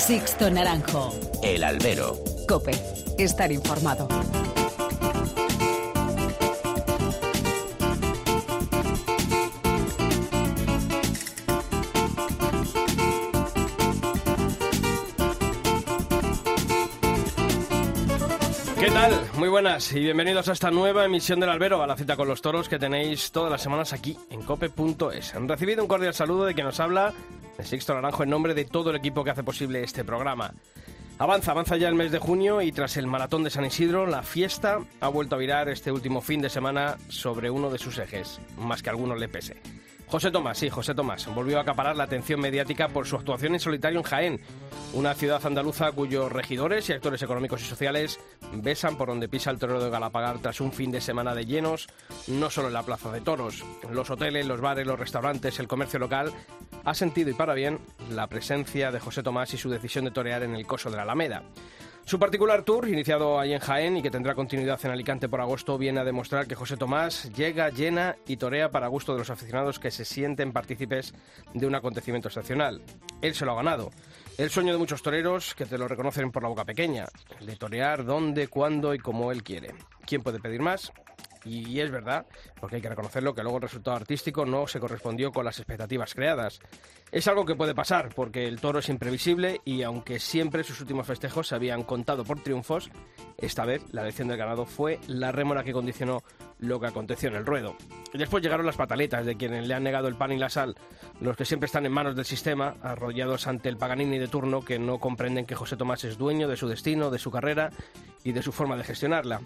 Sixto 0.00 0.50
Naranjo. 0.50 1.14
El 1.42 1.62
albero. 1.62 2.16
Cope. 2.48 2.72
Estar 3.18 3.52
informado. 3.52 4.08
¿Qué 18.78 18.90
tal? 18.90 19.20
Muy 19.36 19.50
buenas 19.50 19.92
y 19.92 20.00
bienvenidos 20.00 20.48
a 20.48 20.52
esta 20.52 20.70
nueva 20.70 21.04
emisión 21.04 21.38
del 21.40 21.50
Albero, 21.50 21.82
a 21.82 21.86
la 21.86 21.96
cita 21.96 22.16
con 22.16 22.26
los 22.26 22.40
toros 22.40 22.70
que 22.70 22.78
tenéis 22.78 23.30
todas 23.30 23.52
las 23.52 23.60
semanas 23.60 23.92
aquí 23.92 24.16
en 24.30 24.40
cope.es. 24.42 25.34
Han 25.34 25.46
recibido 25.46 25.82
un 25.82 25.88
cordial 25.88 26.14
saludo 26.14 26.46
de 26.46 26.54
quien 26.54 26.66
nos 26.66 26.80
habla, 26.80 27.12
Sixto 27.64 27.94
Naranjo, 27.94 28.22
en 28.22 28.30
nombre 28.30 28.54
de 28.54 28.64
todo 28.64 28.90
el 28.90 28.96
equipo 28.96 29.24
que 29.24 29.30
hace 29.30 29.42
posible 29.42 29.82
este 29.82 30.04
programa. 30.04 30.52
Avanza, 31.18 31.50
avanza 31.50 31.76
ya 31.76 31.88
el 31.88 31.94
mes 31.94 32.12
de 32.12 32.18
junio 32.18 32.62
y 32.62 32.72
tras 32.72 32.96
el 32.96 33.06
maratón 33.06 33.44
de 33.44 33.50
San 33.50 33.66
Isidro, 33.66 34.06
la 34.06 34.22
fiesta 34.22 34.78
ha 35.00 35.08
vuelto 35.08 35.34
a 35.34 35.38
virar 35.38 35.68
este 35.68 35.92
último 35.92 36.22
fin 36.22 36.40
de 36.40 36.48
semana 36.48 36.96
sobre 37.08 37.50
uno 37.50 37.70
de 37.70 37.78
sus 37.78 37.98
ejes, 37.98 38.40
más 38.56 38.82
que 38.82 38.88
a 38.88 38.92
algunos 38.92 39.18
le 39.18 39.28
pese. 39.28 39.56
José 40.10 40.32
Tomás, 40.32 40.58
sí, 40.58 40.68
José 40.68 40.92
Tomás, 40.92 41.32
volvió 41.32 41.58
a 41.58 41.62
acaparar 41.62 41.96
la 41.96 42.02
atención 42.02 42.40
mediática 42.40 42.88
por 42.88 43.06
su 43.06 43.14
actuación 43.14 43.54
en 43.54 43.60
solitario 43.60 44.00
en 44.00 44.04
Jaén, 44.04 44.40
una 44.92 45.14
ciudad 45.14 45.46
andaluza 45.46 45.92
cuyos 45.92 46.32
regidores 46.32 46.88
y 46.88 46.92
actores 46.92 47.22
económicos 47.22 47.62
y 47.62 47.64
sociales 47.64 48.18
besan 48.54 48.96
por 48.96 49.06
donde 49.06 49.28
pisa 49.28 49.52
el 49.52 49.60
torero 49.60 49.80
de 49.80 49.88
Galapagar 49.88 50.40
tras 50.40 50.60
un 50.60 50.72
fin 50.72 50.90
de 50.90 51.00
semana 51.00 51.32
de 51.32 51.46
llenos, 51.46 51.86
no 52.26 52.50
solo 52.50 52.66
en 52.66 52.74
la 52.74 52.82
plaza 52.82 53.12
de 53.12 53.20
toros, 53.20 53.64
los 53.88 54.10
hoteles, 54.10 54.46
los 54.46 54.60
bares, 54.60 54.84
los 54.84 54.98
restaurantes, 54.98 55.60
el 55.60 55.68
comercio 55.68 56.00
local, 56.00 56.32
ha 56.84 56.94
sentido 56.94 57.30
y 57.30 57.34
para 57.34 57.54
bien 57.54 57.78
la 58.10 58.26
presencia 58.26 58.90
de 58.90 58.98
José 58.98 59.22
Tomás 59.22 59.54
y 59.54 59.58
su 59.58 59.70
decisión 59.70 60.06
de 60.06 60.10
torear 60.10 60.42
en 60.42 60.56
el 60.56 60.66
coso 60.66 60.90
de 60.90 60.96
la 60.96 61.02
Alameda. 61.02 61.44
Su 62.04 62.18
particular 62.18 62.64
tour, 62.64 62.88
iniciado 62.88 63.38
ahí 63.38 63.52
en 63.52 63.60
Jaén 63.60 63.96
y 63.96 64.02
que 64.02 64.10
tendrá 64.10 64.34
continuidad 64.34 64.80
en 64.84 64.90
Alicante 64.90 65.28
por 65.28 65.40
agosto, 65.40 65.78
viene 65.78 66.00
a 66.00 66.04
demostrar 66.04 66.48
que 66.48 66.56
José 66.56 66.76
Tomás 66.76 67.30
llega, 67.34 67.70
llena 67.70 68.16
y 68.26 68.36
torea 68.36 68.70
para 68.70 68.88
gusto 68.88 69.12
de 69.12 69.20
los 69.20 69.30
aficionados 69.30 69.78
que 69.78 69.92
se 69.92 70.04
sienten 70.04 70.52
partícipes 70.52 71.14
de 71.54 71.66
un 71.66 71.74
acontecimiento 71.76 72.28
excepcional. 72.28 72.82
Él 73.22 73.34
se 73.34 73.44
lo 73.44 73.52
ha 73.52 73.56
ganado. 73.56 73.90
El 74.38 74.50
sueño 74.50 74.72
de 74.72 74.78
muchos 74.78 75.02
toreros 75.02 75.54
que 75.54 75.66
te 75.66 75.78
lo 75.78 75.86
reconocen 75.86 76.32
por 76.32 76.42
la 76.42 76.48
boca 76.48 76.64
pequeña, 76.64 77.06
de 77.40 77.56
torear 77.56 78.04
donde, 78.04 78.48
cuándo 78.48 78.92
y 78.92 78.98
como 78.98 79.30
él 79.30 79.44
quiere. 79.44 79.74
¿Quién 80.04 80.22
puede 80.22 80.40
pedir 80.40 80.62
más? 80.62 80.92
Y 81.44 81.80
es 81.80 81.90
verdad, 81.90 82.26
porque 82.60 82.76
hay 82.76 82.82
que 82.82 82.88
reconocerlo, 82.88 83.34
que 83.34 83.42
luego 83.42 83.58
el 83.58 83.62
resultado 83.62 83.96
artístico 83.96 84.44
no 84.44 84.66
se 84.66 84.80
correspondió 84.80 85.32
con 85.32 85.44
las 85.44 85.58
expectativas 85.58 86.14
creadas. 86.14 86.60
Es 87.10 87.26
algo 87.28 87.44
que 87.44 87.54
puede 87.54 87.74
pasar, 87.74 88.10
porque 88.14 88.46
el 88.46 88.60
toro 88.60 88.78
es 88.78 88.88
imprevisible 88.88 89.60
y 89.64 89.82
aunque 89.82 90.20
siempre 90.20 90.62
sus 90.62 90.80
últimos 90.80 91.06
festejos 91.06 91.48
se 91.48 91.54
habían 91.54 91.82
contado 91.82 92.24
por 92.24 92.42
triunfos, 92.42 92.90
esta 93.38 93.64
vez 93.64 93.82
la 93.92 94.02
elección 94.02 94.28
del 94.28 94.36
ganado 94.36 94.66
fue 94.66 95.00
la 95.06 95.32
rémora 95.32 95.64
que 95.64 95.72
condicionó 95.72 96.22
lo 96.58 96.78
que 96.78 96.86
aconteció 96.86 97.30
en 97.30 97.36
el 97.36 97.46
ruedo. 97.46 97.74
Después 98.12 98.42
llegaron 98.42 98.66
las 98.66 98.76
pataletas 98.76 99.24
de 99.24 99.36
quienes 99.36 99.66
le 99.66 99.74
han 99.74 99.82
negado 99.82 100.08
el 100.08 100.16
pan 100.16 100.32
y 100.32 100.38
la 100.38 100.50
sal, 100.50 100.76
los 101.20 101.36
que 101.36 101.44
siempre 101.44 101.66
están 101.66 101.86
en 101.86 101.92
manos 101.92 102.14
del 102.14 102.24
sistema, 102.24 102.76
arrollados 102.82 103.46
ante 103.46 103.68
el 103.68 103.76
Paganini 103.76 104.18
de 104.18 104.28
turno, 104.28 104.64
que 104.64 104.78
no 104.78 104.98
comprenden 104.98 105.46
que 105.46 105.54
José 105.54 105.76
Tomás 105.76 106.04
es 106.04 106.18
dueño 106.18 106.48
de 106.48 106.56
su 106.56 106.68
destino, 106.68 107.10
de 107.10 107.18
su 107.18 107.30
carrera 107.30 107.70
y 108.24 108.32
de 108.32 108.42
su 108.42 108.52
forma 108.52 108.76
de 108.76 108.84
gestionarla. 108.84 109.40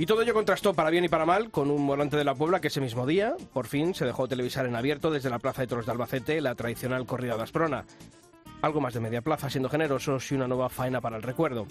Y 0.00 0.06
todo 0.06 0.22
ello 0.22 0.32
contrastó 0.32 0.72
para 0.72 0.88
bien 0.88 1.04
y 1.04 1.10
para 1.10 1.26
mal 1.26 1.50
con 1.50 1.70
un 1.70 1.86
volante 1.86 2.16
de 2.16 2.24
la 2.24 2.34
Puebla 2.34 2.62
que 2.62 2.68
ese 2.68 2.80
mismo 2.80 3.04
día, 3.04 3.34
por 3.52 3.66
fin, 3.66 3.94
se 3.94 4.06
dejó 4.06 4.26
televisar 4.26 4.64
en 4.64 4.74
abierto 4.74 5.10
desde 5.10 5.28
la 5.28 5.38
Plaza 5.38 5.60
de 5.60 5.66
Toros 5.66 5.84
de 5.84 5.92
Albacete 5.92 6.40
la 6.40 6.54
tradicional 6.54 7.04
corrida 7.04 7.36
de 7.36 7.42
Asprona. 7.42 7.84
Algo 8.62 8.80
más 8.80 8.94
de 8.94 9.00
media 9.00 9.20
plaza, 9.20 9.50
siendo 9.50 9.68
generosos, 9.68 10.32
y 10.32 10.36
una 10.36 10.48
nueva 10.48 10.70
faena 10.70 11.02
para 11.02 11.18
el 11.18 11.22
recuerdo. 11.22 11.66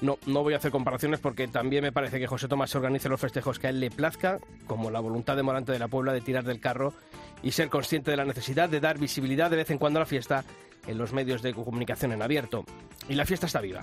No, 0.00 0.16
no 0.24 0.42
voy 0.42 0.54
a 0.54 0.56
hacer 0.56 0.70
comparaciones 0.70 1.20
porque 1.20 1.48
también 1.48 1.82
me 1.82 1.92
parece 1.92 2.18
que 2.18 2.26
José 2.26 2.48
Tomás 2.48 2.70
se 2.70 2.78
organice 2.78 3.10
los 3.10 3.20
festejos 3.20 3.58
que 3.58 3.66
a 3.66 3.70
él 3.70 3.78
le 3.78 3.90
plazca, 3.90 4.38
como 4.66 4.90
la 4.90 5.00
voluntad 5.00 5.36
de 5.36 5.42
Morante 5.42 5.70
de 5.70 5.78
la 5.78 5.88
Puebla 5.88 6.14
de 6.14 6.22
tirar 6.22 6.44
del 6.44 6.60
carro 6.60 6.94
y 7.42 7.50
ser 7.50 7.68
consciente 7.68 8.10
de 8.10 8.16
la 8.16 8.24
necesidad 8.24 8.70
de 8.70 8.80
dar 8.80 8.96
visibilidad 8.96 9.50
de 9.50 9.56
vez 9.58 9.70
en 9.70 9.76
cuando 9.76 9.98
a 9.98 10.00
la 10.00 10.06
fiesta 10.06 10.46
en 10.86 10.96
los 10.96 11.12
medios 11.12 11.42
de 11.42 11.52
comunicación 11.52 12.12
en 12.12 12.22
abierto. 12.22 12.64
Y 13.06 13.16
la 13.16 13.26
fiesta 13.26 13.44
está 13.44 13.60
viva 13.60 13.82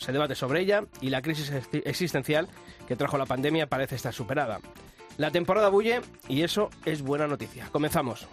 se 0.00 0.12
debate 0.12 0.34
sobre 0.34 0.60
ella 0.60 0.84
y 1.00 1.10
la 1.10 1.22
crisis 1.22 1.52
existencial 1.84 2.48
que 2.88 2.96
trajo 2.96 3.18
la 3.18 3.26
pandemia 3.26 3.68
parece 3.68 3.94
estar 3.94 4.12
superada. 4.12 4.60
La 5.18 5.30
temporada 5.30 5.68
bulle 5.68 6.00
y 6.28 6.42
eso 6.42 6.70
es 6.86 7.02
buena 7.02 7.26
noticia. 7.26 7.68
Comenzamos. 7.70 8.26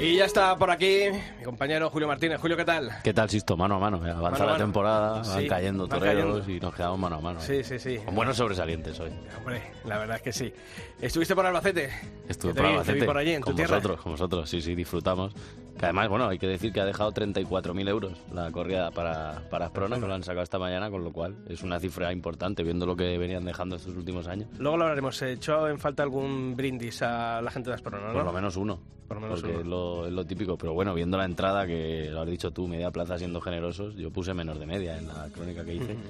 Y 0.00 0.16
ya 0.16 0.26
está 0.26 0.56
por 0.56 0.70
aquí 0.70 1.06
mi 1.38 1.44
compañero 1.44 1.90
Julio 1.90 2.06
Martínez. 2.06 2.40
Julio, 2.40 2.56
¿qué 2.56 2.64
tal? 2.64 2.88
¿Qué 3.02 3.12
tal, 3.12 3.28
Sisto? 3.28 3.56
Mano 3.56 3.74
a 3.76 3.78
mano. 3.80 3.96
Avanza 3.96 4.20
Mano 4.20 4.38
la 4.38 4.44
mano. 4.52 4.56
temporada, 4.58 5.24
Sí, 5.24 5.30
van 5.34 5.46
cayendo 5.48 5.88
toreros 5.88 6.36
cayendo. 6.44 6.52
y 6.52 6.60
nos 6.60 6.74
quedamos 6.74 6.98
mano 7.00 7.16
a 7.16 7.20
mano. 7.20 7.40
Sí, 7.40 7.64
sí, 7.64 7.80
sí. 7.80 7.98
Con 8.04 8.14
buenos 8.14 8.36
sobresalientes 8.36 8.98
hoy. 9.00 9.10
Hombre, 9.38 9.60
la 9.84 9.98
verdad 9.98 10.16
es 10.16 10.22
que 10.22 10.32
sí. 10.32 10.52
¿Estuviste 11.00 11.34
por 11.34 11.46
Albacete? 11.46 11.90
Estuve 12.28 12.54
por 12.54 12.62
vi, 12.62 12.68
te 12.68 12.74
Albacete, 12.74 13.04
por 13.06 13.18
allí, 13.18 13.32
en 13.32 13.40
tu 13.40 13.46
con 13.46 13.56
tierra. 13.56 13.76
vosotros, 13.76 14.00
con 14.00 14.12
vosotros, 14.12 14.48
sí, 14.48 14.62
sí, 14.62 14.74
disfrutamos. 14.76 15.34
Que 15.76 15.84
además, 15.86 16.08
bueno, 16.08 16.28
hay 16.28 16.38
que 16.38 16.46
decir 16.46 16.72
que 16.72 16.80
ha 16.80 16.84
dejado 16.84 17.12
34.000 17.12 17.88
euros 17.88 18.12
la 18.32 18.50
corrida 18.52 18.90
para, 18.92 19.42
para 19.50 19.66
Asprona, 19.66 19.96
que 19.98 20.06
lo 20.06 20.14
han 20.14 20.22
sacado 20.22 20.42
esta 20.42 20.58
mañana, 20.60 20.90
con 20.90 21.02
lo 21.02 21.12
cual 21.12 21.36
es 21.48 21.62
una 21.62 21.78
cifra 21.80 22.12
importante, 22.12 22.62
viendo 22.62 22.86
lo 22.86 22.94
que 22.96 23.16
venían 23.18 23.44
dejando 23.44 23.76
estos 23.76 23.96
últimos 23.96 24.28
años. 24.28 24.48
Luego 24.58 24.76
lo 24.76 24.84
hablaremos. 24.84 25.16
¿Se 25.16 25.32
echó 25.32 25.68
en 25.68 25.78
falta 25.78 26.04
algún 26.04 26.56
brindis 26.56 27.02
a 27.02 27.40
la 27.42 27.50
gente 27.50 27.70
de 27.70 27.74
Asprona, 27.74 28.08
no? 28.08 28.12
Por 28.12 28.24
lo 28.24 28.32
menos 28.32 28.56
uno. 28.56 28.78
Por 29.06 29.16
lo 29.18 29.22
menos 29.22 29.42
uno. 29.42 29.52
Lo, 29.88 30.06
es 30.06 30.12
lo 30.12 30.24
típico. 30.24 30.56
Pero 30.56 30.74
bueno, 30.74 30.94
viendo 30.94 31.16
la 31.16 31.24
entrada, 31.24 31.66
que 31.66 32.08
lo 32.10 32.20
has 32.20 32.28
dicho 32.28 32.50
tú, 32.50 32.68
media 32.68 32.90
plaza 32.90 33.18
siendo 33.18 33.40
generosos, 33.40 33.94
yo 33.96 34.10
puse 34.10 34.34
menos 34.34 34.58
de 34.58 34.66
media 34.66 34.98
en 34.98 35.08
la 35.08 35.28
crónica 35.32 35.64
que 35.64 35.74
hice. 35.74 35.96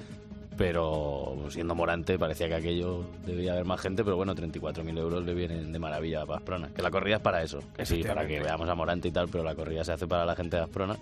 Pero 0.59 1.37
siendo 1.51 1.73
Morante, 1.73 2.19
parecía 2.19 2.49
que 2.49 2.55
aquello 2.55 3.05
debía 3.25 3.53
haber 3.53 3.63
más 3.63 3.79
gente. 3.79 4.03
Pero 4.03 4.17
bueno, 4.17 4.35
34.000 4.35 4.97
euros 4.97 5.23
le 5.23 5.33
vienen 5.33 5.71
de 5.71 5.79
maravilla 5.79 6.23
a 6.27 6.35
Asprona. 6.35 6.67
Que 6.75 6.81
la 6.81 6.91
corrida 6.91 7.15
es 7.15 7.21
para 7.21 7.41
eso. 7.41 7.59
Que 7.77 7.85
sí, 7.85 8.03
para 8.03 8.27
que 8.27 8.41
veamos 8.41 8.67
a 8.67 8.75
Morante 8.75 9.07
y 9.07 9.11
tal. 9.11 9.29
Pero 9.29 9.45
la 9.45 9.55
corrida 9.55 9.85
se 9.85 9.93
hace 9.93 10.05
para 10.05 10.25
la 10.25 10.35
gente 10.35 10.57
de 10.57 10.63
Asprona. 10.63 10.97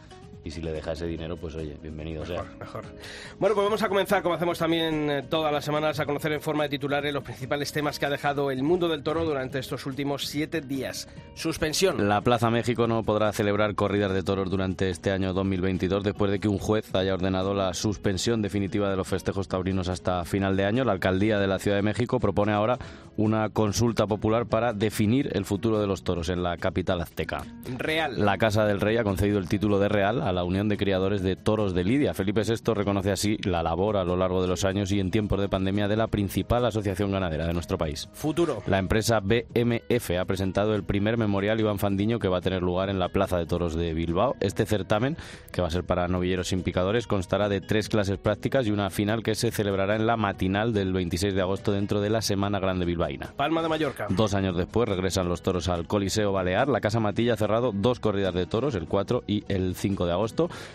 Y 0.47 0.51
si 0.51 0.61
le 0.61 0.71
deja 0.71 0.93
ese 0.93 1.05
dinero, 1.05 1.35
pues 1.35 1.55
oye, 1.55 1.75
bienvenido 1.81 2.25
sea. 2.25 2.41
Mejor, 2.41 2.57
mejor. 2.57 2.85
Bueno, 3.37 3.53
pues 3.53 3.65
vamos 3.65 3.83
a 3.83 3.89
comenzar, 3.89 4.23
como 4.23 4.35
hacemos 4.35 4.57
también 4.57 5.09
eh, 5.09 5.23
todas 5.23 5.51
las 5.51 5.65
semanas, 5.65 5.99
a 5.99 6.05
conocer 6.05 6.31
en 6.31 6.39
forma 6.39 6.63
de 6.63 6.69
titulares 6.69 7.13
los 7.13 7.21
principales 7.21 7.73
temas 7.73 7.99
que 7.99 8.05
ha 8.05 8.09
dejado 8.09 8.49
el 8.49 8.63
mundo 8.63 8.87
del 8.87 9.03
toro 9.03 9.25
durante 9.25 9.59
estos 9.59 9.85
últimos 9.85 10.25
siete 10.25 10.61
días. 10.61 11.09
Suspensión. 11.35 12.07
La 12.07 12.21
Plaza 12.21 12.49
México 12.49 12.87
no 12.87 13.03
podrá 13.03 13.33
celebrar 13.33 13.75
corridas 13.75 14.13
de 14.13 14.23
toros 14.23 14.49
durante 14.49 14.89
este 14.89 15.11
año 15.11 15.33
2022 15.33 16.01
después 16.05 16.31
de 16.31 16.39
que 16.39 16.47
un 16.47 16.59
juez 16.59 16.95
haya 16.95 17.13
ordenado 17.13 17.53
la 17.53 17.73
suspensión 17.73 18.41
definitiva 18.41 18.89
de 18.89 18.95
los 18.95 19.05
festejos 19.05 19.49
taurinos 19.49 19.89
hasta 19.89 20.23
final 20.23 20.55
de 20.55 20.63
año. 20.63 20.85
La 20.85 20.93
alcaldía 20.93 21.39
de 21.39 21.47
la 21.47 21.59
Ciudad 21.59 21.75
de 21.75 21.83
México 21.83 22.21
propone 22.21 22.53
ahora 22.53 22.79
una 23.17 23.49
consulta 23.49 24.07
popular 24.07 24.45
para 24.45 24.71
definir 24.71 25.29
el 25.33 25.43
futuro 25.43 25.81
de 25.81 25.87
los 25.87 26.03
toros 26.03 26.29
en 26.29 26.41
la 26.41 26.55
capital 26.55 27.01
azteca. 27.01 27.43
Real. 27.77 28.23
La 28.23 28.37
Casa 28.37 28.63
del 28.65 28.79
Rey 28.79 28.95
ha 28.95 29.03
concedido 29.03 29.39
el 29.39 29.49
título 29.49 29.79
de 29.79 29.89
Real 29.89 30.21
a 30.21 30.31
la 30.37 30.43
Unión 30.43 30.69
de 30.69 30.77
Criadores 30.77 31.23
de 31.23 31.35
Toros 31.35 31.73
de 31.73 31.83
Lidia. 31.83 32.13
Felipe 32.13 32.43
VI 32.43 32.75
reconoce 32.75 33.11
así 33.11 33.37
la 33.43 33.63
labor 33.63 33.97
a 33.97 34.03
lo 34.03 34.15
largo 34.15 34.39
de 34.39 34.47
los 34.47 34.65
años 34.65 34.91
y 34.91 34.99
en 34.99 35.09
tiempos 35.09 35.41
de 35.41 35.49
pandemia 35.49 35.87
de 35.87 35.97
la 35.97 36.09
principal 36.09 36.63
asociación 36.63 37.11
ganadera 37.11 37.47
de 37.47 37.53
nuestro 37.53 37.79
país. 37.79 38.07
Futuro. 38.13 38.61
La 38.67 38.77
empresa 38.77 39.19
BMF 39.19 40.11
ha 40.19 40.25
presentado 40.25 40.75
el 40.75 40.83
primer 40.83 41.17
memorial 41.17 41.59
Iván 41.59 41.79
Fandiño 41.79 42.19
que 42.19 42.27
va 42.27 42.37
a 42.37 42.41
tener 42.41 42.61
lugar 42.61 42.91
en 42.91 42.99
la 42.99 43.09
Plaza 43.09 43.39
de 43.39 43.47
Toros 43.47 43.73
de 43.73 43.95
Bilbao. 43.95 44.35
Este 44.39 44.67
certamen, 44.67 45.17
que 45.51 45.61
va 45.61 45.69
a 45.69 45.71
ser 45.71 45.85
para 45.85 46.07
novilleros 46.07 46.49
sin 46.49 46.61
picadores, 46.61 47.07
constará 47.07 47.49
de 47.49 47.59
tres 47.59 47.89
clases 47.89 48.19
prácticas 48.19 48.67
y 48.67 48.71
una 48.71 48.91
final 48.91 49.23
que 49.23 49.33
se 49.33 49.49
celebrará 49.49 49.95
en 49.95 50.05
la 50.05 50.17
matinal 50.17 50.71
del 50.71 50.93
26 50.93 51.33
de 51.33 51.41
agosto 51.41 51.71
dentro 51.71 51.99
de 51.99 52.11
la 52.11 52.21
Semana 52.21 52.59
Grande 52.59 52.85
Bilbaína. 52.85 53.33
Palma 53.35 53.63
de 53.63 53.69
Mallorca. 53.69 54.05
Dos 54.11 54.35
años 54.35 54.55
después 54.55 54.87
regresan 54.87 55.29
los 55.29 55.41
toros 55.41 55.67
al 55.67 55.87
Coliseo 55.87 56.31
Balear. 56.31 56.67
La 56.67 56.79
Casa 56.79 56.99
Matilla 56.99 57.33
ha 57.33 57.37
cerrado 57.37 57.71
dos 57.73 57.99
corridas 57.99 58.35
de 58.35 58.45
toros, 58.45 58.75
el 58.75 58.87
4 58.87 59.23
y 59.25 59.43
el 59.47 59.73
5 59.73 60.05
de 60.05 60.11
agosto. 60.11 60.26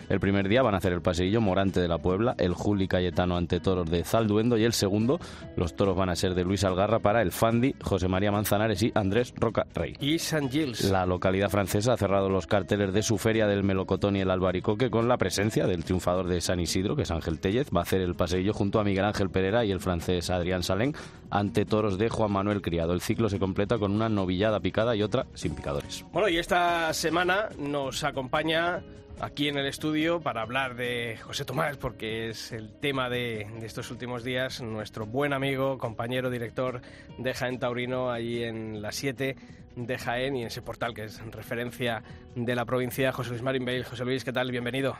El 0.09 0.19
primer 0.19 0.47
día 0.47 0.61
van 0.61 0.73
a 0.73 0.77
hacer 0.77 0.93
el 0.93 1.01
paseillo 1.01 1.41
Morante 1.41 1.79
de 1.79 1.87
la 1.87 1.97
Puebla, 1.97 2.35
el 2.37 2.53
Juli 2.53 2.87
Cayetano 2.87 3.37
ante 3.37 3.59
toros 3.59 3.89
de 3.89 4.03
Zalduendo 4.03 4.57
y 4.57 4.63
el 4.63 4.73
segundo, 4.73 5.19
los 5.55 5.75
toros 5.75 5.95
van 5.95 6.09
a 6.09 6.15
ser 6.15 6.35
de 6.35 6.43
Luis 6.43 6.63
Algarra 6.63 6.99
para 6.99 7.21
el 7.21 7.31
Fandi, 7.31 7.75
José 7.81 8.07
María 8.07 8.31
Manzanares 8.31 8.81
y 8.83 8.91
Andrés 8.95 9.33
Roca 9.37 9.65
Rey. 9.73 9.95
Y 9.99 10.19
San 10.19 10.49
Gilles. 10.49 10.89
La 10.89 11.05
localidad 11.05 11.49
francesa 11.49 11.93
ha 11.93 11.97
cerrado 11.97 12.29
los 12.29 12.47
carteles 12.47 12.93
de 12.93 13.03
su 13.03 13.17
feria 13.17 13.47
del 13.47 13.63
melocotón 13.63 14.15
y 14.15 14.21
el 14.21 14.29
albaricoque 14.29 14.89
con 14.89 15.07
la 15.07 15.17
presencia 15.17 15.67
del 15.67 15.83
triunfador 15.83 16.27
de 16.27 16.41
San 16.41 16.59
Isidro, 16.59 16.95
que 16.95 17.03
es 17.03 17.11
Ángel 17.11 17.39
Tellez. 17.39 17.69
Va 17.75 17.81
a 17.81 17.83
hacer 17.83 18.01
el 18.01 18.15
paseillo 18.15 18.53
junto 18.53 18.79
a 18.79 18.83
Miguel 18.83 19.05
Ángel 19.05 19.29
Pereira 19.29 19.65
y 19.65 19.71
el 19.71 19.79
francés 19.79 20.29
Adrián 20.29 20.63
Salén 20.63 20.93
ante 21.29 21.65
toros 21.65 21.97
de 21.97 22.09
Juan 22.09 22.31
Manuel 22.31 22.61
Criado. 22.61 22.93
El 22.93 23.01
ciclo 23.01 23.29
se 23.29 23.39
completa 23.39 23.77
con 23.77 23.91
una 23.91 24.09
novillada 24.09 24.59
picada 24.59 24.95
y 24.95 25.01
otra 25.01 25.25
sin 25.33 25.55
picadores. 25.55 26.05
Bueno, 26.11 26.29
y 26.29 26.37
esta 26.37 26.93
semana 26.93 27.49
nos 27.57 28.03
acompaña 28.03 28.83
aquí 29.19 29.47
en 29.47 29.57
el 29.57 29.65
estudio 29.65 30.19
para 30.21 30.41
hablar 30.41 30.75
de 30.75 31.17
José 31.21 31.45
Tomás, 31.45 31.77
porque 31.77 32.29
es 32.29 32.51
el 32.51 32.71
tema 32.73 33.09
de, 33.09 33.47
estos 33.63 33.91
últimos 33.91 34.23
días, 34.23 34.61
nuestro 34.61 35.05
buen 35.05 35.33
amigo, 35.33 35.77
compañero, 35.77 36.29
director 36.29 36.81
de 37.17 37.33
Jaén 37.33 37.59
Taurino, 37.59 38.11
allí 38.11 38.43
en 38.43 38.81
la 38.81 38.91
7 38.91 39.35
de 39.75 39.97
Jaén 39.97 40.35
y 40.35 40.41
en 40.41 40.47
ese 40.47 40.61
portal 40.61 40.93
que 40.93 41.05
es 41.05 41.19
referencia 41.31 42.03
de 42.35 42.55
la 42.55 42.65
provincia, 42.65 43.11
José 43.11 43.31
Luis 43.31 43.41
Marín 43.41 43.65
Bale. 43.65 43.83
José 43.83 44.05
Luis, 44.05 44.23
¿qué 44.23 44.33
tal? 44.33 44.51
Bienvenido. 44.51 44.95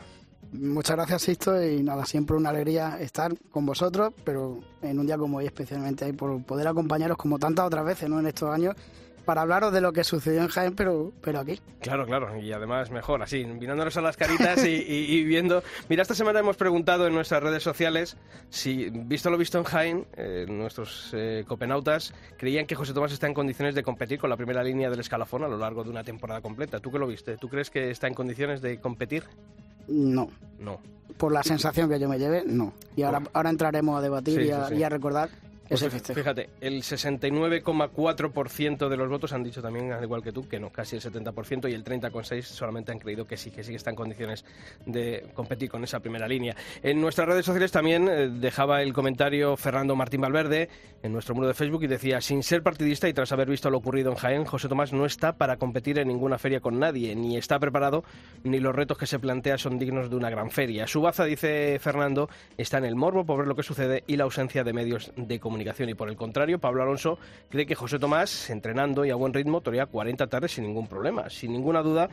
Muchas 0.51 0.95
gracias, 0.95 1.21
Sisto, 1.23 1.63
y 1.63 1.81
nada, 1.81 2.05
siempre 2.05 2.35
una 2.35 2.49
alegría 2.49 2.99
estar 2.99 3.33
con 3.49 3.65
vosotros, 3.65 4.13
pero 4.23 4.59
en 4.81 4.99
un 4.99 5.07
día 5.07 5.17
como 5.17 5.37
hoy 5.37 5.45
especialmente 5.45 6.13
por 6.13 6.43
poder 6.43 6.67
acompañaros 6.67 7.17
como 7.17 7.39
tantas 7.39 7.65
otras 7.65 7.85
veces, 7.85 8.09
¿no? 8.09 8.19
En 8.19 8.27
estos 8.27 8.53
años 8.53 8.75
para 9.25 9.41
hablaros 9.41 9.73
de 9.73 9.81
lo 9.81 9.93
que 9.93 10.03
sucedió 10.03 10.41
en 10.41 10.47
Jaén, 10.47 10.75
pero, 10.75 11.11
pero 11.21 11.39
aquí. 11.39 11.59
Claro, 11.81 12.05
claro, 12.05 12.37
y 12.37 12.51
además 12.51 12.91
mejor, 12.91 13.21
así, 13.21 13.45
mirándonos 13.45 13.95
a 13.97 14.01
las 14.01 14.17
caritas 14.17 14.63
y, 14.65 15.23
viendo. 15.23 15.63
Mira, 15.89 16.01
esta 16.01 16.15
semana 16.15 16.39
hemos 16.39 16.57
preguntado 16.57 17.07
en 17.07 17.13
nuestras 17.13 17.41
redes 17.41 17.63
sociales 17.63 18.17
si, 18.49 18.89
visto 18.89 19.29
lo 19.29 19.37
visto 19.37 19.57
en 19.57 19.63
Jaén, 19.63 20.05
eh, 20.15 20.45
nuestros 20.47 21.11
eh, 21.13 21.43
copenautas 21.47 22.13
creían 22.37 22.65
que 22.65 22.75
José 22.75 22.93
Tomás 22.93 23.11
está 23.11 23.27
en 23.27 23.33
condiciones 23.33 23.75
de 23.75 23.83
competir 23.83 24.19
con 24.19 24.29
la 24.29 24.37
primera 24.37 24.63
línea 24.63 24.89
del 24.89 24.99
escalafón 24.99 25.43
a 25.43 25.47
lo 25.47 25.57
largo 25.57 25.83
de 25.83 25.89
una 25.89 26.03
temporada 26.03 26.41
completa. 26.41 26.79
¿Tú 26.79 26.91
qué 26.91 26.99
lo 26.99 27.07
viste? 27.07 27.37
¿Tú 27.37 27.49
crees 27.49 27.69
que 27.69 27.91
está 27.91 28.07
en 28.07 28.13
condiciones 28.13 28.61
de 28.61 28.79
competir? 28.79 29.23
No. 29.87 30.29
No. 30.59 30.79
Por 31.17 31.31
la 31.31 31.43
sensación 31.43 31.89
que 31.89 31.99
yo 31.99 32.09
me 32.09 32.17
lleve, 32.17 32.43
no. 32.45 32.73
Y 32.95 33.03
ahora, 33.03 33.21
ahora 33.33 33.49
entraremos 33.49 33.97
a 33.97 34.01
debatir 34.01 34.41
y, 34.41 34.51
a, 34.51 34.89
recordar 34.89 35.29
Fíjate, 35.77 36.49
el 36.61 36.81
69,4% 36.81 38.89
de 38.89 38.97
los 38.97 39.09
votos 39.09 39.33
han 39.33 39.43
dicho 39.43 39.61
también, 39.61 39.91
al 39.91 40.03
igual 40.03 40.21
que 40.21 40.31
tú, 40.31 40.47
que 40.47 40.59
no, 40.59 40.69
casi 40.69 40.95
el 40.95 41.01
70%, 41.01 41.69
y 41.69 41.73
el 41.73 41.83
30,6% 41.83 42.41
solamente 42.43 42.91
han 42.91 42.99
creído 42.99 43.25
que 43.25 43.37
sí, 43.37 43.51
que 43.51 43.63
sí 43.63 43.71
que 43.71 43.77
está 43.77 43.89
en 43.89 43.95
condiciones 43.95 44.45
de 44.85 45.25
competir 45.33 45.69
con 45.69 45.83
esa 45.83 45.99
primera 45.99 46.27
línea. 46.27 46.55
En 46.81 47.01
nuestras 47.01 47.27
redes 47.27 47.45
sociales 47.45 47.71
también 47.71 48.07
eh, 48.07 48.29
dejaba 48.29 48.81
el 48.81 48.93
comentario 48.93 49.57
Fernando 49.57 49.95
Martín 49.95 50.21
Valverde 50.21 50.69
en 51.01 51.11
nuestro 51.11 51.35
muro 51.35 51.47
de 51.47 51.53
Facebook 51.53 51.83
y 51.83 51.87
decía, 51.87 52.21
sin 52.21 52.43
ser 52.43 52.63
partidista 52.63 53.09
y 53.09 53.13
tras 53.13 53.31
haber 53.31 53.49
visto 53.49 53.69
lo 53.69 53.77
ocurrido 53.77 54.11
en 54.11 54.17
Jaén, 54.17 54.45
José 54.45 54.69
Tomás 54.69 54.93
no 54.93 55.05
está 55.05 55.33
para 55.33 55.57
competir 55.57 55.99
en 55.99 56.07
ninguna 56.07 56.37
feria 56.37 56.59
con 56.59 56.79
nadie, 56.79 57.15
ni 57.15 57.37
está 57.37 57.59
preparado, 57.59 58.03
ni 58.43 58.59
los 58.59 58.75
retos 58.75 58.97
que 58.97 59.07
se 59.07 59.19
plantea 59.19 59.57
son 59.57 59.79
dignos 59.79 60.09
de 60.09 60.15
una 60.15 60.29
gran 60.29 60.51
feria. 60.51 60.87
Su 60.87 61.01
baza, 61.01 61.25
dice 61.25 61.79
Fernando, 61.79 62.29
está 62.57 62.77
en 62.77 62.85
el 62.85 62.95
morbo 62.95 63.25
por 63.25 63.39
ver 63.39 63.47
lo 63.47 63.55
que 63.55 63.63
sucede 63.63 64.03
y 64.07 64.15
la 64.15 64.23
ausencia 64.23 64.63
de 64.63 64.73
medios 64.73 65.11
de 65.15 65.39
comunicación 65.39 65.62
y 65.63 65.93
por 65.93 66.09
el 66.09 66.15
contrario, 66.15 66.59
Pablo 66.59 66.83
Alonso 66.83 67.17
cree 67.49 67.65
que 67.65 67.75
José 67.75 67.99
Tomás, 67.99 68.49
entrenando 68.49 69.05
y 69.05 69.11
a 69.11 69.15
buen 69.15 69.33
ritmo, 69.33 69.61
torea 69.61 69.85
40 69.85 70.27
tardes 70.27 70.51
sin 70.51 70.65
ningún 70.65 70.87
problema. 70.87 71.29
Sin 71.29 71.53
ninguna 71.53 71.81
duda, 71.81 72.09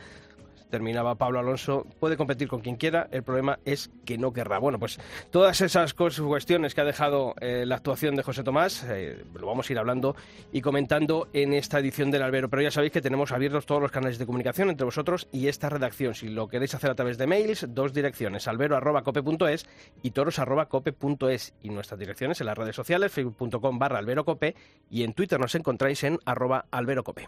terminaba 0.71 1.15
Pablo 1.15 1.39
Alonso, 1.39 1.85
puede 1.99 2.17
competir 2.17 2.47
con 2.47 2.61
quien 2.61 2.77
quiera, 2.77 3.07
el 3.11 3.21
problema 3.21 3.59
es 3.65 3.91
que 4.05 4.17
no 4.17 4.33
querrá. 4.33 4.57
Bueno, 4.57 4.79
pues 4.79 4.99
todas 5.29 5.61
esas 5.61 5.93
cuestiones 5.93 6.73
que 6.73 6.81
ha 6.81 6.85
dejado 6.85 7.35
eh, 7.39 7.65
la 7.67 7.75
actuación 7.75 8.15
de 8.15 8.23
José 8.23 8.43
Tomás, 8.43 8.83
eh, 8.89 9.23
lo 9.35 9.45
vamos 9.45 9.69
a 9.69 9.73
ir 9.73 9.77
hablando 9.77 10.15
y 10.51 10.61
comentando 10.61 11.27
en 11.33 11.53
esta 11.53 11.79
edición 11.79 12.09
del 12.09 12.23
Albero. 12.23 12.49
Pero 12.49 12.63
ya 12.63 12.71
sabéis 12.71 12.93
que 12.93 13.01
tenemos 13.01 13.31
abiertos 13.31 13.65
todos 13.65 13.81
los 13.81 13.91
canales 13.91 14.17
de 14.17 14.25
comunicación 14.25 14.69
entre 14.69 14.85
vosotros 14.85 15.27
y 15.31 15.47
esta 15.47 15.69
redacción. 15.69 16.15
Si 16.15 16.29
lo 16.29 16.47
queréis 16.47 16.73
hacer 16.73 16.89
a 16.89 16.95
través 16.95 17.17
de 17.17 17.27
mails, 17.27 17.67
dos 17.69 17.93
direcciones, 17.93 18.47
albero.cope.es 18.47 19.65
y 20.01 20.11
toros.cope.es. 20.11 21.53
Y 21.61 21.69
nuestras 21.69 21.99
direcciones 21.99 22.41
en 22.41 22.47
las 22.47 22.57
redes 22.57 22.75
sociales, 22.75 23.11
facebook.com 23.11 23.77
barra 23.77 23.99
alberocope 23.99 24.55
y 24.89 25.03
en 25.03 25.13
Twitter 25.13 25.39
nos 25.39 25.55
encontráis 25.55 26.03
en 26.03 26.17
arroba 26.25 26.65
alberocope. 26.71 27.27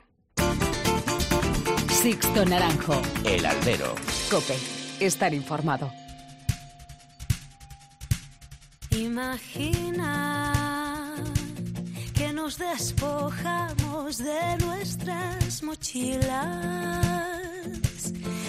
Sixto 2.03 2.43
Naranjo. 2.43 3.01
El 3.23 3.45
Albero. 3.45 3.95
Cope. 4.29 4.57
Estar 4.99 5.33
informado. 5.33 5.89
Imagina 8.91 10.43
que 12.13 12.33
nos 12.33 12.57
despojamos 12.57 14.17
de 14.17 14.57
nuestras 14.65 15.63
mochilas. 15.63 16.27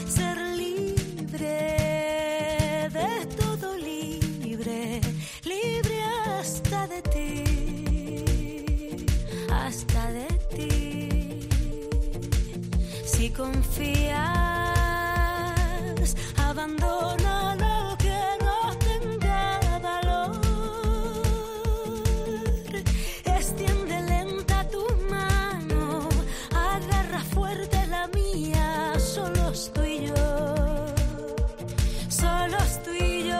Ser 0.08 0.36
libre 0.56 1.93
confías, 13.36 14.16
abandona 16.36 17.54
lo 17.56 17.96
que 17.98 18.20
no 18.44 18.76
tenga 18.78 19.58
valor. 19.80 20.40
Extiende 23.24 24.00
lenta 24.02 24.68
tu 24.68 24.84
mano, 25.10 26.08
agarra 26.52 27.20
fuerte 27.34 27.86
la 27.88 28.06
mía, 28.08 28.92
solo 28.98 29.50
estoy 29.50 30.06
yo. 30.06 30.14
Solo 32.08 32.56
estoy 32.58 33.24
yo. 33.30 33.38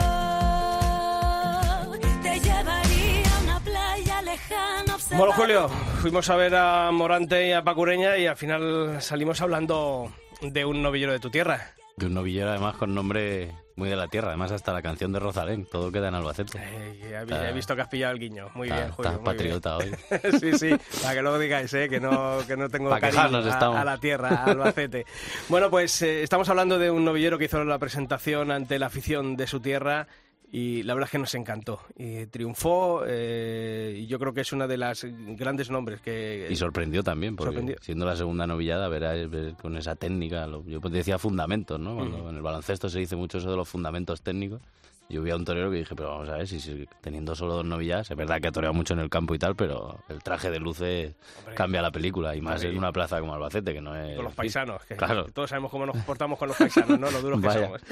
Te 2.22 2.40
llevaría 2.40 3.36
a 3.36 3.40
una 3.42 3.60
playa 3.60 4.22
lejana. 4.22 4.96
Bueno, 5.16 5.32
Julio 5.32 5.93
fuimos 6.04 6.28
a 6.28 6.36
ver 6.36 6.54
a 6.54 6.90
Morante 6.92 7.48
y 7.48 7.52
a 7.52 7.64
Pacureña 7.64 8.18
y 8.18 8.26
al 8.26 8.36
final 8.36 9.00
salimos 9.00 9.40
hablando 9.40 10.12
de 10.42 10.66
un 10.66 10.82
novillero 10.82 11.12
de 11.12 11.18
tu 11.18 11.30
tierra. 11.30 11.70
De 11.96 12.04
un 12.04 12.12
novillero 12.12 12.50
además 12.50 12.76
con 12.76 12.94
nombre 12.94 13.50
muy 13.74 13.88
de 13.88 13.96
la 13.96 14.06
tierra, 14.08 14.28
además 14.28 14.52
hasta 14.52 14.74
la 14.74 14.82
canción 14.82 15.14
de 15.14 15.18
Rosalén, 15.18 15.64
todo 15.64 15.90
queda 15.90 16.08
en 16.08 16.14
Albacete. 16.16 16.58
Eh, 16.58 17.24
he 17.30 17.52
visto 17.54 17.74
que 17.74 17.80
has 17.80 17.88
pillado 17.88 18.12
el 18.12 18.18
guiño, 18.18 18.50
muy 18.54 18.68
bien, 18.68 18.90
Julio. 18.90 19.12
Estás 19.12 19.24
patriota 19.24 19.78
hoy. 19.78 19.92
sí, 20.40 20.58
sí, 20.58 20.76
para 21.00 21.14
que 21.14 21.22
luego 21.22 21.38
digáis 21.38 21.72
eh, 21.72 21.88
que, 21.88 22.00
no, 22.00 22.36
que 22.46 22.54
no 22.54 22.68
tengo 22.68 22.90
cariño 22.90 23.38
a, 23.38 23.80
a, 23.80 23.84
la 23.86 23.96
tierra, 23.96 24.28
a 24.28 24.44
Albacete. 24.44 25.06
bueno, 25.48 25.70
pues 25.70 26.02
eh, 26.02 26.22
estamos 26.22 26.46
hablando 26.50 26.78
de 26.78 26.90
un 26.90 27.02
novillero 27.02 27.38
que 27.38 27.46
hizo 27.46 27.64
la 27.64 27.78
presentación 27.78 28.50
ante 28.50 28.78
la 28.78 28.88
afición 28.88 29.36
de 29.36 29.46
su 29.46 29.60
tierra 29.60 30.06
y 30.56 30.84
la 30.84 30.94
verdad 30.94 31.08
es 31.08 31.10
que 31.10 31.18
nos 31.18 31.34
encantó. 31.34 31.80
Y 31.96 32.26
triunfó 32.26 33.02
eh, 33.04 33.96
y 33.98 34.06
yo 34.06 34.20
creo 34.20 34.32
que 34.32 34.42
es 34.42 34.52
una 34.52 34.68
de 34.68 34.76
las 34.76 35.04
grandes 35.04 35.68
nombres 35.68 36.00
que... 36.00 36.46
Y 36.48 36.54
sorprendió 36.54 37.02
también, 37.02 37.34
porque 37.34 37.74
siendo 37.80 38.06
la 38.06 38.14
segunda 38.14 38.46
novillada, 38.46 38.86
verás, 38.86 39.18
con 39.60 39.76
esa 39.76 39.96
técnica, 39.96 40.46
yo 40.64 40.78
decía 40.78 41.18
fundamentos, 41.18 41.80
¿no? 41.80 41.96
Cuando 41.96 42.30
en 42.30 42.36
el 42.36 42.42
baloncesto 42.42 42.88
se 42.88 43.00
dice 43.00 43.16
mucho 43.16 43.38
eso 43.38 43.50
de 43.50 43.56
los 43.56 43.68
fundamentos 43.68 44.22
técnicos 44.22 44.62
yo 45.08 45.22
vi 45.22 45.30
a 45.30 45.36
un 45.36 45.44
torero 45.44 45.70
que 45.70 45.78
dije, 45.78 45.94
pero 45.94 46.10
vamos 46.10 46.28
a 46.28 46.36
ver, 46.36 46.46
si, 46.48 46.88
teniendo 47.00 47.34
solo 47.34 47.54
dos 47.54 47.64
novillas, 47.64 48.10
es 48.10 48.16
verdad 48.16 48.40
que 48.40 48.48
ha 48.48 48.52
toreado 48.52 48.74
mucho 48.74 48.94
en 48.94 49.00
el 49.00 49.10
campo 49.10 49.34
y 49.34 49.38
tal, 49.38 49.54
pero 49.54 49.98
el 50.08 50.22
traje 50.22 50.50
de 50.50 50.58
luces 50.58 51.14
cambia 51.54 51.82
la 51.82 51.90
película, 51.90 52.34
y 52.34 52.40
más 52.40 52.62
en 52.64 52.76
una 52.76 52.92
plaza 52.92 53.20
como 53.20 53.34
Albacete, 53.34 53.72
que 53.72 53.80
no 53.80 53.96
es... 53.96 54.16
Con 54.16 54.24
los 54.24 54.34
paisanos, 54.34 54.84
que, 54.84 54.96
claro. 54.96 55.26
todos 55.26 55.50
sabemos 55.50 55.70
cómo 55.70 55.86
nos 55.86 55.96
portamos 56.04 56.38
con 56.38 56.48
los 56.48 56.56
paisanos, 56.56 56.98
¿no? 56.98 57.10
Lo 57.10 57.20
duros 57.20 57.40
que 57.40 57.50
somos. 57.50 57.82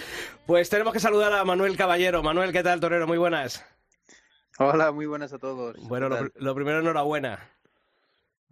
Pues 0.46 0.68
tenemos 0.68 0.92
que 0.92 1.00
saludar 1.00 1.32
a 1.32 1.44
Manuel 1.44 1.76
Caballero. 1.76 2.22
Manuel, 2.22 2.52
¿qué 2.52 2.62
tal, 2.62 2.80
torero? 2.80 3.06
Muy 3.06 3.18
buenas. 3.18 3.64
Hola, 4.58 4.92
muy 4.92 5.06
buenas 5.06 5.32
a 5.32 5.38
todos. 5.38 5.76
Bueno, 5.88 6.08
lo 6.34 6.54
primero, 6.54 6.80
enhorabuena. 6.80 7.50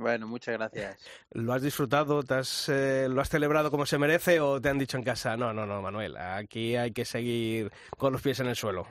Bueno, 0.01 0.27
muchas 0.27 0.57
gracias. 0.57 0.97
¿Lo 1.33 1.53
has 1.53 1.61
disfrutado? 1.61 2.23
¿Te 2.23 2.41
eh, 2.69 3.09
¿Lo 3.11 3.21
has 3.21 3.29
celebrado 3.29 3.71
como 3.71 3.85
se 3.85 3.99
merece 3.99 4.41
o 4.41 4.59
te 4.59 4.71
han 4.71 4.79
dicho 4.79 4.97
en 4.97 5.05
casa, 5.05 5.37
no, 5.37 5.53
no, 5.53 5.67
no, 5.67 5.83
Manuel, 5.83 6.17
aquí 6.17 6.75
hay 6.75 6.93
que 6.93 7.05
seguir 7.05 7.71
con 7.99 8.11
los 8.15 8.23
pies 8.23 8.41
en 8.41 8.47
el 8.47 8.57
suelo? 8.57 8.89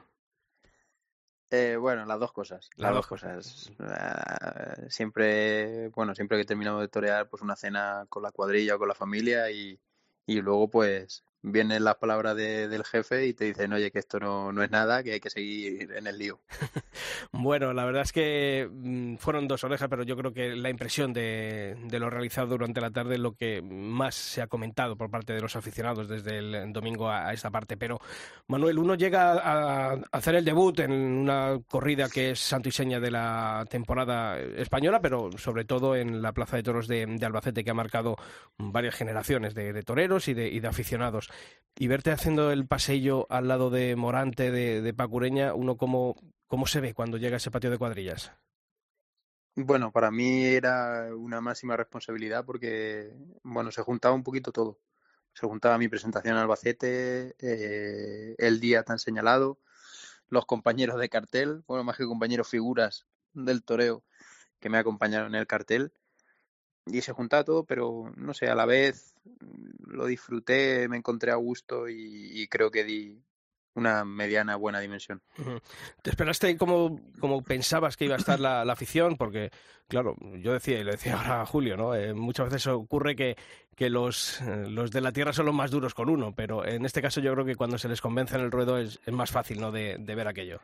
Eh, 1.50 1.78
bueno, 1.78 2.06
las 2.06 2.20
dos 2.20 2.32
cosas. 2.32 2.70
Las, 2.76 2.94
dos 2.94 3.08
cosas. 3.08 3.72
Eh, 3.80 4.90
siempre, 4.90 5.88
bueno, 5.90 6.14
siempre 6.14 6.38
que 6.38 6.46
terminamos 6.46 6.82
de 6.82 6.90
torear, 6.90 7.28
pues 7.28 7.42
una 7.42 7.56
cena 7.56 8.06
con 8.08 8.22
la 8.22 8.32
cuadrilla 8.32 8.76
o 8.76 8.80
con 8.80 8.88
la 8.88 8.94
familia 8.94 9.50
y, 9.50 9.80
y 10.28 10.42
luego, 10.42 10.70
pues, 10.70 11.24
vienen 11.42 11.84
las 11.84 11.96
palabras 11.96 12.36
del 12.36 12.84
jefe 12.84 13.28
y 13.28 13.34
te 13.34 13.46
dicen, 13.46 13.72
oye, 13.72 13.92
que 13.92 14.00
esto 14.00 14.20
no, 14.20 14.52
no, 14.52 14.64
es 14.64 14.72
nada, 14.72 15.04
que 15.04 15.14
hay 15.14 15.20
que 15.20 15.30
seguir 15.30 15.92
en 15.94 16.08
el 16.08 16.18
lío. 16.18 16.40
bueno, 17.32 17.74
la 17.74 17.86
verdad 17.86 18.04
es 18.04 18.12
que 18.12 18.70
mm, 18.70 19.16
fueron 19.16 19.48
dos 19.48 19.64
orejas, 19.64 19.88
pero 19.90 20.04
yo 20.04 20.18
creo 20.18 20.34
que 20.34 20.56
la 20.56 20.70
impresión 20.70 21.14
de, 21.14 21.78
de, 21.86 22.00
lo 22.00 22.10
realizado 22.10 22.48
durante 22.48 22.82
la 22.82 22.92
tarde 22.92 23.16
es 23.16 23.22
lo 23.22 23.34
que 23.34 23.62
más 23.62 24.16
se 24.16 24.42
ha 24.42 24.48
comentado 24.48 24.98
por 24.98 25.10
parte 25.10 25.34
de 25.34 25.42
los 25.42 25.56
aficionados 25.56 26.10
desde 26.10 26.40
el 26.40 26.74
domingo 26.74 27.10
a, 27.10 27.32
esta 27.34 27.50
parte. 27.50 27.78
Pero, 27.78 28.00
Manuel, 28.48 28.78
uno 28.78 28.96
llega 28.96 29.34
a, 29.34 29.98
hacer 30.12 30.36
el 30.36 30.46
debut 30.46 30.80
en 30.80 30.92
una 30.92 31.60
corrida 31.70 32.10
que 32.10 32.32
es 32.32 32.40
santo 32.40 32.70
y 32.70 32.72
seña 32.72 33.00
de 33.00 33.12
la 33.12 33.66
temporada 33.70 34.40
española, 34.40 35.00
pero 35.02 35.30
sobre 35.38 35.64
todo 35.64 35.96
en 35.96 36.22
la 36.22 36.34
Plaza 36.34 36.58
de 36.58 36.64
Toros 36.64 36.88
de, 36.88 37.20
Albacete, 37.22 37.64
que 37.64 37.72
ha 37.72 37.76
marcado 37.76 38.18
varias 38.58 38.96
generaciones 38.96 39.54
de, 39.54 39.72
de 39.72 39.84
toreros 39.84 40.28
y 40.28 40.34
de, 40.34 40.50
y 40.50 40.60
de 40.60 40.68
y 41.78 41.88
verte 41.88 42.12
haciendo 42.12 42.52
el 42.52 42.68
paseillo 42.68 43.28
al 43.30 43.48
lado 43.48 43.70
de 43.70 43.96
Morante, 43.96 44.52
de, 44.52 44.94
Pacureña, 44.94 45.54
uno 45.54 45.78
como 45.78 46.16
¿Cómo 46.50 46.66
se 46.66 46.82
ve 46.82 46.96
cuando 46.96 47.18
llega 47.18 47.38
ese 47.38 47.52
patio 47.52 47.70
de 47.70 47.78
cuadrillas? 47.78 48.32
Bueno, 49.56 49.92
para 49.92 50.10
mí 50.10 50.46
era 50.46 51.16
una 51.16 51.42
máxima 51.42 51.78
responsabilidad 51.78 52.44
porque, 52.44 53.14
bueno, 53.44 53.72
se 53.72 53.84
juntaba 53.84 54.16
un 54.16 54.24
poquito 54.24 54.52
todo. 54.52 54.80
Se 55.34 55.46
juntaba 55.46 55.78
mi 55.78 55.88
presentación 55.88 56.34
en 56.34 56.42
Albacete, 56.42 57.36
eh, 57.38 58.36
el 58.40 58.60
día 58.60 58.82
tan 58.82 58.98
señalado, 58.98 59.60
los 60.28 60.48
compañeros 60.48 61.00
de 61.00 61.10
cartel, 61.10 61.64
bueno, 61.68 61.84
más 61.84 61.98
que 61.98 62.06
compañeros, 62.06 62.50
figuras 62.50 63.06
del 63.34 63.64
toreo 63.64 64.04
que 64.60 64.70
me 64.70 64.80
acompañaron 64.80 65.36
en 65.36 65.42
el 65.42 65.46
cartel. 65.46 65.94
Y 66.86 67.02
se 67.02 67.14
juntaba 67.14 67.44
todo, 67.44 67.64
pero 67.64 68.12
no 68.16 68.34
sé, 68.34 68.48
a 68.48 68.56
la 68.56 68.66
vez 68.66 69.16
lo 69.88 70.06
disfruté, 70.06 70.88
me 70.88 70.98
encontré 70.98 71.32
a 71.32 71.36
gusto 71.36 71.88
y, 71.90 72.48
creo 72.50 72.72
que 72.72 72.84
di 72.84 73.22
una 73.76 74.04
mediana 74.04 74.56
buena 74.56 74.80
dimensión. 74.80 75.22
¿Te 76.02 76.10
esperaste 76.10 76.58
como, 76.58 77.00
pensabas 77.46 77.96
que 77.96 78.06
iba 78.06 78.16
a 78.16 78.18
estar 78.18 78.40
la, 78.40 78.62
afición? 78.64 79.18
Porque, 79.18 79.52
claro, 79.88 80.16
yo 80.42 80.54
decía, 80.54 80.80
y 80.80 80.84
lo 80.84 80.92
decía 80.92 81.16
ahora 81.20 81.46
Julio, 81.46 81.78
¿no? 81.78 81.96
Eh, 81.96 82.14
muchas 82.14 82.50
veces 82.50 82.68
ocurre 82.68 83.16
que, 83.16 83.38
que 83.76 83.90
los, 83.90 84.42
eh, 84.42 84.66
los 84.68 84.92
de 84.92 85.02
la 85.02 85.12
tierra 85.12 85.34
son 85.34 85.46
los 85.46 85.56
más 85.56 85.72
duros 85.72 85.94
con 85.94 86.10
uno, 86.10 86.34
pero 86.36 86.66
en 86.66 86.86
este 86.86 87.02
caso 87.02 87.22
yo 87.22 87.34
creo 87.34 87.46
que 87.46 87.56
cuando 87.56 87.78
se 87.78 87.88
les 87.88 88.02
convence 88.02 88.36
en 88.36 88.42
el 88.42 88.52
ruedo 88.52 88.78
es, 88.78 89.00
es 89.06 89.14
más 89.14 89.32
fácil, 89.32 89.62
¿no? 89.62 89.72
De, 89.72 89.98
de 90.00 90.16
ver 90.16 90.28
aquello. 90.28 90.60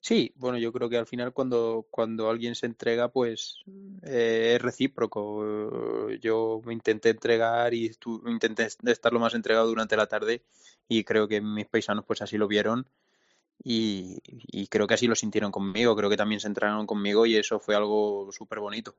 Sí, 0.00 0.32
bueno, 0.36 0.58
yo 0.58 0.72
creo 0.72 0.88
que 0.88 0.96
al 0.98 1.06
final 1.06 1.32
cuando, 1.32 1.86
cuando 1.90 2.30
alguien 2.30 2.54
se 2.54 2.66
entrega, 2.66 3.08
pues 3.08 3.62
eh, 4.02 4.54
es 4.56 4.62
recíproco. 4.62 6.10
Yo 6.20 6.60
me 6.64 6.72
intenté 6.72 7.10
entregar 7.10 7.74
y 7.74 7.90
estu- 7.90 8.22
intenté 8.30 8.68
estar 8.90 9.12
lo 9.12 9.20
más 9.20 9.34
entregado 9.34 9.66
durante 9.68 9.96
la 9.96 10.06
tarde 10.06 10.42
y 10.88 11.04
creo 11.04 11.28
que 11.28 11.40
mis 11.40 11.66
paisanos 11.66 12.04
pues 12.04 12.22
así 12.22 12.38
lo 12.38 12.48
vieron 12.48 12.86
y, 13.64 14.18
y 14.24 14.66
creo 14.68 14.86
que 14.86 14.94
así 14.94 15.06
lo 15.06 15.14
sintieron 15.14 15.50
conmigo. 15.52 15.96
Creo 15.96 16.10
que 16.10 16.16
también 16.16 16.40
se 16.40 16.48
entregaron 16.48 16.86
conmigo 16.86 17.26
y 17.26 17.36
eso 17.36 17.58
fue 17.60 17.74
algo 17.74 18.30
súper 18.32 18.60
bonito. 18.60 18.94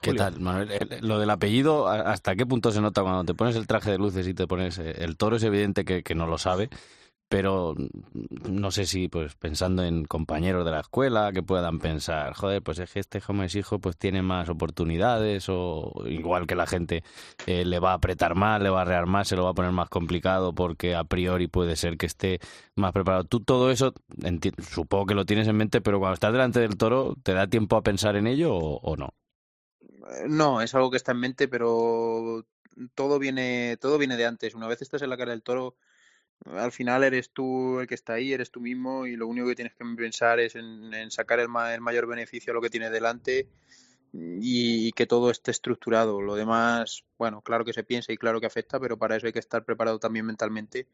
¿Qué 0.00 0.08
Julio. 0.08 0.20
tal, 0.20 0.40
Manuel? 0.40 0.70
El- 0.72 1.06
Lo 1.06 1.18
del 1.20 1.30
apellido, 1.30 1.86
¿a- 1.88 2.10
¿hasta 2.12 2.34
qué 2.34 2.44
punto 2.44 2.72
se 2.72 2.80
nota 2.80 3.02
cuando 3.02 3.24
te 3.24 3.34
pones 3.34 3.54
el 3.56 3.66
traje 3.68 3.90
de 3.92 3.98
luces 3.98 4.26
y 4.26 4.34
te 4.34 4.46
pones 4.46 4.78
eh, 4.78 4.94
el 4.98 5.16
toro? 5.16 5.36
Es 5.36 5.44
evidente 5.44 5.84
que, 5.84 6.02
que 6.02 6.14
no 6.14 6.26
lo 6.26 6.38
sabe, 6.38 6.70
pero 7.32 7.74
mm, 7.76 8.52
no 8.52 8.70
sé 8.70 8.84
si, 8.84 9.08
pues 9.08 9.34
pensando 9.34 9.82
en 9.82 10.04
compañeros 10.04 10.64
de 10.66 10.70
la 10.70 10.80
escuela 10.80 11.32
que 11.32 11.42
puedan 11.42 11.78
pensar, 11.78 12.34
joder, 12.34 12.62
pues 12.62 12.78
es 12.78 12.92
que 12.92 13.00
este 13.00 13.20
joven 13.20 13.44
es 13.44 13.54
hijo, 13.54 13.78
pues 13.78 13.96
tiene 13.96 14.20
más 14.22 14.48
oportunidades, 14.50 15.46
o 15.48 15.92
igual 16.06 16.46
que 16.46 16.54
la 16.54 16.66
gente 16.66 17.02
eh, 17.46 17.64
le 17.64 17.78
va 17.78 17.92
a 17.92 17.94
apretar 17.94 18.34
más, 18.34 18.60
le 18.60 18.68
va 18.68 18.80
a 18.80 18.82
arrear 18.82 19.06
más, 19.06 19.28
se 19.28 19.36
lo 19.36 19.44
va 19.44 19.50
a 19.50 19.54
poner 19.54 19.72
más 19.72 19.88
complicado 19.88 20.54
porque 20.54 20.94
a 20.94 21.04
priori 21.04 21.46
puede 21.48 21.76
ser 21.76 21.96
que 21.96 22.06
esté 22.06 22.38
más 22.76 22.92
preparado. 22.92 23.24
Tú 23.24 23.40
todo 23.40 23.70
eso, 23.70 23.94
supongo 24.70 25.06
que 25.06 25.14
lo 25.14 25.24
tienes 25.24 25.48
en 25.48 25.56
mente, 25.56 25.80
pero 25.80 25.98
cuando 25.98 26.14
estás 26.14 26.32
delante 26.32 26.60
del 26.60 26.76
toro, 26.76 27.14
¿te 27.22 27.32
da 27.32 27.46
tiempo 27.46 27.76
a 27.76 27.82
pensar 27.82 28.16
en 28.16 28.26
ello 28.26 28.54
o- 28.54 28.78
o 28.82 28.96
no? 28.96 29.14
Eh, 29.80 30.26
No, 30.28 30.60
es 30.60 30.74
algo 30.74 30.90
que 30.90 30.96
está 30.98 31.12
en 31.12 31.18
mente, 31.20 31.48
pero 31.48 32.44
todo 32.94 33.18
viene, 33.18 33.76
todo 33.80 33.98
viene 33.98 34.16
de 34.16 34.26
antes. 34.26 34.54
Una 34.54 34.66
vez 34.68 34.82
estás 34.82 35.02
en 35.02 35.10
la 35.10 35.16
cara 35.16 35.30
del 35.30 35.42
toro, 35.42 35.76
al 36.46 36.72
final 36.72 37.04
eres 37.04 37.30
tú 37.30 37.80
el 37.80 37.86
que 37.86 37.94
está 37.94 38.14
ahí, 38.14 38.32
eres 38.32 38.50
tú 38.50 38.60
mismo 38.60 39.06
y 39.06 39.16
lo 39.16 39.26
único 39.26 39.48
que 39.48 39.54
tienes 39.54 39.74
que 39.74 39.84
pensar 39.96 40.40
es 40.40 40.56
en, 40.56 41.10
sacar 41.10 41.40
el, 41.40 41.48
ma- 41.48 41.74
el 41.74 41.80
mayor 41.80 42.06
beneficio 42.06 42.52
a 42.52 42.54
lo 42.54 42.60
que 42.60 42.70
tienes 42.70 42.90
delante 42.90 43.48
y, 44.12 44.92
que 44.92 45.06
todo 45.06 45.30
esté 45.30 45.50
estructurado. 45.50 46.20
Lo 46.20 46.34
demás, 46.34 47.04
bueno, 47.18 47.40
claro 47.40 47.64
que 47.64 47.72
se 47.72 47.84
piensa 47.84 48.12
y 48.12 48.16
claro 48.18 48.40
que 48.40 48.46
afecta, 48.46 48.78
pero 48.78 48.98
para 48.98 49.16
eso 49.16 49.26
hay 49.26 49.32
que 49.32 49.38
estar 49.38 49.64
preparado 49.64 49.98
también 49.98 50.26
mentalmente 50.26 50.86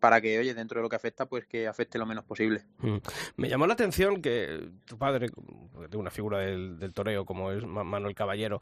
para 0.00 0.20
que, 0.20 0.38
oye, 0.38 0.52
dentro 0.52 0.78
de 0.78 0.82
lo 0.82 0.90
que 0.90 0.96
afecta, 0.96 1.24
pues 1.26 1.46
que 1.46 1.66
afecte 1.66 1.98
lo 1.98 2.04
menos 2.04 2.24
posible. 2.24 2.64
Mm. 2.78 2.96
Me 3.36 3.48
llamó 3.48 3.66
la 3.66 3.72
atención 3.72 4.20
que 4.20 4.68
tu 4.84 4.98
padre, 4.98 5.30
una 5.94 6.10
figura 6.10 6.38
del, 6.40 6.78
del 6.78 6.92
toreo 6.92 7.24
como 7.24 7.50
es 7.50 7.64
Ma- 7.64 7.82
Manuel 7.84 8.14
Caballero, 8.14 8.60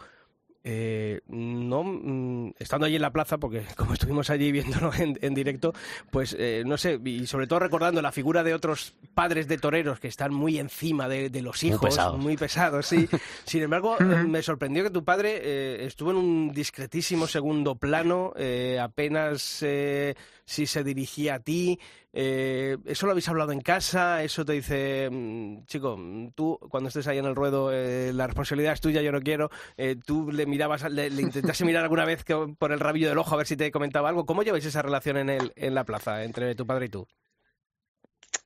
eh, 0.64 1.20
no 1.28 1.84
mm, 1.84 2.54
estando 2.58 2.86
allí 2.86 2.96
en 2.96 3.02
la 3.02 3.12
plaza, 3.12 3.38
porque 3.38 3.64
como 3.76 3.92
estuvimos 3.92 4.30
allí 4.30 4.50
viéndolo 4.50 4.92
en, 4.94 5.18
en 5.20 5.34
directo, 5.34 5.72
pues 6.10 6.34
eh, 6.38 6.62
no 6.66 6.76
sé, 6.78 6.98
y 7.04 7.26
sobre 7.26 7.46
todo 7.46 7.58
recordando 7.60 8.00
la 8.02 8.12
figura 8.12 8.42
de 8.42 8.54
otros 8.54 8.94
padres 9.14 9.46
de 9.46 9.58
toreros 9.58 10.00
que 10.00 10.08
están 10.08 10.32
muy 10.32 10.58
encima 10.58 11.08
de, 11.08 11.28
de 11.30 11.42
los 11.42 11.62
Muy 11.62 11.70
hijos, 11.72 11.80
pesados. 11.90 12.18
muy 12.18 12.36
pesados, 12.36 12.86
sí. 12.86 13.08
Sin 13.44 13.62
embargo, 13.62 13.96
eh, 14.00 14.04
me 14.04 14.42
sorprendió 14.42 14.82
que 14.82 14.90
tu 14.90 15.04
padre 15.04 15.40
eh, 15.42 15.84
estuvo 15.86 16.10
en 16.10 16.16
un 16.16 16.52
discretísimo 16.52 17.26
segundo 17.26 17.76
plano, 17.76 18.32
eh, 18.36 18.78
apenas 18.80 19.42
si 19.42 20.66
se 20.66 20.84
dirigía 20.84 21.36
a 21.36 21.38
ti. 21.40 21.78
Eh, 22.16 22.78
¿Eso 22.84 23.06
lo 23.06 23.12
habéis 23.12 23.28
hablado 23.28 23.50
en 23.52 23.60
casa? 23.60 24.22
¿Eso 24.22 24.44
te 24.44 24.52
dice, 24.52 25.08
mm, 25.10 25.64
chico, 25.66 25.98
tú 26.36 26.58
cuando 26.70 26.88
estés 26.88 27.08
ahí 27.08 27.18
en 27.18 27.24
el 27.24 27.34
ruedo, 27.34 27.72
eh, 27.72 28.12
la 28.14 28.26
responsabilidad 28.28 28.72
es 28.74 28.80
tuya, 28.80 29.02
yo 29.02 29.10
no 29.12 29.20
quiero? 29.20 29.50
Eh, 29.76 29.96
¿Tú 30.04 30.30
le 30.30 30.46
mirabas, 30.46 30.88
le, 30.90 31.10
le 31.10 31.22
intentaste 31.22 31.64
mirar 31.64 31.82
alguna 31.82 32.04
vez 32.04 32.22
que- 32.24 32.54
por 32.58 32.70
el 32.72 32.78
rabillo 32.80 33.08
del 33.08 33.18
ojo 33.18 33.34
a 33.34 33.38
ver 33.38 33.46
si 33.48 33.56
te 33.56 33.72
comentaba 33.72 34.08
algo? 34.10 34.26
¿Cómo 34.26 34.42
lleváis 34.44 34.64
esa 34.64 34.82
relación 34.82 35.16
en, 35.16 35.28
el, 35.28 35.52
en 35.56 35.74
la 35.74 35.84
plaza 35.84 36.22
entre 36.24 36.54
tu 36.54 36.66
padre 36.66 36.86
y 36.86 36.88
tú? 36.90 37.08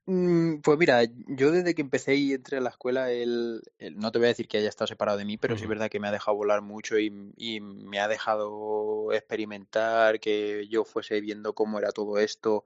Mm, 0.07 0.61
Pues 0.63 0.79
mira, 0.79 1.03
yo 1.29 1.51
desde 1.51 1.75
que 1.75 1.83
empecé 1.83 2.15
y 2.15 2.33
entré 2.33 2.57
a 2.59 2.61
la 2.61 2.71
escuela, 2.71 3.11
él, 3.13 3.63
él- 3.79 3.97
no 3.99 4.11
te 4.11 4.19
voy 4.19 4.27
a 4.27 4.29
decir 4.29 4.49
que 4.49 4.59
haya 4.59 4.69
estado 4.69 4.89
separado 4.89 5.19
de 5.19 5.25
mí, 5.25 5.37
pero 5.37 5.57
sí 5.57 5.65
es 5.65 5.69
verdad 5.69 5.91
que 5.91 6.01
me 6.01 6.09
ha 6.09 6.13
dejado 6.13 6.37
volar 6.37 6.63
mucho 6.63 6.99
y, 6.99 7.13
y 7.37 7.61
me 7.61 8.01
ha 8.01 8.09
dejado 8.09 9.13
experimentar, 9.13 10.19
que 10.21 10.67
yo 10.69 10.85
fuese 10.85 11.21
viendo 11.21 11.55
cómo 11.55 11.79
era 11.79 11.93
todo 11.93 12.19
esto, 12.19 12.65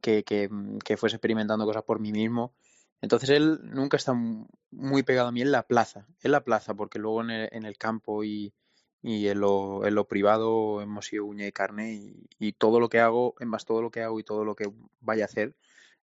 que, 0.00 0.24
que, 0.24 0.48
mm, 0.48 0.78
que 0.78 0.96
fuese 0.96 1.16
experimentando 1.16 1.64
cosas 1.66 1.84
por 1.84 2.00
mí 2.00 2.12
mismo. 2.12 2.54
Entonces 3.00 3.30
él 3.30 3.60
nunca 3.64 3.96
está 3.96 4.12
mu- 4.14 4.46
muy 4.70 5.02
pegado 5.02 5.28
a 5.28 5.32
mí 5.32 5.42
en 5.42 5.52
la 5.52 5.64
plaza, 5.66 6.06
en 6.22 6.32
la 6.32 6.42
plaza, 6.44 6.74
porque 6.74 6.98
luego 6.98 7.22
en 7.22 7.30
el, 7.30 7.48
en 7.52 7.64
el 7.64 7.76
campo 7.78 8.24
y, 8.24 8.54
y 9.02 9.28
en 9.28 9.40
lo, 9.40 9.86
en 9.86 9.94
lo 9.94 10.06
privado 10.08 10.80
hemos 10.82 11.06
sido 11.06 11.26
uña 11.26 11.46
y 11.46 11.52
carne 11.52 11.92
y, 11.94 12.26
y 12.38 12.52
todo 12.52 12.80
lo 12.80 12.88
que 12.88 13.00
hago, 13.00 13.34
en 13.40 13.48
más 13.48 13.64
todo 13.64 13.82
lo 13.82 13.90
que 13.90 14.02
hago 14.02 14.18
y 14.20 14.24
todo 14.24 14.44
lo 14.44 14.54
que 14.56 14.70
vaya 15.00 15.24
a 15.24 15.26
hacer 15.26 15.54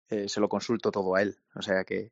eh, 0.09 0.29
se 0.29 0.39
lo 0.39 0.49
consulto 0.49 0.91
todo 0.91 1.15
a 1.15 1.21
él. 1.21 1.37
O 1.55 1.61
sea 1.61 1.83
que, 1.83 2.11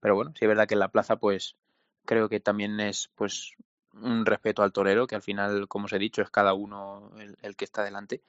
pero 0.00 0.14
bueno, 0.14 0.32
sí 0.38 0.44
es 0.44 0.48
verdad 0.48 0.66
que 0.68 0.74
en 0.74 0.80
la 0.80 0.90
plaza, 0.92 1.16
pues 1.16 1.56
creo 2.04 2.28
que 2.28 2.40
también 2.40 2.80
es 2.80 3.10
pues 3.14 3.54
un 3.94 4.26
respeto 4.26 4.62
al 4.62 4.72
torero, 4.72 5.06
que 5.06 5.14
al 5.16 5.22
final, 5.22 5.68
como 5.68 5.86
os 5.86 5.92
he 5.92 5.98
dicho, 5.98 6.22
es 6.22 6.30
cada 6.30 6.54
uno 6.54 7.12
el, 7.18 7.36
el 7.42 7.56
que 7.56 7.64
está 7.64 7.82
delante. 7.84 8.22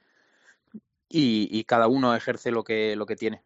Y, 1.15 1.47
y 1.51 1.63
cada 1.65 1.87
uno 1.87 2.15
ejerce 2.15 2.49
lo 2.49 2.63
que, 2.63 2.95
lo 2.95 3.05
que 3.05 3.15
tiene. 3.15 3.43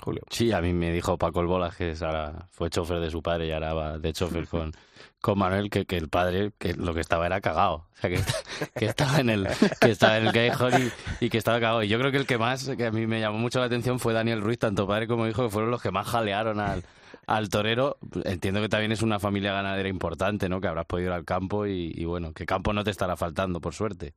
Julio. 0.00 0.22
Sí, 0.30 0.52
a 0.52 0.60
mí 0.60 0.72
me 0.72 0.92
dijo 0.92 1.18
Paco 1.18 1.40
el 1.40 1.48
Bolas, 1.48 1.76
que 1.76 1.92
ahora, 2.00 2.46
fue 2.52 2.70
chofer 2.70 3.00
de 3.00 3.10
su 3.10 3.20
padre 3.20 3.48
y 3.48 3.50
ahora 3.50 3.74
va 3.74 3.98
de 3.98 4.12
chofer 4.12 4.46
con, 4.46 4.70
con 5.20 5.38
Manuel, 5.38 5.70
que, 5.70 5.86
que 5.86 5.96
el 5.96 6.08
padre 6.08 6.52
que 6.56 6.74
lo 6.74 6.94
que 6.94 7.00
estaba 7.00 7.26
era 7.26 7.40
cagado. 7.40 7.88
O 7.92 7.96
sea, 8.00 8.10
que, 8.10 8.20
que 8.76 8.86
estaba 8.86 9.18
en 9.18 9.28
el 9.28 9.48
que 9.80 9.90
estaba 9.90 10.18
en 10.18 10.28
el 10.28 10.92
y, 11.20 11.24
y 11.26 11.30
que 11.30 11.38
estaba 11.38 11.58
cagado. 11.58 11.82
Y 11.82 11.88
yo 11.88 11.98
creo 11.98 12.12
que 12.12 12.18
el 12.18 12.26
que 12.26 12.38
más, 12.38 12.68
que 12.76 12.86
a 12.86 12.92
mí 12.92 13.08
me 13.08 13.20
llamó 13.20 13.38
mucho 13.38 13.58
la 13.58 13.66
atención 13.66 13.98
fue 13.98 14.12
Daniel 14.12 14.40
Ruiz, 14.40 14.60
tanto 14.60 14.86
padre 14.86 15.08
como 15.08 15.26
hijo, 15.26 15.42
que 15.42 15.50
fueron 15.50 15.72
los 15.72 15.82
que 15.82 15.90
más 15.90 16.06
jalearon 16.06 16.60
al, 16.60 16.84
al 17.26 17.48
torero. 17.48 17.98
Entiendo 18.24 18.60
que 18.60 18.68
también 18.68 18.92
es 18.92 19.02
una 19.02 19.18
familia 19.18 19.52
ganadera 19.52 19.88
importante, 19.88 20.48
¿no? 20.48 20.60
Que 20.60 20.68
habrás 20.68 20.86
podido 20.86 21.08
ir 21.08 21.14
al 21.14 21.24
campo 21.24 21.66
y, 21.66 21.92
y 21.92 22.04
bueno, 22.04 22.32
que 22.32 22.46
campo 22.46 22.72
no 22.72 22.84
te 22.84 22.90
estará 22.92 23.16
faltando, 23.16 23.60
por 23.60 23.74
suerte. 23.74 24.14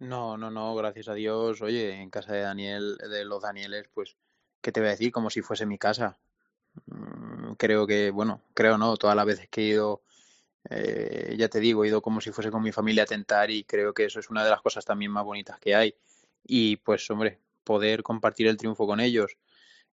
No, 0.00 0.36
no, 0.36 0.50
no, 0.50 0.74
gracias 0.76 1.08
a 1.08 1.14
Dios. 1.14 1.60
Oye, 1.62 1.92
en 2.00 2.10
casa 2.10 2.32
de 2.32 2.40
Daniel, 2.42 2.96
de 2.98 3.24
los 3.24 3.42
Danieles, 3.42 3.88
pues, 3.92 4.16
¿qué 4.60 4.70
te 4.72 4.80
voy 4.80 4.88
a 4.88 4.90
decir? 4.92 5.10
Como 5.12 5.28
si 5.30 5.42
fuese 5.42 5.66
mi 5.66 5.78
casa. 5.78 6.18
Mm, 6.86 7.54
Creo 7.58 7.86
que, 7.86 8.10
bueno, 8.10 8.42
creo 8.54 8.78
no, 8.78 8.96
todas 8.98 9.16
las 9.16 9.26
veces 9.26 9.48
que 9.50 9.62
he 9.62 9.64
ido, 9.70 10.02
eh, 10.70 11.36
ya 11.38 11.48
te 11.48 11.60
digo, 11.60 11.84
he 11.84 11.88
ido 11.88 12.02
como 12.02 12.20
si 12.22 12.32
fuese 12.32 12.50
con 12.50 12.62
mi 12.62 12.72
familia 12.72 13.04
a 13.04 13.06
tentar 13.06 13.50
y 13.50 13.64
creo 13.64 13.94
que 13.94 14.06
eso 14.06 14.20
es 14.20 14.30
una 14.30 14.44
de 14.44 14.50
las 14.50 14.62
cosas 14.62 14.84
también 14.84 15.12
más 15.12 15.24
bonitas 15.24 15.60
que 15.60 15.74
hay. 15.76 15.94
Y 16.46 16.76
pues, 16.78 17.10
hombre, 17.10 17.40
poder 17.64 18.02
compartir 18.04 18.48
el 18.48 18.56
triunfo 18.58 18.86
con 18.86 19.00
ellos, 19.00 19.36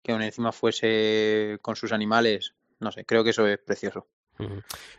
que 0.02 0.12
aún 0.12 0.22
encima 0.22 0.52
fuese 0.52 1.58
con 1.62 1.76
sus 1.76 1.92
animales, 1.92 2.54
no 2.80 2.92
sé, 2.92 3.04
creo 3.06 3.24
que 3.24 3.30
eso 3.30 3.46
es 3.48 3.58
precioso. 3.60 4.08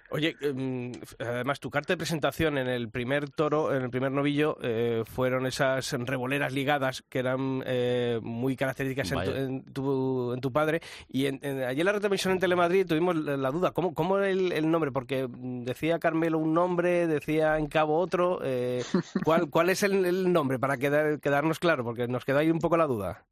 Oye, 0.10 0.36
em, 0.40 0.92
además 1.20 1.60
tu 1.60 1.70
carta 1.70 1.94
de 1.94 1.98
presentación 1.98 2.58
en 2.58 2.68
el 2.68 2.90
primer 2.90 3.30
toro, 3.30 3.76
en 3.76 3.84
el 3.84 3.90
primer 3.90 4.12
novillo, 4.12 4.58
eh, 4.62 5.04
fueron 5.06 5.46
esas 5.46 5.92
revoleras 5.92 6.54
ligadas 6.54 7.04
que 7.10 7.20
eran 7.20 7.62
eh, 7.66 8.20
muy 8.24 8.56
características 8.56 9.12
en 9.12 9.18
tu, 9.26 9.32
en 9.36 9.64
tu, 9.74 10.34
en 10.34 10.42
tu 10.42 10.52
padre. 10.54 10.82
Y 11.10 11.26
en, 11.26 11.40
en- 11.42 11.64
allí 11.64 11.82
en 11.82 11.86
la 11.86 11.92
retransmisión 11.94 12.34
en 12.34 12.40
Telemadrid 12.40 12.86
tuvimos 12.88 13.16
la, 13.16 13.52
duda, 13.52 13.72
¿cómo, 13.72 13.94
cómo 13.94 14.18
era 14.18 14.30
el, 14.30 14.52
el 14.52 14.70
nombre? 14.72 14.92
Porque 14.92 15.28
mm, 15.28 15.64
decía 15.64 16.00
Carmelo 16.00 16.38
un 16.38 16.54
nombre, 16.54 17.08
decía 17.08 17.58
en 17.58 17.68
cabo 17.68 17.98
otro. 18.00 18.40
eh, 18.44 18.84
¿cuál, 19.24 19.50
¿Cuál 19.50 19.70
es 19.70 19.84
el, 19.84 20.06
el 20.06 20.32
nombre 20.32 20.60
para 20.60 20.78
quedar, 20.78 21.20
quedarnos 21.20 21.60
claro? 21.60 21.84
Porque 21.84 22.08
nos 22.08 22.24
quedó 22.26 22.38
ahí 22.40 22.50
un 22.52 22.60
poco 22.60 22.78
la 22.78 22.88
duda. 22.88 23.26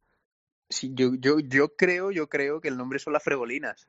Sí, 0.68 0.90
yo, 0.94 1.14
yo, 1.18 1.38
yo 1.40 1.76
creo, 1.76 2.10
yo 2.10 2.28
creo 2.28 2.60
que 2.60 2.68
el 2.68 2.76
nombre 2.76 2.98
son 2.98 3.12
las 3.12 3.22
fregolinas. 3.22 3.86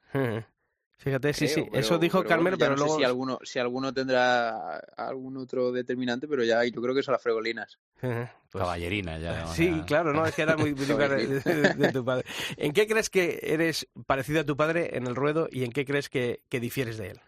Fíjate, 0.97 1.33
sí, 1.33 1.45
creo, 1.45 1.55
sí, 1.55 1.61
pero- 1.69 1.79
eso 1.81 1.97
dijo 1.99 2.17
pero 2.19 2.29
ya 2.29 2.57
pero 2.57 2.71
no 2.71 2.77
sé 2.77 2.83
luego... 2.85 2.97
si 2.99 3.03
alguno, 3.03 3.39
si 3.43 3.59
alguno 3.59 3.93
tendrá 3.93 4.77
algún 4.97 5.37
otro 5.37 5.71
determinante, 5.71 6.27
pero 6.27 6.43
ya 6.43 6.63
yo 6.65 6.81
creo 6.81 6.95
que 6.95 7.03
son 7.03 7.11
las 7.11 7.21
fregolinas. 7.21 7.77
Pues- 7.99 8.29
Caballerina 8.51 9.19
ya. 9.19 9.45
Sí, 9.53 9.81
claro, 9.85 10.13
no, 10.13 10.25
es 10.25 10.33
que 10.33 10.41
era 10.43 10.55
muy 10.55 10.73
muy 10.73 10.85
típica 10.85 11.09
de, 11.09 11.27
de- 11.41 11.73
de 11.73 11.91
tu 11.91 12.03
padre. 12.05 12.25
¿En 12.57 12.71
qué 12.71 12.87
crees 12.87 13.09
que 13.09 13.39
eres 13.43 13.87
parecido 14.07 14.41
a 14.41 14.45
tu 14.45 14.55
padre 14.55 14.95
en 14.97 15.05
el 15.07 15.15
ruedo 15.15 15.47
y 15.51 15.63
en 15.65 15.71
qué 15.71 15.85
crees 15.85 16.09
que, 16.09 16.41
que 16.49 16.59
difieres 16.61 16.97
de 16.97 17.11
él? 17.11 17.21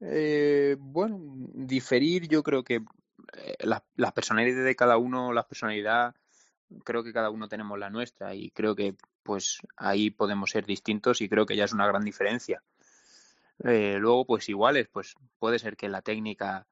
Eh, 0.00 0.76
bueno, 0.78 1.20
diferir, 1.54 2.26
yo 2.28 2.42
creo 2.42 2.64
que 2.64 2.76
eh, 3.36 3.54
las, 3.60 3.82
las 3.96 4.12
personalidades 4.12 4.64
de 4.64 4.74
cada 4.74 4.96
uno, 4.96 5.32
la 5.32 5.46
personalidad, 5.46 6.14
creo 6.84 7.04
que 7.04 7.12
cada 7.12 7.30
uno 7.30 7.48
tenemos 7.48 7.78
la 7.78 7.90
nuestra 7.90 8.34
y 8.34 8.50
creo 8.50 8.74
que 8.74 8.94
pues 9.22 9.58
ahí 9.76 10.10
podemos 10.10 10.50
ser 10.50 10.66
distintos 10.66 11.20
y 11.20 11.28
creo 11.28 11.46
que 11.46 11.56
ya 11.56 11.64
es 11.64 11.72
una 11.72 11.86
gran 11.86 12.04
diferencia. 12.04 12.62
Eh, 13.64 13.96
luego, 13.98 14.26
pues 14.26 14.48
iguales, 14.48 14.88
pues 14.92 15.14
puede 15.38 15.58
ser 15.58 15.76
que 15.76 15.88
la 15.88 16.02
técnica 16.02 16.66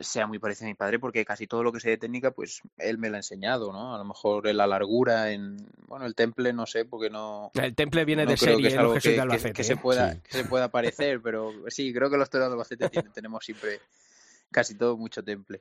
sea 0.00 0.26
muy 0.26 0.38
parecida 0.38 0.66
a 0.68 0.70
mi 0.70 0.74
padre 0.74 0.98
porque 0.98 1.22
casi 1.26 1.46
todo 1.46 1.62
lo 1.62 1.70
que 1.70 1.78
sé 1.80 1.90
de 1.90 1.98
técnica, 1.98 2.30
pues 2.30 2.62
él 2.78 2.96
me 2.96 3.10
lo 3.10 3.16
ha 3.16 3.18
enseñado, 3.18 3.72
¿no? 3.72 3.94
A 3.94 3.98
lo 3.98 4.04
mejor 4.04 4.46
en 4.48 4.56
la 4.56 4.66
largura, 4.66 5.32
en, 5.32 5.58
bueno, 5.86 6.06
el 6.06 6.14
temple, 6.14 6.54
no 6.54 6.64
sé, 6.64 6.86
porque 6.86 7.10
no, 7.10 7.50
El 7.52 7.74
temple 7.74 8.06
viene 8.06 8.24
no 8.24 8.30
de 8.30 8.36
serie 8.38 8.62
que 8.62 8.68
es 8.68 8.76
algo 8.78 8.94
Jesús 8.94 9.02
que, 9.02 9.08
de 9.10 9.14
que- 9.16 9.20
Albacete. 9.20 9.52
que 9.52 9.64
se 9.64 9.72
¿eh? 9.74 9.76
pueda 9.76 10.14
Sí. 10.14 10.20
que 10.22 10.32
se 10.38 10.44
pueda 10.46 10.68
parecer, 10.70 11.20
pero 11.20 11.52
sí, 11.68 11.92
creo 11.92 12.08
que 12.08 12.16
los 12.16 12.30
toreros 12.30 12.48
de 12.50 12.54
Albacete 12.54 12.88
tienen- 12.88 13.12
tenemos 13.12 13.44
siempre 13.44 13.80
casi 14.50 14.74
todo 14.78 14.96
mucho 14.96 15.22
temple. 15.22 15.60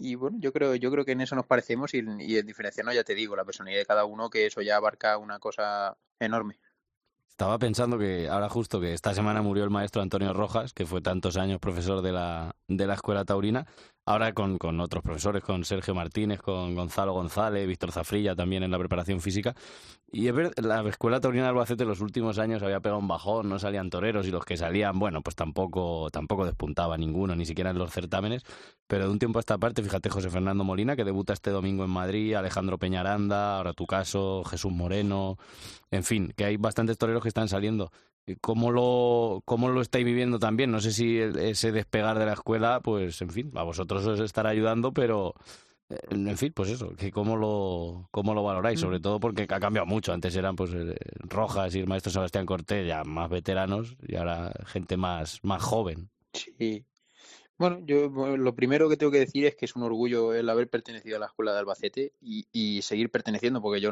Y 0.00 0.14
bueno, 0.14 0.38
yo 0.40 0.52
creo, 0.52 0.74
yo 0.74 0.90
creo 0.90 1.04
que 1.04 1.12
en 1.12 1.20
eso 1.20 1.36
nos 1.36 1.46
parecemos 1.46 1.94
y, 1.94 1.98
y 1.98 2.38
en 2.38 2.46
diferenciarnos, 2.46 2.94
ya 2.94 3.04
te 3.04 3.14
digo, 3.14 3.36
la 3.36 3.44
personalidad 3.44 3.80
de 3.80 3.86
cada 3.86 4.04
uno, 4.04 4.30
que 4.30 4.46
eso 4.46 4.62
ya 4.62 4.76
abarca 4.76 5.18
una 5.18 5.38
cosa 5.38 5.96
enorme. 6.18 6.58
Estaba 7.28 7.58
pensando 7.58 7.96
que 7.98 8.28
ahora 8.28 8.50
justo 8.50 8.80
que 8.80 8.92
esta 8.92 9.14
semana 9.14 9.40
murió 9.40 9.64
el 9.64 9.70
maestro 9.70 10.02
Antonio 10.02 10.34
Rojas, 10.34 10.74
que 10.74 10.84
fue 10.84 11.00
tantos 11.00 11.38
años 11.38 11.58
profesor 11.58 12.02
de 12.02 12.12
la, 12.12 12.54
de 12.68 12.86
la 12.86 12.94
escuela 12.94 13.24
taurina, 13.24 13.66
ahora 14.04 14.34
con, 14.34 14.58
con 14.58 14.78
otros 14.78 15.02
profesores, 15.02 15.42
con 15.42 15.64
Sergio 15.64 15.94
Martínez, 15.94 16.42
con 16.42 16.74
Gonzalo 16.74 17.14
González, 17.14 17.66
Víctor 17.66 17.92
Zafrilla 17.92 18.36
también 18.36 18.62
en 18.62 18.70
la 18.70 18.78
preparación 18.78 19.22
física. 19.22 19.54
Y 20.12 20.28
es 20.28 20.34
verdad, 20.34 20.52
la 20.58 20.86
escuela 20.86 21.18
taurina 21.18 21.44
de 21.44 21.50
Albacete 21.50 21.84
en 21.84 21.88
los 21.88 22.02
últimos 22.02 22.38
años 22.38 22.62
había 22.62 22.80
pegado 22.80 22.98
un 22.98 23.08
bajón, 23.08 23.48
no 23.48 23.58
salían 23.58 23.88
toreros 23.88 24.26
y 24.26 24.30
los 24.30 24.44
que 24.44 24.58
salían, 24.58 24.98
bueno, 24.98 25.22
pues 25.22 25.34
tampoco, 25.34 26.10
tampoco 26.10 26.44
despuntaba 26.44 26.98
ninguno, 26.98 27.34
ni 27.34 27.46
siquiera 27.46 27.70
en 27.70 27.78
los 27.78 27.90
certámenes. 27.90 28.44
Pero 28.90 29.04
de 29.04 29.10
un 29.12 29.20
tiempo 29.20 29.38
a 29.38 29.40
esta 29.40 29.56
parte, 29.56 29.84
fíjate 29.84 30.10
José 30.10 30.30
Fernando 30.30 30.64
Molina, 30.64 30.96
que 30.96 31.04
debuta 31.04 31.32
este 31.32 31.50
domingo 31.50 31.84
en 31.84 31.90
Madrid, 31.90 32.34
Alejandro 32.34 32.76
Peñaranda, 32.76 33.56
ahora 33.58 33.72
tu 33.72 33.86
caso, 33.86 34.42
Jesús 34.42 34.72
Moreno, 34.72 35.38
en 35.92 36.02
fin, 36.02 36.32
que 36.36 36.44
hay 36.44 36.56
bastantes 36.56 36.98
toreros 36.98 37.22
que 37.22 37.28
están 37.28 37.48
saliendo. 37.48 37.92
¿Y 38.26 38.34
¿Cómo 38.34 38.72
lo, 38.72 39.42
cómo 39.44 39.68
lo 39.68 39.80
estáis 39.80 40.04
viviendo 40.04 40.40
también? 40.40 40.72
No 40.72 40.80
sé 40.80 40.90
si 40.90 41.18
el- 41.18 41.38
ese 41.38 41.70
despegar 41.70 42.18
de 42.18 42.26
la 42.26 42.32
escuela, 42.32 42.80
pues, 42.80 43.22
en 43.22 43.30
fin, 43.30 43.52
a 43.54 43.62
vosotros 43.62 44.04
os 44.06 44.18
estará 44.18 44.50
ayudando, 44.50 44.92
pero, 44.92 45.34
eh, 45.88 45.96
en 46.10 46.36
fin, 46.36 46.52
pues 46.52 46.70
eso, 46.70 46.92
que 46.96 47.12
cómo 47.12 47.36
lo, 47.36 48.08
cómo 48.10 48.34
lo 48.34 48.42
valoráis, 48.42 48.80
sobre 48.80 48.98
todo 48.98 49.20
porque 49.20 49.42
ha 49.48 49.60
cambiado 49.60 49.86
mucho. 49.86 50.12
Antes 50.12 50.34
eran, 50.34 50.56
pues, 50.56 50.72
eh, 50.74 50.96
Rojas 51.28 51.72
y 51.76 51.78
el 51.78 51.86
maestro 51.86 52.10
Sebastián 52.10 52.44
Cortés, 52.44 52.88
ya 52.88 53.04
más 53.04 53.30
veteranos, 53.30 53.96
y 54.04 54.16
ahora 54.16 54.52
gente 54.66 54.96
más, 54.96 55.38
más 55.44 55.62
joven. 55.62 56.10
Sí. 56.32 56.84
Bueno, 57.60 57.78
yo 57.84 58.08
lo 58.38 58.54
primero 58.54 58.88
que 58.88 58.96
tengo 58.96 59.12
que 59.12 59.18
decir 59.18 59.44
es 59.44 59.54
que 59.54 59.66
es 59.66 59.76
un 59.76 59.82
orgullo 59.82 60.32
el 60.32 60.48
haber 60.48 60.70
pertenecido 60.70 61.16
a 61.16 61.20
la 61.20 61.26
escuela 61.26 61.52
de 61.52 61.58
Albacete 61.58 62.14
y, 62.22 62.80
seguir 62.80 63.10
perteneciendo, 63.10 63.60
porque 63.60 63.82
yo, 63.82 63.90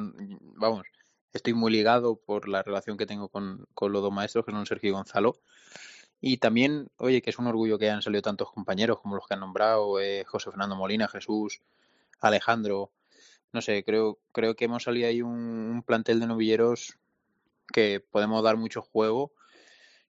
vamos, 0.57 0.87
estoy 1.35 1.53
muy 1.53 1.71
ligado 1.71 2.17
por 2.17 2.49
la 2.49 2.63
relación 2.63 2.97
que 2.97 3.05
tengo 3.05 3.29
con, 3.29 3.67
los 3.79 4.03
dos 4.03 4.11
maestros, 4.11 4.47
que 4.47 4.53
son 4.53 4.65
Sergio 4.65 4.89
y 4.89 4.93
Gonzalo. 4.93 5.37
Y 6.19 6.39
también, 6.39 6.89
oye, 6.97 7.21
que 7.21 7.29
es 7.29 7.39
un 7.39 7.47
orgullo 7.47 7.79
que 7.79 7.85
hayan 7.91 8.01
salido 8.01 8.23
tantos 8.23 8.51
compañeros 8.51 9.01
como 9.03 9.17
los 9.17 9.27
que 9.27 9.35
han 9.35 9.41
nombrado, 9.41 10.01
eh, 10.01 10.25
José 10.25 10.51
Fernando 10.51 10.75
Molina, 10.75 11.07
Jesús, 11.07 11.61
Alejandro. 12.23 12.91
No 13.53 13.61
sé, 13.61 13.85
creo, 13.85 14.19
creo 14.33 14.57
que 14.57 14.65
hemos 14.65 14.85
salido 14.85 15.09
ahí 15.09 15.21
un 15.21 15.83
plantel 15.87 16.21
de 16.21 16.27
novilleros 16.27 16.97
que 17.71 18.01
podemos 18.01 18.43
dar 18.43 18.57
mucho 18.57 18.81
juego. 18.81 19.31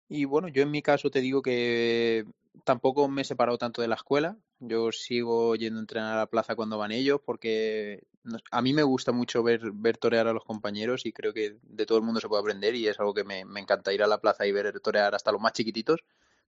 Y 0.07 0.23
bueno, 0.23 0.47
yo 0.47 0.63
en 0.63 0.71
mi 0.71 0.81
caso 0.81 1.11
te 1.11 1.19
digo 1.19 1.41
que 1.41 2.25
tampoco 2.63 3.07
me 3.07 3.21
he 3.21 3.25
separado 3.25 3.57
tanto 3.57 3.81
de 3.81 3.87
la 3.87 3.95
escuela. 3.95 4.37
Yo 4.59 4.91
sigo 4.91 5.55
yendo 5.55 5.79
a 5.79 5.81
entrenar 5.81 6.13
a 6.13 6.17
la 6.19 6.27
plaza 6.27 6.55
cuando 6.55 6.77
van 6.77 6.91
ellos 6.91 7.21
porque 7.25 8.03
a 8.51 8.61
mí 8.61 8.73
me 8.73 8.83
gusta 8.83 9.11
mucho 9.11 9.43
ver, 9.43 9.71
ver 9.73 9.97
torear 9.97 10.27
a 10.27 10.33
los 10.33 10.43
compañeros 10.43 11.05
y 11.05 11.13
creo 11.13 11.33
que 11.33 11.57
de 11.63 11.85
todo 11.85 11.97
el 11.97 12.03
mundo 12.03 12.19
se 12.19 12.27
puede 12.27 12.41
aprender 12.41 12.75
y 12.75 12.87
es 12.87 12.99
algo 12.99 13.13
que 13.13 13.23
me, 13.23 13.45
me 13.45 13.59
encanta 13.59 13.93
ir 13.93 14.03
a 14.03 14.07
la 14.07 14.19
plaza 14.19 14.45
y 14.45 14.51
ver 14.51 14.79
torear 14.81 15.15
hasta 15.15 15.31
los 15.31 15.41
más 15.41 15.53
chiquititos. 15.53 16.01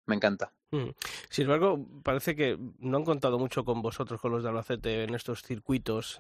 Me 0.08 0.16
encanta. 0.16 0.52
Mm. 0.72 0.90
Sin 1.30 1.44
embargo, 1.44 1.86
parece 2.04 2.36
que 2.36 2.58
no 2.80 2.98
han 2.98 3.04
contado 3.06 3.38
mucho 3.38 3.64
con 3.64 3.82
vosotros, 3.82 4.20
con 4.20 4.32
los 4.32 4.42
de 4.42 4.50
Albacete, 4.50 5.04
en 5.04 5.14
estos 5.14 5.44
circuitos 5.44 6.18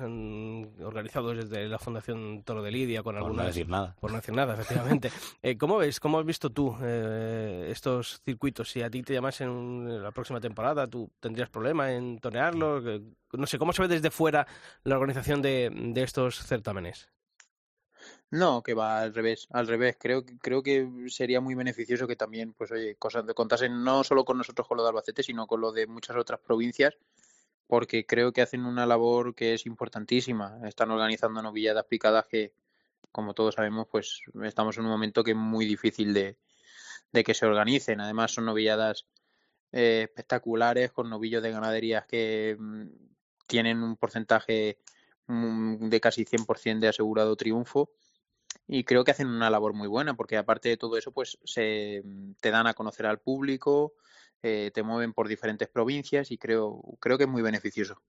organizados 0.83 1.35
desde 1.37 1.67
la 1.67 1.79
Fundación 1.79 2.43
Toro 2.43 2.61
de 2.61 2.71
Lidia, 2.71 3.01
con 3.01 3.15
Por 3.15 3.21
no 3.21 3.27
algunas... 3.27 3.47
decir 3.47 3.67
nada. 3.67 3.95
Por 3.99 4.11
no 4.11 4.17
decir 4.17 4.35
nada, 4.35 4.53
efectivamente. 4.53 5.09
Eh, 5.43 5.57
¿Cómo 5.57 5.77
ves, 5.77 5.99
cómo 5.99 6.19
has 6.19 6.25
visto 6.25 6.49
tú 6.51 6.75
eh, 6.83 7.69
estos 7.71 8.21
circuitos? 8.23 8.69
Si 8.69 8.81
a 8.81 8.89
ti 8.89 9.01
te 9.01 9.13
llamasen 9.13 9.47
en 9.49 10.03
la 10.03 10.11
próxima 10.11 10.39
temporada, 10.39 10.87
¿tú 10.87 11.09
tendrías 11.19 11.49
problema 11.49 11.91
en 11.91 12.19
torearlo? 12.19 12.83
Que- 12.83 13.01
No 13.33 13.47
sé, 13.47 13.57
¿cómo 13.57 13.73
se 13.73 13.81
ve 13.81 13.87
desde 13.87 14.11
fuera 14.11 14.45
la 14.83 14.95
organización 14.97 15.41
de, 15.41 15.71
de 15.73 16.03
estos 16.03 16.35
certámenes? 16.45 17.09
No, 18.31 18.63
que 18.63 18.73
va 18.73 19.01
al 19.01 19.13
revés, 19.13 19.47
al 19.51 19.67
revés. 19.67 19.97
Creo, 19.99 20.23
creo 20.25 20.63
que 20.63 20.87
sería 21.07 21.41
muy 21.41 21.53
beneficioso 21.53 22.07
que 22.07 22.15
también, 22.15 22.53
pues 22.53 22.71
oye, 22.71 22.95
cosas 22.95 23.25
contasen 23.35 23.83
no 23.83 24.05
solo 24.05 24.23
con 24.23 24.37
nosotros 24.37 24.67
con 24.67 24.77
lo 24.77 24.83
de 24.83 24.89
Albacete, 24.89 25.21
sino 25.21 25.47
con 25.47 25.59
lo 25.59 25.73
de 25.73 25.85
muchas 25.85 26.15
otras 26.15 26.39
provincias, 26.39 26.97
porque 27.67 28.05
creo 28.05 28.31
que 28.31 28.41
hacen 28.41 28.65
una 28.65 28.85
labor 28.85 29.35
que 29.35 29.53
es 29.53 29.65
importantísima. 29.65 30.59
Están 30.65 30.91
organizando 30.91 31.41
novilladas 31.41 31.85
picadas 31.85 32.25
que, 32.27 32.53
como 33.11 33.33
todos 33.33 33.55
sabemos, 33.55 33.87
pues 33.91 34.21
estamos 34.43 34.77
en 34.77 34.85
un 34.85 34.91
momento 34.91 35.25
que 35.25 35.31
es 35.31 35.37
muy 35.37 35.65
difícil 35.65 36.13
de, 36.13 36.37
de 37.11 37.23
que 37.25 37.33
se 37.33 37.45
organicen. 37.45 37.99
Además, 37.99 38.31
son 38.31 38.45
novilladas 38.45 39.07
eh, 39.73 40.03
espectaculares 40.03 40.93
con 40.93 41.09
novillos 41.09 41.43
de 41.43 41.51
ganaderías 41.51 42.05
que 42.05 42.55
mm, 42.57 42.87
tienen 43.45 43.83
un 43.83 43.97
porcentaje 43.97 44.79
mm, 45.27 45.89
de 45.89 45.99
casi 45.99 46.23
100% 46.23 46.79
de 46.79 46.87
asegurado 46.87 47.35
triunfo 47.35 47.91
y 48.73 48.85
creo 48.85 49.03
que 49.03 49.11
hacen 49.11 49.27
una 49.27 49.49
labor 49.49 49.73
muy 49.73 49.89
buena 49.89 50.13
porque 50.13 50.37
aparte 50.37 50.69
de 50.69 50.77
todo 50.77 50.97
eso 50.97 51.11
pues 51.11 51.37
se 51.43 52.01
te 52.39 52.51
dan 52.51 52.67
a 52.67 52.73
conocer 52.73 53.05
al 53.05 53.19
público 53.19 53.95
eh, 54.43 54.71
te 54.73 54.81
mueven 54.81 55.11
por 55.11 55.27
diferentes 55.27 55.67
provincias 55.67 56.31
y 56.31 56.37
creo 56.37 56.81
creo 57.01 57.17
que 57.17 57.25
es 57.25 57.29
muy 57.29 57.41
beneficioso 57.41 58.01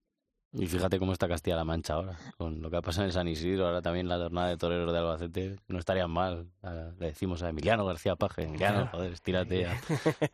Y 0.55 0.67
fíjate 0.67 0.99
cómo 0.99 1.15
está 1.15 1.29
Castilla-La 1.29 1.65
Mancha 1.65 1.95
ahora, 1.95 2.19
con 2.37 2.61
lo 2.61 2.71
que 2.71 2.77
ha 2.77 2.83
pasado 2.83 3.07
en 3.07 3.13
San 3.13 3.27
Isidro, 3.27 3.67
ahora 3.67 3.81
también 3.81 4.07
la 4.07 4.19
jornada 4.19 4.49
de 4.49 4.59
toreros 4.59 4.93
de 4.93 4.99
Albacete, 4.99 5.57
no 5.69 5.79
estarían 5.79 6.11
mal. 6.11 6.47
Le 6.99 7.07
decimos 7.07 7.43
a 7.43 7.49
Emiliano 7.49 7.87
García 7.87 8.17
Paje, 8.17 8.43
Emiliano, 8.43 8.87
joder, 8.89 9.13
estírate, 9.15 9.65
a- 9.67 9.81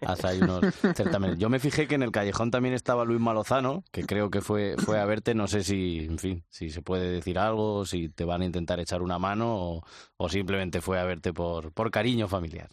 haz 0.05 0.25
ahí 0.25 0.41
unos 0.41 0.75
certámenes. 0.97 1.39
Yo 1.39 1.49
me 1.49 1.61
fijé 1.61 1.87
que 1.87 1.95
en 1.95 2.03
el 2.03 2.11
callejón 2.11 2.51
también 2.51 2.75
estaba 2.75 3.05
Luis 3.05 3.21
Malozano, 3.21 3.85
que 3.93 4.03
creo 4.07 4.29
que 4.29 4.41
fue, 4.41 4.75
fue 4.79 4.99
a 4.99 5.05
verte, 5.05 5.37
no 5.37 5.47
sé 5.47 5.63
si, 5.63 6.01
en 6.07 6.19
fin, 6.19 6.45
si 6.49 6.71
se 6.71 6.83
puede 6.83 7.09
decir 7.11 7.39
algo, 7.39 7.87
si 7.87 8.09
te 8.09 8.25
van 8.25 8.43
a 8.43 8.47
intentar 8.47 8.81
echar 8.81 9.03
una 9.03 9.21
mano 9.21 9.55
o, 9.57 9.85
o 10.17 10.29
simplemente 10.29 10.81
fue 10.81 10.99
a 10.99 11.05
verte 11.05 11.33
por, 11.33 11.73
por 11.73 11.93
cariño 11.93 12.27
familiar. 12.27 12.71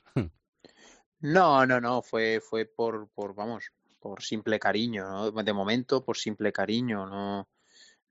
no 1.19 1.65
no 1.65 1.79
no 1.79 2.01
fue 2.01 2.39
fue 2.41 2.65
por 2.65 3.08
por 3.10 3.36
vamos 3.36 3.71
por 4.06 4.22
simple 4.22 4.60
cariño 4.60 5.04
¿no? 5.10 5.32
de 5.32 5.54
momento 5.54 6.06
por 6.06 6.15
simple 6.18 6.52
cariño 6.52 7.08
no 7.08 7.50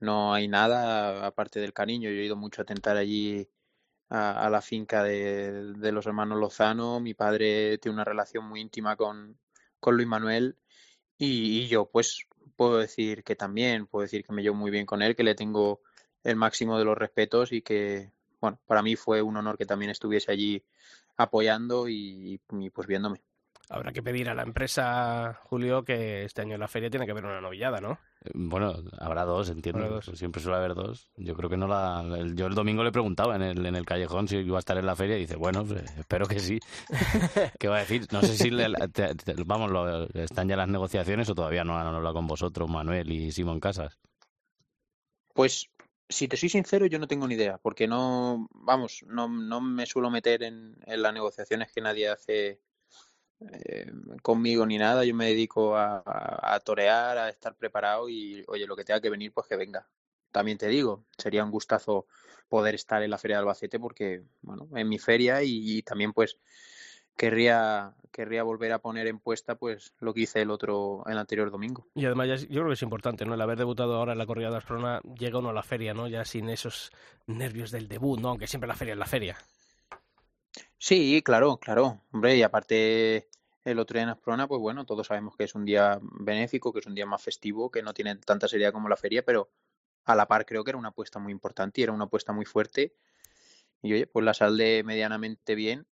no 0.00 0.34
hay 0.34 0.48
nada 0.48 1.24
aparte 1.24 1.60
del 1.60 1.72
cariño 1.72 2.10
yo 2.10 2.16
he 2.16 2.24
ido 2.24 2.34
mucho 2.34 2.62
a 2.62 2.64
tentar 2.64 2.96
allí 2.96 3.48
a, 4.10 4.50
la 4.50 4.60
finca 4.60 5.04
de, 5.04 5.92
los 5.92 6.06
hermanos 6.06 6.40
Lozano 6.40 6.98
mi 6.98 7.14
padre 7.14 7.78
tiene 7.78 7.94
una 7.94 8.04
relación 8.04 8.44
muy 8.44 8.60
íntima 8.60 8.96
con 8.96 9.38
con 9.78 9.96
Luis 9.96 10.08
Manuel 10.08 10.56
Y, 11.18 11.62
y 11.62 11.68
yo, 11.68 11.90
pues, 11.90 12.26
puedo 12.56 12.78
decir 12.78 13.24
que 13.24 13.36
también, 13.36 13.86
puedo 13.86 14.02
decir 14.02 14.24
que 14.24 14.32
me 14.32 14.42
llevo 14.42 14.56
muy 14.56 14.70
bien 14.70 14.86
con 14.86 15.02
él, 15.02 15.16
que 15.16 15.24
le 15.24 15.34
tengo 15.36 15.82
el 16.24 16.36
máximo 16.36 16.78
de 16.78 16.84
los 16.86 16.98
respetos 16.98 17.52
y 17.52 17.62
que, 17.62 18.12
bueno, 18.40 18.60
para 18.66 18.82
mí 18.82 18.96
fue 18.96 19.22
un 19.22 19.36
honor 19.36 19.58
que 19.58 19.66
también 19.66 19.90
estuviese 19.90 20.32
allí 20.32 20.64
apoyando 21.16 21.88
y, 21.88 22.40
y, 22.52 22.70
pues 22.70 22.88
viéndome. 22.88 23.22
Habrá 23.70 23.92
que 23.92 24.02
pedir 24.02 24.28
a 24.28 24.34
la 24.34 24.42
empresa, 24.42 25.40
Julio, 25.44 25.84
que 25.84 26.24
este 26.24 26.42
año 26.42 26.54
en 26.54 26.60
la 26.60 26.68
feria 26.68 26.90
tiene 26.90 27.06
que 27.06 27.12
haber 27.12 27.24
una 27.24 27.40
novillada, 27.40 27.80
¿no? 27.80 27.92
Eh, 28.24 28.30
Bueno, 28.34 28.74
habrá 28.98 29.24
dos, 29.24 29.48
entiendo. 29.48 29.80
Habrá 29.84 29.94
dos. 29.96 30.10
Siempre 30.14 30.42
suele 30.42 30.58
haber 30.58 30.74
dos. 30.74 31.08
Yo 31.16 31.34
creo 31.34 31.48
que 31.48 31.56
no 31.56 31.66
la. 31.66 32.04
Yo 32.34 32.46
el 32.46 32.54
domingo 32.54 32.84
le 32.84 32.92
preguntaba 32.92 33.36
en 33.36 33.42
el, 33.42 33.64
en 33.64 33.74
el 33.74 33.86
callejón 33.86 34.28
si 34.28 34.36
iba 34.36 34.58
a 34.58 34.60
estar 34.60 34.76
en 34.76 34.84
la 34.84 34.94
feria 34.94 35.16
y 35.16 35.20
dice, 35.20 35.36
bueno, 35.36 35.64
pues, 35.64 35.82
espero 35.98 36.26
que 36.26 36.40
sí. 36.40 36.60
¿Qué 37.58 37.68
va 37.68 37.76
a 37.76 37.80
decir? 37.80 38.06
No 38.12 38.20
sé 38.20 38.36
si. 38.36 38.50
le- 38.50 38.70
te- 38.92 39.14
te- 39.14 39.34
vamos, 39.46 39.70
lo- 39.70 40.04
están 40.14 40.46
ya 40.48 40.56
las 40.56 40.68
negociaciones 40.68 41.28
o 41.30 41.34
todavía 41.34 41.64
no 41.64 41.78
han 41.78 41.86
hablado 41.86 42.14
con 42.14 42.26
vosotros, 42.26 42.68
Manuel 42.68 43.10
y 43.10 43.32
Simón 43.32 43.60
Casas. 43.60 43.98
Pues 45.32 45.70
Si 46.10 46.28
te 46.28 46.36
soy 46.36 46.50
sincero, 46.50 46.84
yo 46.86 46.98
no 46.98 47.08
tengo 47.08 47.26
ni 47.26 47.34
idea, 47.34 47.56
porque 47.58 47.88
no, 47.88 48.46
vamos, 48.52 49.02
no, 49.08 49.26
no 49.26 49.60
me 49.62 49.86
suelo 49.86 50.10
meter 50.10 50.42
en, 50.42 50.76
en 50.84 51.00
las 51.02 51.14
negociaciones 51.14 51.72
que 51.72 51.80
nadie 51.80 52.08
hace 52.10 52.60
eh, 53.40 53.90
conmigo 54.22 54.66
ni 54.66 54.78
nada. 54.78 55.04
Yo 55.04 55.14
me 55.14 55.26
dedico 55.26 55.76
a, 55.76 56.02
a, 56.04 56.60
torear, 56.60 57.18
a 57.18 57.28
estar 57.28 57.54
preparado 57.54 58.08
y, 58.08 58.44
oye, 58.48 58.66
lo 58.66 58.76
que 58.76 58.84
tenga 58.84 59.00
que 59.00 59.10
venir, 59.10 59.32
pues 59.32 59.46
que 59.46 59.56
venga. 59.56 59.88
También 60.30 60.58
te 60.58 60.68
digo, 60.68 61.04
sería 61.16 61.44
un 61.44 61.50
gustazo 61.50 62.06
poder 62.48 62.74
estar 62.74 63.02
en 63.02 63.10
la 63.10 63.18
Feria 63.18 63.36
de 63.36 63.40
Albacete 63.40 63.78
porque, 63.78 64.22
bueno, 64.42 64.68
en 64.74 64.88
mi 64.88 64.98
feria 64.98 65.42
y, 65.42 65.82
también, 65.82 66.12
pues, 66.12 66.38
querría, 67.16 67.94
querría 68.10 68.42
volver 68.42 68.72
a 68.72 68.80
poner 68.80 69.06
en 69.06 69.20
puesta 69.20 69.54
pues 69.56 69.94
lo 70.00 70.12
que 70.12 70.22
hice 70.22 70.42
el 70.42 70.50
otro 70.50 71.04
el 71.06 71.18
anterior 71.18 71.50
domingo. 71.50 71.86
Y 71.94 72.06
además 72.06 72.28
ya 72.28 72.36
yo 72.36 72.60
creo 72.60 72.66
que 72.66 72.74
es 72.74 72.82
importante, 72.82 73.24
¿no? 73.24 73.34
El 73.34 73.40
haber 73.40 73.58
debutado 73.58 73.94
ahora 73.94 74.12
en 74.12 74.18
la 74.18 74.26
corrida 74.26 74.50
de 74.50 74.56
Asprona 74.56 75.00
llega 75.18 75.38
uno 75.38 75.50
a 75.50 75.52
la 75.52 75.62
feria, 75.62 75.94
¿no? 75.94 76.08
Ya 76.08 76.24
sin 76.24 76.48
esos 76.48 76.90
nervios 77.26 77.70
del 77.70 77.88
debut, 77.88 78.20
¿no? 78.20 78.30
Aunque 78.30 78.46
siempre 78.46 78.68
la 78.68 78.74
feria 78.74 78.94
es 78.94 78.98
la 78.98 79.06
feria. 79.06 79.36
Sí, 80.84 81.22
claro, 81.24 81.56
claro. 81.56 82.02
Hombre, 82.12 82.36
y 82.36 82.42
aparte 82.42 83.26
el 83.64 83.78
otro 83.78 83.94
día 83.94 84.02
en 84.02 84.10
Asprona, 84.10 84.46
pues 84.46 84.60
bueno, 84.60 84.84
todos 84.84 85.06
sabemos 85.06 85.34
que 85.34 85.44
es 85.44 85.54
un 85.54 85.64
día 85.64 85.98
benéfico, 86.02 86.74
que 86.74 86.80
es 86.80 86.86
un 86.86 86.94
día 86.94 87.06
más 87.06 87.22
festivo, 87.22 87.70
que 87.70 87.82
no 87.82 87.94
tiene 87.94 88.16
tanta 88.16 88.48
seriedad 88.48 88.70
como 88.70 88.90
la 88.90 88.98
feria, 88.98 89.24
pero 89.24 89.48
a 90.04 90.14
la 90.14 90.28
par 90.28 90.44
creo 90.44 90.62
que 90.62 90.72
era 90.72 90.78
una 90.78 90.90
apuesta 90.90 91.18
muy 91.18 91.32
importante 91.32 91.80
y 91.80 91.84
era 91.84 91.92
una 91.94 92.04
apuesta 92.04 92.34
muy 92.34 92.44
fuerte. 92.44 92.92
Y 93.80 93.94
oye, 93.94 94.06
pues 94.06 94.26
la 94.26 94.34
saldé 94.34 94.84
medianamente 94.84 95.54
bien. 95.54 95.86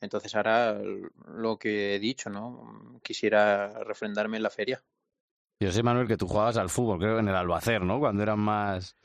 Entonces 0.00 0.34
ahora 0.34 0.80
lo 1.26 1.58
que 1.58 1.96
he 1.96 1.98
dicho, 1.98 2.30
¿no? 2.30 2.98
Quisiera 3.02 3.84
refrendarme 3.84 4.38
en 4.38 4.44
la 4.44 4.50
feria. 4.50 4.82
Yo 5.60 5.70
sé, 5.72 5.82
Manuel, 5.82 6.08
que 6.08 6.16
tú 6.16 6.26
jugabas 6.26 6.56
al 6.56 6.70
fútbol, 6.70 7.00
creo, 7.00 7.18
en 7.18 7.28
el 7.28 7.36
Albacer, 7.36 7.82
¿no? 7.82 7.98
Cuando 7.98 8.22
eras 8.22 8.38
más, 8.38 8.96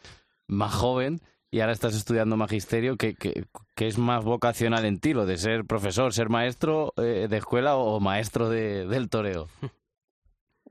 más 0.48 0.74
joven 0.74 1.20
y 1.54 1.62
ahora 1.62 1.74
estás 1.74 1.94
estudiando 1.94 2.36
magisterio. 2.36 2.98
¿Qué, 2.98 3.14
qué, 3.14 3.46
qué 3.76 3.86
es 3.86 4.00
más 4.00 4.26
vocacional 4.26 4.86
en 4.86 5.00
ti? 5.00 5.14
¿Lo 5.14 5.28
de 5.28 5.38
ser 5.38 5.66
profesor, 5.66 6.12
ser 6.12 6.28
maestro 6.28 6.96
eh, 6.98 7.28
de 7.30 7.38
escuela 7.38 7.76
o 7.76 8.00
maestro 8.00 8.50
de, 8.50 8.88
del 8.88 9.08
toreo? 9.10 9.48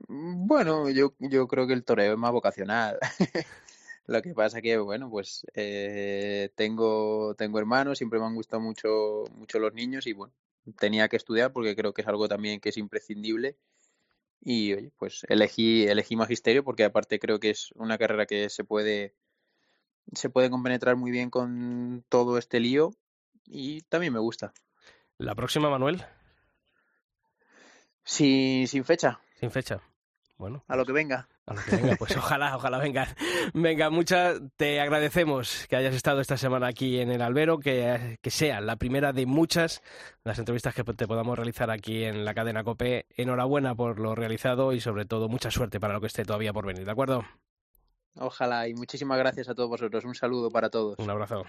Bueno, 0.05 0.89
yo, 0.89 1.13
yo 1.19 1.47
creo 1.47 1.65
que 1.65 1.73
el 1.73 1.85
toreo 1.85 2.13
es 2.13 2.19
más 2.19 2.33
vocacional. 2.33 2.99
Lo 4.05 4.21
que 4.21 4.33
pasa 4.33 4.61
que, 4.61 4.77
bueno, 4.77 5.09
pues 5.09 5.45
eh, 5.53 6.49
tengo, 6.55 7.33
tengo 7.35 7.57
hermanos, 7.57 7.99
siempre 7.99 8.19
me 8.19 8.25
han 8.25 8.35
gustado 8.35 8.61
mucho, 8.61 9.23
mucho 9.33 9.59
los 9.59 9.73
niños 9.73 10.05
y 10.05 10.11
bueno, 10.11 10.33
tenía 10.77 11.07
que 11.07 11.15
estudiar 11.15 11.53
porque 11.53 11.75
creo 11.77 11.93
que 11.93 12.01
es 12.01 12.07
algo 12.09 12.27
también 12.27 12.59
que 12.59 12.69
es 12.69 12.77
imprescindible. 12.77 13.55
Y 14.41 14.73
oye, 14.73 14.91
pues 14.97 15.25
elegí, 15.29 15.87
elegí 15.87 16.17
magisterio 16.17 16.65
porque 16.65 16.83
aparte 16.83 17.17
creo 17.19 17.39
que 17.39 17.51
es 17.51 17.71
una 17.75 17.97
carrera 17.97 18.25
que 18.25 18.49
se 18.49 18.65
puede, 18.65 19.15
se 20.13 20.29
puede 20.29 20.49
compenetrar 20.49 20.95
muy 20.95 21.11
bien 21.11 21.29
con 21.29 22.03
todo 22.09 22.37
este 22.37 22.59
lío 22.59 22.91
y 23.45 23.81
también 23.81 24.13
me 24.13 24.19
gusta. 24.19 24.53
La 25.17 25.35
próxima, 25.35 25.69
Manuel, 25.69 26.03
Sin, 28.03 28.67
sin 28.67 28.83
fecha, 28.83 29.19
sin 29.39 29.51
fecha. 29.51 29.81
Bueno, 30.37 30.63
a 30.67 30.75
lo 30.75 30.85
que 30.85 30.91
venga. 30.91 31.29
a 31.45 31.53
lo 31.53 31.61
que 31.61 31.75
venga, 31.77 31.95
pues 31.95 32.17
ojalá, 32.17 32.55
ojalá 32.55 32.79
venga. 32.79 33.07
Venga, 33.53 33.89
muchas, 33.89 34.41
te 34.57 34.81
agradecemos 34.81 35.67
que 35.69 35.75
hayas 35.75 35.93
estado 35.93 36.21
esta 36.21 36.37
semana 36.37 36.67
aquí 36.67 36.99
en 36.99 37.11
el 37.11 37.21
Albero, 37.21 37.59
que, 37.59 38.17
que 38.21 38.31
sea 38.31 38.59
la 38.61 38.77
primera 38.77 39.13
de 39.13 39.25
muchas 39.25 39.81
las 40.23 40.39
entrevistas 40.39 40.73
que 40.73 40.83
te 40.83 41.07
podamos 41.07 41.37
realizar 41.37 41.69
aquí 41.69 42.03
en 42.03 42.25
la 42.25 42.33
cadena 42.33 42.63
COPE. 42.63 43.05
Enhorabuena 43.15 43.75
por 43.75 43.99
lo 43.99 44.15
realizado 44.15 44.73
y 44.73 44.81
sobre 44.81 45.05
todo 45.05 45.29
mucha 45.29 45.51
suerte 45.51 45.79
para 45.79 45.93
lo 45.93 46.01
que 46.01 46.07
esté 46.07 46.25
todavía 46.25 46.51
por 46.51 46.65
venir, 46.65 46.85
¿de 46.85 46.91
acuerdo? 46.91 47.23
Ojalá 48.15 48.67
y 48.67 48.73
muchísimas 48.73 49.17
gracias 49.17 49.49
a 49.49 49.55
todos 49.55 49.69
vosotros. 49.69 50.05
Un 50.05 50.15
saludo 50.15 50.49
para 50.51 50.69
todos. 50.69 50.99
Un 50.99 51.09
abrazo. 51.09 51.43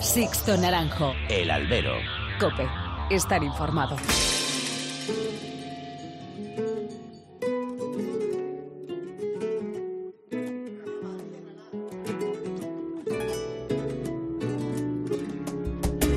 Sixto 0.00 0.56
Naranjo. 0.56 1.12
El 1.28 1.50
albero. 1.50 1.94
Cope. 2.40 2.68
Estar 3.10 3.42
informado. 3.42 3.96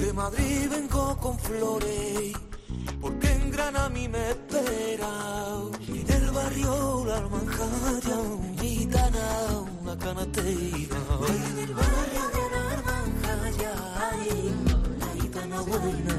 De 0.01 0.13
Madrid 0.13 0.69
vengo 0.69 1.17
con 1.17 1.39
flores, 1.39 2.33
porque 2.99 3.31
en 3.31 3.51
Granada 3.51 3.85
a 3.85 3.89
mí 3.89 4.07
me 4.07 4.29
espera. 4.29 5.61
Y 6.51 6.59
del 6.59 6.65
barrio 6.65 7.05
la 7.05 7.17
almanjaya, 7.17 8.17
gitana, 8.59 9.27
una 9.81 9.97
canastera. 9.97 10.97
Ay, 11.21 11.55
del 11.55 11.73
barrio 11.73 12.25
de 12.33 12.45
la 12.51 12.61
almanjaya, 12.71 13.71
ay, 14.11 14.53
la 14.99 15.21
gitana 15.21 15.61
buena. 15.61 16.15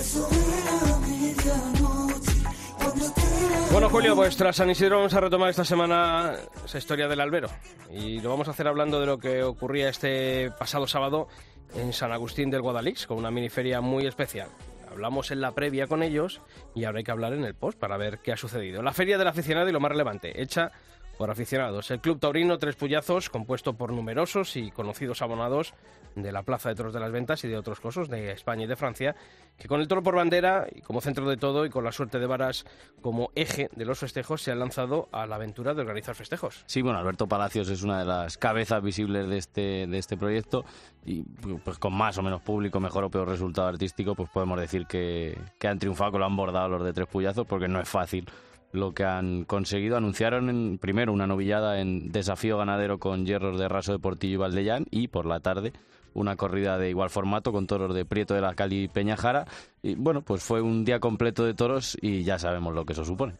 Eso 0.00 0.28
era 0.32 0.98
medianoche, 0.98 2.42
cuando 2.78 3.12
te 3.12 3.20
la 3.20 3.68
Bueno, 3.72 3.88
Julio, 3.88 4.16
pues 4.16 4.36
tras 4.36 4.56
San 4.56 4.70
Isidro 4.70 4.96
vamos 4.96 5.14
a 5.14 5.20
retomar 5.20 5.50
esta 5.50 5.64
semana 5.64 6.34
esa 6.64 6.78
historia 6.78 7.06
del 7.06 7.20
albero. 7.20 7.48
Y 7.90 8.20
lo 8.20 8.30
vamos 8.30 8.48
a 8.48 8.50
hacer 8.50 8.66
hablando 8.66 9.00
de 9.00 9.06
lo 9.06 9.18
que 9.18 9.42
ocurría 9.42 9.88
este 9.88 10.50
pasado 10.58 10.86
sábado 10.86 11.28
en 11.74 11.92
San 11.92 12.10
Agustín 12.12 12.50
del 12.50 12.62
Guadalix, 12.62 13.06
con 13.06 13.18
una 13.18 13.30
miniferia 13.30 13.80
muy 13.80 14.06
especial. 14.06 14.48
Hablamos 14.90 15.30
en 15.30 15.40
la 15.40 15.54
previa 15.54 15.86
con 15.86 16.02
ellos 16.02 16.40
y 16.74 16.84
ahora 16.84 16.98
hay 16.98 17.04
que 17.04 17.10
hablar 17.12 17.32
en 17.32 17.44
el 17.44 17.54
post 17.54 17.78
para 17.78 17.96
ver 17.96 18.18
qué 18.18 18.32
ha 18.32 18.36
sucedido. 18.36 18.82
La 18.82 18.92
feria 18.92 19.18
del 19.18 19.28
aficionado 19.28 19.68
y 19.68 19.72
lo 19.72 19.80
más 19.80 19.92
relevante, 19.92 20.42
hecha 20.42 20.72
por 21.20 21.30
aficionados. 21.30 21.90
El 21.90 22.00
Club 22.00 22.18
Taurino 22.18 22.56
Tres 22.56 22.76
Puyazos, 22.76 23.28
compuesto 23.28 23.74
por 23.74 23.92
numerosos 23.92 24.56
y 24.56 24.70
conocidos 24.70 25.20
abonados 25.20 25.74
de 26.14 26.32
la 26.32 26.44
Plaza 26.44 26.70
de 26.70 26.74
Toros 26.74 26.94
de 26.94 27.00
las 27.00 27.12
Ventas 27.12 27.44
y 27.44 27.48
de 27.48 27.58
otros 27.58 27.78
cosos 27.78 28.08
de 28.08 28.32
España 28.32 28.64
y 28.64 28.66
de 28.66 28.74
Francia, 28.74 29.14
que 29.58 29.68
con 29.68 29.82
el 29.82 29.86
toro 29.86 30.02
por 30.02 30.14
bandera 30.14 30.66
y 30.74 30.80
como 30.80 31.02
centro 31.02 31.28
de 31.28 31.36
todo 31.36 31.66
y 31.66 31.68
con 31.68 31.84
la 31.84 31.92
suerte 31.92 32.18
de 32.20 32.26
varas 32.26 32.64
como 33.02 33.32
eje 33.34 33.68
de 33.76 33.84
los 33.84 33.98
festejos 33.98 34.40
se 34.40 34.50
han 34.50 34.60
lanzado 34.60 35.10
a 35.12 35.26
la 35.26 35.34
aventura 35.34 35.74
de 35.74 35.82
organizar 35.82 36.14
festejos. 36.14 36.64
Sí, 36.64 36.80
bueno, 36.80 36.98
Alberto 36.98 37.26
Palacios 37.26 37.68
es 37.68 37.82
una 37.82 37.98
de 37.98 38.06
las 38.06 38.38
cabezas 38.38 38.82
visibles 38.82 39.28
de 39.28 39.36
este, 39.36 39.86
de 39.86 39.98
este 39.98 40.16
proyecto 40.16 40.64
y 41.04 41.24
pues 41.62 41.78
con 41.78 41.92
más 41.92 42.16
o 42.16 42.22
menos 42.22 42.40
público, 42.40 42.80
mejor 42.80 43.04
o 43.04 43.10
peor 43.10 43.28
resultado 43.28 43.68
artístico, 43.68 44.14
pues 44.14 44.30
podemos 44.30 44.58
decir 44.58 44.86
que, 44.86 45.38
que 45.58 45.68
han 45.68 45.78
triunfado, 45.78 46.12
que 46.12 46.18
lo 46.18 46.24
han 46.24 46.36
bordado 46.36 46.70
los 46.70 46.82
de 46.82 46.94
Tres 46.94 47.08
Puyazos, 47.08 47.46
porque 47.46 47.68
no 47.68 47.78
es 47.78 47.88
fácil 47.90 48.26
lo 48.72 48.92
que 48.92 49.04
han 49.04 49.44
conseguido. 49.44 49.96
Anunciaron 49.96 50.48
en, 50.50 50.78
primero 50.78 51.12
una 51.12 51.26
novillada 51.26 51.80
en 51.80 52.12
desafío 52.12 52.58
ganadero 52.58 52.98
con 52.98 53.26
hierros 53.26 53.58
de 53.58 53.68
Raso 53.68 53.92
de 53.92 53.98
Portillo 53.98 54.34
y 54.34 54.36
Valdellán 54.38 54.86
y 54.90 55.08
por 55.08 55.26
la 55.26 55.40
tarde 55.40 55.72
una 56.12 56.36
corrida 56.36 56.78
de 56.78 56.90
igual 56.90 57.10
formato 57.10 57.52
con 57.52 57.66
toros 57.66 57.94
de 57.94 58.04
Prieto 58.04 58.34
de 58.34 58.40
la 58.40 58.54
Cali 58.54 58.84
y 58.84 58.88
Peñajara. 58.88 59.46
Y 59.82 59.94
bueno, 59.94 60.22
pues 60.22 60.42
fue 60.42 60.60
un 60.60 60.84
día 60.84 61.00
completo 61.00 61.44
de 61.44 61.54
toros 61.54 61.96
y 62.00 62.24
ya 62.24 62.38
sabemos 62.38 62.74
lo 62.74 62.84
que 62.84 62.92
eso 62.94 63.04
supone. 63.04 63.34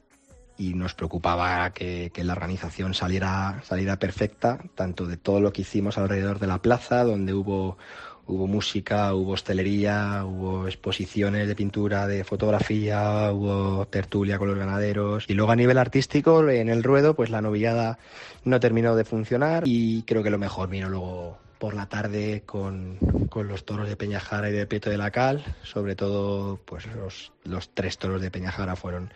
y 0.57 0.75
nos 0.75 0.95
preocupaba 0.95 1.71
que, 1.71 2.11
que 2.13 2.23
la 2.23 2.35
organización 2.35 2.93
saliera, 2.93 3.63
saliera 3.65 3.97
perfecta, 3.97 4.59
tanto 4.75 5.07
de 5.07 5.17
todo 5.17 5.41
lo 5.41 5.53
que 5.53 5.63
hicimos 5.63 5.97
alrededor 5.97 6.39
de 6.39 6.47
la 6.47 6.59
plaza, 6.59 7.03
donde 7.03 7.33
hubo, 7.33 7.79
hubo 8.27 8.47
música, 8.47 9.15
hubo 9.15 9.33
hostelería, 9.33 10.25
hubo 10.25 10.67
exposiciones 10.67 11.49
de 11.49 11.55
pintura, 11.55 12.07
de 12.07 12.25
fotografía, 12.25 13.31
hubo 13.33 13.87
tertulia 13.87 14.39
con 14.39 14.49
los 14.49 14.59
ganaderos. 14.59 15.25
Y 15.29 15.35
luego 15.35 15.53
a 15.53 15.57
nivel 15.57 15.79
artístico, 15.79 16.49
en 16.49 16.69
el 16.69 16.83
ruedo, 16.83 17.15
pues 17.15 17.31
la 17.31 17.43
novillada 17.43 17.99
no 18.45 18.61
terminó 18.61 18.97
de 18.97 19.05
funcionar 19.05 19.65
y 19.67 20.03
creo 20.03 20.23
que 20.23 20.31
lo 20.31 20.39
mejor 20.39 20.69
vino 20.69 20.89
luego 20.89 21.39
por 21.59 21.75
la 21.75 21.87
tarde 21.87 22.43
con, 22.47 22.97
con 23.29 23.47
los 23.47 23.65
toros 23.65 23.89
de 23.89 23.97
Peñajara 23.97 24.49
y 24.49 24.53
de 24.53 24.67
Prieto 24.67 24.89
de 24.89 24.97
la 24.97 25.11
Cal, 25.11 25.45
sobre 25.63 25.95
todo 25.95 26.59
pues 26.65 26.87
los, 26.87 27.33
los 27.45 27.75
tres 27.75 27.99
toros 27.99 28.23
de 28.23 28.31
Peñajara 28.31 28.77
fueron 28.77 29.13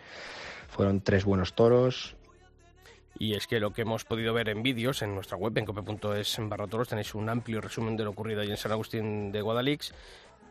fueron 0.75 0.99
tres 1.01 1.23
buenos 1.23 1.53
toros. 1.53 2.15
Y 3.17 3.33
es 3.33 3.47
que 3.47 3.59
lo 3.59 3.71
que 3.71 3.83
hemos 3.83 4.03
podido 4.03 4.33
ver 4.33 4.49
en 4.49 4.61
vídeos 4.61 5.01
en 5.01 5.15
nuestra 5.15 5.37
web, 5.37 5.57
en 5.57 5.65
cope.es 5.65 6.37
en 6.37 6.49
barra 6.49 6.67
toros, 6.67 6.89
tenéis 6.89 7.15
un 7.15 7.29
amplio 7.29 7.61
resumen 7.61 7.95
de 7.95 8.03
lo 8.03 8.11
ocurrido 8.11 8.41
allí 8.41 8.51
en 8.51 8.57
San 8.57 8.71
Agustín 8.71 9.31
de 9.31 9.41
Guadalix. 9.41 9.93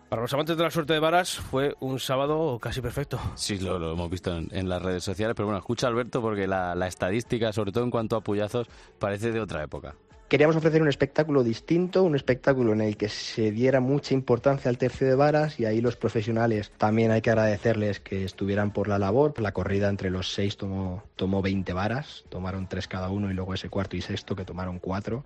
Para 0.08 0.22
los 0.22 0.32
amantes 0.32 0.56
de 0.56 0.62
la 0.62 0.70
suerte 0.70 0.92
de 0.92 1.00
varas 1.00 1.36
fue 1.36 1.74
un 1.80 1.98
sábado 1.98 2.58
casi 2.60 2.80
perfecto. 2.80 3.18
Sí, 3.34 3.58
lo, 3.58 3.92
hemos 3.92 4.10
visto 4.10 4.36
en, 4.36 4.48
en 4.52 4.68
las 4.68 4.80
redes 4.80 5.02
sociales, 5.02 5.34
pero 5.34 5.46
bueno, 5.46 5.58
escucha 5.58 5.88
Alberto 5.88 6.20
porque 6.20 6.46
la, 6.46 6.74
la 6.74 6.86
estadística, 6.86 7.52
sobre 7.52 7.72
todo 7.72 7.84
en 7.84 7.90
cuanto 7.90 8.16
a 8.16 8.20
puyazos, 8.20 8.68
parece 8.98 9.32
de 9.32 9.40
otra 9.40 9.62
época. 9.62 9.94
Queríamos 10.28 10.56
ofrecer 10.56 10.80
un 10.80 10.88
espectáculo 10.88 11.44
distinto, 11.44 12.02
un 12.02 12.16
espectáculo 12.16 12.72
en 12.72 12.80
el 12.80 12.96
que 12.96 13.10
se 13.10 13.52
diera 13.52 13.80
mucha 13.80 14.14
importancia 14.14 14.70
al 14.70 14.78
tercio 14.78 15.06
de 15.06 15.14
varas 15.14 15.60
y 15.60 15.66
ahí 15.66 15.82
los 15.82 15.96
profesionales 15.96 16.72
también 16.78 17.10
hay 17.10 17.20
que 17.20 17.30
agradecerles 17.30 18.00
que 18.00 18.24
estuvieran 18.24 18.72
por 18.72 18.88
la 18.88 18.98
labor. 18.98 19.38
La 19.40 19.52
corrida 19.52 19.88
entre 19.88 20.10
los 20.10 20.32
seis 20.32 20.56
tomó, 20.56 21.04
tomó 21.14 21.42
20 21.42 21.72
varas, 21.74 22.24
tomaron 22.30 22.68
tres 22.68 22.88
cada 22.88 23.10
uno 23.10 23.30
y 23.30 23.34
luego 23.34 23.52
ese 23.52 23.68
cuarto 23.68 23.96
y 23.96 24.00
sexto 24.00 24.34
que 24.34 24.46
tomaron 24.46 24.78
cuatro. 24.78 25.24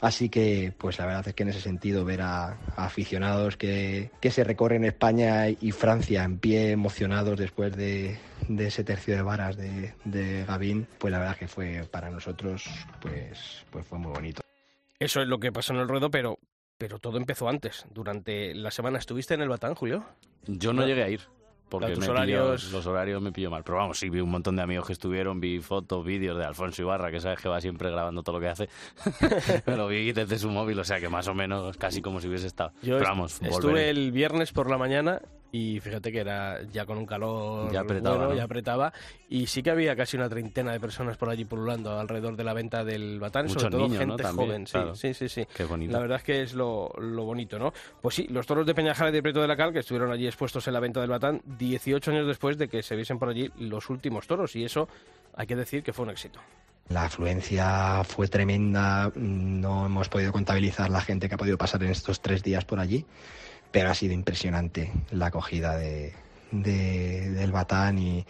Así 0.00 0.28
que, 0.28 0.72
pues 0.76 0.98
la 0.98 1.06
verdad 1.06 1.28
es 1.28 1.34
que 1.34 1.42
en 1.42 1.48
ese 1.50 1.60
sentido 1.60 2.04
ver 2.04 2.22
a, 2.22 2.48
a 2.48 2.84
aficionados 2.84 3.56
que, 3.56 4.10
que 4.20 4.30
se 4.30 4.44
recorren 4.44 4.84
España 4.84 5.48
y 5.48 5.72
Francia 5.72 6.24
en 6.24 6.38
pie, 6.38 6.70
emocionados 6.70 7.38
después 7.38 7.76
de, 7.76 8.18
de 8.48 8.66
ese 8.66 8.84
tercio 8.84 9.16
de 9.16 9.22
varas 9.22 9.56
de, 9.56 9.94
de 10.04 10.44
Gavín, 10.44 10.86
pues 10.98 11.12
la 11.12 11.18
verdad 11.18 11.36
que 11.36 11.48
fue 11.48 11.86
para 11.90 12.10
nosotros, 12.10 12.64
pues, 13.00 13.64
pues 13.70 13.86
fue 13.86 13.98
muy 13.98 14.12
bonito. 14.12 14.42
Eso 14.98 15.20
es 15.20 15.28
lo 15.28 15.38
que 15.38 15.52
pasó 15.52 15.72
en 15.74 15.80
el 15.80 15.88
ruedo, 15.88 16.10
pero, 16.10 16.38
pero 16.78 16.98
todo 16.98 17.18
empezó 17.18 17.48
antes. 17.48 17.86
Durante 17.90 18.54
la 18.54 18.70
semana, 18.70 18.98
¿estuviste 18.98 19.34
en 19.34 19.42
el 19.42 19.48
Batán, 19.48 19.74
Julio? 19.74 20.04
Yo 20.46 20.72
no 20.72 20.86
llegué 20.86 21.02
a 21.02 21.08
ir. 21.08 21.20
Porque 21.68 21.88
tus 21.94 21.98
me 22.06 22.10
horarios- 22.10 22.70
los 22.70 22.86
horarios 22.86 23.20
me 23.20 23.32
pilló 23.32 23.50
mal. 23.50 23.64
Pero 23.64 23.78
vamos, 23.78 23.98
sí, 23.98 24.08
vi 24.08 24.20
un 24.20 24.30
montón 24.30 24.54
de 24.56 24.62
amigos 24.62 24.86
que 24.86 24.92
estuvieron, 24.92 25.40
vi 25.40 25.58
fotos, 25.60 26.04
vídeos 26.04 26.38
de 26.38 26.44
Alfonso 26.44 26.82
Ibarra, 26.82 27.10
que 27.10 27.20
sabes 27.20 27.40
que 27.40 27.48
va 27.48 27.60
siempre 27.60 27.90
grabando 27.90 28.22
todo 28.22 28.36
lo 28.36 28.40
que 28.40 28.48
hace. 28.48 28.68
me 29.66 29.76
lo 29.76 29.88
vi 29.88 30.12
desde 30.12 30.38
su 30.38 30.48
móvil, 30.48 30.78
o 30.78 30.84
sea 30.84 31.00
que 31.00 31.08
más 31.08 31.26
o 31.28 31.34
menos 31.34 31.76
casi 31.76 32.00
como 32.02 32.20
si 32.20 32.28
hubiese 32.28 32.46
estado. 32.46 32.70
Yo 32.82 32.94
Pero 32.94 32.98
est- 32.98 33.04
vamos, 33.08 33.32
estuve 33.42 33.50
volveré. 33.60 33.90
el 33.90 34.12
viernes 34.12 34.52
por 34.52 34.70
la 34.70 34.78
mañana 34.78 35.20
y 35.52 35.80
fíjate 35.80 36.12
que 36.12 36.20
era 36.20 36.62
ya 36.64 36.84
con 36.84 36.98
un 36.98 37.06
calor 37.06 37.72
Ya 37.72 37.80
apretaba, 37.80 38.16
bueno, 38.16 38.30
¿no? 38.30 38.36
ya 38.36 38.44
apretaba 38.44 38.92
y 39.28 39.46
sí 39.46 39.62
que 39.62 39.70
había 39.70 39.96
casi 39.96 40.16
una 40.16 40.28
treintena 40.28 40.72
de 40.72 40.80
personas 40.80 41.16
por 41.16 41.28
allí 41.28 41.44
pululando 41.44 41.98
alrededor 41.98 42.36
de 42.36 42.44
la 42.44 42.52
venta 42.52 42.84
del 42.84 43.18
Batán, 43.20 43.46
Muchos 43.46 43.62
sobre 43.62 43.76
todo 43.76 43.88
niños, 43.88 44.06
¿no? 44.06 44.12
gente 44.12 44.22
También, 44.22 44.48
joven, 44.48 44.66
sí, 44.66 44.72
claro. 44.72 44.94
sí, 44.94 45.14
sí, 45.14 45.28
sí. 45.28 45.46
Qué 45.54 45.64
bonito. 45.64 45.92
La 45.92 46.00
verdad 46.00 46.18
es 46.18 46.24
que 46.24 46.42
es 46.42 46.54
lo, 46.54 46.90
lo 46.98 47.24
bonito, 47.24 47.58
¿no? 47.58 47.72
Pues 48.02 48.14
sí, 48.16 48.26
los 48.28 48.46
toros 48.46 48.66
de 48.66 48.74
Peñajara 48.74 49.10
y 49.10 49.12
de 49.12 49.22
Prieto 49.22 49.40
de 49.40 49.48
la 49.48 49.56
Cal, 49.56 49.72
que 49.72 49.78
estuvieron 49.80 50.10
allí 50.12 50.26
expuestos 50.26 50.66
en 50.66 50.74
la 50.74 50.80
venta 50.80 51.00
del 51.00 51.10
Batán, 51.10 51.40
18 51.44 52.10
años 52.10 52.26
después 52.26 52.58
de 52.58 52.68
que 52.68 52.82
se 52.82 52.96
viesen 52.96 53.18
por 53.18 53.28
allí 53.28 53.50
los 53.58 53.88
últimos 53.90 54.26
toros, 54.26 54.54
y 54.56 54.64
eso 54.64 54.88
hay 55.34 55.46
que 55.46 55.56
decir 55.56 55.82
que 55.82 55.92
fue 55.92 56.04
un 56.04 56.10
éxito. 56.10 56.40
La 56.88 57.06
afluencia 57.06 58.04
fue 58.04 58.28
tremenda, 58.28 59.10
no 59.16 59.86
hemos 59.86 60.08
podido 60.08 60.30
contabilizar 60.30 60.88
la 60.88 61.00
gente 61.00 61.28
que 61.28 61.34
ha 61.34 61.38
podido 61.38 61.58
pasar 61.58 61.82
en 61.82 61.90
estos 61.90 62.20
tres 62.20 62.44
días 62.44 62.64
por 62.64 62.78
allí, 62.78 63.04
pero 63.76 63.90
ha 63.90 63.94
sido 63.94 64.14
impresionante 64.14 64.90
la 65.10 65.26
acogida 65.26 65.76
de, 65.76 66.14
de- 66.50 67.28
del 67.32 67.52
Batán 67.52 67.98
y, 67.98 68.24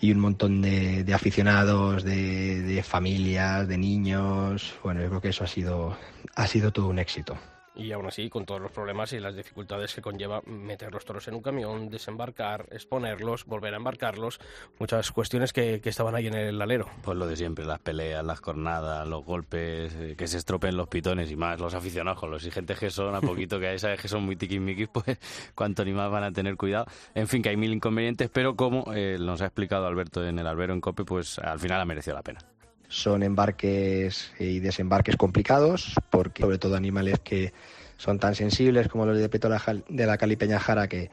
y 0.00 0.10
un 0.12 0.18
montón 0.18 0.62
de, 0.62 1.04
aficionados, 1.12 2.04
de, 2.04 2.62
de 2.62 2.82
familias, 2.82 3.68
de 3.68 3.76
niños. 3.76 4.72
Bueno, 4.82 5.02
yo 5.02 5.08
creo 5.10 5.20
que 5.20 5.28
eso 5.28 5.44
ha 5.44 5.46
sido, 5.46 5.94
ha 6.34 6.46
sido 6.46 6.72
todo 6.72 6.88
un 6.88 6.98
éxito. 6.98 7.36
Y 7.78 7.92
aún 7.92 8.06
así, 8.06 8.28
con 8.28 8.44
todos 8.44 8.60
los 8.60 8.72
problemas 8.72 9.12
y 9.12 9.20
las 9.20 9.36
dificultades 9.36 9.94
que 9.94 10.02
conlleva 10.02 10.42
meter 10.44 10.92
los 10.92 11.04
toros 11.04 11.28
en 11.28 11.34
un 11.34 11.42
camión, 11.42 11.88
desembarcar, 11.88 12.66
exponerlos, 12.72 13.44
volver 13.44 13.72
a 13.72 13.76
embarcarlos, 13.76 14.40
muchas 14.80 15.12
cuestiones 15.12 15.52
que, 15.52 15.80
que 15.80 15.88
estaban 15.88 16.14
ahí 16.16 16.26
en 16.26 16.34
el 16.34 16.60
alero. 16.60 16.88
Pues 17.02 17.16
lo 17.16 17.26
de 17.26 17.36
siempre, 17.36 17.64
las 17.64 17.78
peleas, 17.78 18.24
las 18.24 18.40
cornadas, 18.40 19.06
los 19.06 19.24
golpes, 19.24 19.94
eh, 19.94 20.16
que 20.18 20.26
se 20.26 20.38
estropeen 20.38 20.76
los 20.76 20.88
pitones 20.88 21.30
y 21.30 21.36
más 21.36 21.60
los 21.60 21.72
aficionados 21.72 22.18
con 22.18 22.32
los 22.32 22.42
exigentes 22.42 22.78
que 22.78 22.90
son, 22.90 23.14
a 23.14 23.20
poquito 23.20 23.60
que 23.60 23.68
hay, 23.68 23.78
sabes 23.78 24.00
que 24.00 24.08
son 24.08 24.24
muy 24.24 24.34
tiquismiquis, 24.34 24.88
pues 24.88 25.18
cuanto 25.54 25.84
ni 25.84 25.92
más 25.92 26.10
van 26.10 26.24
a 26.24 26.32
tener 26.32 26.56
cuidado. 26.56 26.86
En 27.14 27.28
fin, 27.28 27.42
que 27.42 27.50
hay 27.50 27.56
mil 27.56 27.72
inconvenientes, 27.72 28.28
pero 28.28 28.56
como 28.56 28.92
eh, 28.92 29.18
nos 29.20 29.40
ha 29.40 29.46
explicado 29.46 29.86
Alberto 29.86 30.26
en 30.26 30.38
el 30.38 30.46
albero 30.48 30.74
en 30.74 30.80
COPE, 30.80 31.04
pues 31.04 31.38
al 31.38 31.60
final 31.60 31.80
ha 31.80 31.84
merecido 31.84 32.16
la 32.16 32.22
pena. 32.22 32.40
Son 32.88 33.22
embarques 33.22 34.32
y 34.38 34.60
desembarques 34.60 35.16
complicados, 35.16 35.94
porque 36.10 36.42
sobre 36.42 36.58
todo 36.58 36.74
animales 36.76 37.20
que 37.22 37.52
son 37.96 38.18
tan 38.18 38.34
sensibles 38.34 38.88
como 38.88 39.04
los 39.06 39.18
de 39.18 39.28
Peto 39.28 39.48
de 39.88 40.06
la 40.06 40.16
Calipeñajara 40.18 40.88
que 40.88 41.10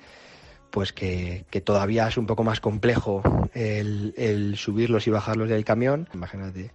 pues 0.72 0.92
que, 0.92 1.46
que 1.50 1.62
todavía 1.62 2.08
es 2.08 2.18
un 2.18 2.26
poco 2.26 2.44
más 2.44 2.60
complejo 2.60 3.24
el, 3.54 4.56
subirlos 4.58 5.08
y 5.08 5.10
bajarlos 5.10 5.48
del 5.50 5.64
camión. 5.64 6.10
Imagínate 6.14 6.72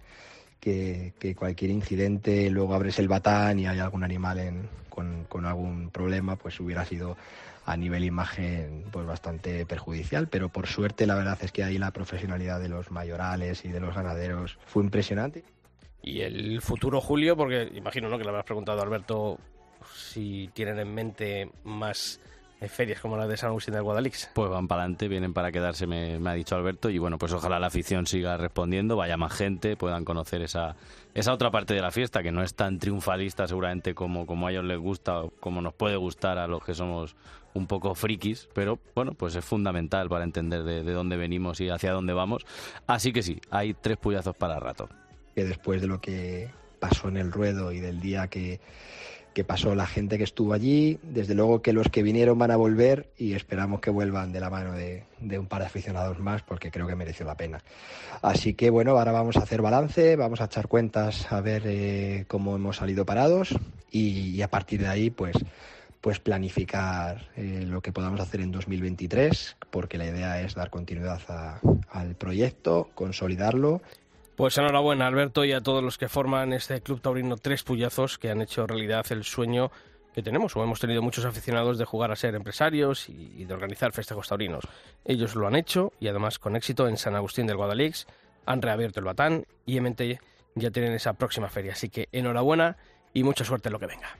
que, 0.59 1.13
que 1.19 1.35
cualquier 1.35 1.71
incidente, 1.71 2.49
luego 2.49 2.73
abres 2.73 2.97
el 2.99 3.07
batán 3.07 3.59
y 3.59 3.67
hay 3.67 3.79
algún 3.79 4.03
animal 4.03 4.39
en- 4.39 4.69
con, 4.89 5.25
con 5.29 5.45
algún 5.45 5.89
problema, 5.89 6.35
pues 6.35 6.59
hubiera 6.59 6.83
sido 6.85 7.15
a 7.65 7.77
nivel 7.77 8.03
imagen 8.03 8.85
pues 8.91 9.05
bastante 9.05 9.65
perjudicial, 9.65 10.27
pero 10.27 10.49
por 10.49 10.67
suerte 10.67 11.05
la 11.05 11.15
verdad 11.15 11.37
es 11.41 11.51
que 11.51 11.63
ahí 11.63 11.77
la 11.77 11.91
profesionalidad 11.91 12.59
de 12.59 12.69
los 12.69 12.91
mayorales 12.91 13.65
y 13.65 13.69
de 13.69 13.79
los 13.79 13.95
ganaderos 13.95 14.57
fue 14.65 14.83
impresionante. 14.83 15.43
Y 16.01 16.21
el 16.21 16.61
futuro 16.61 16.99
Julio, 16.99 17.37
porque 17.37 17.71
imagino 17.75 18.09
¿no? 18.09 18.17
que 18.17 18.23
le 18.23 18.29
habrás 18.29 18.45
preguntado 18.45 18.79
a 18.79 18.83
Alberto 18.83 19.37
si 19.93 20.49
tienen 20.53 20.79
en 20.79 20.93
mente 20.93 21.51
más 21.63 22.19
ferias 22.69 22.99
como 22.99 23.17
la 23.17 23.27
de 23.27 23.37
San 23.37 23.49
Agustín 23.49 23.73
del 23.73 23.83
Guadalix. 23.83 24.29
Pues 24.33 24.49
van 24.49 24.67
para 24.67 24.83
adelante, 24.83 25.07
vienen 25.07 25.33
para 25.33 25.51
quedarse, 25.51 25.87
me, 25.87 26.19
me 26.19 26.29
ha 26.29 26.33
dicho 26.33 26.55
Alberto, 26.55 26.89
y 26.89 26.97
bueno, 26.97 27.17
pues 27.17 27.33
ojalá 27.33 27.59
la 27.59 27.67
afición 27.67 28.05
siga 28.05 28.37
respondiendo, 28.37 28.95
vaya 28.95 29.17
más 29.17 29.33
gente, 29.33 29.75
puedan 29.75 30.05
conocer 30.05 30.41
esa, 30.41 30.75
esa 31.13 31.33
otra 31.33 31.51
parte 31.51 31.73
de 31.73 31.81
la 31.81 31.91
fiesta, 31.91 32.21
que 32.21 32.31
no 32.31 32.43
es 32.43 32.53
tan 32.53 32.79
triunfalista 32.79 33.47
seguramente 33.47 33.95
como, 33.95 34.25
como 34.25 34.47
a 34.47 34.51
ellos 34.51 34.65
les 34.65 34.77
gusta, 34.77 35.21
o 35.21 35.29
como 35.31 35.61
nos 35.61 35.73
puede 35.73 35.95
gustar 35.95 36.37
a 36.37 36.47
los 36.47 36.63
que 36.63 36.73
somos 36.73 37.15
un 37.53 37.67
poco 37.67 37.95
frikis, 37.95 38.47
pero 38.53 38.79
bueno, 38.95 39.13
pues 39.13 39.35
es 39.35 39.43
fundamental 39.43 40.07
para 40.07 40.23
entender 40.23 40.63
de, 40.63 40.83
de 40.83 40.91
dónde 40.93 41.17
venimos 41.17 41.59
y 41.59 41.69
hacia 41.69 41.91
dónde 41.91 42.13
vamos. 42.13 42.45
Así 42.87 43.11
que 43.11 43.23
sí, 43.23 43.41
hay 43.49 43.73
tres 43.73 43.97
puyazos 43.97 44.35
para 44.35 44.59
rato. 44.59 44.87
que 45.35 45.43
después 45.43 45.81
de 45.81 45.87
lo 45.87 45.99
que 45.99 46.49
pasó 46.79 47.09
en 47.09 47.17
el 47.17 47.31
ruedo 47.31 47.71
y 47.71 47.79
del 47.79 47.99
día 47.99 48.27
que, 48.27 48.59
que 49.33 49.43
pasó 49.45 49.75
la 49.75 49.87
gente 49.87 50.17
que 50.17 50.25
estuvo 50.25 50.53
allí, 50.53 50.99
desde 51.03 51.35
luego 51.35 51.61
que 51.61 51.71
los 51.73 51.87
que 51.87 52.03
vinieron 52.03 52.37
van 52.37 52.51
a 52.51 52.57
volver 52.57 53.11
y 53.17 53.33
esperamos 53.33 53.79
que 53.79 53.89
vuelvan 53.89 54.31
de 54.33 54.39
la 54.41 54.49
mano 54.49 54.73
de, 54.73 55.05
un 55.39 55.47
par 55.47 55.61
de 55.61 55.67
aficionados 55.67 56.19
más 56.19 56.41
porque 56.43 56.69
creo 56.69 56.85
que 56.87 56.95
mereció 56.95 57.25
la 57.25 57.35
pena. 57.35 57.63
Así 58.21 58.53
que 58.53 58.69
bueno, 58.69 58.91
ahora 58.97 59.11
vamos 59.13 59.37
a 59.37 59.43
hacer 59.43 59.61
balance, 59.61 60.15
vamos 60.17 60.41
a 60.41 60.45
echar 60.45 60.67
cuentas 60.67 61.31
a 61.31 61.39
ver 61.41 61.63
eh, 61.65 62.25
cómo 62.27 62.55
hemos 62.55 62.77
salido 62.77 63.05
parados 63.05 63.55
y, 63.89 64.31
y 64.35 64.41
a 64.41 64.49
partir 64.49 64.81
de 64.81 64.87
ahí 64.87 65.09
pues 65.09 65.35
pues 66.01 66.19
planificar 66.19 67.27
eh, 67.37 67.63
lo 67.67 67.81
que 67.81 67.91
podamos 67.91 68.19
hacer 68.19 68.41
en 68.41 68.51
2023 68.51 69.55
porque 69.69 69.99
la 69.99 70.07
idea 70.07 70.41
es 70.41 70.55
dar 70.55 70.71
continuidad 70.71 71.21
a- 71.29 71.59
al 71.91 72.15
proyecto, 72.15 72.89
consolidarlo 72.95 73.81
Pues 74.41 74.57
enhorabuena, 74.57 75.05
Alberto, 75.05 75.45
y 75.45 75.51
a 75.51 75.61
todos 75.61 75.83
los 75.83 75.99
que 75.99 76.09
forman 76.09 76.51
este 76.51 76.81
Club 76.81 76.99
Taurino 76.99 77.37
Tres 77.37 77.61
Puyazos, 77.61 78.17
que 78.17 78.31
han 78.31 78.41
hecho 78.41 78.65
realidad 78.65 79.05
el 79.11 79.23
sueño 79.23 79.69
que 80.15 80.23
tenemos, 80.23 80.55
o 80.55 80.63
hemos 80.63 80.79
tenido 80.79 81.03
muchos 81.03 81.25
aficionados 81.25 81.77
de 81.77 81.85
jugar 81.85 82.11
a 82.11 82.15
ser 82.15 82.33
empresarios 82.33 83.07
y, 83.07 83.45
de 83.45 83.53
organizar 83.53 83.91
festejos 83.91 84.27
taurinos. 84.27 84.67
Ellos 85.05 85.35
lo 85.35 85.45
han 85.45 85.55
hecho, 85.55 85.93
y 85.99 86.07
además 86.07 86.39
con 86.39 86.55
éxito 86.55 86.87
en 86.87 86.97
San 86.97 87.13
Agustín 87.13 87.45
del 87.45 87.57
Guadalix, 87.57 88.07
han 88.47 88.63
reabierto 88.63 88.99
el 88.99 89.05
Batán, 89.05 89.45
y 89.67 89.79
mente 89.79 90.19
ya 90.55 90.71
tienen 90.71 90.93
esa 90.93 91.13
próxima 91.13 91.47
feria. 91.47 91.73
Así 91.73 91.89
que 91.89 92.09
enhorabuena 92.11 92.77
y 93.13 93.21
mucha 93.21 93.45
suerte 93.45 93.69
en 93.69 93.73
lo 93.73 93.79
que 93.79 93.85
venga. 93.85 94.17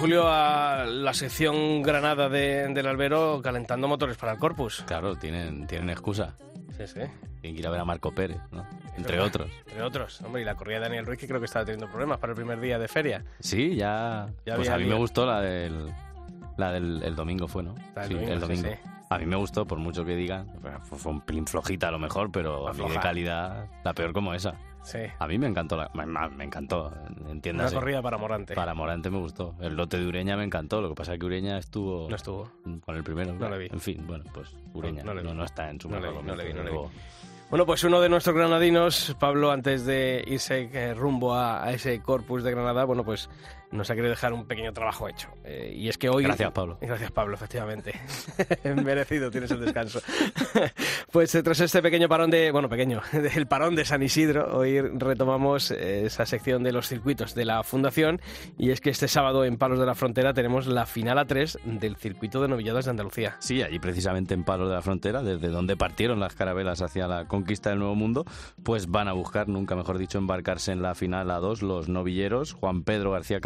Julio, 0.00 0.24
a 0.28 0.84
la 0.86 1.12
sección 1.12 1.82
Granada 1.82 2.28
de- 2.30 2.68
del 2.72 2.86
Albero 2.86 3.40
calentando 3.42 3.86
motores 3.86 4.16
para 4.16 4.32
el 4.32 4.38
Corpus. 4.38 4.82
Claro, 4.86 5.14
tienen, 5.16 5.66
tienen 5.66 5.90
excusa. 5.90 6.34
Sí, 6.76 6.86
sí. 6.86 7.00
Tienen 7.42 7.54
que 7.54 7.60
ir 7.60 7.66
a 7.66 7.70
ver 7.70 7.80
a 7.80 7.84
Marco 7.84 8.10
Pérez, 8.12 8.38
¿no? 8.50 8.66
Entre 8.96 9.20
otros. 9.20 9.50
Entre 9.66 9.82
otros. 9.82 10.20
Hombre, 10.22 10.40
y 10.42 10.44
la 10.46 10.54
corrida 10.54 10.76
de 10.78 10.84
Daniel 10.84 11.04
Ruiz, 11.06 11.18
que 11.18 11.26
creo 11.28 11.38
que 11.38 11.46
estaba 11.46 11.64
teniendo 11.66 11.86
problemas 11.88 12.18
para 12.18 12.32
el 12.32 12.36
primer 12.36 12.60
día 12.60 12.78
de 12.78 12.88
feria. 12.88 13.24
Sí, 13.40 13.76
ya. 13.76 14.28
Ya 14.46 14.56
pues 14.56 14.68
a 14.70 14.78
mí 14.78 14.84
me 14.86 14.94
gustó 14.94 15.26
la 15.26 15.40
del. 15.40 15.92
La 16.56 16.72
del 16.72 17.02
el 17.02 17.14
domingo 17.16 17.46
fue, 17.48 17.62
¿no? 17.62 17.74
Sí, 18.06 18.14
domingo, 18.14 18.32
el 18.32 18.40
sí, 18.40 18.56
sí. 18.56 18.68
A 19.10 19.18
mí 19.18 19.26
me 19.26 19.34
gustó, 19.36 19.66
por 19.66 19.78
mucho 19.78 20.04
que 20.04 20.14
digan. 20.14 20.46
Fue, 20.84 21.10
un 21.10 21.20
pelín 21.20 21.44
flojita 21.46 21.88
a 21.88 21.90
lo 21.90 21.98
mejor, 21.98 22.30
pero 22.30 22.68
a 22.68 22.72
mí 22.72 22.88
de 22.88 23.00
calidad, 23.00 23.66
la 23.84 23.92
peor 23.92 24.12
como 24.12 24.32
esa. 24.34 24.54
Sí. 24.84 25.00
A 25.18 25.26
mí 25.26 25.36
me 25.36 25.46
encantó, 25.48 25.76
la, 25.76 25.90
me, 25.94 26.06
me 26.06 26.44
encantó, 26.44 26.92
Una 27.20 27.30
entiéndase. 27.32 27.74
corrida 27.74 28.00
para 28.00 28.16
Morante. 28.16 28.54
Para 28.54 28.72
Morante 28.72 29.10
me 29.10 29.18
gustó. 29.18 29.54
El 29.60 29.74
lote 29.74 29.98
de 29.98 30.06
Ureña 30.06 30.36
me 30.36 30.44
encantó. 30.44 30.80
Lo 30.80 30.88
que 30.90 30.94
pasa 30.94 31.12
es 31.14 31.18
que 31.18 31.26
Ureña 31.26 31.58
estuvo 31.58 32.08
No 32.08 32.16
estuvo. 32.16 32.50
con 32.86 32.96
el 32.96 33.02
primero. 33.02 33.34
No 33.34 33.50
le 33.50 33.58
vi. 33.58 33.66
En 33.70 33.80
fin, 33.80 34.02
bueno, 34.06 34.24
pues 34.32 34.54
Ureña 34.72 35.02
no 35.02 35.12
no, 35.12 35.20
le 35.20 35.28
vi. 35.28 35.36
no 35.36 35.44
está 35.44 35.68
en 35.68 35.80
su 35.80 35.88
mejor 35.88 36.22
vi, 36.22 36.26
no 36.28 36.36
le 36.36 36.44
vi, 36.44 36.50
momento, 36.54 36.72
no 36.72 36.82
le 36.82 36.88
vi. 36.88 36.94
Bueno, 37.50 37.66
pues 37.66 37.82
uno 37.82 38.00
de 38.00 38.08
nuestros 38.08 38.36
granadinos, 38.36 39.16
Pablo, 39.18 39.50
antes 39.50 39.84
de 39.84 40.22
irse 40.24 40.70
eh, 40.72 40.94
rumbo 40.94 41.34
a, 41.34 41.64
a 41.64 41.72
ese 41.72 42.00
corpus 42.00 42.44
de 42.44 42.52
Granada, 42.52 42.84
bueno, 42.84 43.02
pues 43.04 43.28
nos 43.72 43.90
ha 43.90 43.94
querido 43.94 44.10
dejar 44.10 44.32
un 44.32 44.46
pequeño 44.46 44.72
trabajo 44.72 45.08
hecho. 45.08 45.28
Eh, 45.44 45.72
y 45.74 45.88
es 45.88 45.98
que 45.98 46.08
hoy... 46.08 46.24
Gracias, 46.24 46.50
Pablo. 46.52 46.78
Gracias, 46.80 47.10
Pablo, 47.10 47.34
efectivamente. 47.34 47.94
Merecido 48.84 49.30
tienes 49.30 49.50
el 49.50 49.60
descanso. 49.60 50.00
pues 51.12 51.34
eh, 51.34 51.42
tras 51.42 51.60
este 51.60 51.82
pequeño 51.82 52.08
parón 52.08 52.30
de... 52.30 52.50
Bueno, 52.50 52.68
pequeño, 52.68 53.00
el 53.12 53.46
parón 53.46 53.76
de 53.76 53.84
San 53.84 54.02
Isidro, 54.02 54.56
hoy 54.56 54.80
retomamos 54.80 55.70
eh, 55.70 56.06
esa 56.06 56.26
sección 56.26 56.62
de 56.62 56.72
los 56.72 56.88
circuitos 56.88 57.34
de 57.34 57.44
la 57.44 57.62
Fundación 57.62 58.20
y 58.58 58.70
es 58.70 58.80
que 58.80 58.90
este 58.90 59.08
sábado 59.08 59.44
en 59.44 59.56
Palos 59.56 59.78
de 59.78 59.86
la 59.86 59.94
Frontera 59.94 60.34
tenemos 60.34 60.66
la 60.66 60.86
final 60.86 61.18
a 61.18 61.26
tres 61.26 61.58
del 61.64 61.96
circuito 61.96 62.42
de 62.42 62.48
novilladas 62.48 62.86
de 62.86 62.90
Andalucía. 62.90 63.36
Sí, 63.38 63.62
allí 63.62 63.78
precisamente 63.78 64.34
en 64.34 64.44
Palos 64.44 64.68
de 64.68 64.74
la 64.74 64.82
Frontera, 64.82 65.22
desde 65.22 65.48
donde 65.48 65.76
partieron 65.76 66.20
las 66.20 66.34
carabelas 66.34 66.82
hacia 66.82 67.06
la 67.06 67.26
conquista 67.26 67.70
del 67.70 67.78
Nuevo 67.78 67.94
Mundo, 67.94 68.24
pues 68.62 68.88
van 68.88 69.08
a 69.08 69.12
buscar, 69.12 69.48
nunca 69.48 69.76
mejor 69.76 69.98
dicho, 69.98 70.18
embarcarse 70.18 70.72
en 70.72 70.82
la 70.82 70.94
final 70.94 71.30
a 71.30 71.38
dos 71.38 71.62
los 71.62 71.88
novilleros, 71.88 72.52
Juan 72.52 72.82
Pedro 72.82 73.12
García 73.12 73.40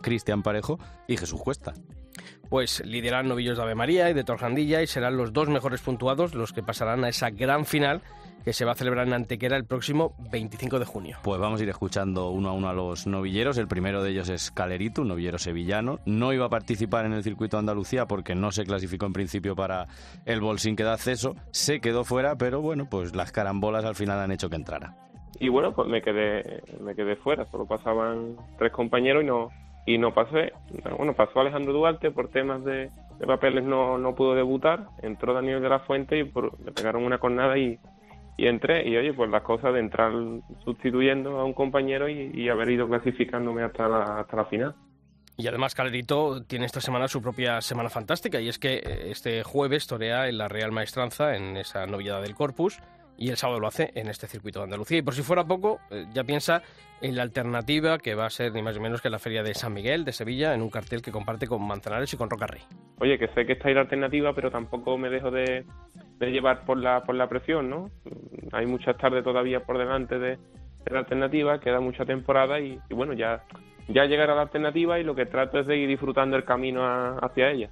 Cristian 0.00 0.42
Parejo 0.42 0.78
y 1.06 1.16
Jesús 1.16 1.40
Cuesta. 1.40 1.74
Pues 2.48 2.84
lideran 2.84 3.28
novillos 3.28 3.56
de 3.56 3.62
Ave 3.62 3.74
María 3.74 4.10
y 4.10 4.14
de 4.14 4.24
Torjandilla 4.24 4.82
y 4.82 4.86
serán 4.86 5.16
los 5.16 5.32
dos 5.32 5.48
mejores 5.48 5.80
puntuados 5.80 6.34
los 6.34 6.52
que 6.52 6.62
pasarán 6.62 7.04
a 7.04 7.08
esa 7.08 7.30
gran 7.30 7.64
final 7.64 8.02
que 8.44 8.52
se 8.52 8.64
va 8.64 8.72
a 8.72 8.74
celebrar 8.74 9.06
en 9.06 9.14
Antequera 9.14 9.56
el 9.56 9.64
próximo 9.64 10.14
25 10.30 10.78
de 10.78 10.84
junio. 10.84 11.18
Pues 11.22 11.40
vamos 11.40 11.60
a 11.60 11.62
ir 11.62 11.68
escuchando 11.68 12.30
uno 12.30 12.50
a 12.50 12.52
uno 12.52 12.68
a 12.68 12.74
los 12.74 13.06
novilleros. 13.06 13.56
El 13.56 13.68
primero 13.68 14.02
de 14.02 14.10
ellos 14.10 14.28
es 14.28 14.50
Calerito, 14.50 15.02
un 15.02 15.08
novillero 15.08 15.38
sevillano. 15.38 16.00
No 16.04 16.32
iba 16.32 16.46
a 16.46 16.50
participar 16.50 17.06
en 17.06 17.12
el 17.12 17.22
circuito 17.22 17.56
de 17.56 17.60
Andalucía 17.60 18.06
porque 18.06 18.34
no 18.34 18.52
se 18.52 18.64
clasificó 18.64 19.06
en 19.06 19.12
principio 19.12 19.56
para 19.56 19.86
el 20.24 20.40
bolsín 20.40 20.76
que 20.76 20.82
da 20.82 20.94
acceso. 20.94 21.36
Se 21.52 21.80
quedó 21.80 22.04
fuera, 22.04 22.36
pero 22.36 22.60
bueno, 22.60 22.88
pues 22.90 23.14
las 23.14 23.32
carambolas 23.32 23.84
al 23.84 23.94
final 23.94 24.18
han 24.18 24.32
hecho 24.32 24.50
que 24.50 24.56
entrara. 24.56 24.96
Y 25.40 25.48
bueno 25.48 25.72
pues 25.72 25.88
me 25.88 26.02
quedé 26.02 26.62
me 26.80 26.94
quedé 26.94 27.16
fuera 27.16 27.46
solo 27.50 27.66
pasaban 27.66 28.36
tres 28.58 28.72
compañeros 28.72 29.22
y 29.22 29.26
no 29.26 29.50
y 29.84 29.98
no 29.98 30.14
pasé. 30.14 30.52
Bueno 30.96 31.12
pasó 31.14 31.40
Alejandro 31.40 31.72
Duarte 31.72 32.10
por 32.12 32.28
temas 32.28 32.62
de, 32.64 32.88
de 33.18 33.26
papeles 33.26 33.64
no, 33.64 33.98
no 33.98 34.14
pudo 34.14 34.34
debutar. 34.36 34.86
Entró 35.02 35.34
Daniel 35.34 35.60
de 35.60 35.68
la 35.68 35.80
Fuente 35.80 36.18
y 36.18 36.24
por- 36.24 36.56
le 36.64 36.70
pegaron 36.70 37.02
una 37.02 37.18
cornada 37.18 37.58
y, 37.58 37.80
y 38.36 38.46
entré. 38.46 38.88
Y 38.88 38.96
oye 38.96 39.12
pues 39.12 39.28
las 39.28 39.42
cosas 39.42 39.74
de 39.74 39.80
entrar 39.80 40.12
sustituyendo 40.64 41.38
a 41.40 41.44
un 41.44 41.52
compañero 41.52 42.08
y, 42.08 42.48
haber 42.48 42.70
ido 42.70 42.86
clasificándome 42.88 43.62
hasta 43.64 43.88
la, 43.88 44.20
hasta 44.20 44.36
la 44.36 44.44
final. 44.44 44.74
Y 45.36 45.48
además 45.48 45.74
Calerito 45.74 46.44
tiene 46.44 46.66
esta 46.66 46.80
semana 46.80 47.08
su 47.08 47.20
propia 47.22 47.60
semana 47.60 47.88
fantástica 47.90 48.40
y 48.40 48.48
es 48.48 48.58
que 48.58 48.74
eh, 48.74 49.10
este 49.10 49.42
jueves 49.42 49.86
torea 49.88 50.28
en 50.28 50.38
la 50.38 50.46
Real 50.46 50.70
Maestranza 50.70 51.34
en 51.36 51.56
esa 51.56 51.86
novillada 51.86 52.20
del 52.20 52.34
Corpus 52.34 52.78
y 53.16 53.30
el 53.30 53.36
sábado 53.36 53.60
lo 53.60 53.66
hace 53.66 53.92
en 53.94 54.08
este 54.08 54.26
circuito 54.26 54.60
de 54.60 54.64
Andalucía. 54.64 54.98
Y 54.98 55.02
por 55.02 55.14
si 55.14 55.22
fuera 55.22 55.44
poco, 55.44 55.80
eh, 55.90 56.06
ya 56.12 56.24
piensa 56.24 56.62
en 57.02 57.16
la 57.16 57.22
alternativa 57.22 57.98
que 57.98 58.14
va 58.14 58.26
a 58.26 58.30
ser 58.30 58.52
ni 58.52 58.62
más 58.62 58.76
ni 58.76 58.80
menos 58.82 59.02
que 59.02 59.10
la 59.10 59.18
Feria 59.18 59.42
de 59.42 59.54
San 59.54 59.74
Miguel 59.74 60.04
de 60.04 60.12
Sevilla 60.12 60.54
en 60.54 60.62
un 60.62 60.70
cartel 60.70 61.02
que 61.02 61.10
comparte 61.10 61.48
con 61.48 61.66
Manzanares 61.66 62.14
y 62.14 62.16
con 62.16 62.30
Rocarrey. 62.30 62.62
oye 63.00 63.18
que 63.18 63.28
sé 63.28 63.44
que 63.44 63.54
está 63.54 63.68
ahí 63.68 63.74
la 63.74 63.80
alternativa 63.82 64.32
pero 64.34 64.50
tampoco 64.50 64.96
me 64.96 65.10
dejo 65.10 65.30
de, 65.30 65.66
llevar 66.20 66.64
por 66.64 66.78
la 66.78 67.02
por 67.02 67.16
la 67.16 67.28
presión 67.28 67.68
no 67.68 67.90
hay 68.52 68.66
muchas 68.66 68.96
tardes 68.96 69.24
todavía 69.24 69.60
por 69.60 69.78
delante 69.78 70.18
de, 70.18 70.38
la 70.86 71.00
alternativa 71.00 71.58
queda 71.58 71.80
mucha 71.80 72.04
temporada 72.04 72.60
y, 72.60 72.78
bueno 72.90 73.12
ya 73.14 73.42
ya 73.88 74.04
llegará 74.04 74.36
la 74.36 74.42
alternativa 74.42 75.00
y 75.00 75.04
lo 75.04 75.16
que 75.16 75.26
trato 75.26 75.58
es 75.58 75.66
de 75.66 75.76
ir 75.76 75.88
disfrutando 75.88 76.36
el 76.36 76.44
camino 76.44 76.84
hacia 77.20 77.50
ella 77.50 77.70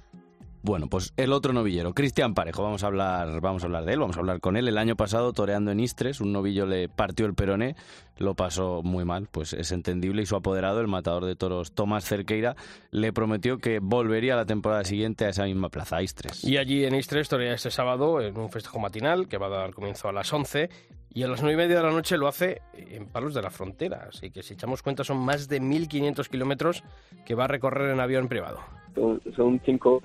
Bueno, 0.63 0.87
pues 0.87 1.11
el 1.17 1.33
otro 1.33 1.53
novillero, 1.53 1.93
Cristian 1.93 2.35
Parejo, 2.35 2.61
vamos 2.61 2.83
a 2.83 2.87
hablar, 2.87 3.41
vamos 3.41 3.63
a 3.63 3.65
hablar 3.65 3.83
de 3.83 3.93
él, 3.93 3.99
vamos 3.99 4.17
a 4.17 4.19
hablar 4.19 4.39
con 4.39 4.57
él. 4.57 4.67
El 4.67 4.77
año 4.77 4.95
pasado, 4.95 5.33
toreando 5.33 5.71
en 5.71 5.79
Istres, 5.79 6.21
un 6.21 6.31
novillo 6.31 6.67
le 6.67 6.87
partió 6.87 7.25
el 7.25 7.33
peroné, 7.33 7.75
lo 8.17 8.35
pasó 8.35 8.83
muy 8.83 9.03
mal, 9.03 9.27
pues 9.31 9.53
es 9.53 9.71
entendible, 9.71 10.21
y 10.21 10.27
su 10.27 10.35
apoderado, 10.35 10.79
el 10.79 10.87
matador 10.87 11.25
de 11.25 11.35
toros 11.35 11.71
Tomás 11.71 12.05
Cerqueira, 12.05 12.55
le 12.91 13.11
prometió 13.11 13.57
que 13.57 13.79
volvería 13.79 14.35
la 14.35 14.45
temporada 14.45 14.83
siguiente 14.83 15.25
a 15.25 15.29
esa 15.29 15.45
misma 15.45 15.69
plaza, 15.69 15.97
a 15.97 16.03
Istres. 16.03 16.43
Y 16.43 16.57
allí 16.57 16.85
en 16.85 16.93
Istres 16.93 17.27
torea 17.27 17.55
este 17.55 17.71
sábado 17.71 18.21
en 18.21 18.37
un 18.37 18.51
festejo 18.51 18.77
matinal 18.77 19.27
que 19.27 19.39
va 19.39 19.47
a 19.47 19.49
dar 19.49 19.73
comienzo 19.73 20.09
a 20.09 20.13
las 20.13 20.31
11 20.31 20.69
y 21.13 21.23
a 21.23 21.27
las 21.27 21.41
9 21.41 21.53
y 21.53 21.57
media 21.57 21.77
de 21.77 21.83
la 21.83 21.91
noche 21.91 22.17
lo 22.17 22.27
hace 22.27 22.61
en 22.73 23.07
Palos 23.07 23.33
de 23.33 23.41
la 23.41 23.49
Frontera. 23.49 24.09
Así 24.09 24.29
que 24.29 24.43
si 24.43 24.53
echamos 24.53 24.83
cuenta 24.83 25.03
son 25.03 25.17
más 25.17 25.47
de 25.47 25.59
1.500 25.59 26.29
kilómetros 26.29 26.83
que 27.25 27.33
va 27.33 27.45
a 27.45 27.47
recorrer 27.47 27.89
en 27.89 27.99
avión 27.99 28.27
privado. 28.27 28.59
Son, 28.93 29.19
son 29.35 29.59
cinco. 29.65 30.01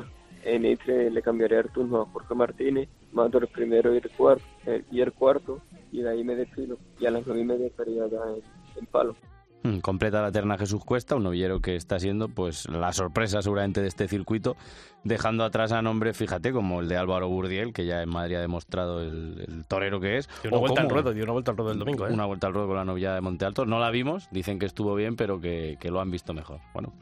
En 0.46 0.64
Istre 0.64 1.10
le 1.10 1.22
cambiaré 1.22 1.58
el 1.58 1.70
turno 1.70 2.02
a 2.02 2.06
Jorge 2.06 2.34
Martínez, 2.36 2.88
mato 3.12 3.38
el 3.38 3.48
primero 3.48 3.92
y 3.92 3.96
el 3.98 4.10
cuarto, 4.16 4.44
y 4.92 5.00
el 5.00 5.12
cuarto, 5.12 5.60
y 5.90 6.02
de 6.02 6.08
ahí 6.10 6.22
me 6.22 6.36
despido. 6.36 6.78
Y 7.00 7.06
a 7.06 7.10
las 7.10 7.26
nueve 7.26 7.42
y 7.42 7.44
media 7.44 7.66
estaría 7.66 8.06
ya 8.06 8.18
en, 8.28 8.42
en 8.78 8.86
palo. 8.86 9.16
Mm, 9.64 9.78
Completa 9.78 10.22
la 10.22 10.30
terna 10.30 10.56
Jesús 10.56 10.84
Cuesta, 10.84 11.16
un 11.16 11.24
novillero 11.24 11.60
que 11.60 11.74
está 11.74 11.98
siendo 11.98 12.28
pues 12.28 12.68
la 12.68 12.92
sorpresa 12.92 13.42
seguramente 13.42 13.80
de 13.80 13.88
este 13.88 14.06
circuito, 14.06 14.54
dejando 15.02 15.42
atrás 15.42 15.72
a 15.72 15.82
nombres, 15.82 16.16
fíjate, 16.16 16.52
como 16.52 16.80
el 16.80 16.86
de 16.86 16.96
Álvaro 16.96 17.28
Burdiel, 17.28 17.72
que 17.72 17.84
ya 17.84 18.00
en 18.02 18.10
Madrid 18.10 18.36
ha 18.36 18.40
demostrado 18.40 19.02
el, 19.02 19.44
el 19.48 19.64
torero 19.64 19.98
que 19.98 20.18
es. 20.18 20.28
Dio 20.42 20.50
una 20.50 20.58
o 20.58 20.60
vuelta 20.60 20.82
al 20.82 20.88
ruedo, 20.90 21.12
dio 21.12 21.24
una 21.24 21.32
vuelta 21.32 21.50
al 21.50 21.56
ruedo 21.56 21.72
el 21.72 21.78
domingo. 21.80 22.06
¿eh? 22.06 22.12
Una 22.12 22.26
vuelta 22.26 22.46
al 22.46 22.54
ruedo 22.54 22.68
con 22.68 22.76
la 22.76 22.84
novillada 22.84 23.16
de 23.16 23.20
Monte 23.20 23.44
Alto. 23.46 23.66
No 23.66 23.80
la 23.80 23.90
vimos, 23.90 24.28
dicen 24.30 24.60
que 24.60 24.66
estuvo 24.66 24.94
bien, 24.94 25.16
pero 25.16 25.40
que, 25.40 25.76
que 25.80 25.90
lo 25.90 26.00
han 26.00 26.12
visto 26.12 26.32
mejor. 26.34 26.60
Bueno, 26.72 26.92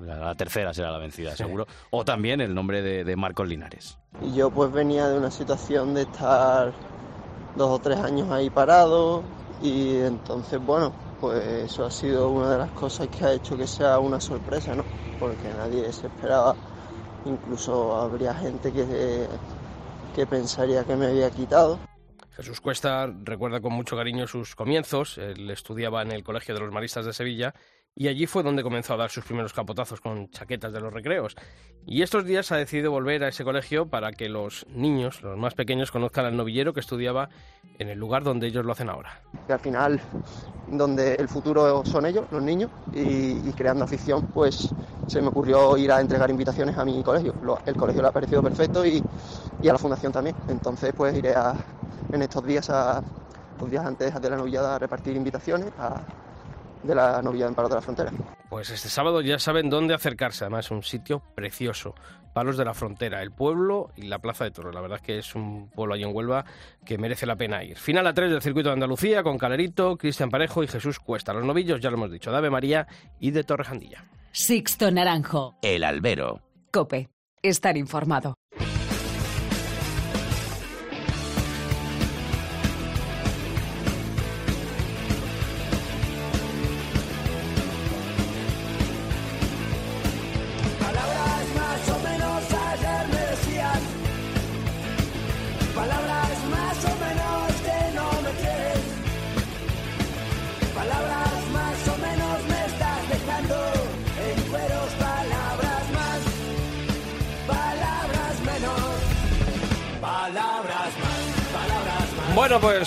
la, 0.00 0.34
tercera 0.34 0.72
será 0.72 0.90
la 0.90 0.98
vencida, 0.98 1.36
seguro. 1.36 1.66
O 1.90 2.04
también 2.04 2.40
el 2.40 2.54
nombre 2.54 2.82
de, 2.82 3.04
de 3.04 3.16
Marcos 3.16 3.48
Linares. 3.48 3.98
Y 4.20 4.34
yo 4.34 4.50
pues 4.50 4.72
venía 4.72 5.08
de 5.08 5.18
una 5.18 5.30
situación 5.30 5.94
de 5.94 6.02
estar 6.02 6.72
dos 7.56 7.70
o 7.70 7.78
tres 7.78 7.98
años 7.98 8.30
ahí 8.30 8.50
parado 8.50 9.22
y 9.62 9.96
entonces 9.96 10.60
bueno, 10.64 10.92
pues 11.20 11.44
eso 11.46 11.84
ha 11.84 11.90
sido 11.90 12.30
una 12.30 12.50
de 12.50 12.58
las 12.58 12.70
cosas 12.72 13.08
que 13.08 13.24
ha 13.24 13.32
hecho 13.32 13.56
que 13.56 13.66
sea 13.66 13.98
una 13.98 14.20
sorpresa, 14.20 14.74
¿no? 14.74 14.84
Porque 15.20 15.48
nadie 15.56 15.92
se 15.92 16.08
esperaba, 16.08 16.56
incluso 17.24 17.96
habría 17.96 18.34
gente 18.34 18.72
que, 18.72 19.28
que 20.14 20.26
pensaría 20.26 20.84
que 20.84 20.96
me 20.96 21.06
había 21.06 21.30
quitado. 21.30 21.78
Jesús 22.30 22.60
Cuesta 22.60 23.06
recuerda 23.22 23.60
con 23.60 23.72
mucho 23.72 23.96
cariño 23.96 24.26
sus 24.26 24.56
comienzos. 24.56 25.18
Él 25.18 25.50
estudiaba 25.50 26.02
en 26.02 26.12
el 26.12 26.24
Colegio 26.24 26.54
de 26.54 26.60
los 26.60 26.72
Maristas 26.72 27.04
de 27.04 27.12
Sevilla 27.12 27.54
y 27.94 28.08
allí 28.08 28.26
fue 28.26 28.42
donde 28.42 28.62
comenzó 28.62 28.94
a 28.94 28.96
dar 28.96 29.10
sus 29.10 29.24
primeros 29.24 29.52
capotazos 29.52 30.00
con 30.00 30.28
chaquetas 30.30 30.72
de 30.72 30.80
los 30.80 30.92
recreos. 30.92 31.34
Y 31.86 32.02
estos 32.02 32.24
días 32.24 32.50
ha 32.52 32.56
decidido 32.56 32.90
volver 32.90 33.24
a 33.24 33.28
ese 33.28 33.44
colegio 33.44 33.88
para 33.88 34.12
que 34.12 34.28
los 34.28 34.66
niños, 34.68 35.22
los 35.22 35.36
más 35.38 35.54
pequeños, 35.54 35.90
conozcan 35.90 36.24
al 36.26 36.36
novillero 36.36 36.72
que 36.72 36.80
estudiaba 36.80 37.28
en 37.78 37.88
el 37.88 37.98
lugar 37.98 38.22
donde 38.22 38.46
ellos 38.46 38.64
lo 38.64 38.72
hacen 38.72 38.88
ahora. 38.88 39.22
al 39.48 39.60
final 39.60 40.00
donde 40.66 41.14
el 41.14 41.28
futuro 41.28 41.84
son 41.84 42.06
ellos, 42.06 42.26
los 42.30 42.42
niños, 42.42 42.70
y, 42.92 43.52
creando 43.52 43.84
afición, 43.84 44.22
pues 44.32 44.74
se 45.06 45.20
me 45.20 45.28
ocurrió 45.28 45.76
ir 45.76 45.90
a 45.92 46.00
entregar 46.00 46.30
invitaciones 46.30 46.76
a 46.78 46.84
mi 46.84 47.02
colegio. 47.02 47.34
El 47.64 47.76
colegio 47.76 48.02
le 48.02 48.08
ha 48.08 48.12
parecido 48.12 48.42
perfecto 48.42 48.86
y, 48.86 49.04
y 49.60 49.68
a 49.68 49.72
la 49.72 49.78
fundación 49.78 50.12
también. 50.12 50.36
Entonces 50.46 50.92
pues 50.96 51.16
iré 51.16 51.34
a, 51.34 51.54
en 52.10 52.22
estos 52.22 52.44
días, 52.44 52.70
a, 52.70 53.02
los 53.60 53.70
días 53.70 53.84
antes 53.84 54.20
de 54.20 54.30
la 54.30 54.36
novillada, 54.36 54.76
a 54.76 54.78
repartir 54.78 55.16
invitaciones 55.16 55.70
a- 55.76 56.06
de 56.82 56.94
la 56.94 57.22
novillada 57.22 57.50
en 57.50 57.54
Paro 57.54 57.68
de 57.68 57.74
la 57.76 57.80
Frontera. 57.80 58.12
Pues 58.48 58.70
este 58.70 58.88
sábado 58.88 59.20
ya 59.20 59.38
saben 59.38 59.70
dónde 59.70 59.94
acercarse, 59.94 60.44
además 60.44 60.66
es 60.66 60.70
un 60.70 60.82
sitio 60.82 61.22
precioso, 61.34 61.94
Palos 62.32 62.56
de 62.56 62.64
la 62.64 62.74
Frontera, 62.74 63.22
el 63.22 63.30
pueblo 63.30 63.90
y 63.96 64.02
la 64.02 64.18
Plaza 64.18 64.44
de 64.44 64.50
Toros. 64.50 64.74
La 64.74 64.80
verdad 64.80 64.98
es 65.00 65.02
que 65.02 65.18
es 65.18 65.34
un 65.34 65.68
pueblo 65.70 65.94
allí 65.94 66.04
en 66.04 66.14
Huelva 66.14 66.44
que 66.84 66.98
merece 66.98 67.26
la 67.26 67.36
pena 67.36 67.62
ir. 67.62 67.76
Final 67.76 68.06
a 68.06 68.14
3 68.14 68.30
del 68.30 68.42
circuito 68.42 68.70
de 68.70 68.74
Andalucía 68.74 69.22
con 69.22 69.38
Calerito, 69.38 69.96
Cristian 69.96 70.30
Parejo 70.30 70.62
y 70.62 70.66
Jesús 70.66 70.98
Cuesta. 70.98 71.32
Los 71.32 71.44
novillos 71.44 71.80
ya 71.80 71.90
lo 71.90 71.96
hemos 71.96 72.10
dicho, 72.10 72.30
de 72.30 72.38
Ave 72.38 72.50
María 72.50 72.86
y 73.20 73.30
de 73.30 73.44
Torrejandilla. 73.44 74.04
Sixto 74.32 74.90
Naranjo. 74.90 75.56
El 75.62 75.84
albero. 75.84 76.40
Cope. 76.70 77.10
Estar 77.42 77.76
informado. 77.76 78.34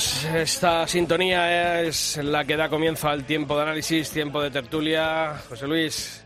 Pues 0.05 0.25
esta 0.35 0.87
sintonía 0.87 1.81
es 1.81 2.17
la 2.23 2.45
que 2.45 2.55
da 2.55 2.69
comienzo 2.69 3.07
al 3.09 3.23
tiempo 3.23 3.55
de 3.55 3.63
análisis, 3.63 4.11
tiempo 4.11 4.39
de 4.39 4.51
tertulia. 4.51 5.35
José 5.49 5.65
Luis, 5.65 6.23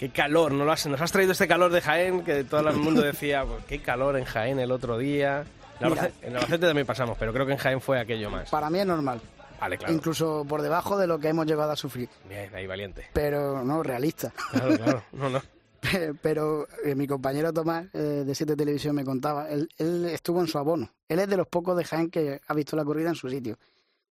qué 0.00 0.10
calor, 0.10 0.50
¿no 0.50 0.64
lo 0.64 0.72
has- 0.72 0.86
nos 0.88 1.00
has 1.00 1.12
traído 1.12 1.30
este 1.30 1.46
calor 1.46 1.70
de 1.70 1.80
Jaén 1.80 2.24
que 2.24 2.42
todo 2.42 2.68
el 2.68 2.76
mundo 2.76 3.02
decía, 3.02 3.44
pues, 3.44 3.64
qué 3.68 3.80
calor 3.80 4.16
en 4.18 4.24
Jaén 4.24 4.58
el 4.58 4.72
otro 4.72 4.98
día. 4.98 5.44
En. 5.78 5.86
Albacete, 5.86 6.26
en 6.26 6.34
Albacete 6.36 6.66
también 6.66 6.86
pasamos, 6.88 7.16
pero 7.18 7.32
creo 7.32 7.46
que 7.46 7.52
en 7.52 7.58
Jaén 7.58 7.80
fue 7.80 8.00
aquello 8.00 8.30
más. 8.30 8.50
Para 8.50 8.68
mí 8.68 8.80
es 8.80 8.86
normal. 8.86 9.20
Vale, 9.60 9.78
claro. 9.78 9.94
incluso 9.94 10.44
por 10.48 10.60
debajo 10.62 10.98
de 10.98 11.06
lo 11.06 11.20
que 11.20 11.28
hemos 11.28 11.46
llegado 11.46 11.70
a 11.70 11.76
sufrir. 11.76 12.08
Bien, 12.28 12.52
ahí 12.52 12.66
valiente. 12.66 13.06
Pero 13.12 13.62
no, 13.62 13.80
realista. 13.84 14.32
Claro, 14.50 14.76
claro. 14.76 15.04
No, 15.12 15.30
no. 15.30 15.42
Pero 16.22 16.66
eh, 16.84 16.94
mi 16.96 17.06
compañero 17.06 17.52
Tomás 17.52 17.86
eh, 17.94 17.98
de 18.26 18.34
Siete 18.34 18.56
Televisión 18.56 18.96
me 18.96 19.04
contaba, 19.04 19.48
él, 19.48 19.68
él 19.78 20.06
estuvo 20.06 20.40
en 20.40 20.48
su 20.48 20.58
abono. 20.58 20.90
Él 21.10 21.18
es 21.18 21.28
de 21.28 21.36
los 21.36 21.48
pocos 21.48 21.76
de 21.76 21.84
Jaén 21.84 22.08
que 22.08 22.40
ha 22.46 22.54
visto 22.54 22.76
la 22.76 22.84
corrida 22.84 23.08
en 23.08 23.16
su 23.16 23.28
sitio. 23.28 23.58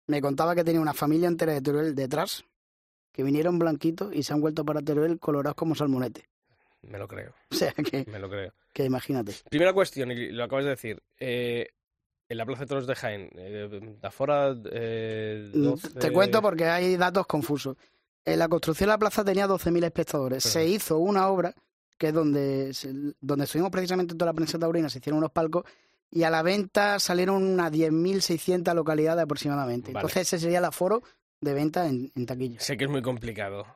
Me 0.06 0.20
contaba 0.20 0.54
que 0.54 0.62
tenía 0.62 0.80
una 0.80 0.92
familia 0.92 1.26
entera 1.26 1.54
de 1.54 1.62
Teruel 1.62 1.94
detrás, 1.94 2.44
que 3.10 3.22
vinieron 3.22 3.58
blanquitos 3.58 4.14
y 4.14 4.22
se 4.22 4.34
han 4.34 4.42
vuelto 4.42 4.62
para 4.62 4.82
Teruel 4.82 5.18
colorados 5.18 5.54
como 5.56 5.74
salmonete. 5.74 6.28
Me 6.82 6.98
lo 6.98 7.08
creo. 7.08 7.32
O 7.50 7.54
sea, 7.54 7.72
que, 7.72 8.04
Me 8.10 8.18
lo 8.18 8.28
creo. 8.28 8.52
que 8.74 8.84
imagínate. 8.84 9.34
Primera 9.48 9.72
cuestión, 9.72 10.10
y 10.10 10.32
lo 10.32 10.44
acabas 10.44 10.64
de 10.64 10.70
decir. 10.70 11.02
eh, 11.18 11.68
en 12.28 12.38
la 12.38 12.46
Plaza 12.46 12.60
de 12.62 12.66
Toros 12.66 12.86
de 12.86 12.94
Jaén, 12.94 13.30
eh, 13.36 13.68
de 13.70 13.78
eh, 14.72 15.50
12... 15.54 15.88
Mm, 15.88 15.92
Te 15.98 16.12
cuento 16.12 16.42
porque 16.42 16.66
hay 16.66 16.96
datos 16.96 17.26
confusos. 17.26 17.76
En 18.24 18.38
la 18.38 18.48
construcción 18.48 18.88
de 18.88 18.92
la 18.92 18.98
plaza 18.98 19.24
tenía 19.24 19.46
12.000 19.46 19.84
espectadores. 19.84 20.44
Se 20.44 20.66
hizo 20.66 20.98
una 20.98 21.28
obra, 21.28 21.54
que 21.98 22.08
es 22.08 22.14
donde, 22.14 22.72
donde 23.20 23.44
estuvimos 23.44 23.70
precisamente 23.70 24.14
toda 24.14 24.30
la 24.30 24.34
prensa 24.34 24.58
taurina, 24.58 24.88
se 24.88 24.98
hicieron 24.98 25.18
unos 25.18 25.30
palcos, 25.32 25.64
y 26.12 26.24
a 26.24 26.30
la 26.30 26.42
venta 26.42 27.00
salieron 27.00 27.42
unas 27.42 27.72
10.600 27.72 28.74
localidades 28.74 29.24
aproximadamente. 29.24 29.92
Vale. 29.92 30.00
Entonces 30.02 30.28
ese 30.28 30.38
sería 30.38 30.58
el 30.58 30.64
aforo 30.66 31.02
de 31.40 31.54
venta 31.54 31.88
en, 31.88 32.12
en 32.14 32.26
taquilla. 32.26 32.60
Sé 32.60 32.76
que 32.76 32.84
es 32.84 32.90
muy 32.90 33.02
complicado. 33.02 33.66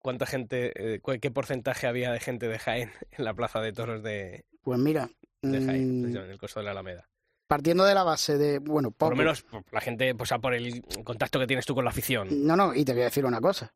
¿Cuánta 0.00 0.26
gente, 0.26 0.94
eh, 0.94 1.00
qué 1.20 1.30
porcentaje 1.30 1.86
había 1.86 2.12
de 2.12 2.20
gente 2.20 2.48
de 2.48 2.58
Jaén 2.58 2.90
en 3.12 3.24
la 3.24 3.34
Plaza 3.34 3.60
de 3.60 3.72
Toros 3.72 4.02
de, 4.02 4.44
Pues 4.62 4.78
mira, 4.78 5.08
de 5.42 5.64
Jaén, 5.64 6.02
mm, 6.02 6.16
en 6.16 6.30
el 6.30 6.38
costo 6.38 6.60
de 6.60 6.64
la 6.66 6.72
Alameda? 6.72 7.08
partiendo 7.46 7.84
de 7.84 7.94
la 7.94 8.02
base 8.02 8.36
de, 8.38 8.58
bueno, 8.58 8.90
Por 8.90 8.98
poco. 8.98 9.10
lo 9.10 9.16
menos 9.18 9.42
por 9.42 9.62
la 9.72 9.80
gente, 9.80 10.12
pues 10.16 10.32
a 10.32 10.40
por 10.40 10.52
el 10.52 10.82
contacto 11.04 11.38
que 11.38 11.46
tienes 11.46 11.64
tú 11.64 11.76
con 11.76 11.84
la 11.84 11.90
afición. 11.90 12.44
No, 12.44 12.56
no, 12.56 12.74
y 12.74 12.84
te 12.84 12.92
voy 12.92 13.02
a 13.02 13.04
decir 13.04 13.24
una 13.24 13.40
cosa. 13.40 13.72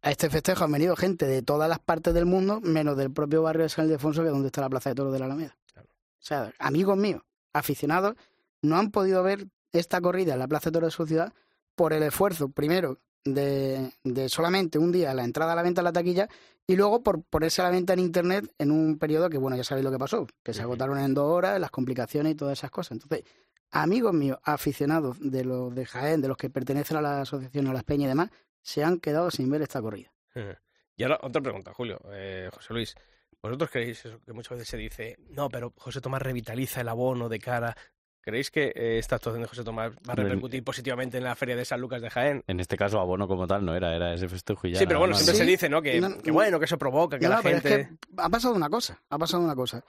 A 0.00 0.10
este 0.10 0.30
festejo 0.30 0.64
han 0.64 0.72
venido 0.72 0.96
gente 0.96 1.26
de 1.26 1.42
todas 1.42 1.68
las 1.68 1.78
partes 1.78 2.14
del 2.14 2.24
mundo, 2.24 2.60
menos 2.62 2.96
del 2.96 3.12
propio 3.12 3.42
barrio 3.42 3.64
de 3.64 3.68
San 3.68 3.84
Ildefonso, 3.84 4.22
que 4.22 4.28
es 4.28 4.32
donde 4.32 4.46
está 4.46 4.62
la 4.62 4.70
Plaza 4.70 4.88
de 4.90 4.94
Toros 4.96 5.12
de 5.12 5.18
la 5.18 5.26
Alameda. 5.26 5.56
Claro. 5.72 5.88
O 5.90 6.24
sea, 6.24 6.52
amigos 6.58 6.96
míos, 6.96 7.20
aficionados, 7.52 8.16
no 8.62 8.76
han 8.76 8.90
podido 8.90 9.22
ver 9.22 9.46
esta 9.72 10.00
corrida 10.00 10.34
en 10.34 10.38
la 10.38 10.48
Plaza 10.48 10.70
de 10.70 10.74
Toros 10.74 10.92
de 10.92 10.96
su 10.96 11.06
ciudad 11.06 11.32
por 11.74 11.92
el 11.92 12.02
esfuerzo, 12.02 12.48
primero, 12.48 12.98
de, 13.24 13.92
de 14.04 14.28
solamente 14.28 14.78
un 14.78 14.92
día 14.92 15.14
la 15.14 15.24
entrada 15.24 15.52
a 15.52 15.56
la 15.56 15.62
venta 15.62 15.80
en 15.80 15.84
la 15.84 15.92
taquilla 15.92 16.28
y 16.66 16.76
luego 16.76 17.02
por 17.02 17.22
ponerse 17.22 17.62
a 17.62 17.64
la 17.64 17.70
venta 17.70 17.92
en 17.92 18.00
Internet 18.00 18.52
en 18.58 18.70
un 18.70 18.98
periodo 18.98 19.30
que, 19.30 19.38
bueno, 19.38 19.56
ya 19.56 19.64
sabéis 19.64 19.84
lo 19.84 19.90
que 19.90 19.98
pasó, 19.98 20.26
que 20.42 20.54
se 20.54 20.62
agotaron 20.62 20.98
en 20.98 21.14
dos 21.14 21.24
horas, 21.24 21.60
las 21.60 21.70
complicaciones 21.70 22.32
y 22.32 22.36
todas 22.36 22.58
esas 22.58 22.70
cosas. 22.70 22.92
Entonces, 22.92 23.24
amigos 23.70 24.12
míos, 24.12 24.38
aficionados 24.42 25.16
de 25.20 25.44
los 25.44 25.74
de 25.74 25.86
Jaén, 25.86 26.20
de 26.20 26.28
los 26.28 26.36
que 26.36 26.50
pertenecen 26.50 26.96
a 26.96 27.02
la 27.02 27.20
asociación, 27.22 27.66
a 27.68 27.72
las 27.72 27.84
peñas 27.84 28.06
y 28.06 28.08
demás, 28.08 28.30
se 28.60 28.84
han 28.84 28.98
quedado 28.98 29.30
sin 29.30 29.50
ver 29.50 29.62
esta 29.62 29.80
corrida. 29.80 30.12
Y 30.94 31.04
ahora 31.04 31.18
otra 31.22 31.40
pregunta, 31.40 31.72
Julio, 31.72 31.98
eh, 32.12 32.50
José 32.52 32.74
Luis. 32.74 32.94
¿Vosotros 33.42 33.70
creéis 33.70 34.04
eso 34.04 34.20
que 34.24 34.32
muchas 34.32 34.52
veces 34.52 34.68
se 34.68 34.76
dice, 34.76 35.16
no, 35.30 35.48
pero 35.48 35.72
José 35.76 36.00
Tomás 36.00 36.22
revitaliza 36.22 36.80
el 36.80 36.88
abono 36.88 37.28
de 37.28 37.38
cara? 37.40 37.76
¿Creéis 38.20 38.52
que 38.52 38.72
eh, 38.76 38.98
esta 38.98 39.16
actuación 39.16 39.42
de 39.42 39.48
José 39.48 39.64
Tomás 39.64 39.90
va 40.08 40.12
a 40.12 40.14
repercutir 40.14 40.62
positivamente 40.62 41.18
en 41.18 41.24
la 41.24 41.34
Feria 41.34 41.56
de 41.56 41.64
San 41.64 41.80
Lucas 41.80 42.00
de 42.00 42.08
Jaén? 42.08 42.44
En 42.46 42.60
este 42.60 42.76
caso, 42.76 43.00
abono 43.00 43.26
como 43.26 43.48
tal 43.48 43.64
no 43.64 43.74
era, 43.74 43.96
era 43.96 44.14
ese 44.14 44.28
festejo 44.28 44.68
y 44.68 44.72
ya. 44.74 44.78
sí, 44.78 44.86
pero 44.86 45.00
bueno, 45.00 45.14
siempre 45.14 45.34
Sí, 45.34 45.38
se 45.40 45.44
dice, 45.44 45.68
¿no? 45.68 45.82
Que, 45.82 46.00
no, 46.00 46.18
que 46.18 46.30
bueno, 46.30 46.60
que 46.60 46.66
eso 46.66 46.78
provoca, 46.78 47.18
que 47.18 47.24
No, 47.24 47.30
la 47.30 47.42
gente... 47.42 47.80
es 47.80 47.88
que 47.88 47.96
ha 48.18 48.28
pasado 48.28 48.54
una 48.54 48.70
cosa, 48.70 49.02
ha 49.10 49.18
pasado 49.18 49.42
una 49.42 49.56
cosa. 49.56 49.84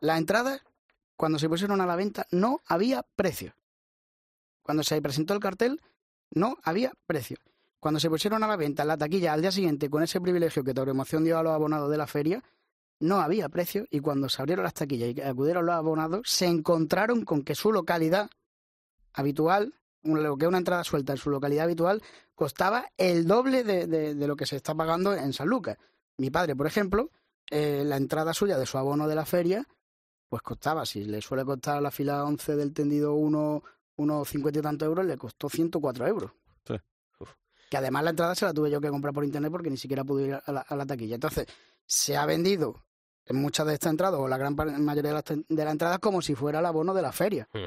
Las 0.00 0.18
entradas, 0.18 0.60
cuando 1.16 1.38
se 1.38 1.48
pusieron 1.48 1.80
a 1.80 1.86
la 1.86 1.96
venta, 1.96 2.26
no 2.30 2.60
había 2.66 3.06
precio. 3.16 3.54
Cuando 4.62 4.82
se 4.82 5.00
presentó 5.00 5.32
el 5.32 5.40
cartel, 5.40 5.80
no 6.30 6.58
había 6.62 6.92
precio. 7.06 7.38
Cuando 7.80 8.00
se 8.00 8.10
pusieron 8.10 8.44
a 8.44 8.48
la 8.48 8.56
venta 8.56 8.82
en 8.82 8.88
la 8.88 8.98
taquilla 8.98 9.32
al 9.32 9.40
día 9.40 9.50
siguiente 9.50 9.88
con 9.88 10.02
ese 10.02 10.20
privilegio 10.20 10.62
que 10.62 10.74
Tauromoción 10.74 11.24
dio 11.24 11.38
a 11.38 11.42
los 11.42 11.52
abonados 11.54 11.90
de 11.90 11.96
la 11.96 12.06
feria, 12.06 12.42
no 13.00 13.20
había 13.20 13.48
precio 13.48 13.86
y 13.90 14.00
cuando 14.00 14.28
se 14.28 14.42
abrieron 14.42 14.64
las 14.64 14.74
taquillas 14.74 15.14
y 15.16 15.20
acudieron 15.20 15.66
los 15.66 15.74
abonados, 15.74 16.22
se 16.28 16.46
encontraron 16.46 17.24
con 17.24 17.42
que 17.42 17.54
su 17.54 17.72
localidad 17.72 18.28
habitual, 19.12 19.74
lo 20.02 20.36
que 20.36 20.44
es 20.44 20.48
una 20.48 20.58
entrada 20.58 20.84
suelta 20.84 21.12
en 21.12 21.18
su 21.18 21.30
localidad 21.30 21.64
habitual, 21.64 22.02
costaba 22.34 22.86
el 22.96 23.26
doble 23.26 23.64
de, 23.64 23.86
de- 23.86 24.14
de 24.14 24.26
lo 24.28 24.36
que 24.36 24.46
se 24.46 24.56
está 24.56 24.74
pagando 24.74 25.14
en 25.14 25.32
San 25.32 25.48
Lucas. 25.48 25.76
Mi 26.18 26.30
padre, 26.30 26.54
por 26.56 26.66
ejemplo, 26.66 27.10
eh, 27.50 27.82
la 27.84 27.96
entrada 27.96 28.34
suya 28.34 28.58
de 28.58 28.66
su 28.66 28.78
abono 28.78 29.08
de 29.08 29.14
la 29.14 29.24
feria, 29.26 29.66
pues 30.28 30.42
costaba, 30.42 30.84
si 30.84 31.04
le 31.04 31.20
suele 31.22 31.44
costar 31.44 31.80
la 31.82 31.90
fila 31.90 32.24
11 32.24 32.56
del 32.56 32.72
tendido 32.74 33.14
uno, 33.14 33.62
unos 33.96 34.28
50 34.28 34.58
y 34.58 34.62
tantos 34.62 34.86
euros, 34.86 35.06
le 35.06 35.16
costó 35.16 35.48
104 35.48 36.06
euros. 36.06 36.30
Sí. 36.66 36.74
Que 37.70 37.76
además 37.76 38.04
la 38.04 38.10
entrada 38.10 38.34
se 38.34 38.44
la 38.44 38.52
tuve 38.54 38.70
yo 38.70 38.80
que 38.80 38.88
comprar 38.90 39.12
por 39.14 39.24
internet 39.24 39.50
porque 39.50 39.70
ni 39.70 39.76
siquiera 39.76 40.04
pude 40.04 40.28
ir 40.28 40.34
a 40.44 40.52
la, 40.52 40.60
a 40.60 40.76
la 40.76 40.86
taquilla. 40.86 41.14
Entonces, 41.16 41.46
se 41.86 42.16
ha 42.16 42.24
vendido 42.26 42.74
en 42.74 42.87
muchas 43.32 43.66
de 43.66 43.74
estas 43.74 43.90
entradas, 43.90 44.18
o 44.20 44.28
la 44.28 44.38
gran 44.38 44.54
mayoría 44.54 45.10
de 45.10 45.14
las, 45.14 45.24
de 45.24 45.64
las 45.64 45.72
entradas, 45.72 45.98
como 45.98 46.22
si 46.22 46.34
fuera 46.34 46.60
el 46.60 46.66
abono 46.66 46.94
de 46.94 47.02
la 47.02 47.12
feria. 47.12 47.48
Mm. 47.52 47.58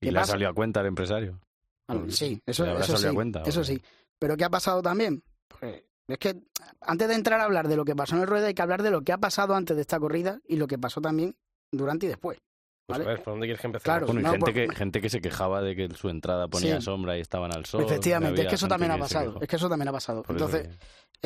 Y 0.00 0.06
¿Qué 0.06 0.12
le 0.12 0.18
ha 0.18 0.24
salido 0.24 0.50
a 0.50 0.54
cuenta 0.54 0.80
al 0.80 0.86
empresario. 0.86 1.40
Bueno, 1.86 2.10
sí, 2.10 2.40
eso, 2.46 2.64
¿Le 2.64 2.70
habrá 2.72 2.84
eso 2.84 2.96
sí, 2.96 3.08
cuenta, 3.08 3.42
eso 3.44 3.64
sí. 3.64 3.80
Pero 4.18 4.36
¿qué 4.36 4.44
ha 4.44 4.50
pasado 4.50 4.82
también? 4.82 5.22
Pues, 5.48 5.82
es 6.08 6.18
que 6.18 6.36
antes 6.80 7.08
de 7.08 7.14
entrar 7.14 7.40
a 7.40 7.44
hablar 7.44 7.68
de 7.68 7.76
lo 7.76 7.84
que 7.84 7.96
pasó 7.96 8.14
en 8.16 8.22
el 8.22 8.28
ruedo 8.28 8.46
hay 8.46 8.54
que 8.54 8.62
hablar 8.62 8.82
de 8.82 8.90
lo 8.90 9.02
que 9.02 9.12
ha 9.12 9.18
pasado 9.18 9.54
antes 9.54 9.76
de 9.76 9.82
esta 9.82 9.98
corrida 9.98 10.40
y 10.46 10.56
lo 10.56 10.66
que 10.66 10.78
pasó 10.78 11.00
también 11.00 11.34
durante 11.70 12.06
y 12.06 12.08
después. 12.10 12.38
Pues 12.86 12.98
¿vale? 12.98 13.10
a 13.10 13.14
ver, 13.14 13.22
¿por 13.22 13.32
dónde 13.32 13.46
quieres 13.46 13.60
que 13.62 13.66
empecemos? 13.66 13.84
Claro, 13.84 14.06
Bueno, 14.06 14.20
y 14.20 14.24
no, 14.24 14.30
gente, 14.32 14.52
que, 14.52 14.74
gente 14.74 15.00
que 15.00 15.08
se 15.08 15.20
quejaba 15.22 15.62
de 15.62 15.74
que 15.74 15.88
su 15.94 16.10
entrada 16.10 16.48
ponía 16.48 16.76
Sí. 16.76 16.82
sombra 16.82 17.16
y 17.16 17.20
estaban 17.20 17.50
al 17.56 17.64
sol. 17.64 17.82
Efectivamente, 17.84 18.42
es 18.42 18.48
que 18.48 18.54
eso 18.56 18.68
también 18.68 18.92
ha 18.92 18.98
pasado. 18.98 19.38
Es 19.40 19.48
que 19.48 19.56
eso 19.56 19.68
también 19.70 19.88
ha 19.88 19.92
pasado. 19.92 20.22
Por 20.22 20.32
Entonces, 20.36 20.68
que- 20.68 20.74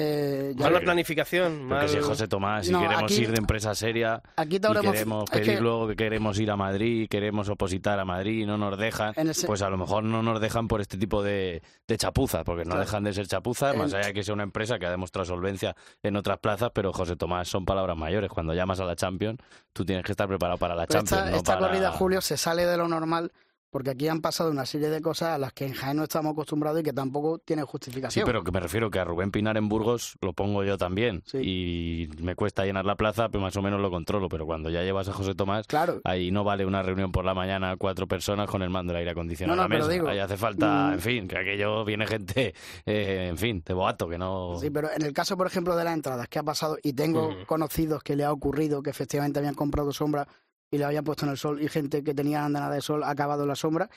eh, 0.00 0.52
ya- 0.54 0.66
Mala 0.66 0.78
planificación, 0.78 1.66
Porque 1.68 1.74
mal... 1.74 1.88
si 1.88 1.98
José 1.98 2.28
Tomás, 2.28 2.66
si 2.66 2.70
No, 2.70 2.80
queremos 2.82 3.02
aquí- 3.02 3.22
ir 3.22 3.32
de 3.32 3.38
empresa 3.38 3.74
seria 3.74 4.22
aquí 4.36 4.60
Tauro 4.60 4.80
Emoci- 4.80 4.92
queremos 4.92 5.24
es 5.24 5.30
pedir 5.30 5.54
que 5.56 5.60
luego 5.60 5.88
que 5.88 5.96
queremos 5.96 6.38
ir 6.38 6.50
a 6.52 6.56
Madrid, 6.56 7.08
queremos 7.10 7.48
opositar 7.48 7.98
a 7.98 8.04
Madrid 8.04 8.42
y 8.42 8.46
no 8.46 8.56
nos 8.56 8.78
dejan, 8.78 9.12
el 9.16 9.32
pues 9.44 9.60
a 9.62 9.68
lo 9.68 9.76
mejor 9.76 10.04
no 10.04 10.22
nos 10.22 10.40
dejan 10.40 10.68
por 10.68 10.80
este 10.80 10.96
tipo 10.96 11.24
de, 11.24 11.60
de 11.88 11.96
chapuzas, 11.96 12.44
porque 12.44 12.62
no 12.64 12.70
Claro. 12.70 12.82
dejan 12.82 13.02
de 13.02 13.12
ser 13.12 13.26
chapuzas, 13.26 13.74
más 13.76 13.92
allá 13.92 14.06
de 14.06 14.14
que 14.14 14.22
sea 14.22 14.34
una 14.34 14.44
empresa 14.44 14.78
que 14.78 14.86
ha 14.86 14.90
demostrado 14.92 15.24
solvencia 15.24 15.74
en 16.04 16.14
otras 16.14 16.38
plazas, 16.38 16.70
pero 16.72 16.92
José 16.92 17.16
Tomás 17.16 17.48
son 17.48 17.64
palabras 17.64 17.96
mayores. 17.96 18.30
Cuando 18.30 18.54
llamas 18.54 18.78
a 18.78 18.84
la 18.84 18.94
Champions, 18.94 19.40
tú 19.72 19.84
tienes 19.84 20.04
que 20.04 20.12
estar 20.12 20.28
preparado 20.28 20.58
para 20.58 20.76
la 20.76 20.86
pero 20.86 21.00
Champions, 21.00 21.22
esta, 21.22 21.30
no 21.32 21.36
esta 21.38 21.47
para... 21.54 21.68
corrida, 21.68 21.92
Julio, 21.92 22.20
se 22.20 22.36
sale 22.36 22.66
de 22.66 22.76
lo 22.76 22.88
normal 22.88 23.32
porque 23.70 23.90
aquí 23.90 24.08
han 24.08 24.22
pasado 24.22 24.50
una 24.50 24.64
serie 24.64 24.88
de 24.88 25.02
cosas 25.02 25.28
a 25.34 25.36
las 25.36 25.52
que 25.52 25.66
en 25.66 25.74
Jaén 25.74 25.98
no 25.98 26.04
estamos 26.04 26.32
acostumbrados 26.32 26.80
y 26.80 26.82
que 26.82 26.94
tampoco 26.94 27.36
tienen 27.38 27.66
Sí, 27.66 27.70
justificación. 27.70 28.24
pero 28.24 28.42
que 28.42 28.50
me 28.50 28.60
refiero 28.60 28.90
que 28.90 28.98
a 28.98 29.04
Rubén 29.04 29.30
Pinar 29.30 29.58
en 29.58 29.68
Burgos 29.68 30.14
lo 30.22 30.32
pongo 30.32 30.64
yo 30.64 30.78
también. 30.78 31.22
Sí. 31.26 31.36
Y 31.42 32.22
me 32.22 32.34
cuesta 32.34 32.64
llenar 32.64 32.86
la 32.86 32.96
plaza, 32.96 33.28
pero 33.28 33.42
más 33.42 33.54
o 33.58 33.60
menos 33.60 33.78
lo 33.78 33.90
controlo. 33.90 34.30
Pero 34.30 34.46
cuando 34.46 34.70
ya 34.70 34.82
llevas 34.82 35.06
a 35.10 35.12
José 35.12 35.34
Tomás, 35.34 35.66
Claro, 35.66 36.00
ahí 36.04 36.30
no 36.30 36.44
vale 36.44 36.64
una 36.64 36.82
reunión 36.82 37.12
por 37.12 37.26
la 37.26 37.34
mañana, 37.34 37.76
cuatro 37.76 38.06
personas 38.08 38.48
con 38.48 38.62
el 38.62 38.70
mando 38.70 38.94
del 38.94 39.00
aire 39.00 39.10
acondicionado 39.10 39.54
No, 39.54 39.60
no, 39.60 39.66
a 39.66 39.68
la 39.68 39.74
pero 39.74 39.84
mesa. 39.84 39.92
digo, 39.92 40.08
ahí 40.08 40.18
hace 40.18 40.38
falta, 40.38 40.66
mm, 40.88 40.92
en 40.94 41.00
fin, 41.00 41.28
que 41.28 41.36
aquello 41.36 41.84
viene 41.84 42.06
gente, 42.06 42.54
eh, 42.86 43.26
en 43.28 43.36
fin, 43.36 43.62
de 43.66 43.74
boato, 43.74 44.08
que 44.08 44.16
no... 44.16 44.56
Sí, 44.58 44.70
pero 44.70 44.88
en 44.90 45.02
el 45.02 45.12
caso, 45.12 45.36
por 45.36 45.46
ejemplo, 45.46 45.76
de 45.76 45.84
las 45.84 45.92
entradas, 45.92 46.26
¿qué 46.28 46.38
ha 46.38 46.42
pasado? 46.42 46.78
Y 46.82 46.94
tengo 46.94 47.28
Ujú. 47.28 47.44
conocidos 47.46 48.02
que 48.02 48.16
le 48.16 48.24
ha 48.24 48.32
ocurrido 48.32 48.82
que 48.82 48.88
efectivamente 48.88 49.38
habían 49.40 49.54
comprado 49.54 49.92
sombra 49.92 50.26
y 50.70 50.78
le 50.78 50.84
habían 50.84 51.04
puesto 51.04 51.24
en 51.24 51.30
el 51.32 51.38
sol 51.38 51.62
y 51.62 51.68
gente 51.68 52.02
que 52.04 52.14
tenía 52.14 52.44
andanada 52.44 52.74
de 52.74 52.80
sol 52.80 53.02
ha 53.02 53.10
acabado 53.10 53.42
en 53.42 53.48
la 53.48 53.56
sombra. 53.56 53.88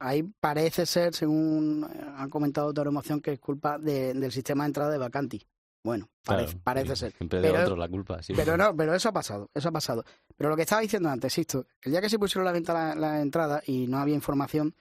Ahí 0.00 0.22
parece 0.40 0.86
ser, 0.86 1.14
según 1.14 1.88
eh, 1.92 2.04
han 2.16 2.28
comentado 2.30 2.72
Toro 2.74 2.90
Emoción, 2.90 3.20
que 3.20 3.32
es 3.32 3.40
culpa 3.40 3.78
de- 3.78 4.12
del 4.14 4.32
sistema 4.32 4.64
de 4.64 4.68
entrada 4.68 4.90
de 4.90 4.98
Vacanti. 4.98 5.46
Bueno, 5.84 6.08
Claro, 6.24 6.40
parece, 6.42 6.58
parece 6.64 6.96
ser. 6.96 7.12
Siempre 7.12 7.40
de 7.40 7.50
Pero- 7.50 7.62
otros 7.62 7.78
la 7.78 7.88
culpa. 7.88 8.22
sí. 8.22 8.32
Pero 8.34 8.56
no, 8.56 8.74
pero 8.74 8.94
eso 8.94 9.10
ha 9.10 9.12
pasado, 9.12 9.50
eso 9.54 9.68
ha 9.68 9.72
pasado. 9.72 10.04
Pero 10.36 10.50
lo 10.50 10.56
que 10.56 10.62
estaba 10.62 10.80
diciendo 10.80 11.10
antes, 11.10 11.32
Sisto, 11.32 11.66
el 11.82 11.92
día 11.92 12.00
que 12.00 12.08
se 12.08 12.18
pusieron 12.18 12.44
la 12.44 12.52
venta 12.52 12.72
la, 12.72 12.94
la 12.94 13.20
entrada 13.20 13.62
y 13.66 13.86
no 13.86 13.98
había 13.98 14.14
información, 14.14 14.74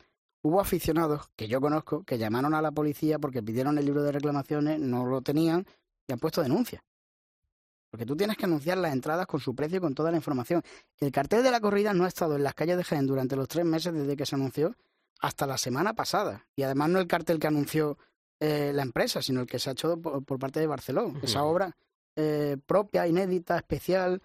hubo 0.43 0.61
aficionados 0.61 1.29
que 1.35 1.47
yo 1.47 1.59
conozco 1.61 2.03
que 2.03 2.17
llamaron 2.17 2.53
a 2.53 2.61
la 2.61 2.71
policía 2.71 3.19
porque 3.19 3.43
pidieron 3.43 3.77
el 3.77 3.85
libro 3.85 4.01
de 4.03 4.13
reclamaciones, 4.13 4.79
no 4.79 5.05
lo 5.05 5.21
tenían 5.21 5.65
y 6.07 6.13
han 6.13 6.19
puesto 6.19 6.41
denuncia. 6.41 6.83
Porque 7.93 8.07
tú 8.07 8.15
tienes 8.15 8.37
que 8.37 8.45
anunciar 8.45 8.79
las 8.79 8.91
entradas 8.91 9.27
con 9.27 9.39
su 9.39 9.53
precio 9.53 9.77
y 9.77 9.79
con 9.79 9.93
toda 9.93 10.09
la 10.09 10.17
información. 10.17 10.63
El 10.97 11.11
cartel 11.11 11.43
de 11.43 11.51
la 11.51 11.59
corrida 11.59 11.93
no 11.93 12.05
ha 12.05 12.07
estado 12.07 12.35
en 12.35 12.41
las 12.41 12.55
calles 12.55 12.75
de 12.75 12.83
Jaén 12.83 13.05
durante 13.05 13.35
los 13.35 13.47
tres 13.47 13.65
meses 13.65 13.93
desde 13.93 14.17
que 14.17 14.25
se 14.25 14.33
anunció 14.33 14.75
hasta 15.19 15.45
la 15.45 15.59
semana 15.59 15.93
pasada. 15.93 16.43
Y 16.55 16.63
además 16.63 16.89
no 16.89 16.99
el 16.99 17.05
cartel 17.05 17.37
que 17.37 17.45
anunció 17.45 17.99
eh, 18.39 18.71
la 18.73 18.81
empresa, 18.81 19.21
sino 19.21 19.41
el 19.41 19.45
que 19.45 19.59
se 19.59 19.69
ha 19.69 19.73
hecho 19.73 19.95
por, 20.01 20.25
por 20.25 20.39
parte 20.39 20.59
de 20.59 20.65
Barcelona. 20.65 21.19
Esa 21.21 21.43
obra 21.43 21.77
eh, 22.15 22.57
propia, 22.65 23.05
inédita, 23.05 23.57
especial 23.57 24.23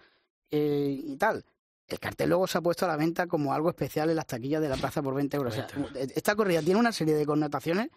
eh, 0.49 0.99
y 1.03 1.15
tal. 1.17 1.45
El 1.87 1.99
cartel 1.99 2.29
luego 2.29 2.47
se 2.47 2.57
ha 2.57 2.61
puesto 2.61 2.85
a 2.85 2.87
la 2.87 2.97
venta 2.97 3.27
como 3.27 3.53
algo 3.53 3.69
especial 3.69 4.09
en 4.09 4.15
las 4.15 4.25
taquillas 4.25 4.63
de 4.63 4.69
la 4.69 4.77
plaza 4.77 5.03
por 5.03 5.13
20 5.13 5.37
euros. 5.37 5.53
O 5.53 5.55
sea, 5.55 5.67
esta 5.93 6.35
corrida 6.35 6.63
tiene 6.63 6.79
una 6.79 6.91
serie 6.91 7.13
de 7.13 7.25
connotaciones 7.27 7.89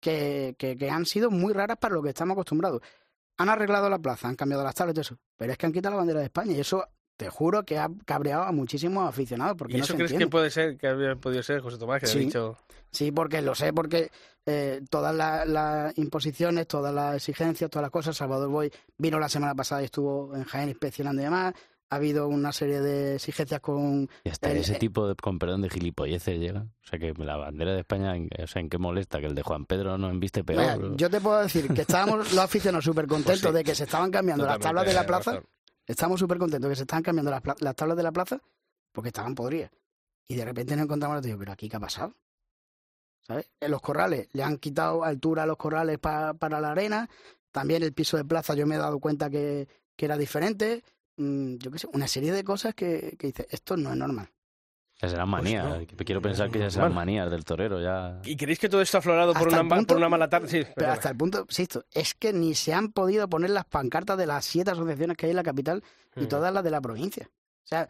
que, 0.00 0.54
que, 0.56 0.74
que 0.74 0.88
han 0.88 1.04
sido 1.04 1.30
muy 1.30 1.52
raras 1.52 1.76
para 1.76 1.94
lo 1.94 2.02
que 2.02 2.08
estamos 2.08 2.32
acostumbrados. 2.32 2.80
Han 3.38 3.48
arreglado 3.48 3.88
la 3.90 3.98
plaza, 3.98 4.28
han 4.28 4.36
cambiado 4.36 4.64
las 4.64 4.74
tablas 4.74 4.96
y 4.96 5.00
eso, 5.00 5.18
pero 5.36 5.52
es 5.52 5.58
que 5.58 5.66
han 5.66 5.72
quitado 5.72 5.94
la 5.94 5.98
bandera 5.98 6.20
de 6.20 6.26
España 6.26 6.52
y 6.52 6.60
eso 6.60 6.86
te 7.16 7.28
juro 7.30 7.64
que 7.64 7.78
ha 7.78 7.88
cabreado 8.04 8.42
a 8.44 8.52
muchísimos 8.52 9.08
aficionados 9.08 9.56
porque 9.56 9.74
¿Y 9.74 9.78
no 9.78 9.84
eso 9.84 9.92
se 9.92 9.96
crees 9.96 10.10
entiende. 10.12 10.26
que 10.26 10.30
puede 10.30 10.50
ser, 10.50 10.76
que 10.76 10.86
había 10.86 11.16
podido 11.16 11.42
ser 11.42 11.60
José 11.60 11.78
Tomás, 11.78 12.00
que 12.00 12.06
Sí. 12.06 12.18
ha 12.18 12.20
dicho... 12.22 12.56
Sí, 12.92 13.10
porque 13.12 13.42
lo 13.42 13.54
sé, 13.54 13.72
porque 13.72 14.10
eh, 14.46 14.80
todas 14.90 15.14
la- 15.14 15.44
las 15.44 15.96
imposiciones, 15.98 16.66
todas 16.68 16.94
las 16.94 17.16
exigencias, 17.16 17.68
todas 17.70 17.82
las 17.82 17.90
cosas, 17.90 18.16
Salvador 18.16 18.48
Boy 18.48 18.70
vino 18.96 19.18
la 19.18 19.28
semana 19.28 19.54
pasada 19.54 19.82
y 19.82 19.86
estuvo 19.86 20.34
en 20.36 20.44
Jaén 20.44 20.68
inspeccionando 20.68 21.20
y 21.20 21.24
demás, 21.24 21.54
ha 21.88 21.96
habido 21.96 22.26
una 22.28 22.52
serie 22.52 22.80
de 22.80 23.14
exigencias 23.16 23.60
con... 23.60 24.08
Y 24.24 24.28
hasta 24.28 24.50
el- 24.50 24.58
ese 24.58 24.74
tipo 24.74 25.06
de, 25.06 25.14
con 25.14 25.38
perdón, 25.38 25.62
de 25.62 25.70
gilipolleces 25.70 26.38
llega. 26.38 26.62
O 26.62 26.86
sea, 26.86 26.98
que 26.98 27.12
la 27.16 27.36
bandera 27.36 27.72
de 27.74 27.80
España, 27.80 28.16
en- 28.16 28.28
o 28.42 28.46
sea, 28.46 28.60
¿en 28.60 28.68
qué 28.68 28.78
molesta? 28.78 29.20
Que 29.20 29.26
el 29.26 29.34
de 29.34 29.42
Juan 29.42 29.66
Pedro 29.66 29.96
no 29.96 30.10
embiste 30.10 30.42
peor. 30.44 30.96
Yo 30.96 31.08
te 31.08 31.20
puedo 31.20 31.38
decir 31.40 31.72
que 31.72 31.82
estábamos 31.82 32.18
los 32.34 32.38
aficionados 32.38 32.84
súper 32.84 33.06
contentos 33.06 33.40
Pues 33.42 33.52
sí. 33.52 33.56
de 33.58 33.64
que 33.64 33.74
se 33.74 33.84
estaban 33.84 34.10
cambiando 34.10 34.44
las 34.46 34.58
tablas 34.58 34.84
de 34.86 34.94
la 34.94 35.06
plaza. 35.06 35.32
razón. 35.32 35.46
Estamos 35.86 36.18
súper 36.18 36.38
contentos 36.38 36.68
de 36.68 36.72
que 36.72 36.76
se 36.76 36.82
estaban 36.82 37.02
cambiando 37.04 37.30
las, 37.30 37.42
las 37.60 37.76
tablas 37.76 37.96
de 37.96 38.02
la 38.02 38.10
plaza 38.12 38.40
porque 38.92 39.08
estaban 39.10 39.34
podridas. 39.36 39.70
Y 40.26 40.34
de 40.34 40.44
repente 40.44 40.74
nos 40.74 40.86
encontramos 40.86 41.22
y 41.22 41.26
digo, 41.26 41.38
pero 41.38 41.52
aquí 41.52 41.68
qué 41.68 41.76
ha 41.76 41.80
pasado. 41.80 42.14
¿Sabes? 43.22 43.50
En 43.60 43.70
los 43.70 43.80
corrales 43.80 44.28
le 44.32 44.42
han 44.42 44.56
quitado 44.58 45.04
altura 45.04 45.44
a 45.44 45.46
los 45.46 45.56
corrales 45.56 45.98
pa- 45.98 46.34
para 46.34 46.60
la 46.60 46.70
arena. 46.72 47.08
También 47.52 47.82
el 47.82 47.92
piso 47.92 48.16
de 48.16 48.24
plaza 48.24 48.54
yo 48.54 48.66
me 48.66 48.74
he 48.74 48.78
dado 48.78 48.98
cuenta 49.00 49.30
que, 49.30 49.68
que 49.96 50.04
era 50.04 50.16
diferente. 50.16 50.84
Mm, 51.16 51.56
yo 51.56 51.70
qué 51.70 51.78
sé, 51.78 51.88
una 51.92 52.06
serie 52.08 52.32
de 52.32 52.44
cosas 52.44 52.74
que, 52.74 53.16
que 53.18 53.28
dices, 53.28 53.46
esto 53.50 53.76
no 53.76 53.90
es 53.90 53.96
normal. 53.96 54.28
Ya 55.00 55.08
serán 55.10 55.28
manías. 55.28 55.66
Pues 55.66 55.92
no. 55.92 56.04
Quiero 56.06 56.22
pensar 56.22 56.50
que 56.50 56.58
ya 56.58 56.70
serán 56.70 56.94
manías 56.94 57.30
del 57.30 57.44
torero. 57.44 57.80
ya 57.82 58.18
¿Y 58.24 58.34
creéis 58.36 58.58
que 58.58 58.68
todo 58.70 58.80
esto 58.80 58.96
ha 58.96 59.00
aflorado 59.00 59.34
por 59.34 59.48
una, 59.48 59.58
punto- 59.62 59.86
por 59.88 59.96
una 59.98 60.08
mala 60.08 60.28
tarde? 60.30 60.48
Sí, 60.48 60.62
Pero 60.74 60.90
hasta 60.92 61.10
el 61.10 61.16
punto, 61.18 61.40
insisto, 61.48 61.84
es 61.92 62.14
que 62.14 62.32
ni 62.32 62.54
se 62.54 62.72
han 62.72 62.92
podido 62.92 63.28
poner 63.28 63.50
las 63.50 63.66
pancartas 63.66 64.16
de 64.16 64.26
las 64.26 64.44
siete 64.46 64.70
asociaciones 64.70 65.16
que 65.18 65.26
hay 65.26 65.30
en 65.30 65.36
la 65.36 65.42
capital 65.42 65.82
y 66.16 66.22
Mm. 66.22 66.28
todas 66.28 66.52
las 66.52 66.64
de 66.64 66.70
la 66.70 66.80
provincia. 66.80 67.28
O 67.30 67.66
sea, 67.66 67.88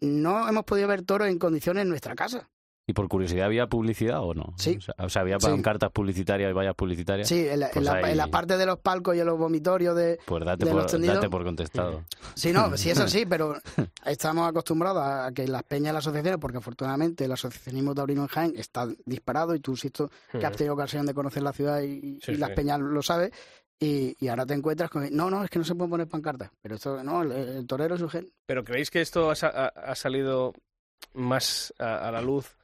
no 0.00 0.48
hemos 0.48 0.64
podido 0.64 0.88
ver 0.88 1.02
toros 1.02 1.28
en 1.28 1.38
condiciones 1.38 1.82
en 1.82 1.90
nuestra 1.90 2.14
casa. 2.14 2.48
¿Y 2.90 2.92
por 2.92 3.06
curiosidad 3.08 3.46
había 3.46 3.68
publicidad 3.68 4.20
o 4.20 4.34
no? 4.34 4.52
Sí. 4.56 4.76
O 4.98 5.08
sea, 5.08 5.22
había 5.22 5.38
Sí. 5.38 5.46
pancartas 5.46 5.92
publicitarias 5.92 6.50
y 6.50 6.52
vallas 6.52 6.74
publicitarias. 6.74 7.28
Sí, 7.28 7.46
en 7.48 7.60
la, 7.60 7.66
en 7.66 7.72
Pues 7.72 7.84
la- 7.84 7.92
ahí- 7.92 8.10
en 8.10 8.16
la 8.16 8.26
parte 8.26 8.56
de 8.56 8.66
los 8.66 8.80
palcos 8.80 9.14
y 9.14 9.20
en 9.20 9.26
los 9.26 9.38
vomitorios 9.38 9.94
de... 9.94 10.18
Pues 10.26 10.44
date, 10.44 10.64
de 10.64 10.72
por, 10.72 10.82
los 10.82 11.00
date 11.00 11.30
por 11.30 11.44
contestado. 11.44 12.02
Sí, 12.34 12.52
no, 12.52 12.76
sí, 12.76 12.90
eso 12.90 13.06
sí, 13.06 13.26
pero 13.26 13.54
estamos 14.04 14.48
acostumbrados 14.48 15.04
a 15.04 15.30
que 15.32 15.46
las 15.46 15.62
peñas 15.62 15.90
y 15.90 15.94
las 15.94 16.04
asociaciones, 16.04 16.40
porque 16.40 16.58
afortunadamente 16.58 17.26
el 17.26 17.30
asociacionismo 17.32 17.94
taurino 17.94 18.22
en 18.22 18.26
Jaén 18.26 18.52
está 18.56 18.88
disparado 19.06 19.54
y 19.54 19.60
tú, 19.60 19.76
Sisto, 19.76 20.10
que 20.32 20.44
has 20.44 20.56
tenido 20.56 20.74
ocasión 20.74 21.06
de 21.06 21.14
conocer 21.14 21.44
la 21.44 21.52
ciudad 21.52 21.80
y, 21.82 22.18
Sí, 22.20 22.32
y 22.32 22.36
las 22.38 22.48
sí. 22.50 22.54
peñas 22.56 22.80
lo 22.80 23.02
sabes, 23.02 23.30
y, 23.78 24.16
y 24.18 24.26
ahora 24.26 24.44
te 24.46 24.54
encuentras 24.54 24.90
con... 24.90 25.08
No, 25.14 25.30
no, 25.30 25.44
es 25.44 25.50
que 25.50 25.60
no 25.60 25.64
se 25.64 25.76
pueden 25.76 25.90
poner 25.90 26.08
pancartas, 26.08 26.50
pero 26.60 26.74
esto, 26.74 27.04
no, 27.04 27.22
el, 27.22 27.30
el 27.30 27.66
torero 27.68 27.94
es 27.94 28.00
su 28.00 28.08
gen. 28.08 28.28
¿Pero 28.46 28.64
creéis 28.64 28.90
que 28.90 29.00
esto 29.00 29.30
ha, 29.30 29.36
sa- 29.36 29.48
ha- 29.54 29.68
ha 29.68 29.94
salido 29.94 30.52
más 31.14 31.72
a, 31.78 32.08
a 32.08 32.12
la 32.12 32.20
luz 32.20 32.56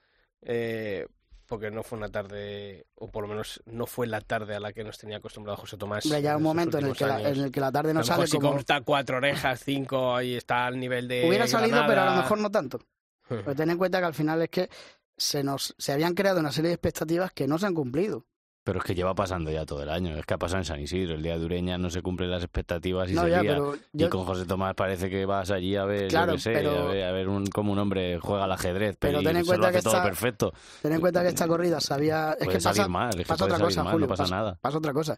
eh, 0.46 1.06
porque 1.46 1.70
no 1.70 1.82
fue 1.82 1.98
una 1.98 2.08
tarde, 2.08 2.86
o 2.94 3.10
por 3.10 3.22
lo 3.22 3.28
menos 3.28 3.62
no 3.66 3.86
fue 3.86 4.06
la 4.06 4.20
tarde 4.20 4.54
a 4.54 4.60
la 4.60 4.72
que 4.72 4.84
nos 4.84 4.98
tenía 4.98 5.18
acostumbrado 5.18 5.56
José 5.58 5.76
Tomás? 5.76 6.04
Hombre, 6.04 6.22
ya 6.22 6.36
un 6.36 6.42
momento 6.42 6.78
en 6.78 6.86
el, 6.86 6.96
que 6.96 7.06
la, 7.06 7.20
en 7.20 7.40
el 7.40 7.52
que 7.52 7.60
la 7.60 7.72
tarde 7.72 7.94
no 7.94 8.00
a 8.00 8.02
lo 8.02 8.06
mejor 8.06 8.16
sale 8.16 8.26
si 8.26 8.38
como... 8.38 8.52
corta 8.52 8.80
cuatro 8.80 9.18
orejas, 9.18 9.60
cinco, 9.64 10.20
y 10.20 10.34
está 10.34 10.66
al 10.66 10.78
nivel 10.78 11.08
de 11.08 11.28
Hubiera 11.28 11.46
salido, 11.46 11.82
pero 11.86 12.02
a 12.02 12.06
lo 12.06 12.22
mejor 12.22 12.38
no 12.38 12.50
tanto. 12.50 12.80
Pero 13.28 13.54
ten 13.54 13.70
en 13.70 13.78
cuenta 13.78 13.98
que 13.98 14.06
al 14.06 14.14
final 14.14 14.42
es 14.42 14.50
que 14.50 14.70
se 15.16 15.42
nos 15.42 15.74
se 15.78 15.92
habían 15.92 16.14
creado 16.14 16.40
una 16.40 16.52
serie 16.52 16.68
de 16.68 16.74
expectativas 16.74 17.32
que 17.32 17.46
no 17.46 17.58
se 17.58 17.66
han 17.66 17.74
cumplido. 17.74 18.26
Pero 18.66 18.80
es 18.80 18.84
que 18.84 18.96
lleva 18.96 19.14
pasando 19.14 19.48
ya 19.52 19.64
todo 19.64 19.84
el 19.84 19.88
año. 19.88 20.16
Es 20.18 20.26
que 20.26 20.34
ha 20.34 20.38
pasado 20.38 20.58
en 20.58 20.64
San 20.64 20.80
Isidro. 20.80 21.14
El 21.14 21.22
día 21.22 21.38
de 21.38 21.44
Ureña 21.44 21.78
no 21.78 21.88
se 21.88 22.02
cumplen 22.02 22.32
las 22.32 22.42
expectativas 22.42 23.08
y 23.08 23.14
No, 23.14 23.22
se 23.22 23.30
ya, 23.30 23.40
lía. 23.40 23.58
Y 23.92 24.08
con 24.08 24.24
José 24.24 24.44
Tomás 24.44 24.74
parece 24.74 25.08
que 25.08 25.24
vas 25.24 25.52
allí 25.52 25.76
a 25.76 25.84
ver, 25.84 26.08
Claro, 26.08 26.32
yo 26.32 26.36
qué 26.38 26.42
sé, 26.42 26.50
pero- 26.52 26.70
a 26.82 26.84
ver, 26.86 27.04
a 27.04 27.12
ver 27.12 27.28
un, 27.28 27.46
cómo 27.46 27.70
un 27.72 27.78
hombre 27.78 28.18
juega 28.18 28.42
al 28.42 28.50
ajedrez, 28.50 28.96
pero, 28.98 29.18
ten 29.22 29.28
en 29.28 29.34
se 29.36 29.40
lo 29.42 29.46
cuenta 29.46 29.68
hace 29.68 29.76
que 29.78 29.82
todo 29.84 29.94
está- 29.94 30.04
perfecto. 30.04 30.52
Ten 30.82 30.92
en 30.94 31.00
cuenta 31.00 31.22
que 31.22 31.28
esta 31.28 31.46
corrida 31.46 31.80
sabía... 31.80 32.32
Es 32.32 32.38
Puede 32.44 32.56
que 32.56 32.60
salir 32.60 32.78
pasa, 32.78 32.88
mal, 32.88 33.10
es 33.10 33.16
que 33.18 33.24
pasa 33.24 33.44
otra 33.44 33.58
cosa, 33.60 33.84
mal, 33.84 33.92
Julio, 33.92 34.06
no 34.06 34.10
pasa 34.10 34.22
pasa, 34.24 34.34
nada. 34.34 34.58
pasa 34.60 34.78
otra 34.78 34.92
cosa. 34.92 35.16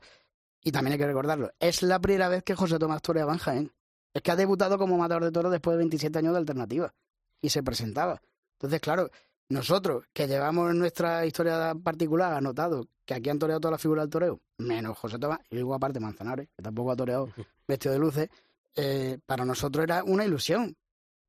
Y 0.63 0.71
también 0.71 0.93
hay 0.93 0.99
que 0.99 1.07
recordarlo. 1.07 1.51
Es 1.59 1.83
la 1.83 1.99
primera 2.01 2.29
vez 2.29 2.43
que 2.45 2.55
José 2.55 2.79
Tomás 2.79 3.01
toreaba 3.01 3.33
en 3.33 3.39
Jaén. 3.39 3.73
Es 4.13 4.21
que 4.21 4.31
ha 4.31 4.37
debutado 4.37 4.77
como 4.77 4.99
matador 4.99 5.25
de 5.25 5.33
toros 5.33 5.51
después 5.51 5.73
de 5.73 5.79
27 5.79 6.19
años 6.19 6.33
de 6.35 6.39
alternativa. 6.41 6.93
Y 7.41 7.49
se 7.49 7.63
presentaba. 7.63 8.21
Entonces, 8.59 8.79
claro, 8.83 9.09
nosotros 9.51 10.05
que 10.13 10.27
llevamos 10.27 10.71
en 10.71 10.79
nuestra 10.79 11.25
historia 11.27 11.75
particular 11.83 12.35
anotado 12.35 12.87
que 13.05 13.15
aquí 13.15 13.31
han 13.31 13.39
toreado 13.39 13.61
todas 13.61 13.73
las 13.73 13.81
figuras 13.83 14.03
del 14.05 14.11
toreo, 14.11 14.41
menos 14.59 14.99
José 14.99 15.19
Tomás, 15.19 15.39
y 15.51 15.55
luego 15.55 15.75
aparte 15.75 15.99
Manzanares, 16.01 16.49
que 16.55 16.63
tampoco 16.63 16.91
ha 16.93 16.97
toreado 16.97 17.29
vestido 17.67 17.95
de 17.95 17.99
luces, 17.99 18.29
eh, 18.77 19.19
para 19.25 19.45
nosotros 19.45 19.83
era 19.85 20.05
una 20.05 20.25
ilusión. 20.25 20.77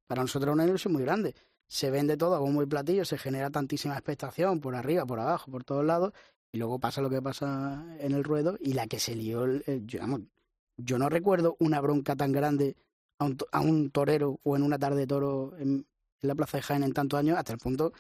Para 0.08 0.22
nosotros 0.24 0.48
era 0.48 0.54
una 0.54 0.66
ilusión 0.66 0.92
muy 0.94 1.04
grande. 1.04 1.34
Se 1.68 1.90
vende 1.92 2.18
todo 2.18 2.36
a 2.36 2.40
bombo 2.40 2.62
y 2.64 2.66
platillo, 2.66 3.06
se 3.06 3.18
genera 3.18 3.50
tantísima 3.50 3.94
expectación 3.94 4.60
por 4.60 4.76
arriba, 4.76 5.06
por 5.06 5.20
abajo, 5.20 5.50
por 5.52 5.64
todos 5.64 5.86
lados, 5.86 6.14
y 6.52 6.58
luego 6.58 6.80
pasa 6.80 7.00
lo 7.02 7.10
que 7.10 7.22
pasa 7.22 7.86
en 8.00 8.12
el 8.14 8.24
ruedo 8.24 8.58
y 8.60 8.74
la 8.74 8.88
que 8.88 9.00
se 9.00 9.16
lió. 9.16 9.46
el- 9.46 9.64
el- 9.68 9.86
yo, 9.86 10.00
vamos, 10.00 10.22
yo 10.78 10.98
no 10.98 11.08
recuerdo 11.10 11.56
una 11.60 11.80
bronca 11.80 12.16
tan 12.16 12.32
grande 12.32 12.76
a 13.20 13.26
un, 13.26 13.38
a 13.52 13.62
un 13.62 13.92
torero 13.92 14.40
o 14.44 14.56
en 14.58 14.64
una 14.64 14.80
tarde 14.80 15.02
de 15.02 15.08
toro 15.08 15.54
en, 15.60 15.70
en 16.22 16.28
la 16.28 16.36
Plaza 16.36 16.58
de 16.58 16.64
Jaén 16.64 16.84
en 16.84 16.92
tantos 16.94 17.20
años, 17.20 17.38
hasta 17.38 17.54
el 17.54 17.60
punto, 17.60 17.94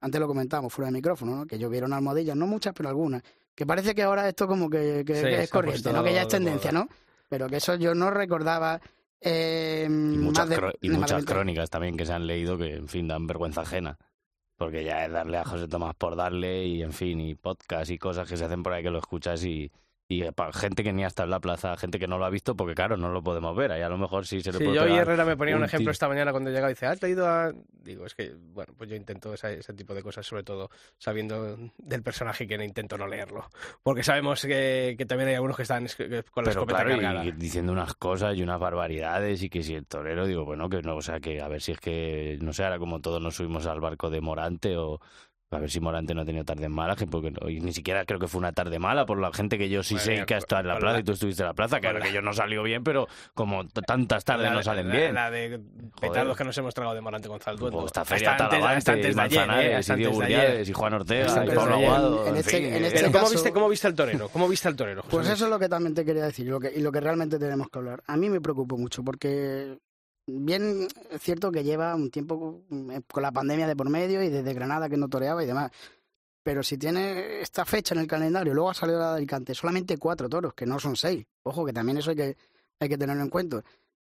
antes 0.00 0.20
lo 0.20 0.26
comentábamos 0.26 0.72
fuera 0.72 0.86
de 0.88 0.92
micrófono, 0.92 1.36
¿no? 1.36 1.46
que 1.46 1.58
llovieron 1.58 1.92
almohadillas, 1.92 2.36
no 2.36 2.46
muchas, 2.46 2.72
pero 2.74 2.88
algunas. 2.88 3.22
Que 3.54 3.64
parece 3.66 3.94
que 3.94 4.02
ahora 4.02 4.28
esto 4.28 4.46
como 4.46 4.68
que, 4.68 5.02
que- 5.06 5.14
Sí, 5.16 5.22
que 5.22 5.42
es 5.44 5.50
corriente, 5.50 5.92
¿no? 5.92 6.04
que 6.04 6.12
ya 6.12 6.22
es 6.22 6.28
de 6.28 6.36
tendencia. 6.38 6.72
¿no? 6.72 6.88
Pero 7.28 7.48
que 7.48 7.56
eso 7.56 7.74
yo 7.76 7.94
no 7.94 8.10
recordaba. 8.10 8.80
eh, 9.20 9.86
Y 9.88 9.90
muchas, 9.90 10.48
de- 10.48 10.56
y 10.82 10.90
muchas 10.90 11.12
20 11.12 11.14
años. 11.14 11.24
crónicas 11.24 11.70
también 11.70 11.96
que 11.96 12.04
se 12.04 12.12
han 12.12 12.26
leído 12.26 12.58
que, 12.58 12.74
en 12.76 12.86
fin, 12.88 13.08
dan 13.08 13.26
vergüenza 13.26 13.62
ajena. 13.62 13.98
Porque 14.56 14.84
ya 14.84 15.04
es 15.06 15.12
darle 15.12 15.38
a 15.38 15.44
José 15.44 15.68
Tomás 15.68 15.94
por 15.96 16.16
darle 16.16 16.64
y, 16.66 16.82
en 16.82 16.92
fin, 16.92 17.20
y 17.20 17.34
podcast 17.34 17.90
y 17.90 17.98
cosas 17.98 18.28
que 18.28 18.36
se 18.36 18.44
hacen 18.44 18.62
por 18.62 18.72
ahí 18.74 18.82
que 18.82 18.90
lo 18.90 18.98
escuchas 18.98 19.42
y, 19.44 19.70
y 20.08 20.22
para 20.30 20.52
gente 20.52 20.84
que 20.84 20.92
ni 20.92 21.02
ha 21.02 21.08
estado 21.08 21.24
en 21.26 21.32
la 21.32 21.40
plaza, 21.40 21.76
gente 21.76 21.98
que 21.98 22.06
no 22.06 22.16
lo 22.16 22.24
ha 22.24 22.30
visto 22.30 22.54
porque, 22.56 22.74
claro, 22.74 22.96
no 22.96 23.08
lo 23.10 23.22
podemos 23.22 23.56
ver. 23.56 23.72
Ahí 23.72 23.82
a 23.82 23.88
lo 23.88 23.98
mejor 23.98 24.24
sí 24.26 24.40
se 24.40 24.52
le 24.52 24.58
Sí, 24.58 24.64
puede 24.64 24.76
yo 24.76 24.86
y 24.86 24.92
Herrera 24.96 25.24
me 25.24 25.36
ponía 25.36 25.56
un, 25.56 25.64
ejemplo 25.64 25.90
esta 25.90 26.06
mañana 26.08 26.30
cuando 26.30 26.50
llegaba 26.50 26.70
y 26.70 26.74
dice, 26.74 26.86
¿has 26.86 27.02
ido 27.02 27.26
a...? 27.28 27.52
Digo, 27.82 28.06
es 28.06 28.14
que, 28.14 28.34
bueno, 28.36 28.72
pues 28.76 28.88
yo 28.88 28.94
intento 28.96 29.34
esa- 29.34 29.50
ese 29.50 29.72
tipo 29.74 29.94
de 29.94 30.02
cosas, 30.04 30.24
sobre 30.24 30.44
todo 30.44 30.70
sabiendo 30.98 31.56
del 31.78 32.02
personaje 32.04 32.46
que 32.46 32.56
no 32.56 32.62
intento 32.64 32.96
no 32.98 33.08
leerlo. 33.08 33.48
Porque 33.82 34.04
sabemos 34.04 34.42
que, 34.42 34.94
que 34.96 35.06
también 35.06 35.28
hay 35.30 35.34
algunos 35.34 35.56
que 35.56 35.62
están 35.64 35.86
con 35.96 36.08
la 36.08 36.22
Pero 36.34 36.50
escopeta 36.50 36.84
claro, 36.84 36.90
cargada. 37.02 37.24
y 37.24 37.32
diciendo 37.32 37.72
unas 37.72 37.94
cosas 37.94 38.36
y 38.36 38.42
unas 38.42 38.60
barbaridades 38.60 39.42
y 39.42 39.48
que 39.50 39.62
si 39.64 39.74
el 39.74 39.86
torero, 39.86 40.26
digo, 40.26 40.44
bueno, 40.44 40.68
que 40.68 40.82
no, 40.82 40.96
o 40.96 41.02
sea, 41.02 41.18
que 41.18 41.40
a 41.40 41.48
ver 41.48 41.60
si 41.60 41.72
es 41.72 41.80
que, 41.80 42.38
no 42.40 42.52
sé, 42.52 42.62
ahora 42.64 42.78
como 42.78 43.00
todos 43.00 43.20
nos 43.20 43.34
subimos 43.36 43.66
al 43.66 43.80
barco 43.80 44.08
de 44.10 44.20
Morante 44.20 44.76
o 44.76 45.00
a 45.52 45.58
ver 45.60 45.70
si 45.70 45.78
Morante 45.78 46.12
no 46.12 46.22
ha 46.22 46.24
tenido 46.24 46.44
tardes 46.44 46.68
malas, 46.68 46.96
que 46.96 47.06
porque 47.06 47.30
no- 47.30 47.48
y 47.48 47.60
ni 47.60 47.72
siquiera 47.72 48.04
creo 48.04 48.18
que 48.18 48.26
fue 48.26 48.40
una 48.40 48.50
tarde 48.52 48.80
mala 48.80 49.06
por 49.06 49.20
la 49.20 49.32
gente 49.32 49.56
que 49.56 49.68
yo 49.68 49.84
sí 49.84 49.94
Madre 49.94 50.04
sé 50.04 50.12
mía, 50.14 50.26
que 50.26 50.34
ha 50.34 50.38
estado 50.38 50.62
en 50.62 50.66
la 50.66 50.74
con 50.74 50.80
plaza 50.80 50.94
la- 50.94 51.00
y 51.00 51.04
tú 51.04 51.12
estuviste 51.12 51.42
en 51.42 51.46
la 51.48 51.54
plaza, 51.54 51.78
claro 51.78 52.00
con 52.00 52.08
que 52.08 52.12
yo 52.14 52.20
no 52.20 52.32
salió 52.32 52.64
bien, 52.64 52.82
pero 52.82 53.06
como 53.32 53.64
tantas 53.68 54.24
tardes 54.24 54.48
La- 54.48 54.54
no 54.54 54.62
salen 54.64 54.88
la- 54.88 54.94
bien. 54.96 55.14
La 55.14 55.30
de 55.30 55.60
petardos 56.00 56.36
que 56.36 56.42
nos 56.44 56.58
hemos 56.58 56.74
tragado 56.74 56.96
de 56.96 57.00
Morante 57.00 57.28
Gonzalo 57.28 57.58
Duendo. 57.58 57.78
Pues 57.78 57.90
esta 57.90 58.04
feria 58.04 58.32
Hasta 58.32 58.44
antes- 58.44 58.58
Talavante, 58.58 58.90
antes 58.90 59.10
y 59.12 59.14
de 59.14 59.20
ayer, 59.22 59.38
¿eh? 59.38 59.46
Manzanares, 59.46 59.88
y 59.88 59.94
Diego 59.94 60.12
antes 60.14 60.18
de 60.18 60.24
ayer. 60.34 60.38
Uriades, 60.48 60.68
y 60.68 60.72
Juan 60.72 60.94
Ortega, 60.94 61.26
y 61.26 61.30
antes 61.30 61.48
de 61.50 61.54
Pablo 61.56 61.74
ayer. 61.76 61.86
Aguado, 61.86 62.22
En 62.22 62.28
en 62.32 62.36
este- 62.40 62.50
fin, 62.50 62.64
en 62.66 62.84
este 62.84 63.02
¿cómo 63.02 63.12
caso- 63.12 63.30
viste, 63.32 63.52
¿Cómo 63.52 63.68
viste 63.68 63.86
al 63.86 63.94
torero? 63.94 64.28
¿Cómo 64.28 64.48
viste 64.48 64.68
al 64.68 64.76
torero? 64.76 65.04
Pues 65.08 65.28
eso 65.28 65.44
es 65.44 65.50
lo 65.50 65.58
que 65.60 65.68
también 65.68 65.94
te 65.94 66.04
quería 66.04 66.24
decir, 66.24 66.44
y 66.46 66.50
lo 66.50 66.58
que, 66.60 66.72
y 66.74 66.80
lo 66.80 66.90
que 66.90 67.00
realmente 67.00 67.38
tenemos 67.38 67.68
que 67.70 67.78
hablar. 67.78 68.02
A 68.08 68.16
mí 68.16 68.28
me 68.28 68.40
preocupó 68.40 68.76
mucho 68.76 69.04
porque 69.04 69.78
bien 70.26 70.88
es 71.10 71.22
cierto 71.22 71.50
que 71.52 71.64
lleva 71.64 71.94
un 71.94 72.10
tiempo 72.10 72.38
con 72.68 73.02
con 73.10 73.22
la 73.22 73.32
pandemia 73.32 73.66
de 73.66 73.76
por 73.76 73.88
medio 73.88 74.22
y 74.22 74.28
desde 74.28 74.52
Granada 74.54 74.88
que 74.88 74.96
no 74.96 75.08
toreaba 75.08 75.42
y 75.42 75.46
demás. 75.46 75.70
Pero 76.42 76.62
si 76.62 76.78
tiene 76.78 77.40
esta 77.40 77.64
fecha 77.64 77.94
en 77.94 78.00
el 78.00 78.06
calendario, 78.06 78.54
luego 78.54 78.70
ha 78.70 78.74
salido 78.74 79.00
la 79.00 79.10
de 79.12 79.16
Alicante, 79.16 79.54
solamente 79.54 79.98
cuatro 79.98 80.28
toros, 80.28 80.54
que 80.54 80.64
no 80.66 80.78
son 80.78 80.94
seis. 80.96 81.26
Ojo, 81.42 81.64
que 81.66 81.72
también 81.72 81.98
eso 81.98 82.10
hay 82.10 82.16
que, 82.16 82.36
hay 82.78 82.88
que 82.88 82.96
tenerlo 82.98 83.22
en 83.24 83.30
cuenta. 83.30 83.64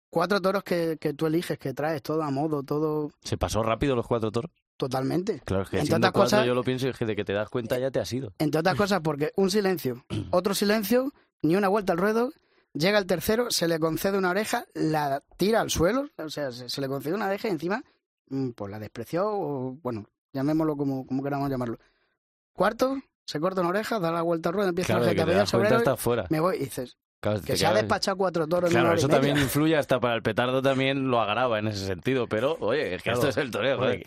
Cuatro 0.10 0.40
toros 0.40 0.64
que, 0.64 0.98
que 1.02 1.14
tú 1.14 1.26
eliges, 1.26 1.58
que 1.58 1.74
traes 1.74 2.02
todo 2.04 2.22
a 2.22 2.30
modo, 2.30 2.62
todo 2.64 3.12
¿Se 3.24 3.38
pasó 3.38 3.64
rápido 3.64 3.96
los 3.96 4.06
cuatro 4.08 4.32
toros? 4.32 4.52
totalmente. 4.78 5.42
Claro, 5.44 5.64
es 5.64 5.70
que 5.72 5.80
Entre 5.80 5.96
otras 5.96 6.12
cosas- 6.12 6.46
yo 6.46 6.54
lo 6.54 6.64
pienso 6.64 6.86
y 6.86 6.92
es 6.92 6.98
que 6.98 7.06
de 7.08 7.16
que 7.16 7.26
te 7.26 7.34
das 7.34 7.50
cuenta 7.50 7.80
ya 7.80 7.90
te 7.90 8.00
has 8.00 8.14
ido. 8.14 8.32
Entre 8.38 8.60
otras 8.60 8.76
cosas, 8.76 9.02
porque 9.04 9.32
un 9.36 9.50
silencio, 9.50 10.06
otro 10.30 10.54
silencio, 10.54 11.12
ni 11.42 11.56
una 11.56 11.68
vuelta 11.68 11.94
al 11.94 11.98
ruedo, 12.00 12.32
llega 12.78 12.98
el 13.00 13.06
tercero, 13.06 13.50
se 13.52 13.68
le 13.68 13.80
concede 13.80 14.18
una 14.18 14.30
oreja, 14.30 14.66
la 14.74 15.22
tira 15.38 15.62
al 15.62 15.70
suelo, 15.70 16.10
o 16.18 16.30
sea, 16.30 16.52
se, 16.52 16.70
se 16.70 16.82
le 16.82 16.88
concede 16.88 17.14
una 17.14 17.28
oreja 17.28 17.48
y 17.48 17.52
encima, 17.52 17.84
mm, 18.30 18.50
pues 18.52 18.72
la 18.72 18.80
despreció, 18.80 19.28
o 19.28 19.78
bueno, 19.82 20.10
llamémoslo 20.34 20.76
como, 20.78 21.06
como 21.06 21.24
queramos 21.24 21.50
llamarlo. 21.50 21.78
Cuarto, 22.54 22.98
se 23.26 23.40
corta 23.40 23.62
una 23.62 23.70
oreja, 23.72 24.00
da 24.00 24.12
la 24.12 24.22
vuelta 24.22 24.50
al 24.50 24.56
ruedo, 24.56 24.70
empieza 24.70 24.94
Claro, 24.94 25.06
a 25.06 25.78
estás 25.80 26.00
fuera. 26.00 26.26
me 26.30 26.40
voy 26.40 26.58
y 26.58 26.60
dices, 26.66 26.98
Claro, 27.20 27.42
que 27.42 27.58
se 27.58 27.66
ha 27.66 27.74
despachado 27.74 28.16
cuatro 28.16 28.48
toros 28.48 28.70
en 28.70 28.74
Claro, 28.74 28.86
una 28.86 28.90
hora 28.92 28.98
y 28.98 29.00
eso 29.00 29.08
media. 29.08 29.20
también 29.20 29.38
influye 29.44 29.76
hasta 29.76 30.00
para 30.00 30.14
el 30.16 30.22
petardo 30.22 30.62
también 30.62 31.10
lo 31.10 31.20
agrava 31.20 31.58
en 31.58 31.68
ese 31.68 31.86
sentido, 31.86 32.28
pero 32.28 32.56
oye, 32.60 32.94
es 32.96 33.02
que 33.02 33.10
Claro. 33.12 33.20
esto 33.20 33.30
es 33.30 33.38
el 33.38 33.50
toreo, 33.52 33.78
joder. 33.78 34.04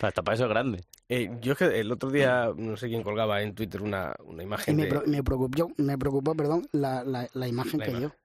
hasta 0.00 0.22
para 0.22 0.34
eso 0.34 0.44
es 0.44 0.50
grande. 0.50 0.84
Eh, 1.12 1.28
yo 1.40 1.54
es 1.54 1.58
que 1.58 1.80
el 1.80 1.90
otro 1.90 2.08
día, 2.08 2.50
no 2.56 2.76
sé 2.76 2.86
quién 2.86 3.02
colgaba 3.02 3.42
en 3.42 3.52
Twitter 3.52 3.82
una, 3.82 4.14
una 4.24 4.44
Y 4.44 4.46
imagen 4.46 4.76
me, 4.76 4.84
de... 4.84 4.88
pro- 4.88 5.02
me 5.06 5.24
preocupó, 5.24 5.72
me 5.78 5.98
preocupó, 5.98 6.36
perdón, 6.36 6.68
la, 6.70 7.02
la, 7.02 7.26
la 7.32 7.48
imagen 7.48 7.80
La 7.80 7.84
que 7.86 7.90
imagen. 7.90 8.08
dio. 8.10 8.16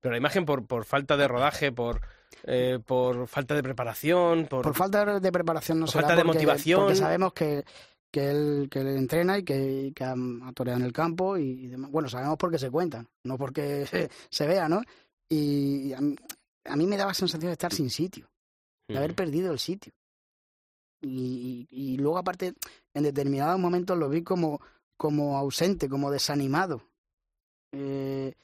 Pero 0.00 0.10
la 0.10 0.18
imagen 0.18 0.44
por, 0.44 0.66
por 0.66 0.84
falta 0.84 1.16
de 1.16 1.28
rodaje, 1.28 1.70
por, 1.70 2.00
eh, 2.42 2.80
por 2.84 3.28
falta 3.28 3.54
de 3.54 3.62
preparación, 3.62 4.46
por... 4.46 4.62
Por 4.64 4.74
falta 4.74 5.20
de 5.20 5.30
preparación 5.32 5.78
no 5.78 5.84
Por 5.86 5.92
será 5.92 6.02
falta 6.08 6.16
de 6.16 6.24
porque- 6.24 6.38
motivación. 6.38 6.80
Porque 6.80 6.96
sabemos 6.96 7.32
que, 7.32 7.64
que 8.12 8.30
él, 8.30 8.68
que 8.70 8.80
él 8.80 8.88
entrena 8.88 9.38
y 9.38 9.42
que, 9.42 9.92
que 9.94 10.04
ha, 10.04 10.12
ha 10.14 10.52
toreado 10.52 10.78
en 10.78 10.86
el 10.86 10.92
campo 10.92 11.36
y, 11.38 11.64
y 11.64 11.66
demás. 11.66 11.90
Bueno, 11.90 12.08
sabemos 12.08 12.36
porque 12.38 12.58
se 12.58 12.70
cuentan, 12.70 13.08
no 13.24 13.36
porque 13.38 13.86
se, 13.90 14.10
se 14.30 14.46
vea, 14.46 14.68
¿no? 14.68 14.82
Y 15.28 15.92
a 15.94 16.00
mí, 16.00 16.14
a 16.66 16.76
mí 16.76 16.86
me 16.86 16.96
daba 16.96 17.14
sensación 17.14 17.48
de 17.48 17.52
estar 17.54 17.72
sin 17.72 17.90
sitio, 17.90 18.30
de 18.86 18.98
haber 18.98 19.14
perdido 19.16 19.50
el 19.52 19.58
sitio. 19.58 19.92
Y, 21.00 21.66
y- 21.70 21.94
y 21.94 21.96
luego, 21.96 22.18
aparte, 22.18 22.54
en 22.94 23.02
determinados 23.02 23.58
momentos 23.58 23.98
lo 23.98 24.08
vi 24.08 24.22
como, 24.22 24.60
como 24.96 25.36
ausente, 25.36 25.88
como 25.88 26.10
desanimado. 26.10 26.82
Eh, 27.72 28.34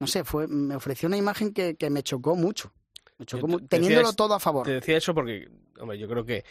no 0.00 0.06
sé, 0.06 0.24
fue, 0.24 0.46
me 0.46 0.76
ofreció 0.76 1.08
una 1.08 1.16
imagen 1.16 1.52
que, 1.52 1.74
que 1.76 1.90
me 1.90 2.02
chocó 2.02 2.36
mucho. 2.36 2.72
Me 3.18 3.26
chocó 3.26 3.48
Yo 3.48 3.58
teniéndolo 3.66 4.06
decía 4.08 4.16
todo 4.16 4.34
a 4.34 4.40
favor. 4.40 4.66
Te 4.66 4.72
decía 4.74 4.96
eso 4.98 5.14
porque, 5.14 5.48
hombre, 5.80 5.98
yo 5.98 6.08
creo 6.08 6.24
que, 6.24 6.44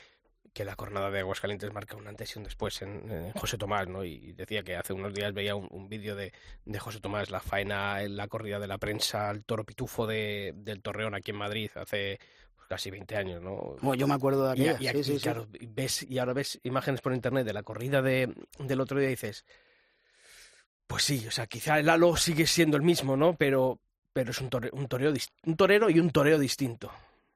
que 0.55 0.63
la 0.63 0.75
jornada 0.75 1.11
de 1.11 1.19
Aguascalientes 1.19 1.73
marca 1.73 1.97
un 1.97 2.07
antes 2.07 2.33
y 2.33 2.39
un 2.39 2.45
después 2.45 2.81
en, 2.81 3.11
en 3.11 3.31
José 3.33 3.57
Tomás, 3.57 3.89
¿no? 3.89 4.05
Y 4.05 4.31
decía 4.31 4.63
que 4.63 4.77
hace 4.77 4.93
unos 4.93 5.13
días 5.13 5.33
veía 5.33 5.53
un, 5.53 5.67
un 5.69 5.89
vídeo 5.89 6.15
de, 6.15 6.31
de 6.63 6.79
José 6.79 7.01
Tomás, 7.01 7.29
la 7.29 7.41
faena 7.41 8.01
en 8.01 8.15
la 8.15 8.29
corrida 8.29 8.57
de 8.57 8.67
la 8.67 8.77
prensa 8.77 9.29
al 9.29 9.43
toro 9.43 9.65
pitufo 9.65 10.07
de, 10.07 10.53
del 10.55 10.81
Torreón 10.81 11.13
aquí 11.13 11.31
en 11.31 11.37
Madrid 11.37 11.69
hace 11.75 12.21
pues, 12.55 12.69
casi 12.69 12.89
20 12.89 13.17
años, 13.17 13.41
¿no? 13.41 13.75
Bueno, 13.81 13.95
yo 13.95 14.07
me 14.07 14.13
acuerdo 14.13 14.45
de 14.45 14.53
aquella. 14.53 14.77
y 14.79 14.83
sí, 14.83 14.87
aquí, 14.87 15.03
sí, 15.03 15.15
sí. 15.15 15.23
claro, 15.23 15.45
y 15.59 15.65
ves, 15.65 16.03
y 16.09 16.19
ahora 16.19 16.31
ves 16.31 16.57
imágenes 16.63 17.01
por 17.01 17.13
internet 17.13 17.45
de 17.45 17.51
la 17.51 17.63
corrida 17.63 18.01
de, 18.01 18.33
del 18.57 18.79
otro 18.79 18.97
día 18.97 19.09
y 19.09 19.11
dices, 19.11 19.43
pues 20.87 21.03
sí, 21.03 21.27
o 21.27 21.31
sea, 21.31 21.47
quizá 21.47 21.79
el 21.79 21.89
halo 21.89 22.15
sigue 22.15 22.47
siendo 22.47 22.77
el 22.77 22.83
mismo, 22.83 23.17
¿no? 23.17 23.35
Pero, 23.35 23.81
pero 24.13 24.31
es 24.31 24.39
un, 24.39 24.49
un, 24.71 24.87
toreo, 24.87 25.13
un 25.43 25.57
torero 25.57 25.89
y 25.89 25.99
un 25.99 26.11
toreo 26.11 26.39
distinto. 26.39 26.89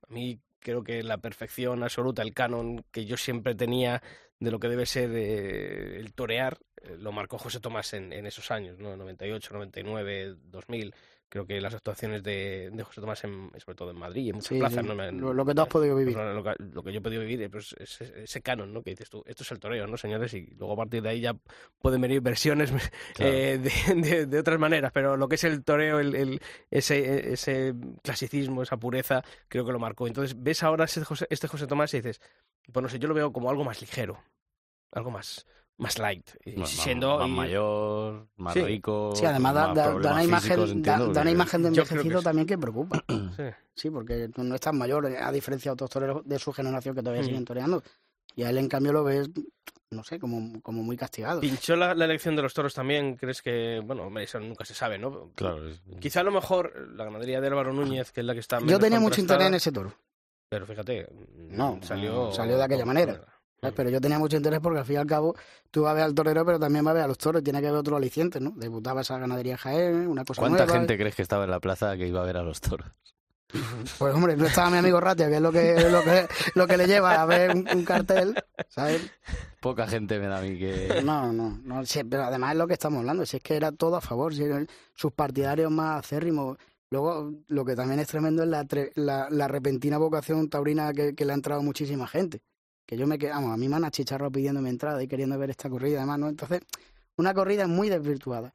A 0.08 0.14
mí 0.14 0.40
creo 0.60 0.84
que 0.84 1.04
la 1.04 1.18
perfección 1.18 1.84
absoluta, 1.84 2.22
el 2.22 2.34
canon 2.34 2.84
que 2.92 3.06
yo 3.06 3.18
siempre 3.18 3.56
tenía 3.56 4.02
de 4.40 4.52
lo 4.52 4.60
que 4.60 4.70
debe 4.70 4.86
ser 4.86 5.12
eh, 5.14 5.98
el 6.00 6.14
torear, 6.14 6.58
eh, 6.82 6.96
lo 6.98 7.12
marcó 7.12 7.38
José 7.38 7.60
Tomás 7.60 7.94
en, 7.94 8.14
en 8.14 8.26
esos 8.26 8.52
años, 8.52 8.80
¿no? 8.80 8.96
98, 8.96 9.54
99, 9.54 10.36
2000. 10.44 10.96
Creo 11.32 11.46
que 11.46 11.62
las 11.62 11.76
actuaciones 11.76 12.24
de, 12.24 12.72
de 12.74 12.84
José 12.84 13.02
Tomás, 13.02 13.24
en- 13.24 13.52
sobre 13.60 13.76
todo 13.76 13.92
en 13.92 13.98
Madrid 14.00 14.24
y 14.24 14.30
en 14.30 14.36
muchas 14.38 14.50
Sí, 14.50 14.58
plazas, 14.58 14.82
sí, 14.82 14.88
¿no? 14.88 14.96
Me- 14.96 15.12
lo- 15.12 15.32
lo 15.34 15.46
que 15.46 15.54
tú 15.54 15.62
has 15.62 15.68
podido 15.68 15.96
vivir. 15.96 16.16
pues, 16.16 16.36
lo, 16.36 16.44
que, 16.44 16.56
lo 16.74 16.84
que 16.84 16.92
yo 16.92 16.98
he 16.98 17.02
podido 17.02 17.22
vivir, 17.22 17.42
eh, 17.44 17.50
pues, 17.52 17.76
ese, 17.78 18.24
ese 18.24 18.42
canon, 18.42 18.74
¿no? 18.74 18.82
Que 18.82 18.90
dices 18.90 19.10
tú, 19.12 19.24
esto 19.28 19.44
es 19.44 19.52
el 19.52 19.60
toreo, 19.60 19.86
¿no, 19.86 19.96
señores? 19.96 20.34
Y 20.34 20.48
luego 20.58 20.74
a 20.74 20.78
partir 20.78 21.04
de 21.04 21.10
ahí 21.10 21.22
ya 21.22 21.36
pueden 21.78 22.02
venir 22.02 22.22
versiones 22.22 22.72
eh, 23.20 23.60
de, 23.60 23.96
de- 24.02 24.26
de 24.26 24.40
otras 24.40 24.58
maneras, 24.60 24.92
pero 24.92 25.18
lo 25.18 25.28
que 25.30 25.36
es 25.36 25.44
el 25.44 25.64
toreo, 25.64 26.00
el, 26.00 26.16
el- 26.16 26.42
ese, 26.72 27.32
ese 27.34 27.76
clasicismo, 28.02 28.64
esa 28.64 28.78
pureza, 28.78 29.24
creo 29.48 29.64
que 29.66 29.72
lo 29.72 29.78
marcó. 29.80 30.08
Entonces 30.08 30.36
ves 30.42 30.64
ahora 30.64 30.86
ese 30.86 31.06
José- 31.06 31.28
este 31.30 31.48
José 31.48 31.68
Tomás 31.68 31.94
y 31.94 31.98
dices, 31.98 32.20
pues 32.74 32.82
no 32.82 32.90
sé, 32.90 32.98
yo 32.98 33.08
lo 33.08 33.14
veo 33.14 33.32
como 33.32 33.52
algo 33.52 33.64
más 33.64 33.82
ligero, 33.82 34.20
algo 34.92 35.12
más, 35.12 35.46
más 35.80 35.98
light. 35.98 36.30
Más- 36.56 36.70
siendo 36.70 37.18
más 37.18 37.28
y- 37.28 37.32
mayor, 37.32 38.28
más 38.38 38.54
Sí. 38.54 38.62
rico. 38.62 39.14
Sí, 39.16 39.26
además 39.26 39.54
da, 39.56 39.96
una 39.96 40.24
imagen, 40.24 40.52
físicos, 40.62 40.82
da, 40.84 41.00
da 41.00 41.22
una 41.22 41.32
imagen 41.32 41.62
de 41.64 41.68
envejecido 41.70 42.22
también 42.22 42.46
que 42.48 42.58
preocupa. 42.58 43.04
Sí. 43.36 43.44
Sí, 43.74 43.90
porque 43.90 44.30
no 44.36 44.56
es 44.56 44.62
tan 44.62 44.78
mayor, 44.78 45.06
eh, 45.06 45.18
a 45.18 45.32
diferencia 45.32 45.70
de 45.70 45.74
otros 45.74 45.90
toreros 45.90 46.22
de 46.26 46.38
su 46.38 46.52
generación 46.52 46.94
que 46.94 47.02
todavía 47.02 47.22
Mm. 47.24 47.26
siguen 47.26 47.46
toreando. 47.46 47.82
Y 48.36 48.44
a 48.44 48.50
él, 48.50 48.58
en 48.58 48.68
cambio, 48.68 48.92
lo 48.94 49.04
ves, 49.04 49.30
no 49.92 50.04
sé, 50.04 50.20
como, 50.20 50.62
como 50.62 50.84
muy 50.84 50.96
castigado. 50.98 51.40
¿Pinchó 51.42 51.76
la, 51.76 51.96
la 51.96 52.06
elección 52.06 52.36
de 52.36 52.42
los 52.42 52.54
toros 52.54 52.74
también? 52.74 53.16
¿Crees 53.16 53.42
que.? 53.42 53.82
Bueno, 53.84 54.08
eso 54.20 54.40
nunca 54.40 54.66
se 54.66 54.74
sabe, 54.74 54.98
¿no? 55.00 55.32
Claro, 55.36 55.68
es- 55.68 55.82
Quizá 56.00 56.20
a 56.20 56.24
lo 56.24 56.32
mejor 56.32 56.90
la 56.96 57.06
ganadería 57.06 57.40
de 57.42 57.48
Álvaro 57.48 57.74
Núñez, 57.74 58.12
que 58.12 58.20
es 58.20 58.26
la 58.26 58.34
que 58.34 58.42
está. 58.42 58.60
Yo 58.60 58.78
tenía 58.80 59.00
mucho 59.00 59.20
interés 59.22 59.48
en 59.48 59.54
ese 59.56 59.72
toro, 59.72 59.94
Pero 60.50 60.66
fíjate, 60.66 61.08
No, 61.50 61.80
salió. 61.82 62.32
salió 62.32 62.58
de 62.58 62.64
aquella 62.64 62.86
manera. 62.86 63.22
¿Sabes? 63.62 63.74
pero 63.76 63.90
yo 63.90 64.00
tenía 64.02 64.20
mucho 64.20 64.38
interés 64.38 64.60
porque 64.62 64.80
al 64.80 64.86
fin 64.86 64.96
y 64.96 65.00
al 65.00 65.08
cabo 65.08 65.36
tú 65.72 65.84
vas 65.84 65.92
a 65.92 65.94
ver 65.96 66.04
al 66.04 66.14
torero, 66.14 66.46
pero 66.46 66.60
también 66.60 66.84
vas 66.86 66.92
a 66.92 66.96
ver 66.96 67.04
a 67.04 67.08
los 67.08 67.18
toros, 67.18 67.44
tiene 67.44 67.62
que 67.62 67.68
haber 67.68 67.80
otro 67.80 67.96
aliciente, 67.98 68.40
¿no? 68.40 68.52
Debutaba 68.56 69.02
esa 69.02 69.18
ganadería 69.18 69.58
Jaén, 69.58 70.08
una 70.08 70.26
cosa 70.26 70.42
¿Cuánta 70.42 70.66
nueva. 70.66 70.80
gente 70.80 70.98
crees 70.98 71.16
que 71.16 71.22
estaba 71.22 71.44
en 71.44 71.52
la 71.52 71.60
plaza 71.60 71.96
que 71.98 72.08
iba 72.08 72.22
a 72.22 72.26
ver 72.26 72.38
a 72.38 72.44
los 72.44 72.62
toros? 72.62 72.88
Pues 73.98 74.14
hombre, 74.14 74.38
no 74.38 74.46
estaba 74.46 74.70
mi 74.70 74.78
amigo 74.78 75.00
Ratia, 75.00 75.28
que 75.28 75.38
es 75.38 75.42
lo 75.42 75.52
que, 75.52 75.90
lo 75.90 76.04
que, 76.04 76.28
lo 76.54 76.68
que 76.68 76.78
le 76.78 76.86
lleva 76.86 77.20
a 77.20 77.26
ver 77.26 77.50
un, 77.56 77.68
un 77.74 77.84
cartel, 77.84 78.36
¿sabes? 78.68 79.02
Poca 79.60 79.88
gente 79.88 80.20
me 80.20 80.28
da 80.28 80.38
a 80.38 80.42
mí 80.42 80.56
que... 80.58 81.02
No, 81.04 81.34
no, 81.34 81.60
no, 81.64 81.82
pero 82.10 82.26
además 82.26 82.52
es 82.52 82.58
lo 82.60 82.68
que 82.68 82.74
estamos 82.74 83.00
hablando, 83.00 83.26
si 83.26 83.38
es 83.38 83.44
que 83.44 83.56
era 83.56 83.72
todo 83.72 83.96
a 83.96 84.02
favor, 84.02 84.36
si 84.36 84.44
eran 84.44 84.68
sus 84.94 85.12
partidarios 85.14 85.72
más 85.72 86.06
acérrimos. 86.06 86.58
Luego, 86.92 87.32
lo 87.48 87.66
que 87.66 87.76
también 87.76 88.00
es 88.00 88.08
tremendo 88.08 88.44
es 88.44 88.50
la, 88.50 88.68
la, 88.96 89.28
la 89.32 89.48
repentina 89.48 89.98
vocación 89.98 90.48
taurina 90.48 90.94
que, 90.94 91.16
que 91.16 91.26
le 91.26 91.32
ha 91.32 91.36
entrado 91.36 91.64
muchísima 91.64 92.08
gente. 92.08 92.42
Que 92.90 92.98
yo 92.98 93.06
me 93.06 93.20
quedé, 93.20 93.30
vamos, 93.30 93.54
a 93.54 93.58
mí 93.58 93.70
me 93.70 93.76
han 93.76 93.86
achicharrado 93.86 94.32
pidiéndome 94.32 94.68
entrada 94.68 95.04
y 95.04 95.08
queriendo 95.08 95.38
ver 95.38 95.52
esta 95.52 95.70
corrida, 95.70 96.00
además, 96.00 96.18
¿no? 96.18 96.28
Entonces, 96.28 96.62
una 97.18 97.36
corrida 97.36 97.68
muy 97.68 97.88
desvirtuada. 97.88 98.52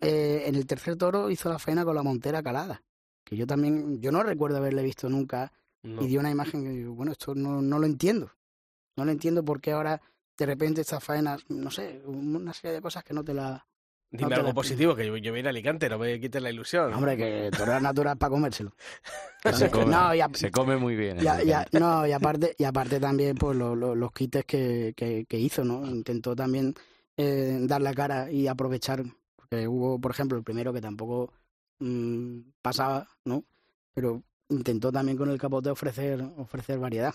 Eh, 0.00 0.44
en 0.46 0.54
el 0.54 0.64
tercer 0.66 0.96
toro 0.96 1.28
hizo 1.28 1.50
la 1.50 1.58
faena 1.58 1.84
con 1.84 1.94
la 1.94 2.02
montera 2.02 2.42
calada, 2.42 2.82
que 3.22 3.36
yo 3.36 3.46
también, 3.46 4.00
yo 4.00 4.10
no 4.12 4.22
recuerdo 4.22 4.56
haberle 4.56 4.82
visto 4.82 5.10
nunca 5.10 5.52
No. 5.82 6.00
y 6.02 6.06
dio 6.06 6.20
una 6.20 6.30
imagen 6.30 6.64
que 6.64 6.70
digo, 6.70 6.94
bueno, 6.94 7.12
esto 7.12 7.34
no, 7.34 7.60
no 7.60 7.78
lo 7.78 7.84
entiendo. 7.84 8.32
No 8.96 9.04
lo 9.04 9.10
entiendo 9.12 9.44
por 9.44 9.60
qué 9.60 9.72
ahora 9.72 10.00
de 10.38 10.46
repente 10.46 10.80
estas 10.80 11.04
faenas, 11.04 11.42
no 11.50 11.70
sé, 11.70 12.00
una 12.06 12.54
serie 12.54 12.76
de 12.76 12.80
cosas 12.80 13.04
que 13.04 13.12
no 13.12 13.24
te 13.24 13.34
la... 13.34 13.66
Dime 14.16 14.30
no 14.30 14.36
algo 14.36 14.54
positivo, 14.54 14.94
que 14.94 15.06
yo, 15.06 15.16
yo 15.16 15.32
voy 15.32 15.38
a 15.38 15.40
ir 15.40 15.46
a 15.46 15.50
Alicante, 15.50 15.88
no 15.88 15.98
me 15.98 16.18
quites 16.20 16.40
la 16.42 16.50
ilusión. 16.50 16.92
Hombre, 16.94 17.16
que 17.16 17.50
torear 17.56 17.80
natural 17.82 18.16
para 18.18 18.30
comérselo. 18.30 18.72
Se 19.52 19.70
come, 19.70 19.86
No, 19.86 20.08
a- 20.10 20.30
se 20.34 20.50
come 20.50 20.76
muy 20.76 20.96
bien. 20.96 21.22
Y, 21.22 21.26
a- 21.26 21.40
en 21.40 21.48
y 21.48 21.52
a- 21.52 21.58
Alicante. 21.60 21.80
no, 21.80 22.06
y 22.06 22.12
aparte, 22.12 22.54
y 22.58 22.64
aparte 22.64 22.98
también 23.00 23.36
pues 23.36 23.56
lo- 23.56 23.76
lo- 23.76 23.94
los 23.94 24.10
quites 24.12 24.44
que, 24.44 24.92
que, 24.96 25.24
que 25.28 25.38
hizo, 25.38 25.64
¿no? 25.64 25.86
Intentó 25.86 26.34
también 26.34 26.74
eh, 27.16 27.58
dar 27.62 27.80
la 27.80 27.94
cara 27.94 28.30
y 28.30 28.46
aprovechar, 28.48 29.02
porque 29.36 29.66
hubo, 29.68 30.00
por 30.00 30.10
ejemplo, 30.10 30.36
el 30.36 30.44
primero 30.44 30.72
que 30.72 30.80
tampoco 30.80 31.32
mm, 31.78 32.38
pasaba, 32.62 33.06
¿no? 33.24 33.44
Pero 33.94 34.22
intentó 34.48 34.92
también 34.92 35.16
con 35.16 35.30
el 35.30 35.38
capote 35.38 35.70
ofrecer, 35.70 36.20
ofrecer 36.36 36.78
variedad. 36.78 37.14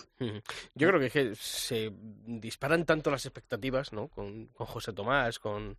Yo 0.74 0.88
creo 0.88 1.00
que 1.00 1.06
es 1.06 1.12
que 1.12 1.34
se 1.34 1.92
disparan 2.26 2.84
tanto 2.84 3.10
las 3.10 3.24
expectativas, 3.26 3.92
¿no? 3.92 4.08
Con, 4.08 4.46
con 4.48 4.66
José 4.66 4.92
Tomás, 4.92 5.38
con- 5.38 5.76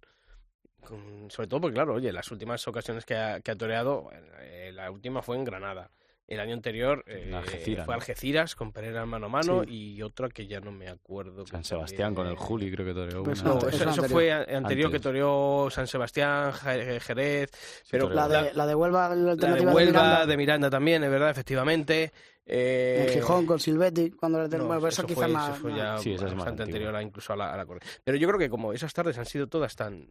Sobre 1.30 1.48
todo 1.48 1.62
porque, 1.62 1.76
claro, 1.76 1.94
oye, 1.96 2.12
las 2.12 2.30
últimas 2.32 2.68
ocasiones 2.68 3.06
que 3.06 3.16
ha, 3.16 3.40
que 3.42 3.52
ha 3.52 3.56
toreado, 3.56 4.10
eh, 4.40 4.72
la 4.74 4.90
última 4.92 5.22
fue 5.22 5.38
en 5.38 5.44
Granada. 5.44 5.90
El 6.26 6.40
año 6.40 6.54
anterior 6.54 7.04
eh, 7.06 7.26
En 7.28 7.34
Algeciras, 7.34 7.86
fue 7.86 7.94
¿no? 7.96 8.00
Algeciras 8.00 8.56
con 8.56 8.72
Pereira 8.72 9.06
mano 9.06 9.26
a 9.26 9.30
mano 9.30 9.64
Sí. 9.66 9.96
y 9.98 10.02
otra 10.02 10.30
que 10.30 10.48
ya 10.48 10.62
no 10.62 10.72
me 10.72 10.88
acuerdo. 10.88 11.46
San 11.46 11.62
que 11.62 11.68
Sebastián 11.68 12.16
con 12.16 12.28
el 12.28 12.38
Juli 12.38 12.72
creo 12.72 12.86
que 12.86 12.94
toreó 12.94 13.24
Pues. 13.24 13.44
No, 13.44 13.58
eso, 13.58 13.68
eso 13.68 13.76
eso 13.78 13.90
anterior. 13.90 14.10
fue 14.10 14.32
anterior 14.56 14.90
que 14.92 15.00
toreó 15.02 15.68
San 15.70 15.86
Sebastián, 15.86 16.54
Je- 16.54 17.00
Jerez, 17.02 17.52
pero. 17.92 18.10
La 18.10 18.30
de, 18.30 18.54
la 18.54 18.66
de 18.66 18.74
Huelva, 18.74 19.10
la 19.10 19.36
la 19.36 19.36
de 19.36 19.62
Miranda, 19.86 20.26
de 20.26 20.38
Miranda 20.38 20.70
también, 20.70 21.04
es 21.04 21.12
verdad, 21.12 21.30
efectivamente. 21.30 22.14
Eh, 22.46 23.06
en 23.08 23.14
Gijón 23.14 23.46
con 23.46 23.60
Silvetti, 23.60 24.12
cuando 24.12 24.42
le 24.42 24.58
no, 24.58 24.66
bueno, 24.66 24.80
pues 24.82 24.94
eso, 24.94 25.02
eso 25.02 25.08
quizás 25.08 25.24
fue, 25.26 25.34
más... 25.34 25.50
eso 25.52 25.60
fue 25.62 25.72
más- 25.72 25.80
ya 25.80 25.98
Sí, 25.98 26.14
esa 26.14 26.26
es 26.26 26.32
más 26.32 26.40
bastante 26.40 26.64
anterior 26.64 26.96
a- 26.96 27.02
incluso 27.02 27.34
a 27.34 27.36
la, 27.36 27.54
a 27.54 27.58
la 27.58 27.66
corrida. 27.66 27.86
Pero 28.04 28.18
yo 28.18 28.28
creo 28.30 28.40
que 28.40 28.50
como 28.50 28.72
esas 28.74 28.94
tardes 28.94 29.18
han 29.18 29.26
sido 29.26 29.48
todas 29.48 29.76
tan, 29.76 30.10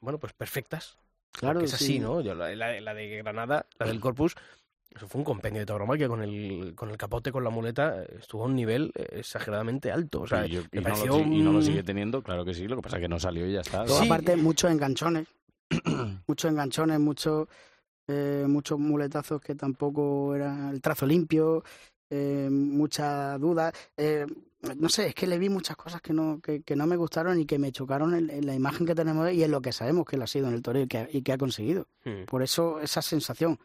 bueno, 0.00 0.18
pues 0.18 0.32
perfectas. 0.32 0.96
Claro, 1.32 1.60
es 1.60 1.74
así, 1.74 1.84
sí. 1.86 1.98
¿no? 1.98 2.20
Yo, 2.20 2.34
la, 2.34 2.54
la- 2.56 2.80
la 2.80 2.94
de 2.94 3.18
Granada, 3.18 3.66
la 3.78 3.86
del 3.86 4.00
Corpus, 4.00 4.34
eso 4.94 5.06
fue 5.06 5.18
un 5.20 5.24
compendio 5.24 5.60
de 5.60 5.66
tauromaquia 5.66 6.08
con 6.08 6.22
el, 6.22 6.72
con 6.74 6.90
el 6.90 6.96
capote, 6.96 7.30
con 7.30 7.44
la 7.44 7.50
muleta, 7.50 8.02
estuvo 8.18 8.42
a 8.42 8.46
un 8.46 8.56
nivel 8.56 8.90
eh, 8.94 9.06
exageradamente 9.12 9.92
alto. 9.92 10.22
O 10.22 10.26
sea, 10.26 10.46
y, 10.46 10.50
yo- 10.50 10.62
me 10.72 10.80
y 10.80 10.82
no 10.82 10.88
lo, 10.88 10.94
pareció 10.94 11.12
si- 11.14 11.20
y 11.34 11.42
no 11.42 11.52
lo 11.52 11.62
sigue 11.62 11.82
teniendo, 11.82 12.22
claro 12.22 12.44
que 12.44 12.54
sí, 12.54 12.66
lo 12.66 12.76
que 12.76 12.82
pasa 12.82 12.96
es 12.96 13.02
que 13.02 13.08
no 13.08 13.20
salió 13.20 13.46
y 13.46 13.52
ya 13.52 13.60
está. 13.60 13.86
Sí. 13.86 14.06
aparte, 14.06 14.36
muchos 14.36 14.70
enganchones. 14.70 15.26
muchos 16.26 16.50
enganchones, 16.50 16.98
muchos 16.98 17.46
eh, 18.08 18.46
muchos 18.48 18.78
muletazos 18.78 19.40
que 19.42 19.54
tampoco 19.54 20.34
era 20.34 20.70
el 20.70 20.80
trazo 20.80 21.06
limpio, 21.06 21.62
eh, 22.08 22.48
muchas 22.50 23.38
dudas. 23.38 23.72
eh, 23.98 24.24
no 24.76 24.88
sé, 24.88 25.06
es 25.08 25.14
que 25.14 25.26
le 25.26 25.38
vi 25.38 25.48
muchas 25.48 25.76
cosas 25.76 26.00
que 26.00 26.12
no, 26.12 26.40
que, 26.42 26.62
que 26.62 26.74
no 26.76 26.86
me 26.86 26.96
gustaron 26.96 27.40
y 27.40 27.46
que 27.46 27.58
me 27.58 27.70
chocaron 27.72 28.14
en, 28.14 28.28
en 28.30 28.44
la 28.46 28.54
imagen 28.54 28.86
que 28.86 28.94
tenemos 28.94 29.30
y 29.32 29.42
en 29.44 29.50
lo 29.50 29.60
que 29.62 29.72
sabemos 29.72 30.04
que 30.06 30.16
él 30.16 30.22
ha 30.22 30.26
sido 30.26 30.48
en 30.48 30.54
el 30.54 30.62
toreo 30.62 30.82
y 30.82 30.88
que, 30.88 30.98
ha- 30.98 31.08
y 31.12 31.22
que 31.22 31.32
ha 31.32 31.38
conseguido. 31.38 31.86
Hmm. 32.04 32.24
Por 32.26 32.42
eso 32.42 32.80
esa 32.80 33.00
sensación. 33.02 33.58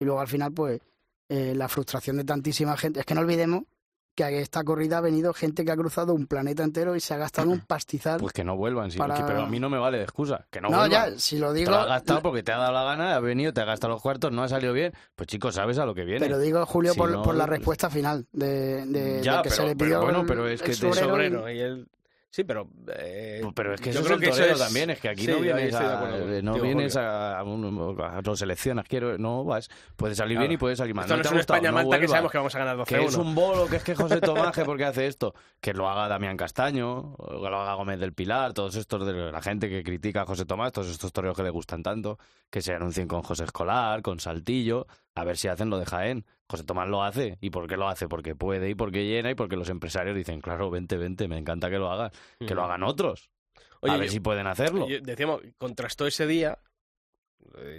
Y 0.00 0.04
luego 0.04 0.20
al 0.20 0.28
final, 0.28 0.52
pues, 0.52 0.80
eh, 1.28 1.54
la 1.54 1.68
frustración 1.68 2.16
de 2.16 2.24
tantísima 2.24 2.76
gente. 2.76 3.00
Es 3.00 3.06
que 3.06 3.14
no 3.14 3.20
olvidemos 3.20 3.62
que 4.14 4.24
a 4.24 4.30
esta 4.30 4.62
corrida 4.64 4.98
ha 4.98 5.00
venido 5.00 5.32
gente 5.32 5.64
que 5.64 5.70
ha 5.70 5.76
cruzado 5.76 6.12
un 6.14 6.26
planeta 6.26 6.62
entero 6.62 6.94
y 6.96 7.00
se 7.00 7.14
ha 7.14 7.16
gastado 7.16 7.50
un 7.50 7.60
pastizal. 7.66 8.20
Pues 8.20 8.32
que 8.32 8.44
no 8.44 8.56
vuelvan, 8.56 8.90
sí, 8.90 8.98
Para- 8.98 9.24
pero 9.26 9.42
a 9.42 9.46
mí 9.46 9.58
no 9.60 9.70
me 9.70 9.78
vale 9.78 9.98
de 9.98 10.04
excusa. 10.04 10.46
Que 10.50 10.60
no, 10.60 10.68
no, 10.68 10.78
vuelvan. 10.78 11.12
ya, 11.12 11.18
si 11.18 11.38
lo 11.38 11.52
Te 11.52 11.58
digo. 11.60 11.70
lo 11.70 11.78
has 11.78 11.86
gastado 11.86 12.22
porque 12.22 12.42
te 12.42 12.52
ha 12.52 12.58
dado 12.58 12.72
la 12.72 12.84
gana, 12.84 13.16
has 13.16 13.22
venido, 13.22 13.52
te 13.52 13.60
has 13.60 13.66
gastado 13.66 13.92
los 13.94 14.02
cuartos, 14.02 14.30
no 14.32 14.42
ha 14.42 14.48
salido 14.48 14.72
bien. 14.72 14.92
Pues 15.14 15.26
chicos, 15.28 15.54
sabes 15.54 15.78
a 15.78 15.86
lo 15.86 15.94
que 15.94 16.04
viene. 16.04 16.20
Pero 16.20 16.38
digo, 16.38 16.64
Julio, 16.66 16.92
Si 16.92 16.98
por, 16.98 17.10
no, 17.10 17.22
por 17.22 17.34
la 17.34 17.46
pues- 17.46 17.58
respuesta 17.58 17.88
final 17.90 18.26
de, 18.32 18.84
de- 18.86 19.22
Ya, 19.22 19.38
de 19.38 19.42
que 19.44 19.50
se 19.50 19.56
pero- 19.56 19.68
le 19.68 19.76
pero 19.76 19.86
pidió 19.88 20.02
bueno, 20.02 20.20
el- 20.20 20.26
pero 20.26 20.48
es 20.48 20.60
que 20.62 20.74
te 20.74 20.86
de 20.86 20.92
sobrero 20.92 21.50
y-. 21.50 21.56
Y 21.56 21.60
él, 21.60 21.88
Sí, 22.32 22.44
pero... 22.44 22.68
eh, 22.96 23.42
Pero 23.56 23.74
es 23.74 23.80
que 23.80 23.92
yo 23.92 23.98
eso 24.00 24.04
creo 24.06 24.18
es 24.18 24.22
que 24.22 24.30
eso 24.44 24.52
es- 24.52 24.58
también, 24.60 24.90
es 24.90 25.00
que 25.00 25.08
aquí 25.08 25.22
Sí, 25.24 25.30
no 25.32 25.40
vienes, 25.40 25.74
a, 25.74 26.16
eh, 26.16 26.40
no 26.42 26.60
vienes 26.60 26.96
a, 26.96 27.42
un- 27.42 27.96
a 28.00 28.22
dos 28.22 28.38
quiero, 28.88 29.18
no 29.18 29.42
vas, 29.44 29.68
puede 29.96 30.14
salir 30.14 30.36
Claro. 30.36 30.42
bien 30.48 30.52
y 30.52 30.56
puede 30.56 30.76
salir 30.76 30.94
mal. 30.94 31.06
Esto 31.06 31.16
no 31.16 31.22
te 31.22 31.26
es 31.26 31.32
un 31.32 31.36
no 31.38 31.40
España-Malta 31.40 31.98
que 31.98 32.06
sabemos 32.06 32.30
que 32.30 32.38
vamos 32.38 32.54
a 32.54 32.58
ganar 32.60 32.76
12-1. 32.76 32.84
Que 32.86 33.04
es 33.04 33.16
un 33.16 33.34
bolo, 33.34 33.66
que 33.66 33.76
es 33.76 33.82
que 33.82 33.96
José 33.96 34.20
Tomás, 34.20 34.54
que 34.54 34.64
por 34.64 34.76
qué 34.76 34.84
hace 34.84 35.08
esto, 35.08 35.34
que 35.60 35.74
lo 35.74 35.88
haga 35.90 36.06
Damián 36.06 36.36
Castaño, 36.36 37.16
que 37.16 37.34
lo 37.50 37.60
haga 37.60 37.74
Gómez 37.74 37.98
del 37.98 38.12
Pilar, 38.12 38.52
todos 38.52 38.76
estos 38.76 39.04
de 39.04 39.32
la 39.32 39.42
gente 39.42 39.68
que 39.68 39.82
critica 39.82 40.22
a 40.22 40.26
José 40.26 40.44
Tomás, 40.46 40.70
todos 40.70 40.88
estos 40.88 41.12
toreros 41.12 41.36
que 41.36 41.42
le 41.42 41.50
gustan 41.50 41.82
tanto, 41.82 42.16
que 42.48 42.62
se 42.62 42.72
anuncien 42.74 43.08
con 43.08 43.22
José 43.22 43.42
Escolar, 43.42 44.02
con 44.02 44.20
Saltillo, 44.20 44.86
a 45.14 45.24
ver 45.24 45.36
si 45.36 45.48
hacen 45.48 45.70
lo 45.70 45.78
de 45.78 45.86
Jaén. 45.86 46.24
José 46.48 46.64
Tomás 46.64 46.88
lo 46.88 47.02
hace. 47.04 47.38
¿Y 47.40 47.50
por 47.50 47.66
qué 47.68 47.76
lo 47.76 47.88
hace? 47.88 48.08
Porque 48.08 48.34
puede 48.34 48.70
y 48.70 48.74
porque 48.74 49.06
llena 49.06 49.30
y 49.30 49.34
porque 49.34 49.56
los 49.56 49.68
empresarios 49.68 50.16
dicen, 50.16 50.40
claro, 50.40 50.70
vente, 50.70 50.96
vente, 50.96 51.28
me 51.28 51.38
encanta 51.38 51.70
que 51.70 51.78
lo 51.78 51.90
hagas. 51.90 52.12
Que 52.38 52.54
lo 52.54 52.62
Mm. 52.62 52.64
hagan 52.64 52.82
otros. 52.82 53.30
Oye, 53.80 53.94
a 53.94 53.96
ver 53.96 54.06
yo- 54.06 54.12
si 54.12 54.20
pueden 54.20 54.46
hacerlo. 54.46 54.88
Yo- 54.88 55.00
decíamos, 55.00 55.40
contrastó 55.58 56.06
ese 56.06 56.26
día, 56.26 56.58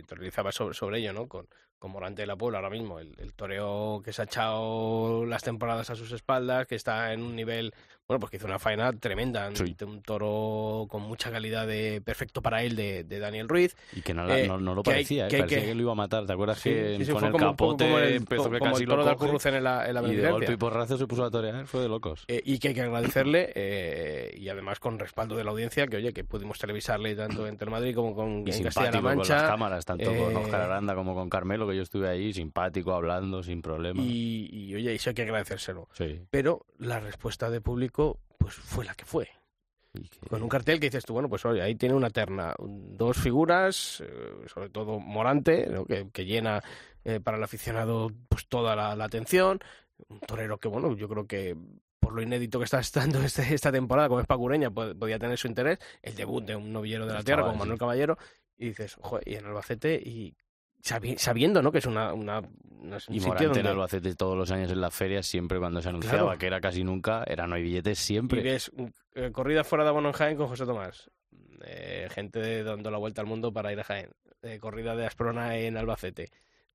teorizaba 0.07 0.51
sobre, 0.51 0.73
sobre 0.73 0.99
ello, 0.99 1.13
¿no? 1.13 1.27
Con, 1.27 1.47
con 1.79 1.91
Morante 1.91 2.21
de 2.23 2.27
la 2.27 2.35
Puebla 2.35 2.59
ahora 2.59 2.69
mismo, 2.69 2.99
el, 2.99 3.13
el 3.19 3.33
toreo 3.33 4.01
que 4.03 4.13
se 4.13 4.21
ha 4.21 4.25
echado 4.25 5.25
las 5.25 5.43
temporadas 5.43 5.89
a 5.89 5.95
sus 5.95 6.11
espaldas, 6.11 6.67
que 6.67 6.75
está 6.75 7.13
en 7.13 7.21
un 7.23 7.35
nivel, 7.35 7.73
bueno, 8.11 8.19
pues 8.19 8.31
que 8.31 8.35
hizo 8.37 8.45
una 8.45 8.59
faena 8.59 8.91
tremenda 8.91 9.45
ante 9.45 9.85
un 9.85 10.01
toro 10.01 10.85
con 10.89 11.01
mucha 11.03 11.31
calidad 11.31 11.65
de 11.65 12.01
perfecto 12.03 12.41
para 12.41 12.61
él 12.61 12.75
de, 12.75 13.05
de 13.05 13.19
Daniel 13.19 13.47
Ruiz. 13.47 13.73
Y 13.93 14.01
que 14.01 14.13
no, 14.13 14.25
la- 14.25 14.37
Eh, 14.37 14.47
no, 14.49 14.57
no 14.59 14.75
lo 14.75 14.83
parecía, 14.83 15.27
¿eh? 15.27 15.29
que 15.29 15.37
parecía 15.37 15.59
que... 15.61 15.65
que- 15.67 15.75
lo 15.75 15.81
iba 15.83 15.91
a 15.93 15.95
matar. 15.95 16.25
¿Te 16.25 16.33
acuerdas 16.33 16.59
Sí, 16.59 16.69
que 16.69 16.97
sí, 16.97 17.05
sí, 17.05 17.11
con 17.13 17.19
fue 17.21 17.27
el 17.29 17.31
como 17.31 17.45
capote 17.51 17.85
como 17.85 17.99
el- 17.99 18.13
empezó 18.15 18.43
como 18.43 18.53
que 18.55 18.59
casi 18.59 18.83
el 18.83 18.89
lo 18.89 18.95
toro 18.95 19.05
de 19.05 19.11
coge, 19.13 19.23
Alcurrucén 19.23 19.55
en 19.55 19.63
la- 19.63 19.87
en 19.87 19.93
la 19.93 20.03
y 20.03 20.15
de 20.17 20.29
golpe 20.29 20.51
y 20.51 20.57
porrazo 20.57 20.97
se 20.97 21.07
puso 21.07 21.23
a 21.23 21.31
torear? 21.31 21.65
Fue 21.67 21.79
de 21.81 21.87
locos. 21.87 22.25
Eh, 22.27 22.41
y 22.43 22.59
que 22.59 22.67
hay 22.69 22.73
que 22.73 22.81
agradecerle, 22.81 23.53
eh, 23.55 24.35
y 24.37 24.49
además 24.49 24.79
con 24.81 24.99
respaldo 24.99 25.37
de 25.37 25.45
la 25.45 25.51
audiencia, 25.51 25.87
que 25.87 25.95
oye, 25.95 26.11
que 26.11 26.25
pudimos 26.25 26.59
televisarle 26.59 27.15
tanto 27.15 27.47
en 27.47 27.55
Telemadrid 27.57 27.95
como 27.95 28.13
con 28.13 28.45
Y 28.45 28.51
en 28.51 28.63
Castilla-La 28.63 28.99
Mancha. 29.01 29.35
con 29.35 29.37
las 29.43 29.49
cámaras, 29.49 29.85
tanto 29.85 30.05
con 30.09 30.31
Eh, 30.33 30.35
Oscar 30.35 30.61
Aranda 30.61 30.95
como 30.95 31.15
con 31.15 31.29
Carmelo, 31.29 31.65
que 31.67 31.77
yo 31.77 31.81
estuve 31.83 32.09
ahí, 32.09 32.33
simpático, 32.33 32.93
hablando, 32.93 33.41
sin 33.41 33.61
problema. 33.61 34.01
Y, 34.03 34.49
y, 34.51 34.75
oye, 34.75 34.93
eso 34.95 35.11
hay 35.11 35.13
que 35.13 35.21
agradecérselo. 35.21 35.87
Sí. 35.93 36.19
Pero 36.29 36.65
la 36.79 36.99
respuesta 36.99 37.49
de 37.49 37.61
público, 37.61 38.00
pues 38.37 38.53
fue 38.55 38.85
la 38.85 38.93
que 38.95 39.05
fue. 39.05 39.27
Con 40.29 40.41
un 40.41 40.47
cartel 40.49 40.79
que 40.79 40.87
dices 40.87 41.03
tú, 41.03 41.11
bueno, 41.13 41.27
pues 41.27 41.43
oye, 41.45 41.61
ahí 41.61 41.75
tiene 41.75 41.95
una 41.95 42.09
terna, 42.09 42.55
dos 42.59 43.17
figuras, 43.17 44.01
eh, 44.05 44.45
sobre 44.47 44.69
todo 44.69 44.99
Morante, 44.99 45.67
¿no? 45.67 45.83
que, 45.85 46.09
que 46.11 46.25
llena 46.25 46.63
eh, 47.03 47.19
para 47.19 47.35
el 47.37 47.43
aficionado 47.43 48.09
pues 48.29 48.47
toda 48.47 48.73
la, 48.75 48.95
la 48.95 49.03
atención, 49.05 49.59
un 50.07 50.19
torero 50.21 50.57
que, 50.59 50.69
bueno, 50.69 50.95
yo 50.95 51.09
creo 51.09 51.27
que 51.27 51.57
por 51.99 52.13
lo 52.13 52.21
inédito 52.21 52.57
que 52.59 52.65
está 52.65 52.79
estando 52.79 53.19
este- 53.23 53.53
esta 53.53 53.71
temporada 53.71 54.07
como 54.07 54.21
es 54.21 54.27
pacureña, 54.27 54.69
pod- 54.71 54.97
podía 54.97 55.19
tener 55.19 55.37
su 55.37 55.47
interés, 55.47 55.77
el 56.01 56.15
debut 56.15 56.43
de 56.45 56.55
un 56.55 56.71
novillero 56.71 57.05
de 57.05 57.13
la 57.13 57.23
tierra 57.23 57.41
como 57.43 57.57
Manuel. 57.57 57.77
Caballero, 57.77 58.17
y 58.57 58.69
dices, 58.69 58.95
joder, 59.01 59.27
y 59.27 59.35
en 59.35 59.45
Albacete, 59.45 59.95
y 59.95 60.33
sabi- 60.81 61.17
sabiendo, 61.17 61.61
¿no? 61.61 61.71
Que 61.71 61.77
es 61.79 61.85
una, 61.85 62.13
una, 62.13 62.41
no 62.81 62.97
es 62.97 63.07
un 63.07 63.15
Y 63.15 63.19
Morante 63.21 63.59
en 63.59 63.67
Albacete 63.67 64.15
todos 64.15 64.37
los 64.37 64.51
años 64.51 64.71
en 64.71 64.81
las 64.81 64.93
ferias, 64.93 65.25
siempre 65.25 65.59
cuando 65.59 65.81
se 65.81 65.89
anunciaba 65.89 66.23
Claro. 66.23 66.39
que 66.39 66.47
era 66.47 66.61
casi 66.61 66.83
nunca, 66.83 67.23
era 67.27 67.47
no 67.47 67.55
hay 67.55 67.63
billetes 67.63 67.99
siempre. 67.99 68.41
Y 68.41 68.43
ves 68.43 68.71
eh, 69.15 69.31
corrida 69.31 69.63
fuera 69.63 69.83
de 69.83 69.89
abono 69.89 70.09
en 70.09 70.13
Jaén 70.13 70.37
con 70.37 70.47
José 70.47 70.65
Tomás. 70.65 71.09
Eh, 71.63 72.07
gente 72.11 72.63
dando 72.63 72.89
la 72.89 72.97
vuelta 72.97 73.21
al 73.21 73.27
mundo 73.27 73.51
para 73.53 73.71
ir 73.71 73.79
a 73.79 73.83
Jaén. 73.83 74.09
Eh, 74.41 74.57
corrida 74.59 74.95
de 74.95 75.05
Asprona 75.05 75.55
en 75.57 75.77
Albacete. 75.77 76.29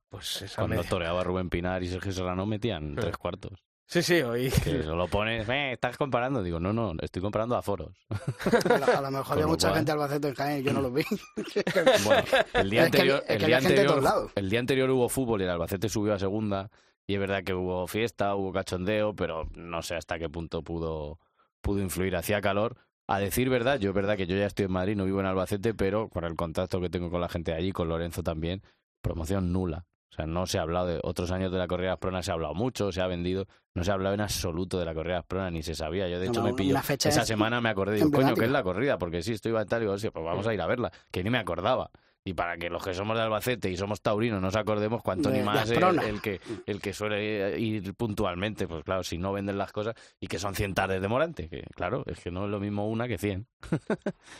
Pues 0.08 0.42
esa 0.42 0.62
Cuando 0.62 0.76
media- 0.76 0.88
toreaba 0.88 1.24
Rubén 1.24 1.50
Pinar 1.50 1.82
y 1.82 1.88
Sergio 1.88 2.12
Serrano 2.12 2.46
metían 2.46 2.94
tres 3.12 3.16
cuartos. 3.16 3.64
Sí, 3.88 4.02
sí, 4.02 4.20
oí. 4.22 4.50
Que 4.50 4.72
lo 4.82 5.06
pones, 5.06 5.48
"Eh, 5.48 5.72
estás 5.72 5.96
comparando. 5.96 6.42
Digo, 6.42 6.58
no, 6.58 6.72
no, 6.72 6.92
estoy 7.00 7.22
comparando 7.22 7.54
a 7.56 7.62
foros. 7.62 7.94
A 8.10 8.78
lo, 8.78 8.84
a 8.98 9.00
lo 9.00 9.10
mejor 9.12 9.32
había 9.34 9.44
lo 9.44 9.48
mucha 9.50 9.68
cual- 9.68 9.78
gente 9.78 9.86
de 9.86 9.92
Albacete 9.92 10.28
en 10.28 10.34
Jaén 10.34 10.60
y 10.60 10.62
yo 10.64 10.72
no 10.72 10.80
los 10.82 10.92
vi. 10.92 11.04
Bueno, 12.04 12.22
el 12.54 12.70
día 12.70 12.84
Es 12.86 12.90
que 12.90 13.00
había- 13.00 13.14
anterior, 13.14 13.18
es 13.20 13.26
que 13.26 13.34
el 13.34 13.44
había 13.44 13.58
día 13.60 13.68
gente 13.68 13.80
de 13.82 13.86
todos 13.86 13.98
anterior, 13.98 14.02
lados. 14.02 14.32
el 14.34 14.50
día 14.50 14.60
anterior 14.60 14.90
hubo 14.90 15.08
fútbol 15.08 15.40
y 15.40 15.44
el 15.44 15.50
Albacete 15.50 15.88
subió 15.88 16.14
a 16.14 16.18
segunda 16.18 16.70
y 17.06 17.14
es 17.14 17.20
verdad 17.20 17.44
que 17.44 17.54
hubo 17.54 17.86
fiesta, 17.86 18.34
hubo 18.34 18.52
cachondeo, 18.52 19.14
pero 19.14 19.48
no 19.54 19.80
sé 19.82 19.94
hasta 19.94 20.18
qué 20.18 20.28
punto 20.28 20.62
pudo 20.62 21.20
pudo 21.62 21.80
influir. 21.80 22.16
Hacía 22.16 22.40
calor. 22.40 22.76
A 23.08 23.20
decir 23.20 23.48
verdad, 23.48 23.78
yo 23.78 23.90
es 23.90 23.94
verdad 23.94 24.16
que 24.16 24.26
yo 24.26 24.36
ya 24.36 24.46
estoy 24.46 24.66
en 24.66 24.72
Madrid, 24.72 24.96
no 24.96 25.04
vivo 25.04 25.20
en 25.20 25.26
Albacete, 25.26 25.74
pero 25.74 26.08
con 26.08 26.24
el 26.24 26.34
contacto 26.34 26.80
que 26.80 26.90
tengo 26.90 27.08
con 27.08 27.20
la 27.20 27.28
gente 27.28 27.52
de 27.52 27.56
allí, 27.58 27.70
con 27.70 27.88
Lorenzo 27.88 28.24
también, 28.24 28.62
promoción 29.00 29.52
nula. 29.52 29.84
O 30.16 30.18
sea, 30.18 30.26
no 30.26 30.46
se 30.46 30.58
ha 30.58 30.62
hablado 30.62 30.86
de 30.86 30.98
otros 31.02 31.30
años 31.30 31.52
de 31.52 31.58
la 31.58 31.66
Correa 31.66 31.92
Asprona, 31.92 32.22
se 32.22 32.30
ha 32.30 32.34
hablado 32.34 32.54
mucho, 32.54 32.90
se 32.90 33.02
ha 33.02 33.06
vendido, 33.06 33.46
no 33.74 33.84
se 33.84 33.90
ha 33.90 33.94
hablado 33.94 34.14
en 34.14 34.22
absoluto 34.22 34.78
de 34.78 34.86
la 34.86 34.94
Correa 34.94 35.18
Asprona, 35.18 35.50
ni 35.50 35.62
se 35.62 35.74
sabía. 35.74 36.08
Yo 36.08 36.18
de 36.18 36.28
hecho 36.28 36.40
no, 36.40 36.46
me 36.46 36.54
pillo 36.54 36.74
fecha 36.80 37.10
esa 37.10 37.20
es 37.20 37.26
semana 37.28 37.60
me 37.60 37.68
acordé, 37.68 37.96
digo, 37.96 38.10
coño. 38.10 38.34
¿qué 38.34 38.46
es 38.46 38.50
la 38.50 38.62
corrida? 38.62 38.96
Porque 38.96 39.22
sí, 39.22 39.32
estoy 39.32 39.54
en 39.54 39.66
tal, 39.66 39.80
digo, 39.80 39.98
sí, 39.98 40.08
pues 40.08 40.24
vamos 40.24 40.46
a 40.46 40.54
ir 40.54 40.60
a 40.62 40.66
verla, 40.66 40.90
que 41.10 41.22
ni 41.22 41.28
me 41.28 41.36
acordaba. 41.36 41.90
Y 42.24 42.32
para 42.32 42.56
que 42.56 42.70
los 42.70 42.82
que 42.82 42.94
somos 42.94 43.14
de 43.14 43.24
Albacete 43.24 43.70
y 43.70 43.76
somos 43.76 44.00
taurinos 44.00 44.40
nos 44.40 44.56
acordemos 44.56 45.02
cuánto 45.02 45.28
De 45.28 45.38
ni 45.38 45.44
más 45.44 45.70
el, 45.70 45.76
Asprona. 45.76 46.02
el 46.08 46.22
que 46.22 46.40
el 46.64 46.80
que 46.80 46.94
suele 46.94 47.60
ir 47.60 47.94
puntualmente, 47.94 48.66
pues 48.66 48.82
claro, 48.84 49.04
si 49.04 49.18
no 49.18 49.34
venden 49.34 49.58
las 49.58 49.70
cosas 49.70 49.94
y 50.18 50.28
que 50.28 50.38
son 50.38 50.54
100 50.54 50.74
tardes 50.74 51.02
de 51.02 51.08
Morante, 51.08 51.48
que 51.48 51.62
claro, 51.74 52.02
es 52.06 52.18
que 52.20 52.30
no 52.30 52.46
es 52.46 52.50
lo 52.50 52.58
mismo 52.58 52.88
una 52.88 53.06
que 53.06 53.18
100. 53.18 53.46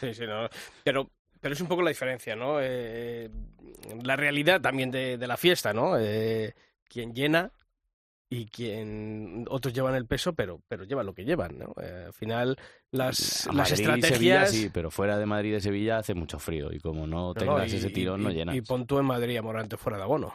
Sí, 0.00 0.14
sí, 0.14 0.26
no. 0.26 0.48
Pero, 0.82 1.10
pero 1.46 1.54
es 1.54 1.60
un 1.60 1.68
poco 1.68 1.82
la 1.82 1.90
diferencia, 1.90 2.34
¿no? 2.34 2.56
Eh, 2.60 3.30
la 4.02 4.16
realidad 4.16 4.60
también 4.60 4.90
de, 4.90 5.16
de 5.16 5.26
la 5.28 5.36
fiesta, 5.36 5.72
¿no? 5.72 5.96
Eh, 5.96 6.52
quien 6.88 7.14
llena 7.14 7.52
y 8.28 8.46
quien 8.46 9.46
otros 9.48 9.72
llevan 9.72 9.94
el 9.94 10.06
peso, 10.06 10.32
pero, 10.32 10.60
pero 10.66 10.82
llevan 10.82 11.06
lo 11.06 11.14
que 11.14 11.24
llevan, 11.24 11.56
¿no? 11.56 11.72
Eh, 11.80 12.02
al 12.06 12.12
final, 12.12 12.58
las, 12.90 13.46
A 13.46 13.52
las 13.52 13.70
Madrid 13.70 13.72
y 13.74 13.76
Sevilla 13.76 13.94
estrategias... 14.42 14.50
sí, 14.50 14.70
pero 14.74 14.90
fuera 14.90 15.18
de 15.18 15.26
Madrid 15.26 15.50
y 15.50 15.52
de 15.52 15.60
Sevilla 15.60 15.98
hace 15.98 16.14
mucho 16.14 16.40
frío 16.40 16.72
y 16.72 16.80
como 16.80 17.06
no 17.06 17.16
No, 17.16 17.26
no, 17.28 17.34
tengas 17.34 17.72
y- 17.72 17.76
ese 17.76 17.90
tirón 17.90 18.22
y- 18.22 18.24
no 18.24 18.30
llenas. 18.32 18.56
Y 18.56 18.62
pon 18.62 18.84
tú 18.84 18.98
en 18.98 19.04
Madrid 19.04 19.36
a 19.36 19.42
Morante 19.42 19.76
fuera 19.76 19.98
de 19.98 20.02
abono. 20.02 20.34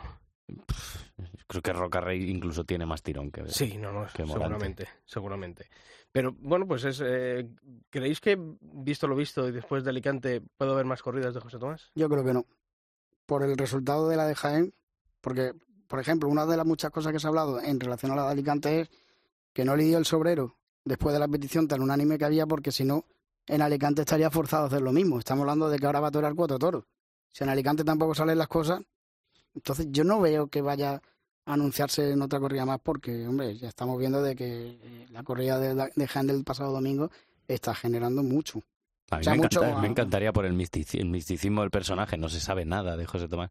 Creo 1.47 1.61
que 1.61 1.73
Roca 1.73 1.99
Rey 1.99 2.29
incluso 2.31 2.63
tiene 2.63 2.85
más 2.85 3.03
tirón 3.03 3.31
que 3.31 3.45
Sí, 3.49 3.77
no, 3.77 3.91
no, 3.91 4.07
que 4.13 4.25
seguramente, 4.25 4.87
seguramente. 5.05 5.67
Pero 6.11 6.35
bueno, 6.39 6.67
pues 6.67 6.83
es. 6.83 7.01
eh, 7.03 7.49
¿Creéis 7.89 8.19
que, 8.19 8.37
visto 8.61 9.07
lo 9.07 9.15
visto 9.15 9.47
y 9.47 9.51
después 9.51 9.83
de 9.83 9.91
Alicante, 9.91 10.41
puede 10.57 10.71
haber 10.71 10.85
más 10.85 11.01
corridas 11.01 11.33
de 11.33 11.39
José 11.39 11.57
Tomás? 11.57 11.91
Yo 11.95 12.09
creo 12.09 12.23
que 12.23 12.33
no. 12.33 12.45
Por 13.25 13.43
el 13.43 13.57
resultado 13.57 14.09
de 14.09 14.17
la 14.17 14.25
de 14.25 14.35
Jaén, 14.35 14.73
porque, 15.21 15.53
por 15.87 15.99
ejemplo, 15.99 16.27
una 16.27 16.45
de 16.45 16.57
las 16.57 16.65
muchas 16.65 16.91
cosas 16.91 17.13
que 17.13 17.19
se 17.19 17.27
ha 17.27 17.29
hablado 17.29 17.61
en 17.61 17.79
relación 17.79 18.11
a 18.11 18.15
la 18.15 18.25
de 18.25 18.31
Alicante 18.31 18.81
es 18.81 18.89
que 19.53 19.63
no 19.63 19.75
le 19.75 19.83
dio 19.83 19.97
el 19.97 20.05
sobrero 20.05 20.57
después 20.83 21.13
de 21.13 21.19
la 21.19 21.27
petición 21.27 21.67
tan 21.67 21.81
unánime 21.81 22.17
que 22.17 22.25
había, 22.25 22.45
porque 22.45 22.71
si 22.71 22.83
no, 22.83 23.05
en 23.47 23.61
Alicante 23.61 24.01
estaría 24.01 24.29
forzado 24.29 24.63
a 24.63 24.67
hacer 24.67 24.81
lo 24.81 24.91
mismo. 24.91 25.19
Estamos 25.19 25.43
hablando 25.43 25.69
de 25.69 25.79
que 25.79 25.85
ahora 25.85 25.99
va 25.99 26.07
a 26.09 26.11
torear 26.11 26.35
cuatro 26.35 26.59
toros. 26.59 26.85
Si 27.29 27.43
en 27.43 27.49
Alicante 27.49 27.83
tampoco 27.83 28.15
salen 28.15 28.37
las 28.37 28.47
cosas, 28.47 28.81
entonces 29.53 29.87
yo 29.89 30.03
no 30.03 30.19
veo 30.19 30.47
que 30.47 30.61
vaya 30.61 31.01
anunciarse 31.53 32.11
en 32.11 32.21
otra 32.21 32.39
corrida 32.39 32.65
más, 32.65 32.79
porque, 32.81 33.27
hombre, 33.27 33.57
ya 33.57 33.67
estamos 33.67 33.97
viendo 33.99 34.21
de 34.21 34.35
que 34.35 34.79
eh, 34.81 35.07
la 35.11 35.23
corrida 35.23 35.59
de, 35.59 35.89
de 35.95 36.07
Jaén 36.07 36.27
del 36.27 36.43
pasado 36.43 36.71
domingo 36.71 37.09
está 37.47 37.73
generando 37.75 38.23
mucho. 38.23 38.61
A 39.09 39.17
mí 39.17 39.21
O 39.21 39.23
sea, 39.23 39.33
me, 39.33 39.37
mucho- 39.39 39.59
encanta- 39.61 39.81
me 39.81 39.87
encantaría 39.87 40.31
por 40.33 40.45
el, 40.45 40.53
mistici- 40.53 40.99
el 40.99 41.09
misticismo 41.09 41.61
del 41.61 41.71
personaje, 41.71 42.17
no 42.17 42.29
se 42.29 42.39
sabe 42.39 42.63
nada 42.65 42.95
de 42.95 43.05
José 43.05 43.27
Tomás, 43.27 43.49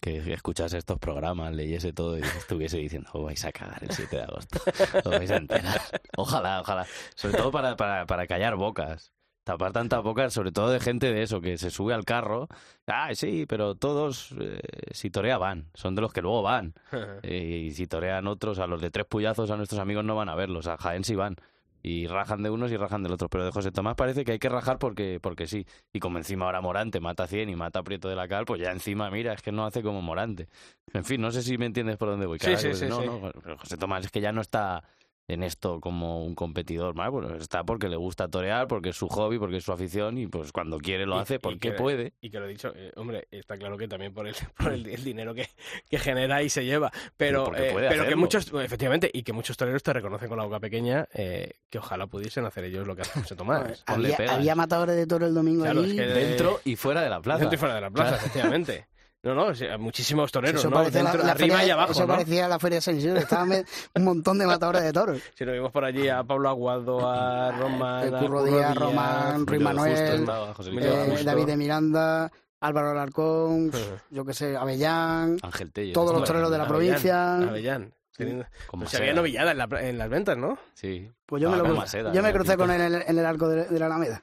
que 0.00 0.32
escuchase 0.32 0.78
estos 0.78 0.98
programas, 0.98 1.54
leyese 1.54 1.92
todo 1.92 2.18
y 2.18 2.22
estuviese 2.22 2.78
diciendo, 2.78 3.10
"Oh, 3.12 3.22
vais 3.24 3.44
a 3.44 3.52
cagar 3.52 3.84
el 3.84 3.90
7 3.92 4.16
de 4.16 4.22
agosto, 4.22 4.58
os 5.04 5.10
vais 5.10 5.30
a 5.30 5.36
enterar. 5.36 5.80
Ojalá, 6.16 6.60
ojalá. 6.60 6.86
Sobre 7.14 7.36
todo 7.36 7.50
para, 7.52 7.76
para, 7.76 8.06
para 8.06 8.26
callar 8.26 8.56
bocas. 8.56 9.12
Tapar 9.44 9.72
tantas 9.72 10.02
bocas, 10.04 10.32
sobre 10.32 10.52
todo 10.52 10.70
de 10.70 10.78
gente 10.78 11.12
de 11.12 11.22
eso, 11.22 11.40
que 11.40 11.58
se 11.58 11.70
sube 11.70 11.92
al 11.94 12.04
carro. 12.04 12.46
Ah, 12.86 13.12
sí, 13.14 13.44
pero 13.48 13.74
todos, 13.74 14.32
eh, 14.40 14.60
si 14.92 15.10
torea 15.10 15.36
van, 15.38 15.66
son 15.74 15.96
de 15.96 16.02
los 16.02 16.12
que 16.12 16.22
luego 16.22 16.42
van. 16.42 16.74
Eh, 17.24 17.64
y 17.66 17.70
si 17.72 17.86
torean 17.86 18.26
otros, 18.28 18.58
a 18.60 18.66
los 18.66 18.80
de 18.80 18.90
tres 18.90 19.06
puyazos, 19.06 19.50
a 19.50 19.56
nuestros 19.56 19.80
amigos 19.80 20.04
no 20.04 20.14
van 20.14 20.28
a 20.28 20.34
verlos, 20.34 20.66
a 20.68 20.76
Jaén 20.76 21.02
sí 21.04 21.14
van. 21.16 21.36
Y 21.84 22.06
rajan 22.06 22.44
de 22.44 22.50
unos 22.50 22.70
y 22.70 22.76
rajan 22.76 23.02
del 23.02 23.10
otro. 23.12 23.28
Pero 23.28 23.44
de 23.44 23.50
José 23.50 23.72
Tomás 23.72 23.96
parece 23.96 24.24
que 24.24 24.30
hay 24.32 24.38
que 24.38 24.48
rajar 24.48 24.78
porque, 24.78 25.18
porque 25.20 25.48
sí. 25.48 25.66
Y 25.92 25.98
como 25.98 26.18
encima 26.18 26.44
ahora 26.44 26.60
Morante 26.60 27.00
mata 27.00 27.26
100 27.26 27.48
y 27.50 27.56
mata 27.56 27.80
a 27.80 27.82
Prieto 27.82 28.08
de 28.08 28.14
la 28.14 28.28
Cal, 28.28 28.44
pues 28.44 28.60
ya 28.60 28.70
encima, 28.70 29.10
mira, 29.10 29.32
es 29.32 29.42
que 29.42 29.50
no 29.50 29.66
hace 29.66 29.82
como 29.82 30.00
Morante. 30.00 30.48
En 30.92 31.04
fin, 31.04 31.20
no 31.20 31.32
sé 31.32 31.42
si 31.42 31.58
me 31.58 31.66
entiendes 31.66 31.96
por 31.96 32.08
dónde 32.08 32.26
voy. 32.26 32.38
Sí, 32.38 32.46
Cada 32.46 32.58
sí, 32.58 32.68
vez- 32.68 32.78
sí, 32.78 32.86
no, 32.86 33.02
no, 33.02 33.32
pero 33.42 33.58
José 33.58 33.76
Tomás 33.76 34.04
es 34.04 34.12
que 34.12 34.20
ya 34.20 34.30
no 34.30 34.40
está 34.40 34.84
en 35.32 35.42
esto 35.42 35.80
como 35.80 36.24
un 36.24 36.34
competidor 36.34 36.94
más, 36.94 37.10
bueno, 37.10 37.34
está 37.36 37.64
porque 37.64 37.88
le 37.88 37.96
gusta 37.96 38.28
torear, 38.28 38.66
porque 38.68 38.90
es 38.90 38.96
su 38.96 39.08
hobby, 39.08 39.38
porque 39.38 39.56
es 39.56 39.64
su 39.64 39.72
afición 39.72 40.18
y 40.18 40.26
pues 40.26 40.52
cuando 40.52 40.78
quiere 40.78 41.06
lo 41.06 41.16
Y- 41.16 41.20
hace 41.20 41.34
y 41.36 41.38
porque 41.38 41.58
que- 41.58 41.72
puede. 41.72 42.12
Y 42.20 42.30
que 42.30 42.38
lo 42.38 42.46
he 42.46 42.48
dicho, 42.48 42.72
eh, 42.74 42.92
hombre, 42.96 43.26
está 43.30 43.56
claro 43.58 43.76
que 43.76 43.88
también 43.88 44.12
por 44.12 44.26
el, 44.28 44.34
por 44.56 44.72
el, 44.72 44.86
el 44.86 45.04
dinero 45.04 45.34
que, 45.34 45.48
que 45.90 45.98
genera 45.98 46.42
y 46.42 46.48
se 46.48 46.64
lleva. 46.64 46.90
Pero, 47.16 47.44
porque 47.44 47.70
eh, 47.70 47.86
pero 47.88 48.06
que 48.06 48.16
muchos, 48.16 48.52
efectivamente, 48.52 49.10
y 49.12 49.22
que 49.22 49.32
muchos 49.32 49.56
toreros 49.56 49.82
te 49.82 49.92
reconocen 49.92 50.28
con 50.28 50.38
la 50.38 50.44
boca 50.44 50.60
pequeña, 50.60 51.08
eh, 51.14 51.52
que 51.70 51.78
ojalá 51.78 52.06
pudiesen 52.06 52.44
hacer 52.44 52.64
ellos 52.64 52.86
lo 52.86 52.94
que 52.96 53.02
hace 53.02 53.20
José 53.20 53.36
Tomás. 53.36 53.82
Había, 53.86 54.16
había 54.28 54.54
matadores 54.54 54.96
de 54.96 55.06
toro 55.06 55.26
el 55.26 55.34
domingo 55.34 55.64
Claro, 55.64 55.80
allí. 55.80 55.90
es 55.90 55.96
que- 55.96 56.12
Dentro 56.12 56.60
y 56.64 56.76
fuera 56.76 57.02
de 57.02 57.10
la 57.10 57.20
plaza. 57.20 57.40
Dentro 57.40 57.56
y 57.56 57.58
fuera 57.58 57.74
de 57.74 57.80
la 57.80 57.90
plaza, 57.90 58.10
Claro. 58.10 58.26
efectivamente. 58.26 58.86
No, 59.24 59.34
no, 59.36 59.54
sí, 59.54 59.64
muchísimos 59.78 60.32
toreros, 60.32 60.60
eso 60.60 60.68
¿no? 60.68 60.76
parecía 60.76 61.02
la- 61.04 61.10
Dentro, 61.12 61.26
la 61.26 61.32
arriba 61.32 61.56
feria- 61.58 61.68
y 61.68 61.70
abajo, 61.70 61.92
Eso 61.92 62.00
¿no? 62.06 62.14
parecía 62.14 62.48
la 62.48 62.58
feria 62.58 62.76
de 62.78 62.82
San 62.82 62.96
Isidro. 62.96 63.18
Estaban 63.18 63.64
un 63.94 64.04
montón 64.04 64.38
de 64.38 64.46
matadores 64.46 64.82
de 64.82 64.92
toros. 64.92 65.22
Si 65.36 65.44
nos 65.44 65.54
vimos 65.54 65.70
por 65.70 65.84
allí 65.84 66.08
a 66.08 66.24
Pablo 66.24 66.48
Aguado, 66.48 67.08
a 67.08 67.52
Román, 67.52 68.10
Curro 68.18 68.42
Díaz, 68.42 68.58
Díaz, 68.58 68.74
Román, 68.76 69.46
Ruiz 69.46 69.60
Manuel, 69.62 70.18
Justo, 70.56 70.70
eh, 70.72 71.06
Justo. 71.10 71.24
David 71.24 71.44
de 71.46 71.56
Miranda, 71.56 72.32
Álvaro 72.60 72.90
Alarcón, 72.90 73.70
yo 74.10 74.24
qué 74.24 74.34
sé, 74.34 74.56
Avellán, 74.56 75.36
Ángel 75.42 75.70
Tello. 75.72 75.92
todos 75.92 76.12
los 76.18 76.24
toreros 76.24 76.50
de 76.50 76.58
la 76.58 76.64
Avellán, 76.64 76.86
provincia. 76.90 77.36
Avellán. 77.36 77.92
Teniendo- 78.16 78.44
Pues 78.70 78.90
se 78.90 78.96
había 78.98 79.14
novillada 79.14 79.52
en, 79.52 79.58
la- 79.58 79.68
en 79.88 79.98
las 79.98 80.08
ventas, 80.10 80.36
¿no? 80.36 80.58
Sí. 80.74 81.08
Pues 81.26 81.40
yo 81.42 81.48
me, 81.50 81.56
lo 81.56 81.62
Ah, 81.64 81.66
con 81.68 81.76
crucé, 81.78 82.02
yo 82.12 82.22
me 82.22 82.32
crucé 82.32 82.56
con 82.56 82.70
él 82.72 82.80
en 82.82 82.94
el, 82.94 83.02
en 83.06 83.18
el 83.18 83.24
arco 83.26 83.48
de, 83.48 83.64
de 83.66 83.78
la 83.78 83.86
Alameda. 83.86 84.22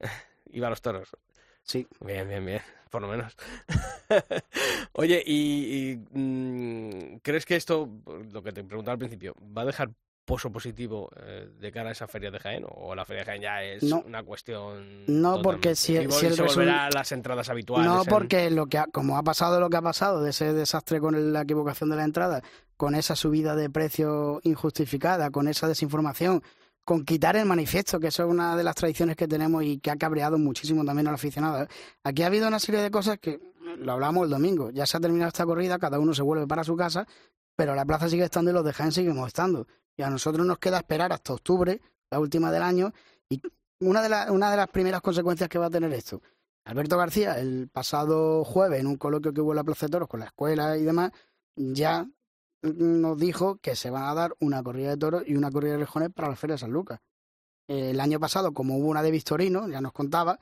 Iba 0.52 0.66
a 0.66 0.70
los 0.70 0.82
toros. 0.82 1.08
Sí. 1.62 1.86
Bien, 2.00 2.28
bien, 2.28 2.44
bien, 2.46 2.62
por 2.94 3.02
lo 3.02 3.08
menos. 3.08 3.36
Oye, 4.92 5.20
¿y, 5.26 5.90
y, 6.12 6.18
mm, 6.18 7.18
crees 7.22 7.44
que 7.44 7.56
esto, 7.56 7.88
lo 8.32 8.40
que 8.40 8.52
te 8.52 8.62
preguntaba 8.62 8.92
al 8.92 8.98
principio, 9.00 9.34
va 9.56 9.62
a 9.62 9.64
dejar 9.64 9.90
pozo 10.24 10.50
positivo 10.52 11.10
eh, 11.16 11.48
de 11.58 11.72
cara 11.72 11.88
a 11.88 11.92
esa 11.92 12.06
feria 12.06 12.30
de 12.30 12.38
Jaén? 12.38 12.64
¿O 12.68 12.94
la 12.94 13.04
feria 13.04 13.22
de 13.22 13.26
Jaén 13.26 13.42
ya 13.42 13.62
es 13.64 13.82
No. 13.82 14.02
una 14.06 14.22
cuestión.? 14.22 15.04
No, 15.08 15.42
porque 15.42 15.74
si- 15.74 15.94
si 16.12 16.26
el 16.26 16.34
se 16.34 16.42
volverá 16.42 16.86
a 16.86 16.90
las 16.90 17.10
entradas 17.10 17.48
habituales. 17.50 17.86
No, 17.86 18.02
en- 18.02 18.06
porque 18.08 18.48
lo 18.50 18.66
que 18.66 18.78
ha- 18.78 18.86
como 18.86 19.18
ha 19.18 19.24
pasado 19.24 19.58
lo 19.58 19.68
que 19.68 19.76
ha 19.76 19.82
pasado 19.82 20.22
de 20.22 20.30
ese 20.30 20.52
desastre 20.52 21.00
con 21.00 21.32
la 21.32 21.42
equivocación 21.42 21.90
de 21.90 21.96
la 21.96 22.04
entrada, 22.04 22.42
con 22.76 22.94
esa 22.94 23.16
subida 23.16 23.56
de 23.56 23.68
precio 23.70 24.38
injustificada, 24.44 25.30
con 25.32 25.48
esa 25.48 25.66
desinformación, 25.66 26.42
con 26.84 27.04
quitar 27.04 27.36
el 27.36 27.46
manifiesto, 27.46 27.98
que 27.98 28.08
eso 28.08 28.24
es 28.24 28.28
una 28.30 28.56
de 28.56 28.62
las 28.64 28.74
tradiciones 28.74 29.16
que 29.16 29.26
tenemos 29.26 29.62
y 29.64 29.78
que 29.78 29.90
ha 29.90 29.96
cabreado 29.96 30.38
muchísimo 30.38 30.84
también 30.84 31.08
al 31.08 31.14
aficionado. 31.14 31.66
Aquí 32.02 32.22
ha 32.22 32.26
habido 32.26 32.46
una 32.48 32.58
serie 32.58 32.80
de 32.82 32.90
cosas 32.90 33.18
que 33.18 33.40
lo 33.78 33.92
hablamos 33.92 34.24
el 34.24 34.30
domingo. 34.30 34.70
Ya 34.70 34.84
se 34.86 34.96
ha 34.96 35.00
terminado 35.00 35.28
esta 35.28 35.46
corrida, 35.46 35.78
cada 35.78 35.98
uno 35.98 36.12
se 36.14 36.22
vuelve 36.22 36.46
para 36.46 36.62
su 36.64 36.76
casa, 36.76 37.06
pero 37.56 37.74
la 37.74 37.84
plaza 37.84 38.08
sigue 38.08 38.24
estando 38.24 38.50
y 38.50 38.54
los 38.54 38.64
de 38.64 38.72
Jaén 38.72 38.92
seguimos 38.92 39.26
estando. 39.26 39.66
Y 39.96 40.02
a 40.02 40.10
nosotros 40.10 40.46
nos 40.46 40.58
queda 40.58 40.78
esperar 40.78 41.12
hasta 41.12 41.32
octubre, 41.32 41.80
la 42.10 42.18
última 42.20 42.50
del 42.52 42.62
año, 42.62 42.92
y 43.28 43.40
una 43.80 44.02
de, 44.02 44.08
la- 44.08 44.30
una 44.32 44.50
de 44.50 44.56
las 44.56 44.68
primeras 44.68 45.00
consecuencias 45.00 45.48
que 45.48 45.58
va 45.58 45.66
a 45.66 45.70
tener 45.70 45.92
esto. 45.92 46.20
Alberto 46.66 46.96
García, 46.98 47.38
el 47.38 47.68
pasado 47.68 48.44
jueves, 48.44 48.80
en 48.80 48.86
un 48.86 48.96
coloquio 48.96 49.32
que 49.32 49.40
hubo 49.40 49.52
en 49.52 49.56
la 49.56 49.64
Plaza 49.64 49.86
de 49.86 49.90
Toros 49.92 50.08
con 50.08 50.20
la 50.20 50.26
escuela 50.26 50.76
y 50.76 50.82
demás, 50.82 51.10
ya 51.56 52.06
nos 52.72 53.18
dijo 53.18 53.56
que 53.56 53.76
se 53.76 53.90
van 53.90 54.04
a 54.04 54.14
dar 54.14 54.34
una 54.40 54.62
corrida 54.62 54.90
de 54.90 54.96
toros 54.96 55.22
y 55.26 55.34
una 55.36 55.50
corrida 55.50 55.72
de 55.72 55.78
rejones 55.78 56.10
para 56.10 56.28
la 56.28 56.36
Feria 56.36 56.54
de 56.54 56.58
San 56.60 56.70
Lucas. 56.72 57.00
Eh, 57.68 57.90
El 57.90 58.00
año 58.00 58.18
pasado, 58.18 58.52
como 58.52 58.76
hubo 58.76 58.88
una 58.88 59.02
de 59.02 59.10
Victorino, 59.10 59.68
ya 59.68 59.80
nos 59.80 59.92
contaba 59.92 60.38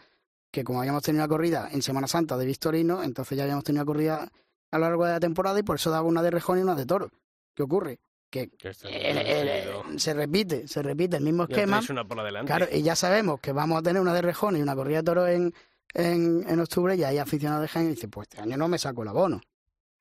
que 0.50 0.64
como 0.64 0.80
habíamos 0.80 1.02
tenido 1.02 1.24
una 1.24 1.28
corrida 1.28 1.68
en 1.72 1.82
Semana 1.82 2.06
Santa 2.06 2.36
de 2.36 2.46
Victorino, 2.46 3.02
entonces 3.02 3.36
ya 3.36 3.44
habíamos 3.44 3.64
tenido 3.64 3.82
una 3.82 3.86
corrida 3.86 4.28
a 4.70 4.78
lo 4.78 4.84
largo 4.86 5.04
de 5.06 5.12
la 5.12 5.20
temporada 5.20 5.58
y 5.58 5.62
por 5.62 5.76
eso 5.76 5.90
daba 5.90 6.06
una 6.06 6.22
de 6.22 6.30
rejones 6.30 6.60
y 6.60 6.64
una 6.64 6.74
de 6.74 6.86
toros. 6.86 7.10
¿Qué 7.54 7.62
ocurre? 7.62 8.00
Que 8.30 8.50
he 8.62 8.72
seguido. 8.74 9.84
se 9.98 10.14
repite, 10.14 10.66
se 10.68 10.82
repite 10.82 11.16
el 11.16 11.22
mismo 11.24 11.42
esquema. 11.44 11.76
tenéis 11.76 11.90
una 11.90 12.04
por 12.06 12.18
adelante. 12.20 12.46
Claro, 12.46 12.66
y 12.72 12.82
ya 12.82 12.96
sabemos 12.96 13.40
que 13.40 13.52
vamos 13.52 13.78
a 13.78 13.82
tener 13.82 14.00
una 14.00 14.14
de 14.14 14.22
Rejón 14.22 14.56
y 14.56 14.62
una 14.62 14.74
corrida 14.74 14.98
de 14.98 15.02
toros 15.04 15.28
en, 15.28 15.54
en, 15.94 16.44
en 16.48 16.60
octubre 16.60 16.96
y 16.96 17.04
hay 17.04 17.18
aficionados 17.18 17.62
de 17.62 17.68
Jaén 17.68 17.86
y 17.86 17.90
dicen, 17.90 18.10
pues 18.10 18.28
este 18.30 18.40
año 18.42 18.56
no 18.56 18.68
me 18.68 18.78
saco 18.78 19.02
el 19.02 19.08
abono. 19.08 19.40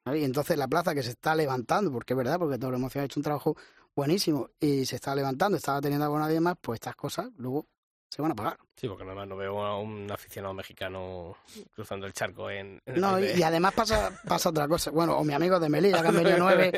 Y 0.06 0.24
entonces 0.24 0.58
la 0.58 0.68
plaza 0.68 0.96
que 0.96 1.04
se 1.04 1.12
está 1.12 1.36
levantando, 1.36 1.92
porque 1.92 2.14
es 2.14 2.18
verdad, 2.18 2.40
porque 2.40 2.58
todos 2.58 2.74
hemos 2.74 2.96
hecho 2.96 3.20
un 3.20 3.24
trabajo 3.24 3.56
buenísimo 3.96 4.50
y 4.60 4.86
se 4.86 4.96
está 4.96 5.14
levantando, 5.14 5.58
estaba 5.58 5.80
teniendo 5.82 6.06
abono 6.06 6.30
y 6.30 6.34
demás, 6.34 6.56
pues 6.60 6.78
estas 6.78 6.96
cosas 6.96 7.28
luego 7.38 7.68
se 8.10 8.22
van 8.22 8.32
a 8.32 8.36
pagar. 8.36 8.58
Sí, 8.76 8.88
porque 8.88 9.04
nada 9.04 9.16
más 9.16 9.28
no 9.28 9.38
veo 9.38 9.64
a 9.64 9.80
un 9.80 10.12
aficionado 10.12 10.54
mexicano 10.54 11.38
cruzando 11.74 12.08
el 12.08 12.14
charco 12.14 12.50
en. 12.50 12.80
en 12.86 13.00
No, 13.00 13.18
y, 13.20 13.24
de- 13.28 13.38
y 13.40 13.44
además 13.44 13.74
pasa, 13.74 14.12
pasa 14.28 14.50
otra 14.50 14.68
cosa. 14.68 14.92
Bueno, 14.92 15.18
o 15.18 15.24
mi 15.24 15.34
amigo 15.34 15.60
de 15.60 15.70
Melilla, 15.70 16.02
que 16.02 16.08
han 16.08 16.16
venido 16.16 16.38
nueve, 16.40 16.72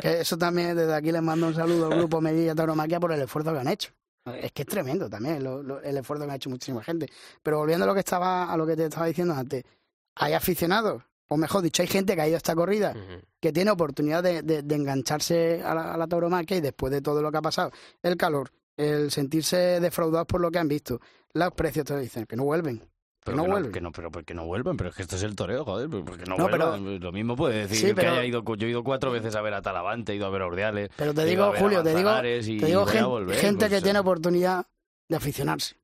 que 0.00 0.20
eso 0.20 0.36
también 0.38 0.74
desde 0.76 0.94
aquí 0.94 1.12
les 1.12 1.22
mando 1.22 1.46
un 1.48 1.54
saludo 1.54 1.86
al 1.92 1.98
grupo 1.98 2.20
Melilla 2.20 2.54
Tauromaquia 2.54 2.98
por 2.98 3.12
el 3.12 3.20
esfuerzo 3.20 3.52
que 3.52 3.58
han 3.60 3.68
hecho. 3.68 3.92
Es 4.26 4.52
que 4.52 4.62
es 4.62 4.68
tremendo 4.68 5.08
también 5.08 5.42
lo- 5.44 5.62
lo- 5.62 5.80
el 5.82 5.96
esfuerzo 5.96 6.24
que 6.26 6.32
ha 6.32 6.36
hecho 6.36 6.50
muchísima 6.50 6.82
gente. 6.82 7.08
Pero 7.42 7.58
volviendo 7.58 7.84
a 7.84 7.86
lo 7.88 7.94
que 7.94 8.00
estaba, 8.00 8.50
a 8.52 8.56
lo 8.56 8.66
que 8.66 8.74
te 8.74 8.86
estaba 8.86 9.06
diciendo 9.06 9.34
antes, 9.34 9.64
hay 10.16 10.32
aficionados, 10.32 11.02
o 11.32 11.36
mejor 11.36 11.62
dicho, 11.62 11.82
hay 11.82 11.88
gente 11.88 12.14
que 12.14 12.20
ha 12.22 12.26
ido 12.28 12.36
a 12.36 12.38
esta 12.38 12.54
corrida 12.54 12.94
que 13.40 13.52
tiene 13.52 13.70
oportunidad 13.70 14.22
de, 14.22 14.42
de- 14.42 14.62
de 14.62 14.74
engancharse 14.74 15.62
a 15.64 15.74
la, 15.74 15.94
a 15.94 15.96
la 15.96 16.06
tauromaquia 16.06 16.56
y 16.56 16.60
después 16.60 16.92
de 16.92 17.00
todo 17.00 17.22
lo 17.22 17.30
que 17.30 17.38
ha 17.38 17.42
pasado, 17.42 17.70
el 18.02 18.16
calor, 18.16 18.50
el 18.76 19.10
sentirse 19.10 19.78
defraudados 19.80 20.26
por 20.26 20.40
lo 20.40 20.50
que 20.50 20.58
han 20.58 20.68
visto, 20.68 21.00
los 21.32 21.52
precios 21.52 21.86
te 21.86 21.98
dicen 21.98 22.26
que 22.26 22.36
no 22.36 22.44
vuelven. 22.44 22.82
Pero 23.22 23.36
no 23.36 23.44
que 23.44 23.50
vuelven. 23.50 23.72
que 23.72 23.80
no, 23.82 23.92
pero 23.92 24.10
porque 24.10 24.32
no 24.34 24.46
vuelven, 24.46 24.76
pero 24.78 24.88
es 24.90 24.96
que 24.96 25.02
esto 25.02 25.14
es 25.16 25.22
el 25.22 25.36
toreo, 25.36 25.62
joder, 25.64 25.88
porque 25.90 26.24
no, 26.24 26.36
No, 26.38 26.46
pero- 26.48 26.70
vuelvan. 26.70 27.00
Lo 27.00 27.12
mismo 27.12 27.36
puede 27.36 27.58
decir 27.60 27.76
Sí, 27.76 27.86
que 27.88 27.94
pero- 27.94 28.12
haya 28.12 28.24
ido, 28.24 28.42
yo 28.56 28.66
he 28.66 28.70
ido 28.70 28.82
cuatro 28.82 29.10
veces 29.12 29.36
a 29.36 29.42
ver 29.42 29.52
a 29.54 29.60
Talavante, 29.62 30.12
he 30.12 30.16
ido 30.16 30.26
a 30.26 30.30
ver 30.30 30.40
a 30.42 30.46
Ordeales, 30.46 30.88
Pero 30.96 31.12
te 31.14 31.24
digo, 31.26 31.52
Julio, 31.58 31.82
te 31.82 31.94
digo, 31.94 32.10
te 32.20 32.40
digo 32.66 33.08
volver, 33.08 33.36
gente 33.36 33.66
pues, 33.68 33.78
que 33.78 33.82
tiene 33.84 33.98
eh, 33.98 34.00
oportunidad 34.02 34.66
de 35.08 35.16
aficionarse. 35.16 35.76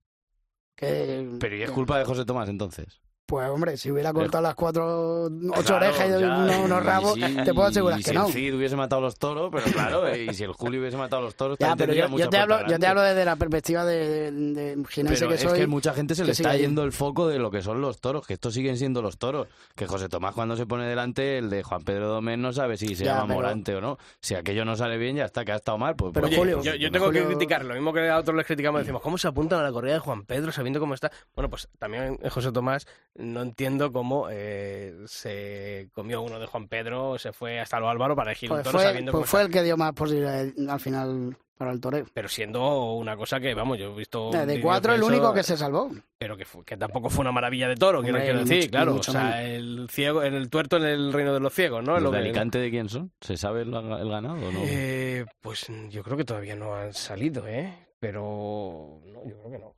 Que, 0.75 1.37
Pero 1.39 1.57
¿y 1.57 1.63
es 1.63 1.69
que- 1.69 1.75
culpa 1.75 1.99
de 1.99 2.05
José 2.05 2.25
Tomás 2.25 2.49
entonces? 2.49 3.01
Pues 3.27 3.49
hombre, 3.49 3.77
si 3.77 3.91
hubiera 3.91 4.13
cortado 4.13 4.41
las 4.41 4.55
cuatro, 4.55 5.25
ocho 5.25 5.63
Claro, 5.65 5.87
orejas 5.89 6.07
y 6.07 6.21
ya, 6.21 6.61
unos, 6.61 6.85
rabos, 6.85 7.15
te 7.19 7.53
puedo 7.53 7.65
asegurar 7.67 7.99
y 7.99 8.03
que 8.05 8.11
si 8.11 8.17
no. 8.17 8.27
el 8.29 8.33
Cid 8.33 8.55
hubiese 8.55 8.77
matado 8.77 9.03
los 9.03 9.17
toros, 9.19 9.51
pero 9.51 9.65
claro, 9.73 10.07
eh, 10.07 10.27
y 10.31 10.35
si 10.35 10.45
el 10.45 10.53
Julio 10.53 10.81
hubiese 10.81 10.97
matado 10.97 11.23
los 11.23 11.35
toros, 11.35 11.59
Ya, 11.61 11.71
también 11.71 11.89
pero 11.91 12.07
tendría 12.07 12.19
yo, 12.19 12.25
yo 12.25 12.31
te 12.31 12.39
hablo, 12.39 12.67
yo 12.69 12.79
te 12.79 12.87
hablo 12.87 13.03
desde 13.03 13.25
la 13.25 13.35
perspectiva 13.35 13.85
de, 13.85 14.31
de, 14.31 14.77
de 14.77 14.85
Pero 14.95 15.29
que 15.29 15.35
es 15.35 15.41
soy. 15.41 15.59
que 15.59 15.67
mucha 15.67 15.93
gente 15.93 16.15
se 16.15 16.23
le 16.23 16.27
que 16.29 16.33
está 16.35 16.57
yendo 16.57 16.85
el 16.85 16.93
foco 16.93 17.27
de 17.27 17.41
lo 17.41 17.51
que 17.51 17.63
son 17.63 17.81
los 17.81 18.01
toros, 18.01 18.25
que 18.25 18.35
estos 18.35 18.55
siguen 18.55 18.77
siendo 18.77 19.03
los 19.03 19.19
toros. 19.19 19.49
Que 19.75 19.89
José 19.89 20.09
Tomás 20.09 20.33
cuando 20.33 20.57
se 20.57 20.65
pone 20.65 20.87
delante, 20.87 21.39
el 21.39 21.51
de 21.51 21.65
Juan 21.65 21.83
Pedro 21.83 22.07
Domén 22.07 22.41
no 22.41 22.53
sabe 22.53 22.77
si 22.77 22.95
se 22.95 23.05
Ya, 23.07 23.15
llama 23.15 23.27
pero- 23.27 23.35
Morante 23.41 23.75
o 23.75 23.81
no. 23.81 23.99
Si 24.21 24.37
aquello 24.37 24.65
no 24.65 24.77
sale 24.77 24.99
bien, 24.99 25.17
ya 25.17 25.25
está, 25.25 25.45
que 25.45 25.51
ha 25.51 25.57
estado 25.57 25.79
mal. 25.79 25.97
Pues, 25.97 26.13
Pero 26.15 26.29
pues, 26.29 26.39
Oye, 26.39 26.53
Julio- 26.55 26.63
yo, 26.63 26.77
yo 26.77 26.93
tengo 26.93 27.11
que 27.11 27.25
criticar, 27.25 27.65
lo 27.65 27.75
mismo 27.75 27.93
que 27.93 28.09
a 28.09 28.19
otros 28.19 28.37
les 28.37 28.47
criticamos, 28.47 28.83
decimos, 28.83 29.03
¿cómo 29.03 29.19
se 29.19 29.27
apuntan 29.27 29.59
a 29.59 29.63
la 29.65 29.73
corrida 29.73 29.95
de 29.95 29.99
Juan 29.99 30.25
Pedro 30.25 30.53
sabiendo 30.53 30.79
cómo 30.79 30.95
está? 30.95 31.11
Bueno, 31.35 31.51
pues 31.51 31.69
también 31.81 32.21
eh, 32.23 32.31
José 32.31 32.53
Tomás, 32.53 32.87
no 33.19 33.43
entiendo 33.43 33.93
cómo 33.93 34.29
eh, 34.31 34.95
se 35.07 35.89
comió 35.93 36.23
uno 36.23 36.39
de 36.39 36.47
Juan 36.47 36.69
Pedro, 36.69 37.19
se 37.19 37.33
fue 37.33 37.61
hasta 37.61 37.81
lo 37.81 37.89
Álvaro 37.89 38.15
para 38.17 38.31
elegir 38.31 38.51
un 38.51 38.57
Pues 38.57 38.65
toro 38.65 38.79
fue, 38.79 38.87
sabiendo 38.87 39.13
cómo 39.13 39.23
pues 39.23 39.31
fue 39.31 39.43
el 39.43 39.51
que 39.51 39.63
dio 39.63 39.77
más 39.77 39.93
posibilidades 39.93 40.55
al 40.69 40.81
final 40.81 41.37
para 41.57 41.73
el 41.73 41.81
toreo. 41.81 42.05
Pero 42.13 42.29
siendo 42.29 42.93
una 42.93 43.17
cosa 43.17 43.41
que, 43.41 43.55
vamos, 43.55 43.79
yo 43.79 43.91
he 43.93 43.97
visto... 43.97 44.31
De 44.31 44.61
cuatro, 44.61 44.93
el 44.93 44.99
eso, 45.01 45.07
único 45.09 45.33
que 45.33 45.43
se 45.43 45.57
salvó. 45.57 45.91
Pero 46.19 46.37
que, 46.37 46.45
fu- 46.45 46.63
que 46.63 46.77
tampoco 46.77 47.09
fue 47.09 47.23
una 47.23 47.33
maravilla 47.33 47.67
de 47.67 47.77
toro, 47.77 48.03
quiero, 48.03 48.19
Hombre, 48.19 48.25
quiero 48.31 48.41
decir, 48.41 48.59
mucho- 48.59 48.71
claro. 48.71 48.93
mucho 48.93 49.11
o 49.11 49.15
sea, 49.15 49.43
el 49.43 49.89
ciego, 49.91 50.23
en 50.23 50.35
el 50.35 50.51
tuerto 50.51 50.77
en 50.77 50.85
el 50.85 51.13
reino 51.15 51.33
de 51.33 51.41
los 51.41 51.55
ciegos, 51.55 51.83
¿no? 51.83 51.95
¿Los 51.95 52.03
Lo 52.03 52.11
de 52.11 52.19
que- 52.19 52.25
Alicante 52.25 52.59
de 52.59 52.71
quién 52.71 52.91
son? 52.91 53.11
¿Se 53.23 53.39
sabe 53.39 53.63
el, 53.63 53.73
el 53.73 54.09
ganado 54.11 54.35
o 54.35 54.53
no? 54.53 54.61
Eh, 54.65 55.25
pues 55.41 55.67
yo 55.89 56.03
creo 56.03 56.19
que 56.19 56.25
todavía 56.27 56.57
no 56.57 56.75
han 56.75 56.93
salido, 56.93 57.47
¿eh? 57.49 57.73
Pero 57.99 59.01
no, 59.07 59.25
yo 59.27 59.39
creo 59.39 59.51
que 59.53 59.59
no. 59.59 59.75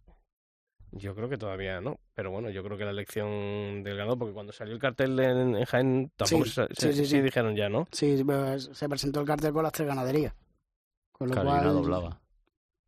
Yo 0.92 1.14
creo 1.14 1.28
que 1.28 1.36
todavía 1.36 1.80
no. 1.80 1.98
Pero 2.14 2.30
bueno, 2.30 2.50
yo 2.50 2.62
creo 2.64 2.78
que 2.78 2.84
la 2.84 2.90
elección 2.90 3.82
del 3.82 3.96
ganado, 3.96 4.18
porque 4.18 4.32
cuando 4.34 4.52
salió 4.52 4.74
el 4.74 4.80
cartel 4.80 5.18
en, 5.20 5.56
en 5.56 5.64
Jaén, 5.64 6.10
tampoco 6.16 6.44
Sí, 6.44 6.50
se, 6.50 6.66
sí, 6.68 6.74
se- 6.76 6.92
sí, 6.92 6.98
sí 7.04 7.06
sí. 7.06 7.20
dijeron 7.20 7.54
ya, 7.56 7.68
¿no? 7.68 7.86
Sí, 7.92 8.16
se 8.72 8.88
presentó 8.88 9.20
el 9.20 9.26
cartel 9.26 9.52
con 9.52 9.62
las 9.62 9.72
tres 9.72 9.86
ganaderías. 9.88 10.34
Con 11.12 11.28
lo 11.28 11.34
Carolina 11.34 11.62
cual, 11.64 11.74
doblaba. 11.74 12.20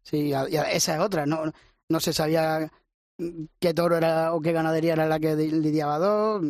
Sí, 0.03 0.29
y 0.29 0.33
a- 0.33 0.49
y 0.49 0.57
a- 0.57 0.71
esa 0.73 0.95
es 0.95 1.01
otra. 1.01 1.27
No, 1.27 1.43
no 1.89 2.01
se 2.01 2.13
sabía 2.13 2.71
qué 3.59 3.75
toro 3.75 3.97
era 3.99 4.33
o 4.33 4.41
qué 4.41 4.53
ganadería 4.53 4.95
era 4.95 5.07
la 5.07 5.21
que 5.21 5.37
di- 5.37 5.51
lidiaba 5.51 5.99
dos. 5.99 6.43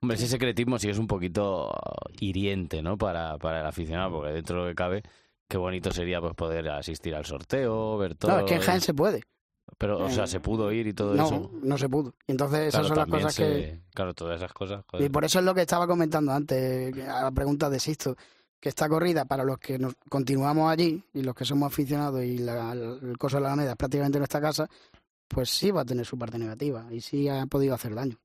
Hombre, 0.00 0.16
ese 0.16 0.28
secretismo 0.28 0.78
sí 0.78 0.88
es 0.88 0.98
un 0.98 1.06
poquito 1.06 1.70
hiriente, 2.20 2.80
¿no? 2.80 2.96
Para, 2.96 3.36
para 3.38 3.60
el 3.60 3.66
aficionado, 3.66 4.12
porque 4.12 4.32
dentro 4.32 4.56
de 4.56 4.62
lo 4.62 4.68
que 4.68 4.74
cabe, 4.76 5.02
qué 5.48 5.56
bonito 5.58 5.90
sería 5.92 6.20
pues 6.20 6.34
poder 6.34 6.68
asistir 6.70 7.14
al 7.14 7.24
sorteo, 7.26 7.98
ver 7.98 8.14
todo. 8.14 8.30
No, 8.32 8.38
es 8.38 8.44
que 8.44 8.54
en 8.54 8.60
Jaén 8.60 8.80
se 8.80 8.94
puede. 8.94 9.22
Pero, 9.78 9.98
o 9.98 10.08
sea, 10.10 10.24
eh, 10.24 10.26
se 10.28 10.40
pudo 10.40 10.70
ir 10.72 10.86
y 10.86 10.92
todo 10.92 11.14
No, 11.14 11.26
eso. 11.26 11.50
no 11.62 11.78
se 11.78 11.88
pudo. 11.88 12.14
Y 12.26 12.32
entonces 12.32 12.60
esas 12.68 12.72
Claro, 12.82 12.88
son 12.88 12.96
las 12.98 13.06
cosas 13.08 13.36
que... 13.36 13.80
Claro, 13.94 14.14
todas 14.14 14.36
esas 14.36 14.52
cosas. 14.52 14.84
joder. 14.86 15.06
Y 15.06 15.08
por 15.10 15.24
eso 15.24 15.38
es 15.38 15.44
lo 15.44 15.54
que 15.54 15.62
estaba 15.62 15.86
comentando 15.86 16.32
antes, 16.32 16.96
a 17.08 17.22
la 17.24 17.30
pregunta 17.32 17.68
de 17.70 17.80
Sisto, 17.80 18.16
que 18.60 18.68
esta 18.68 18.88
corrida, 18.88 19.24
para 19.24 19.44
los 19.44 19.58
que 19.58 19.78
nos 19.78 19.94
continuamos 20.08 20.70
allí 20.70 21.02
y 21.12 21.22
los 21.22 21.34
que 21.34 21.44
somos 21.44 21.66
aficionados 21.72 22.22
y 22.24 22.38
la- 22.38 22.72
el 22.72 23.16
coso 23.18 23.36
de 23.36 23.42
la 23.42 23.48
Alameda 23.48 23.72
es 23.72 23.76
prácticamente 23.76 24.18
nuestra 24.18 24.40
casa, 24.40 24.68
pues 25.28 25.50
sí 25.50 25.70
va 25.70 25.82
a 25.82 25.84
tener 25.84 26.06
su 26.06 26.16
parte 26.18 26.38
negativa 26.38 26.86
y 26.90 27.00
sí 27.00 27.28
ha 27.28 27.44
podido 27.46 27.74
hacer 27.74 27.94
daño. 27.94 28.16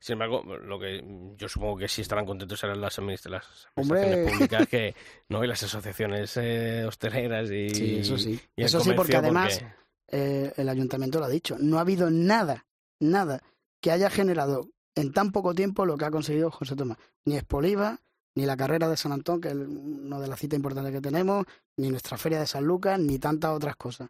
Sin 0.00 0.14
embargo, 0.14 0.42
lo 0.42 0.78
que 0.80 1.04
yo 1.36 1.48
supongo 1.48 1.76
que 1.76 1.88
sí 1.88 2.02
estarán 2.02 2.26
contentos 2.26 2.58
serán 2.58 2.80
las, 2.80 2.98
administ- 2.98 3.28
las 3.28 3.68
Hombre. 3.76 4.00
administraciones 4.00 4.32
públicas 4.32 4.68
que, 4.68 4.94
¿no? 5.28 5.44
y 5.44 5.46
las 5.46 5.62
asociaciones 5.62 6.36
eh, 6.38 6.84
hosteleras 6.86 7.50
y, 7.50 7.68
Sí, 7.70 7.96
eso 8.00 8.18
sí. 8.18 8.40
y 8.56 8.62
Eso 8.64 8.80
sí, 8.80 8.92
porque 8.94 9.16
además 9.16 9.62
eh, 10.08 10.52
el 10.56 10.68
ayuntamiento 10.68 11.18
lo 11.18 11.26
ha 11.26 11.30
dicho. 11.30 11.56
No 11.58 11.78
ha 11.78 11.82
habido 11.82 12.10
nada, 12.10 12.66
nada 13.00 13.42
que 13.80 13.90
haya 13.90 14.10
generado 14.10 14.68
en 14.94 15.12
tan 15.12 15.32
poco 15.32 15.54
tiempo 15.54 15.84
lo 15.84 15.96
que 15.96 16.04
ha 16.04 16.10
conseguido 16.10 16.50
José 16.50 16.74
Tomás. 16.74 16.98
Ni 17.24 17.36
Espoliva, 17.36 18.00
ni 18.34 18.46
la 18.46 18.56
carrera 18.56 18.88
de 18.88 18.96
San 18.96 19.12
Antón, 19.12 19.40
que 19.40 19.48
es 19.48 19.54
una 19.54 20.20
de 20.20 20.28
las 20.28 20.38
citas 20.38 20.56
importantes 20.56 20.92
que 20.92 21.00
tenemos, 21.00 21.44
ni 21.76 21.90
nuestra 21.90 22.16
feria 22.18 22.40
de 22.40 22.46
San 22.46 22.64
Lucas, 22.64 22.98
ni 22.98 23.18
tantas 23.18 23.52
otras 23.52 23.76
cosas. 23.76 24.08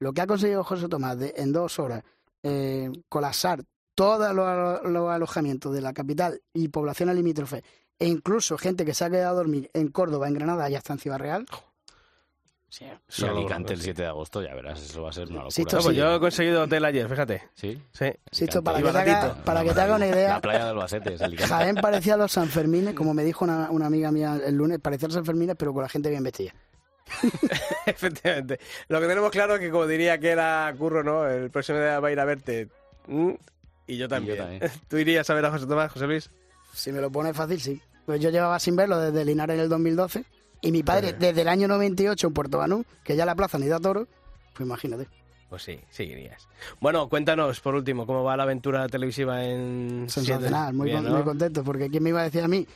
Lo 0.00 0.12
que 0.12 0.20
ha 0.20 0.26
conseguido 0.26 0.64
José 0.64 0.88
Tomás 0.88 1.16
en 1.20 1.52
dos 1.52 1.78
horas, 1.78 2.02
eh, 2.42 2.90
colapsar 3.08 3.64
todos 3.94 4.32
los, 4.32 5.08
alojamientos 5.10 5.74
de 5.74 5.80
la 5.80 5.92
capital 5.92 6.40
y 6.52 6.68
poblaciones 6.68 7.16
limítrofes, 7.16 7.62
e 7.98 8.06
incluso 8.06 8.56
gente 8.56 8.84
que 8.84 8.94
se 8.94 9.04
ha 9.04 9.10
quedado 9.10 9.30
a 9.30 9.42
dormir 9.42 9.70
en 9.74 9.88
Córdoba, 9.88 10.28
en 10.28 10.34
Granada 10.34 10.70
y 10.70 10.76
hasta 10.76 10.92
en 10.92 11.00
Ciudad 11.00 11.18
Real. 11.18 11.46
Sí, 12.70 12.84
Solo- 13.08 13.38
Alicante 13.38 13.72
el 13.72 13.80
7 13.80 14.02
de 14.02 14.08
agosto, 14.08 14.42
ya 14.42 14.54
verás, 14.54 14.80
eso 14.82 15.02
va 15.02 15.08
a 15.08 15.12
ser 15.12 15.24
una 15.24 15.36
locura. 15.36 15.50
Sí, 15.50 15.62
esto 15.62 15.76
No, 15.78 15.82
pues 15.84 15.94
sí. 15.94 15.98
yo 16.00 16.14
he 16.14 16.20
conseguido 16.20 16.62
hotel 16.64 16.84
ayer, 16.84 17.08
fíjate. 17.08 17.42
¿Sí? 17.54 17.80
Sí. 17.92 18.06
Sisto, 18.30 18.62
para, 18.62 18.78
Y 18.78 18.82
que 18.82 18.92
te, 18.92 18.98
haga- 18.98 19.34
para 19.42 19.64
que 19.64 19.72
te 19.72 19.80
haga 19.80 19.96
una 19.96 20.06
idea, 20.06 20.28
La 20.34 20.40
playa 20.42 20.64
de 20.64 20.70
Albacete 20.70 21.14
es 21.14 21.22
Alicante. 21.22 21.48
Jaén 21.54 21.76
parecía 21.76 22.16
los 22.18 22.30
Sanfermines, 22.30 22.94
como 22.94 23.14
me 23.14 23.24
dijo 23.24 23.44
una, 23.46 23.70
una 23.70 23.86
amiga 23.86 24.12
mía 24.12 24.38
el 24.44 24.54
lunes, 24.54 24.78
parecía 24.80 25.08
los 25.08 25.14
Sanfermines, 25.14 25.56
pero 25.58 25.72
con 25.72 25.82
la 25.82 25.88
gente 25.88 26.10
bien 26.10 26.22
vestida. 26.22 26.52
Efectivamente. 27.86 28.60
Lo 28.88 29.00
que 29.00 29.06
tenemos 29.06 29.30
claro 29.30 29.54
es 29.54 29.60
que, 29.60 29.70
como 29.70 29.86
diría 29.86 30.18
que 30.18 30.28
era 30.30 30.72
Curro, 30.78 31.02
¿no? 31.02 31.26
El 31.26 31.50
próximo 31.50 31.78
día 31.78 32.00
va 32.00 32.08
a 32.08 32.12
ir 32.12 32.20
a 32.20 32.24
verte. 32.24 32.68
Mm, 33.06 33.30
Y 33.86 33.96
yo 33.96 34.08
también. 34.08 34.36
también. 34.38 34.62
¿Tú 34.88 34.96
irías 34.98 35.28
a 35.30 35.34
ver 35.34 35.44
a 35.46 35.50
José 35.50 35.66
Tomás, 35.66 35.90
José 35.92 36.06
Luis? 36.06 36.30
Si 36.74 36.92
me 36.92 37.00
lo 37.00 37.10
pone 37.10 37.32
fácil, 37.34 37.60
sí. 37.60 37.80
Pues 38.06 38.20
yo 38.20 38.30
llevaba 38.30 38.58
sin 38.58 38.76
verlo 38.76 38.98
desde 39.00 39.24
Linares 39.24 39.54
en 39.54 39.60
el 39.62 39.68
2012 39.68 40.24
y 40.60 40.72
mi 40.72 40.82
padre 40.82 41.08
Pues- 41.10 41.20
desde 41.20 41.42
el 41.42 41.48
año 41.48 41.68
98 41.68 42.26
en 42.28 42.32
Puerto 42.34 42.58
Banú, 42.58 42.84
que 43.04 43.16
ya 43.16 43.24
la 43.26 43.34
plaza 43.34 43.58
ni 43.58 43.66
da 43.68 43.78
toro, 43.80 44.06
pues 44.54 44.66
imagínate. 44.66 45.06
Pues 45.48 45.62
sí, 45.62 45.80
sí 45.90 46.02
irías. 46.02 46.46
Bueno, 46.80 47.08
cuéntanos, 47.08 47.60
por 47.60 47.74
último, 47.74 48.06
cómo 48.06 48.22
va 48.22 48.36
la 48.36 48.42
aventura 48.42 48.86
televisiva 48.88 49.44
en... 49.44 50.04
Sensacional, 50.08 50.74
muy, 50.74 50.86
Bien, 50.90 50.98
con- 51.02 51.06
¿no? 51.10 51.16
muy 51.16 51.24
contento, 51.24 51.64
porque 51.64 51.88
¿quién 51.88 52.02
me 52.02 52.10
iba 52.10 52.20
a 52.20 52.24
decir 52.24 52.42
a 52.42 52.48
mí 52.48 52.66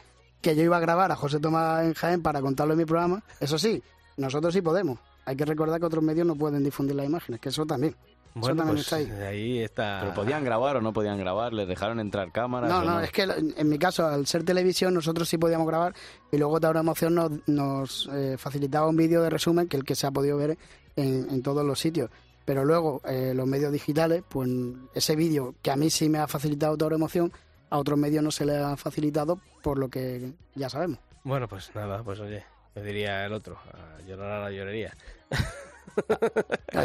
que 0.41 0.57
yo 0.57 0.63
iba 0.63 0.79
a 0.79 0.81
grabar 0.81 1.13
a 1.13 1.17
José 1.17 1.39
Tomás 1.39 1.85
en 1.85 1.93
Jaén 1.95 2.23
para 2.23 2.41
contarlo 2.41 2.73
en 2.73 2.79
mi 2.79 2.85
programa? 2.87 3.23
Eso 3.41 3.59
sí, 3.59 3.83
nosotros 4.17 4.55
sí 4.55 4.63
podemos. 4.63 4.99
Hay 5.27 5.37
que 5.37 5.45
recordar 5.45 5.79
que 5.79 5.87
otros 5.87 6.03
medios 6.03 6.27
no 6.27 6.35
pueden 6.35 6.65
difundir 6.65 6.97
las 6.97 7.07
imágenes, 7.07 7.41
que 7.41 7.51
eso 7.51 7.67
también. 7.67 7.95
Bueno, 8.35 8.57
también 8.57 8.77
pues 8.77 8.81
está 8.93 8.97
ahí. 8.97 9.11
ahí 9.11 9.59
está... 9.59 9.99
¿Pero 10.01 10.15
podían 10.15 10.45
grabar 10.45 10.77
o 10.77 10.81
no 10.81 10.93
podían 10.93 11.19
grabar? 11.19 11.53
¿Les 11.53 11.69
dejaron 11.69 12.01
entrar 12.01 12.33
cámaras? 12.33 12.71
No, 12.71 12.83
no, 12.83 13.01
es 13.01 13.11
que 13.11 13.23
en 13.23 13.69
mi 13.69 13.79
caso, 13.79 14.07
al 14.07 14.27
ser 14.27 14.45
televisión, 14.45 14.95
nosotros 14.95 15.29
sí 15.29 15.39
podíamos 15.39 15.67
grabar 15.67 15.95
y 16.31 16.39
luego 16.39 16.59
Tauro 16.61 16.81
Emoción 16.81 17.15
nos, 17.15 17.31
nos 17.47 18.09
eh, 18.13 18.37
facilitaba 18.39 18.89
un 18.89 18.97
vídeo 18.97 19.23
de 19.23 19.31
resumen 19.31 19.69
que 19.69 19.77
el 19.77 19.85
que 19.85 19.95
se 19.95 20.07
ha 20.07 20.11
podido 20.11 20.37
ver 20.39 20.57
en, 20.97 21.29
en 21.31 21.43
todos 21.43 21.65
los 21.65 21.79
sitios. 21.79 22.11
Pero 22.45 22.65
luego, 22.65 23.01
eh, 23.05 23.33
los 23.35 23.47
medios 23.47 23.71
digitales, 23.71 24.25
pues 24.29 24.49
ese 24.95 25.15
vídeo 25.15 25.55
que 25.63 25.71
a 25.71 25.77
mí 25.77 25.91
sí 25.91 26.09
me 26.09 26.19
ha 26.19 26.27
facilitado 26.27 26.77
Tauro 26.77 26.97
Emoción, 26.97 27.33
a 27.71 27.79
otros 27.79 27.99
medios 27.99 28.23
no 28.23 28.31
se 28.31 28.45
le 28.45 28.57
ha 28.57 28.77
facilitado 28.77 29.41
por 29.63 29.79
lo 29.79 29.89
que 29.89 30.33
ya 30.55 30.69
sabemos. 30.69 30.99
Bueno, 31.25 31.47
pues 31.49 31.71
nada, 31.75 32.03
pues 32.03 32.19
oye, 32.21 32.45
me 32.75 32.83
diría 32.83 33.25
el 33.25 33.33
otro, 33.33 33.57
a 33.73 34.03
llorar 34.03 34.33
a 34.33 34.41
la 34.45 34.51
llorería. 34.51 34.93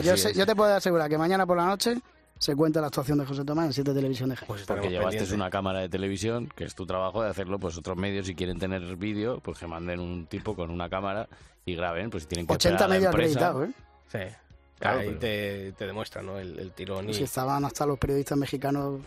Yo, 0.03 0.17
sé- 0.17 0.33
yo 0.33 0.45
te 0.45 0.55
puedo 0.55 0.73
asegurar 0.75 1.09
que 1.09 1.17
mañana 1.17 1.45
por 1.45 1.57
la 1.57 1.65
noche 1.65 1.97
se 2.39 2.55
cuenta 2.55 2.81
la 2.81 2.87
actuación 2.87 3.17
de 3.17 3.25
José 3.25 3.43
Tomás 3.43 3.65
en 3.67 3.73
siete 3.73 3.93
televisión 3.93 4.29
de 4.29 4.35
Jaén. 4.35 4.47
Pues 4.47 4.63
Porque 4.65 4.89
llevaste 4.89 5.33
una 5.33 5.49
cámara 5.49 5.79
de 5.79 5.89
televisión, 5.89 6.49
que 6.55 6.65
es 6.65 6.75
tu 6.75 6.85
trabajo 6.85 7.23
de 7.23 7.29
hacerlo, 7.29 7.57
pues 7.59 7.77
otros 7.77 7.97
medios 7.97 8.27
si 8.27 8.35
quieren 8.35 8.59
tener 8.59 8.95
vídeo, 8.95 9.39
pues 9.39 9.57
que 9.57 9.67
manden 9.67 9.99
un 9.99 10.27
tipo 10.27 10.55
con 10.55 10.69
una 10.69 10.89
cámara 10.89 11.27
y 11.65 11.75
graben, 11.75 12.09
pues 12.09 12.23
si 12.23 12.29
tienen 12.29 12.45
que 12.47 12.53
80 12.53 12.75
esperar 12.75 12.83
a 12.83 12.87
la 12.87 12.95
medios 12.95 13.13
acreditados, 13.13 13.69
¿eh? 13.69 13.73
Sí. 14.11 14.35
Claro, 14.79 14.99
Ahí 14.99 15.07
pero- 15.07 15.19
te, 15.19 15.71
te 15.73 15.87
demuestra, 15.87 16.21
¿no? 16.21 16.37
El, 16.37 16.59
el 16.59 16.71
tirón 16.71 17.09
y... 17.09 17.13
Si 17.15 17.23
estaban 17.23 17.65
hasta 17.65 17.85
los 17.87 17.97
periodistas 17.97 18.37
mexicanos 18.37 19.01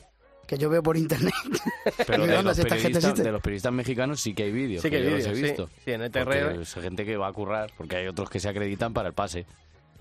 que 0.48 0.58
yo 0.58 0.68
veo 0.68 0.82
por 0.82 0.96
internet. 0.96 1.32
Pero 2.08 2.26
de 2.26 2.42
los, 2.42 2.56
si 2.56 2.62
esta 2.62 2.74
gente 2.74 2.98
periodistas, 2.98 3.24
de 3.24 3.30
los 3.30 3.40
periodistas 3.40 3.72
mexicanos 3.72 4.20
sí 4.20 4.34
que 4.34 4.42
hay 4.42 4.50
vídeos. 4.50 4.82
Sí 4.82 4.90
que 4.90 4.96
hay 4.96 5.04
yo 5.04 5.10
los 5.10 5.26
he 5.26 5.32
visto. 5.32 5.70
Sí, 5.84 5.92
en 5.92 6.10
Porque 6.10 6.38
ETR. 6.40 6.60
es 6.62 6.74
gente 6.74 7.04
que 7.04 7.16
va 7.16 7.28
a 7.28 7.32
currar, 7.32 7.70
porque 7.78 7.94
hay 7.94 8.08
otros 8.08 8.28
que 8.28 8.40
se 8.40 8.48
acreditan 8.48 8.92
para 8.92 9.06
el 9.10 9.14
pase. 9.14 9.46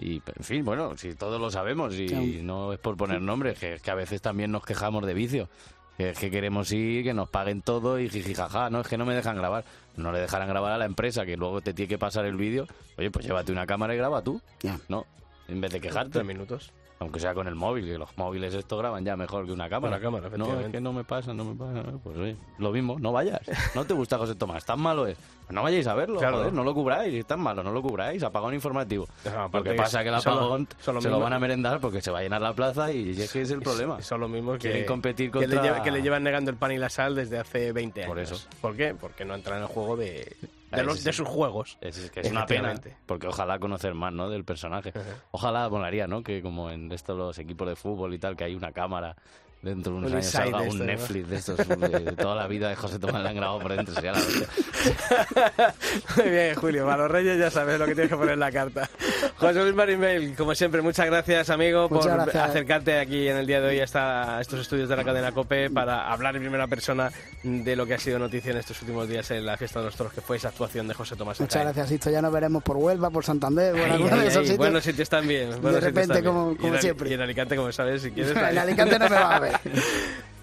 Y, 0.01 0.21
en 0.37 0.43
fin, 0.43 0.63
bueno, 0.63 0.95
si 0.97 1.13
todos 1.15 1.39
lo 1.41 1.51
sabemos 1.51 1.93
y 1.97 2.07
Claro. 2.07 2.25
no 2.43 2.73
es 2.73 2.79
por 2.79 2.95
poner 2.95 3.21
nombres, 3.21 3.59
que, 3.59 3.79
que 3.83 3.91
a 3.91 3.95
veces 3.95 4.21
también 4.21 4.51
nos 4.51 4.63
quejamos 4.65 5.05
de 5.05 5.13
vicio. 5.13 5.49
Que 5.97 6.11
es 6.11 6.17
que 6.17 6.31
queremos 6.31 6.71
ir, 6.71 7.03
que 7.03 7.13
nos 7.13 7.29
paguen 7.29 7.61
todo 7.61 7.99
y 7.99 8.07
jijijaja, 8.09 8.69
no, 8.69 8.79
es 8.79 8.87
que 8.87 8.97
no 8.97 9.05
me 9.05 9.13
dejan 9.13 9.35
grabar. 9.35 9.65
No 9.97 10.13
le 10.13 10.19
dejarán 10.19 10.47
grabar 10.47 10.71
a 10.71 10.77
la 10.77 10.85
empresa, 10.85 11.25
que 11.25 11.35
luego 11.35 11.59
te 11.59 11.73
tiene 11.73 11.89
que 11.89 11.97
pasar 11.97 12.23
el 12.25 12.37
vídeo. 12.37 12.67
Oye, 12.97 13.11
pues 13.11 13.25
llévate 13.25 13.51
una 13.51 13.67
cámara 13.67 13.93
y 13.93 13.97
graba 13.97 14.21
tú. 14.21 14.41
Ya. 14.61 14.79
No, 14.87 15.05
en 15.49 15.59
vez 15.59 15.73
de 15.73 15.81
quejarte. 15.81 16.11
Tres 16.13 16.25
minutos. 16.25 16.71
Aunque 17.01 17.19
sea 17.21 17.33
con 17.33 17.47
el 17.47 17.55
móvil, 17.55 17.85
que 17.85 17.97
los 17.97 18.09
móviles 18.17 18.53
esto 18.53 18.77
graban 18.77 19.05
ya 19.05 19.15
mejor 19.15 19.45
que 19.45 19.53
una 19.53 19.69
cámara. 19.69 19.95
Una 19.95 20.03
cámara, 20.03 20.29
no, 20.37 20.59
es 20.59 20.67
que 20.69 20.81
no 20.81 20.91
me 20.91 21.05
pasa, 21.05 21.33
no 21.33 21.45
me 21.45 21.55
pasa. 21.55 21.81
Pues 22.03 22.17
oye, 22.17 22.35
lo 22.57 22.71
mismo, 22.71 22.97
no 22.99 23.13
vayas. 23.13 23.39
No 23.73 23.85
te 23.85 23.93
gusta 23.93 24.17
José 24.17 24.35
Tomás, 24.35 24.65
tan 24.65 24.81
malo 24.81 25.07
es. 25.07 25.17
No 25.49 25.63
vayáis 25.63 25.87
a 25.87 25.95
verlo, 25.95 26.19
Claro. 26.19 26.39
joder, 26.39 26.53
no 26.53 26.63
lo 26.63 26.73
cubráis, 26.73 27.13
es 27.13 27.25
tan 27.25 27.39
malo, 27.39 27.63
no 27.63 27.71
lo 27.71 27.81
cubráis, 27.81 28.21
apagón 28.21 28.53
informativo. 28.53 29.07
No, 29.25 29.49
Lo 29.51 29.63
que 29.63 29.73
pasa 29.75 29.99
es 29.99 30.03
que 30.03 30.09
el 30.09 30.15
lo- 30.15 30.19
apagón 30.19 30.67
lo 30.77 30.83
se 30.83 30.91
lo 30.93 30.99
mismo- 31.01 31.19
van 31.21 31.33
a 31.33 31.39
merendar 31.39 31.79
porque 31.79 32.01
se 32.01 32.11
va 32.11 32.19
a 32.19 32.21
llenar 32.21 32.41
la 32.41 32.53
plaza 32.53 32.91
y 32.91 33.11
es 33.11 33.31
que 33.31 33.41
es 33.43 33.51
el 33.51 33.61
problema. 33.61 34.01
Son 34.01 34.19
los 34.19 34.29
mismos 34.29 34.57
que, 34.57 34.69
Quieren 34.69 34.85
competir 34.85 35.31
que, 35.31 35.39
le 35.39 35.45
contra- 35.47 35.63
lleva- 35.63 35.81
que 35.83 35.91
le 35.91 36.01
llevan 36.01 36.23
negando 36.23 36.51
el 36.51 36.57
pan 36.57 36.73
y 36.73 36.77
la 36.77 36.89
sal 36.89 37.15
desde 37.15 37.39
hace 37.39 37.71
20 37.71 38.01
años. 38.01 38.09
Por 38.09 38.19
eso. 38.19 38.35
¿Por 38.61 38.75
qué? 38.75 38.93
Porque 38.93 39.23
no 39.23 39.35
entran 39.35 39.57
en 39.57 39.63
el 39.63 39.69
juego 39.69 39.95
de, 39.95 40.35
de, 40.71 40.83
los, 40.83 41.03
de 41.03 41.13
sus 41.13 41.27
juegos. 41.27 41.77
Es, 41.81 41.97
es 41.97 42.11
que 42.11 42.21
es 42.21 42.31
una 42.31 42.45
pena, 42.45 42.73
porque 43.05 43.27
ojalá 43.27 43.59
conocer 43.59 43.93
más, 43.93 44.13
¿no? 44.13 44.29
Del 44.29 44.45
personaje. 44.45 44.93
Ojalá 45.31 45.69
molaría, 45.69 46.07
¿no? 46.07 46.23
Que 46.23 46.41
como 46.41 46.69
en 46.69 46.91
estos 46.91 47.17
los 47.17 47.37
equipos 47.39 47.67
de 47.67 47.75
fútbol 47.75 48.13
y 48.13 48.19
tal, 48.19 48.35
que 48.35 48.43
hay 48.43 48.55
una 48.55 48.71
cámara 48.71 49.15
dentro 49.61 49.91
de 49.93 49.97
unos 49.99 50.11
Un 50.11 50.17
años 50.17 50.25
salga 50.31 50.61
de 50.61 50.63
un 50.63 50.69
esto, 50.69 50.77
¿no? 50.79 50.85
Netflix 50.85 51.29
de 51.29 51.35
estos 51.35 51.57
de 51.57 52.11
toda 52.17 52.35
la 52.35 52.47
vida 52.47 52.69
de 52.69 52.75
José 52.75 52.97
Tomás 52.99 53.21
le 53.23 53.29
han 53.29 53.35
grabado 53.35 53.59
por 53.59 53.75
dentro. 53.75 53.93
sería 53.93 54.13
la. 54.13 54.19
Muy 56.17 56.29
bien, 56.29 56.55
Julio. 56.55 56.85
Para 56.85 57.03
los 57.03 57.11
Reyes 57.11 57.37
ya 57.37 57.51
sabes 57.51 57.77
lo 57.79 57.85
que 57.85 57.93
tienes 57.93 58.09
que 58.11 58.17
poner 58.17 58.33
en 58.33 58.39
la 58.39 58.51
carta. 58.51 58.89
José 59.37 59.61
Luis 59.61 59.75
Marimel, 59.75 60.35
como 60.35 60.55
siempre, 60.55 60.81
muchas 60.81 61.05
gracias, 61.05 61.49
amigo, 61.49 61.87
Muchas 61.89 62.07
por 62.07 62.15
gracias. 62.23 62.49
acercarte 62.49 62.99
aquí 62.99 63.27
en 63.27 63.37
el 63.37 63.45
día 63.45 63.59
de 63.61 63.67
hoy 63.69 63.79
hasta 63.79 64.37
a 64.37 64.41
estos 64.41 64.59
estudios 64.61 64.89
de 64.89 64.95
la 64.95 65.03
cadena 65.03 65.31
COPE 65.31 65.69
para 65.69 66.11
hablar 66.11 66.35
en 66.35 66.41
primera 66.41 66.67
persona 66.67 67.11
de 67.43 67.75
lo 67.75 67.85
que 67.85 67.93
ha 67.95 67.99
sido 67.99 68.19
noticia 68.19 68.51
en 68.51 68.57
estos 68.57 68.81
últimos 68.81 69.07
días 69.07 69.29
en 69.31 69.45
la 69.45 69.57
fiesta 69.57 69.79
de 69.79 69.85
los 69.85 69.95
toros, 69.95 70.13
que 70.13 70.21
fue 70.21 70.37
esa 70.37 70.49
actuación 70.49 70.87
de 70.87 70.93
José 70.93 71.15
Tomás. 71.15 71.39
en 71.39 71.45
Muchas 71.45 71.63
gracias, 71.63 71.89
Sisto. 71.89 72.09
Ya 72.09 72.21
nos 72.21 72.31
veremos 72.31 72.63
por 72.63 72.77
Huelva, 72.77 73.09
por 73.09 73.23
Santander, 73.25 73.73
por 73.75 73.89
alguno 73.89 74.17
de 74.17 74.27
esos 74.27 74.41
sitios. 74.43 74.57
Buenos 74.57 74.83
sitios 74.83 75.09
también. 75.09 75.49
buenos 75.61 75.75
sitios 75.75 75.83
repente, 75.83 76.13
también. 76.15 76.25
como- 76.33 76.51
Y 76.51 76.55
como 76.55 76.67
en 76.69 76.73
Ali- 76.75 76.81
siempre. 76.81 77.09
Y 77.09 77.13
en 77.13 77.21
Alicante, 77.21 77.55
como 77.55 77.71
sabes, 77.71 78.01
si 78.01 78.11
quieres. 78.11 78.35
En. 78.37 78.57
Alicante 78.57 78.99
no 78.99 79.09
me 79.09 79.15
va 79.15 79.35
a 79.35 79.39
ver. 79.39 79.48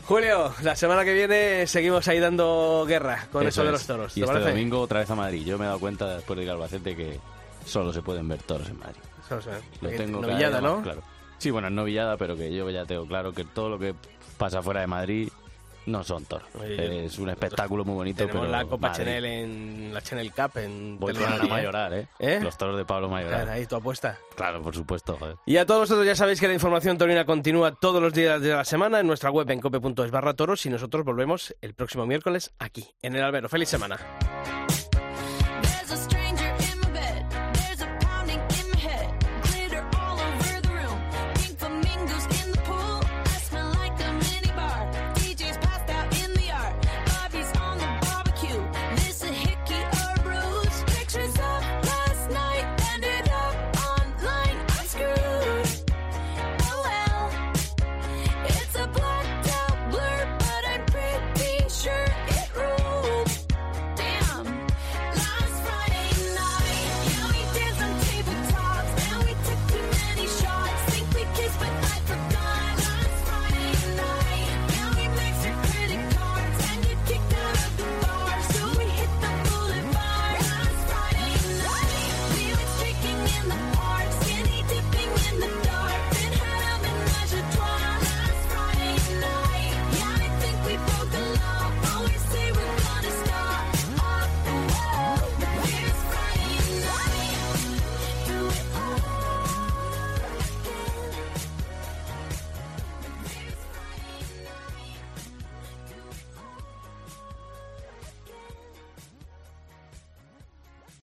Julio, 0.06 0.52
la 0.62 0.76
semana 0.76 1.04
que 1.04 1.12
viene 1.12 1.66
seguimos 1.66 2.06
ahí 2.06 2.20
dando 2.20 2.84
guerra 2.86 3.26
con 3.32 3.46
eso, 3.46 3.64
de 3.64 3.72
los 3.72 3.84
toros. 3.86 4.14
¿Te 4.14 4.20
Y 4.20 4.22
este 4.22 4.32
parece? 4.34 4.50
domingo 4.50 4.80
otra 4.80 5.00
vez 5.00 5.10
a 5.10 5.14
Madrid. 5.16 5.44
Yo 5.44 5.58
me 5.58 5.64
he 5.64 5.66
dado 5.66 5.80
cuenta 5.80 6.14
después 6.16 6.36
de 6.36 6.44
ir 6.44 6.50
a 6.50 6.52
Albacete 6.52 6.94
que 6.94 7.18
solo 7.64 7.92
se 7.92 8.02
pueden 8.02 8.28
ver 8.28 8.40
toros 8.42 8.68
en 8.68 8.78
Madrid. 8.78 9.00
Eso. 9.26 9.40
Lo 9.80 9.88
Eh, 9.90 9.96
tengo 9.96 10.20
novillada, 10.20 10.60
¿no? 10.60 10.80
claro. 10.82 11.02
Sí, 11.38 11.50
bueno, 11.50 11.66
es 11.68 11.74
novillada, 11.74 12.16
pero 12.16 12.36
que 12.36 12.54
yo 12.54 12.70
ya 12.70 12.84
tengo 12.86 13.04
claro 13.06 13.32
que 13.32 13.44
todo 13.44 13.68
lo 13.68 13.78
que 13.80 13.94
pasa 14.38 14.62
fuera 14.62 14.80
de 14.80 14.86
Madrid 14.86 15.28
no 15.86 16.04
son 16.04 16.24
toros. 16.24 16.48
Es 16.62 17.18
un 17.18 17.30
espectáculo 17.30 17.84
muy 17.84 17.94
bonito, 17.94 18.26
Tenemos 18.26 18.46
pero 18.46 18.52
la 18.52 18.64
Copa 18.64 18.88
Madrid. 18.88 19.04
Chanel 19.04 19.24
en 19.24 19.94
la 19.94 20.00
Chanel 20.02 20.32
Cup 20.32 20.58
en 20.58 20.98
Voy 20.98 21.14
¿eh? 21.16 21.48
Mayoral, 21.48 21.94
¿eh? 21.94 22.08
¿Eh? 22.18 22.40
Los 22.42 22.56
toros 22.58 22.76
de 22.76 22.84
Pablo 22.84 23.08
Mayoral. 23.08 23.42
Claro, 23.42 23.52
ahí 23.52 23.66
tu 23.66 23.76
apuesta. 23.76 24.18
Claro, 24.34 24.62
por 24.62 24.74
supuesto, 24.74 25.16
joder. 25.18 25.36
Y 25.46 25.56
a 25.56 25.66
todos 25.66 25.80
vosotros 25.80 26.06
ya 26.06 26.14
sabéis 26.14 26.40
que 26.40 26.48
la 26.48 26.54
información 26.54 26.98
taurina 26.98 27.24
continúa 27.24 27.74
todos 27.74 28.02
los 28.02 28.12
días 28.12 28.40
de 28.40 28.50
la 28.50 28.64
semana 28.64 29.00
en 29.00 29.06
nuestra 29.06 29.30
web 29.30 29.50
en 29.50 29.60
cope.es 29.60 30.10
barra 30.10 30.34
toros 30.34 30.66
y 30.66 30.70
nosotros 30.70 31.04
volvemos 31.04 31.54
el 31.60 31.74
próximo 31.74 32.06
miércoles 32.06 32.52
aquí, 32.58 32.86
en 33.02 33.16
el 33.16 33.22
albero. 33.22 33.48
¡Feliz 33.48 33.68
semana! 33.68 33.98